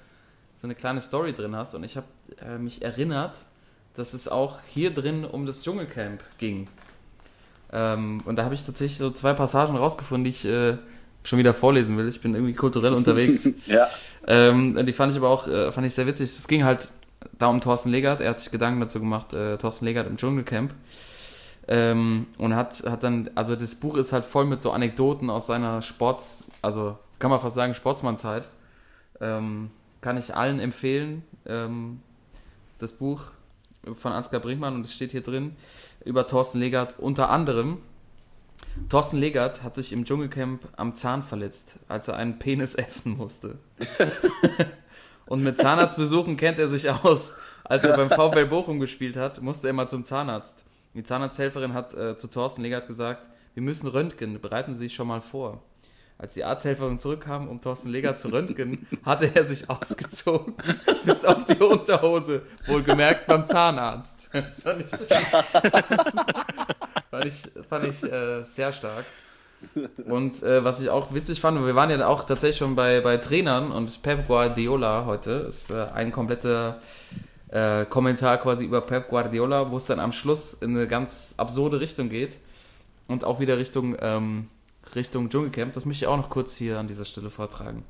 so 0.54 0.66
eine 0.66 0.74
kleine 0.74 1.00
Story 1.00 1.32
drin 1.32 1.56
hast. 1.56 1.74
Und 1.74 1.84
ich 1.84 1.96
habe 1.96 2.06
äh, 2.40 2.58
mich 2.58 2.82
erinnert, 2.82 3.46
dass 3.94 4.12
es 4.12 4.28
auch 4.28 4.60
hier 4.66 4.92
drin 4.92 5.24
um 5.24 5.46
das 5.46 5.62
Dschungelcamp 5.62 6.22
ging. 6.38 6.68
Ähm, 7.72 8.22
und 8.24 8.36
da 8.36 8.44
habe 8.44 8.54
ich 8.54 8.62
tatsächlich 8.62 8.98
so 8.98 9.10
zwei 9.10 9.32
Passagen 9.32 9.76
rausgefunden, 9.76 10.24
die 10.24 10.30
ich 10.30 10.44
äh, 10.44 10.76
schon 11.26 11.38
wieder 11.38 11.54
vorlesen 11.54 11.96
will. 11.96 12.08
Ich 12.08 12.20
bin 12.20 12.34
irgendwie 12.34 12.54
kulturell 12.54 12.92
unterwegs. 12.94 13.48
Ja. 13.66 13.88
Ähm, 14.26 14.84
die 14.84 14.92
fand 14.92 15.12
ich 15.12 15.18
aber 15.18 15.28
auch 15.28 15.46
äh, 15.46 15.72
fand 15.72 15.86
ich 15.86 15.94
sehr 15.94 16.06
witzig. 16.06 16.28
Es 16.28 16.48
ging 16.48 16.64
halt 16.64 16.90
da 17.38 17.46
um 17.46 17.60
Thorsten 17.60 17.90
Legert. 17.90 18.20
Er 18.20 18.30
hat 18.30 18.40
sich 18.40 18.50
Gedanken 18.50 18.80
dazu 18.80 19.00
gemacht, 19.00 19.32
äh, 19.34 19.56
Thorsten 19.56 19.84
Legert 19.84 20.06
im 20.06 20.16
Dschungelcamp. 20.16 20.74
Ähm, 21.68 22.26
und 22.38 22.54
hat, 22.54 22.84
hat 22.88 23.02
dann, 23.02 23.28
also 23.34 23.56
das 23.56 23.74
Buch 23.74 23.96
ist 23.96 24.12
halt 24.12 24.24
voll 24.24 24.44
mit 24.44 24.62
so 24.62 24.70
Anekdoten 24.70 25.30
aus 25.30 25.46
seiner 25.46 25.82
Sports, 25.82 26.44
also 26.62 26.96
kann 27.18 27.30
man 27.30 27.40
fast 27.40 27.56
sagen 27.56 27.74
Sportsmannzeit. 27.74 28.48
Ähm, 29.20 29.70
kann 30.00 30.16
ich 30.16 30.34
allen 30.34 30.60
empfehlen. 30.60 31.24
Ähm, 31.44 32.00
das 32.78 32.92
Buch 32.92 33.22
von 33.94 34.12
Ansgar 34.12 34.40
Brinkmann 34.40 34.74
und 34.74 34.84
es 34.84 34.94
steht 34.94 35.10
hier 35.10 35.22
drin 35.22 35.56
über 36.04 36.26
Thorsten 36.26 36.60
Legert 36.60 36.98
unter 36.98 37.30
anderem. 37.30 37.78
Thorsten 38.88 39.16
Legert 39.18 39.62
hat 39.62 39.74
sich 39.74 39.92
im 39.92 40.04
Dschungelcamp 40.04 40.68
am 40.76 40.94
Zahn 40.94 41.22
verletzt, 41.22 41.78
als 41.88 42.08
er 42.08 42.16
einen 42.16 42.38
Penis 42.38 42.74
essen 42.76 43.16
musste. 43.16 43.58
und 45.26 45.42
mit 45.42 45.58
Zahnarztbesuchen 45.58 46.36
kennt 46.36 46.58
er 46.58 46.68
sich 46.68 46.90
aus. 46.90 47.36
Als 47.64 47.84
er 47.84 47.96
beim 47.96 48.10
VfL 48.10 48.46
Bochum 48.46 48.78
gespielt 48.78 49.16
hat, 49.16 49.42
musste 49.42 49.66
er 49.66 49.72
mal 49.72 49.88
zum 49.88 50.04
Zahnarzt. 50.04 50.64
Die 50.94 51.02
Zahnarzthelferin 51.02 51.74
hat 51.74 51.94
äh, 51.94 52.16
zu 52.16 52.28
Thorsten 52.28 52.62
Legert 52.62 52.86
gesagt, 52.86 53.28
wir 53.54 53.62
müssen 53.62 53.88
röntgen, 53.88 54.40
bereiten 54.40 54.74
Sie 54.74 54.80
sich 54.80 54.94
schon 54.94 55.08
mal 55.08 55.20
vor. 55.20 55.62
Als 56.18 56.32
die 56.32 56.44
Arzthelferin 56.44 56.98
zurückkam, 56.98 57.46
um 57.46 57.60
Thorsten 57.60 57.90
Legert 57.90 58.18
zu 58.18 58.28
röntgen, 58.28 58.86
hatte 59.04 59.30
er 59.34 59.44
sich 59.44 59.68
ausgezogen, 59.68 60.54
bis 61.04 61.24
auf 61.24 61.44
die 61.44 61.58
Unterhose, 61.58 62.42
wohlgemerkt 62.66 63.26
beim 63.26 63.44
Zahnarzt. 63.44 64.30
Das 64.32 64.62
fand 64.62 64.80
ich, 64.80 64.90
das 64.90 65.90
ist, 65.90 66.16
fand 67.10 67.24
ich, 67.24 67.42
fand 67.68 67.84
ich 67.84 68.02
äh, 68.04 68.42
sehr 68.42 68.72
stark. 68.72 69.04
Und 70.06 70.42
äh, 70.42 70.64
was 70.64 70.80
ich 70.80 70.90
auch 70.90 71.12
witzig 71.12 71.40
fand, 71.40 71.64
wir 71.64 71.74
waren 71.74 71.90
ja 71.90 72.06
auch 72.06 72.24
tatsächlich 72.24 72.58
schon 72.58 72.76
bei, 72.76 73.00
bei 73.00 73.16
Trainern 73.16 73.72
und 73.72 74.02
Pep 74.02 74.26
Guardiola 74.26 75.06
heute 75.06 75.32
ist 75.48 75.70
äh, 75.70 75.86
ein 75.94 76.12
kompletter 76.12 76.80
äh, 77.48 77.84
Kommentar 77.86 78.38
quasi 78.38 78.64
über 78.64 78.80
Pep 78.80 79.08
Guardiola, 79.08 79.70
wo 79.70 79.76
es 79.76 79.86
dann 79.86 80.00
am 80.00 80.12
Schluss 80.12 80.54
in 80.54 80.76
eine 80.76 80.86
ganz 80.86 81.34
absurde 81.36 81.80
Richtung 81.80 82.08
geht 82.08 82.36
und 83.08 83.24
auch 83.24 83.40
wieder 83.40 83.58
Richtung, 83.58 83.96
ähm, 84.00 84.48
Richtung 84.94 85.28
Dschungelcamp. 85.28 85.72
Das 85.72 85.84
möchte 85.84 86.04
ich 86.04 86.08
auch 86.08 86.16
noch 86.16 86.30
kurz 86.30 86.56
hier 86.56 86.78
an 86.78 86.86
dieser 86.86 87.04
Stelle 87.04 87.30
vortragen. 87.30 87.84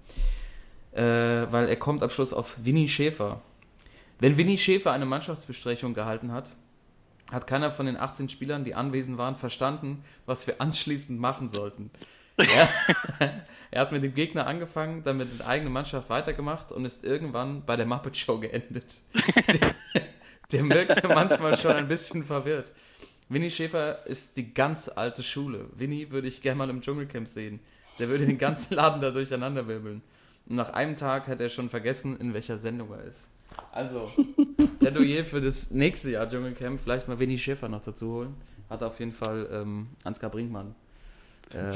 Äh, 0.93 1.03
weil 1.51 1.69
er 1.69 1.77
kommt 1.77 2.03
am 2.03 2.11
Schluss 2.11 2.33
auf 2.33 2.57
Winnie 2.63 2.89
Schäfer. 2.89 3.43
Wenn 4.19 4.39
Winnie 4.39 4.57
Schäfer 4.57 4.93
eine 4.93 5.05
Mannschaftsbesprechung 5.05 5.93
gehalten 5.93 6.33
hat, 6.33 6.51
hat 7.33 7.47
keiner 7.47 7.71
von 7.71 7.87
den 7.87 7.97
18 7.97 8.29
Spielern, 8.29 8.65
die 8.65 8.75
anwesend 8.75 9.19
waren, 9.19 9.37
verstanden, 9.37 10.05
was 10.25 10.47
wir 10.47 10.61
anschließend 10.61 11.21
machen 11.21 11.49
sollten. 11.49 11.91
Er, 12.37 12.69
er 13.71 13.81
hat 13.81 13.93
mit 13.93 14.03
dem 14.03 14.15
Gegner 14.15 14.47
angefangen, 14.47 15.03
dann 15.03 15.17
mit 15.17 15.39
der 15.39 15.47
eigenen 15.47 15.73
Mannschaft 15.73 16.11
weitergemacht 16.11 16.71
und 16.73 16.85
ist 16.85 17.05
irgendwann 17.05 17.65
bei 17.65 17.77
der 17.77 17.87
Muppet 17.87 18.17
Show 18.17 18.39
geendet. 18.39 18.95
Der, 20.53 20.63
der 20.63 20.69
wirkte 20.71 21.09
manchmal 21.09 21.57
schon 21.57 21.73
ein 21.73 21.89
bisschen 21.89 22.23
verwirrt. 22.23 22.73
Winnie 23.29 23.51
Schäfer 23.51 24.07
ist 24.07 24.37
die 24.37 24.55
ganz 24.55 24.89
alte 24.89 25.23
Schule. 25.23 25.67
Winnie 25.77 26.11
würde 26.11 26.29
ich 26.29 26.43
gerne 26.43 26.59
mal 26.59 26.71
im 26.71 26.81
Dschungelcamp 26.81 27.27
sehen. 27.27 27.61
Der 27.99 28.09
würde 28.09 28.27
den 28.27 28.39
ganzen 28.39 28.75
Laden 28.77 29.01
da 29.01 29.11
durcheinander 29.11 29.67
wirbeln. 29.67 30.03
Und 30.49 30.57
nach 30.57 30.71
einem 30.71 30.97
Tag 30.97 31.27
hat 31.27 31.41
er 31.41 31.49
schon 31.49 31.69
vergessen, 31.69 32.19
in 32.21 32.35
welcher 32.35 32.57
Sendung 32.57 32.93
er 32.93 33.03
ist. 33.03 33.29
Also, 33.73 34.11
Plädoyer 34.79 35.25
für 35.25 35.41
das 35.41 35.71
nächste 35.71 36.11
Jahr 36.11 36.29
Dschungelcamp, 36.29 36.81
vielleicht 36.81 37.09
mal 37.09 37.19
Winnie 37.19 37.39
Schäfer 37.39 37.69
noch 37.69 37.83
dazu 37.83 38.13
holen. 38.13 38.37
Hat 38.71 38.83
auf 38.83 38.99
jeden 39.01 39.13
Fall 39.13 39.49
ähm, 39.51 39.89
Ansgar 40.05 40.31
Brinkmann 40.31 40.75
äh, 41.53 41.73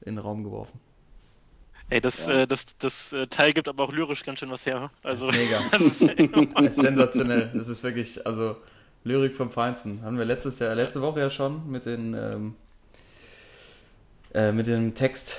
in 0.00 0.14
den 0.14 0.18
Raum 0.18 0.44
geworfen. 0.44 0.80
Ey, 1.90 2.00
das, 2.00 2.26
äh, 2.26 2.46
das, 2.46 2.66
das 2.78 3.12
äh, 3.12 3.26
Teil 3.26 3.52
gibt 3.52 3.68
aber 3.68 3.84
auch 3.84 3.92
lyrisch 3.92 4.24
ganz 4.24 4.38
schön 4.38 4.50
was 4.50 4.64
her. 4.64 4.90
Also, 5.02 5.26
Das 5.26 5.36
ist 5.36 5.42
mega. 5.42 5.62
das 5.70 5.82
ist 5.82 6.02
enorm. 6.02 6.54
Das 6.54 6.76
ist 6.76 6.80
sensationell. 6.80 7.50
Das 7.54 7.68
ist 7.68 7.84
wirklich, 7.84 8.26
also 8.26 8.56
Lyrik 9.04 9.34
vom 9.36 9.50
Feinsten. 9.50 10.00
Haben 10.02 10.18
wir 10.18 10.24
letztes 10.24 10.58
Jahr, 10.58 10.74
letzte 10.74 11.00
Woche 11.02 11.20
ja 11.20 11.30
schon 11.30 11.70
mit 11.70 11.86
den 11.86 12.14
ähm, 12.14 12.54
äh, 14.34 14.50
mit 14.52 14.66
dem 14.66 14.94
Text 14.94 15.38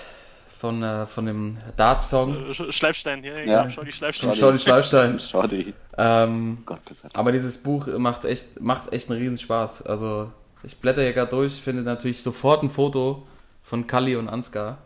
von, 0.58 0.82
äh, 0.82 1.06
von 1.06 1.26
dem 1.26 1.58
Dart-Song 1.76 2.36
Sch- 2.52 2.72
Schleifstein, 2.72 3.24
ja, 3.24 3.34
ja, 3.34 3.40
Ja. 3.46 3.62
genau, 3.64 3.70
schau 3.74 3.84
die 3.84 3.92
Schleifstein. 3.92 4.34
Shorty 4.36 4.60
Schleifstein. 4.60 5.20
Schau 5.20 5.46
die. 5.48 5.74
Ähm, 5.98 6.60
Gott, 6.66 6.80
aber 7.14 7.32
dieses 7.32 7.58
Buch 7.58 7.88
macht 7.98 8.24
echt, 8.26 8.62
macht 8.62 8.94
echt 8.94 9.10
einen 9.10 9.20
riesen 9.20 9.38
Spaß. 9.38 9.82
Also 9.84 10.32
ich 10.64 10.78
blätter 10.78 11.02
hier 11.02 11.14
gerade 11.14 11.30
durch, 11.32 11.54
finde 11.62 11.82
natürlich 11.84 12.24
sofort 12.24 12.64
ein 12.64 12.70
Foto 12.70 13.24
von 13.64 13.86
Kalli 13.88 14.16
und 14.16 14.30
Ansgar. 14.30 14.78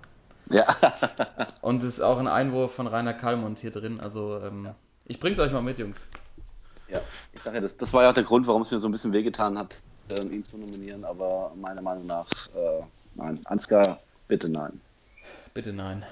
Ja. 0.50 0.66
Und 1.62 1.78
es 1.78 1.84
ist 1.84 2.02
auch 2.02 2.18
ein 2.18 2.28
Einwurf 2.28 2.74
von 2.74 2.88
Rainer 2.88 3.14
Kallmund 3.14 3.60
hier 3.60 3.72
drin. 3.72 4.00
Also 4.00 4.42
ähm, 4.44 4.70
ich 5.06 5.20
bring's 5.20 5.38
euch 5.38 5.52
mal 5.52 5.62
mit, 5.62 5.78
Jungs. 5.78 6.10
Ja. 6.92 7.02
Ich 7.34 7.42
sage 7.42 7.58
ja, 7.58 7.62
das, 7.62 7.78
das 7.78 7.94
war 7.94 8.04
ja 8.04 8.10
auch 8.10 8.14
der 8.14 8.24
Grund, 8.24 8.48
warum 8.48 8.62
es 8.62 8.72
mir 8.72 8.80
so 8.80 8.88
ein 8.88 8.92
bisschen 8.92 9.14
wehgetan 9.14 9.58
hat, 9.58 9.76
ähm, 10.10 10.32
ihn 10.32 10.44
zu 10.44 10.58
nominieren. 10.58 11.04
Aber 11.06 11.52
meiner 11.56 11.82
Meinung 11.82 12.06
nach, 12.08 12.28
äh, 12.56 12.84
nein. 13.16 13.40
Ansgar, 13.46 14.00
bitte 14.28 14.50
nein. 14.50 14.80
Bitte 15.54 15.74
nein. 15.74 16.06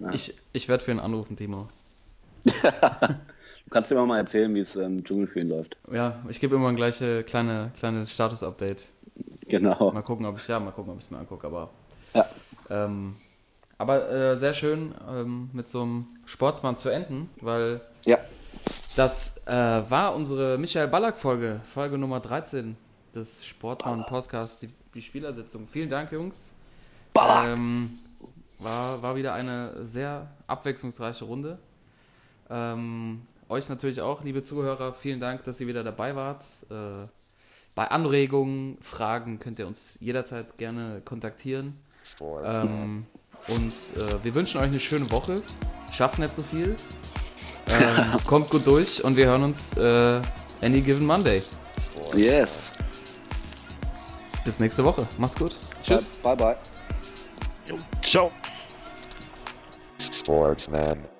Ja. 0.00 0.10
Ich, 0.12 0.34
ich 0.52 0.68
werde 0.68 0.84
für 0.84 0.90
ihn 0.92 1.00
anrufen, 1.00 1.36
Timo. 1.36 1.68
Du 2.44 3.70
kannst 3.70 3.90
dir 3.90 3.96
immer 3.96 4.06
mal 4.06 4.18
erzählen, 4.18 4.54
wie 4.54 4.60
es 4.60 4.76
im 4.76 5.04
Dschungel 5.04 5.26
für 5.26 5.40
ihn 5.40 5.48
läuft. 5.50 5.76
Ja, 5.92 6.22
ich 6.28 6.40
gebe 6.40 6.56
immer 6.56 6.68
ein 6.68 6.76
gleiche 6.76 7.22
kleine, 7.24 7.70
kleines 7.78 8.12
Status-Update. 8.14 8.88
Genau. 9.48 9.90
Mal 9.92 10.02
gucken, 10.02 10.24
ob 10.26 10.38
ich 10.38 10.46
ja, 10.48 10.58
mal 10.60 10.70
gucken, 10.70 10.92
ob 10.92 10.98
ich 10.98 11.04
es 11.04 11.10
mir 11.10 11.18
angucke. 11.18 11.46
Aber, 11.46 11.70
Ja. 12.14 12.26
ähm, 12.70 13.16
aber 13.76 14.10
äh, 14.10 14.36
sehr 14.38 14.54
schön, 14.54 14.94
ähm, 15.10 15.50
mit 15.52 15.68
so 15.68 15.82
einem 15.82 16.06
Sportsmann 16.24 16.76
zu 16.76 16.88
enden, 16.88 17.28
weil 17.40 17.80
Ja. 18.04 18.18
Das 18.98 19.36
äh, 19.46 19.52
war 19.52 20.16
unsere 20.16 20.58
Michael 20.58 20.88
Ballack-Folge, 20.88 21.60
Folge 21.72 21.96
Nummer 21.96 22.18
13 22.18 22.76
des 23.14 23.46
Sportsmann-Podcasts, 23.46 24.58
die, 24.58 24.68
die 24.92 25.02
Spielersitzung. 25.02 25.68
Vielen 25.68 25.88
Dank, 25.88 26.10
Jungs. 26.10 26.52
Ähm, 27.16 27.96
war, 28.58 29.00
war 29.00 29.16
wieder 29.16 29.34
eine 29.34 29.68
sehr 29.68 30.28
abwechslungsreiche 30.48 31.24
Runde. 31.24 31.58
Ähm, 32.50 33.22
euch 33.48 33.68
natürlich 33.68 34.00
auch, 34.00 34.24
liebe 34.24 34.42
Zuhörer, 34.42 34.92
vielen 34.92 35.20
Dank, 35.20 35.44
dass 35.44 35.60
ihr 35.60 35.68
wieder 35.68 35.84
dabei 35.84 36.16
wart. 36.16 36.44
Äh, 36.68 36.90
bei 37.76 37.88
Anregungen, 37.92 38.78
Fragen 38.82 39.38
könnt 39.38 39.60
ihr 39.60 39.68
uns 39.68 39.98
jederzeit 40.00 40.56
gerne 40.56 41.02
kontaktieren. 41.04 41.72
Ähm, 42.20 43.06
und 43.46 43.56
äh, 43.56 44.24
wir 44.24 44.34
wünschen 44.34 44.60
euch 44.60 44.66
eine 44.66 44.80
schöne 44.80 45.08
Woche. 45.12 45.40
Schafft 45.92 46.18
nicht 46.18 46.34
so 46.34 46.42
viel. 46.42 46.74
Ähm, 47.70 48.12
kommt 48.26 48.50
gut 48.50 48.66
durch 48.66 49.02
und 49.04 49.16
wir 49.16 49.26
hören 49.26 49.44
uns 49.44 49.76
äh, 49.76 50.20
any 50.62 50.80
given 50.80 51.06
Monday. 51.06 51.42
Yes. 52.14 52.72
Bis 54.44 54.60
nächste 54.60 54.84
Woche. 54.84 55.06
Macht's 55.18 55.36
gut. 55.36 55.54
Tschüss. 55.82 56.08
Bye, 56.22 56.36
bye. 56.36 56.56
Jo, 57.66 57.76
ciao. 58.02 58.30
Sportsman. 59.98 61.17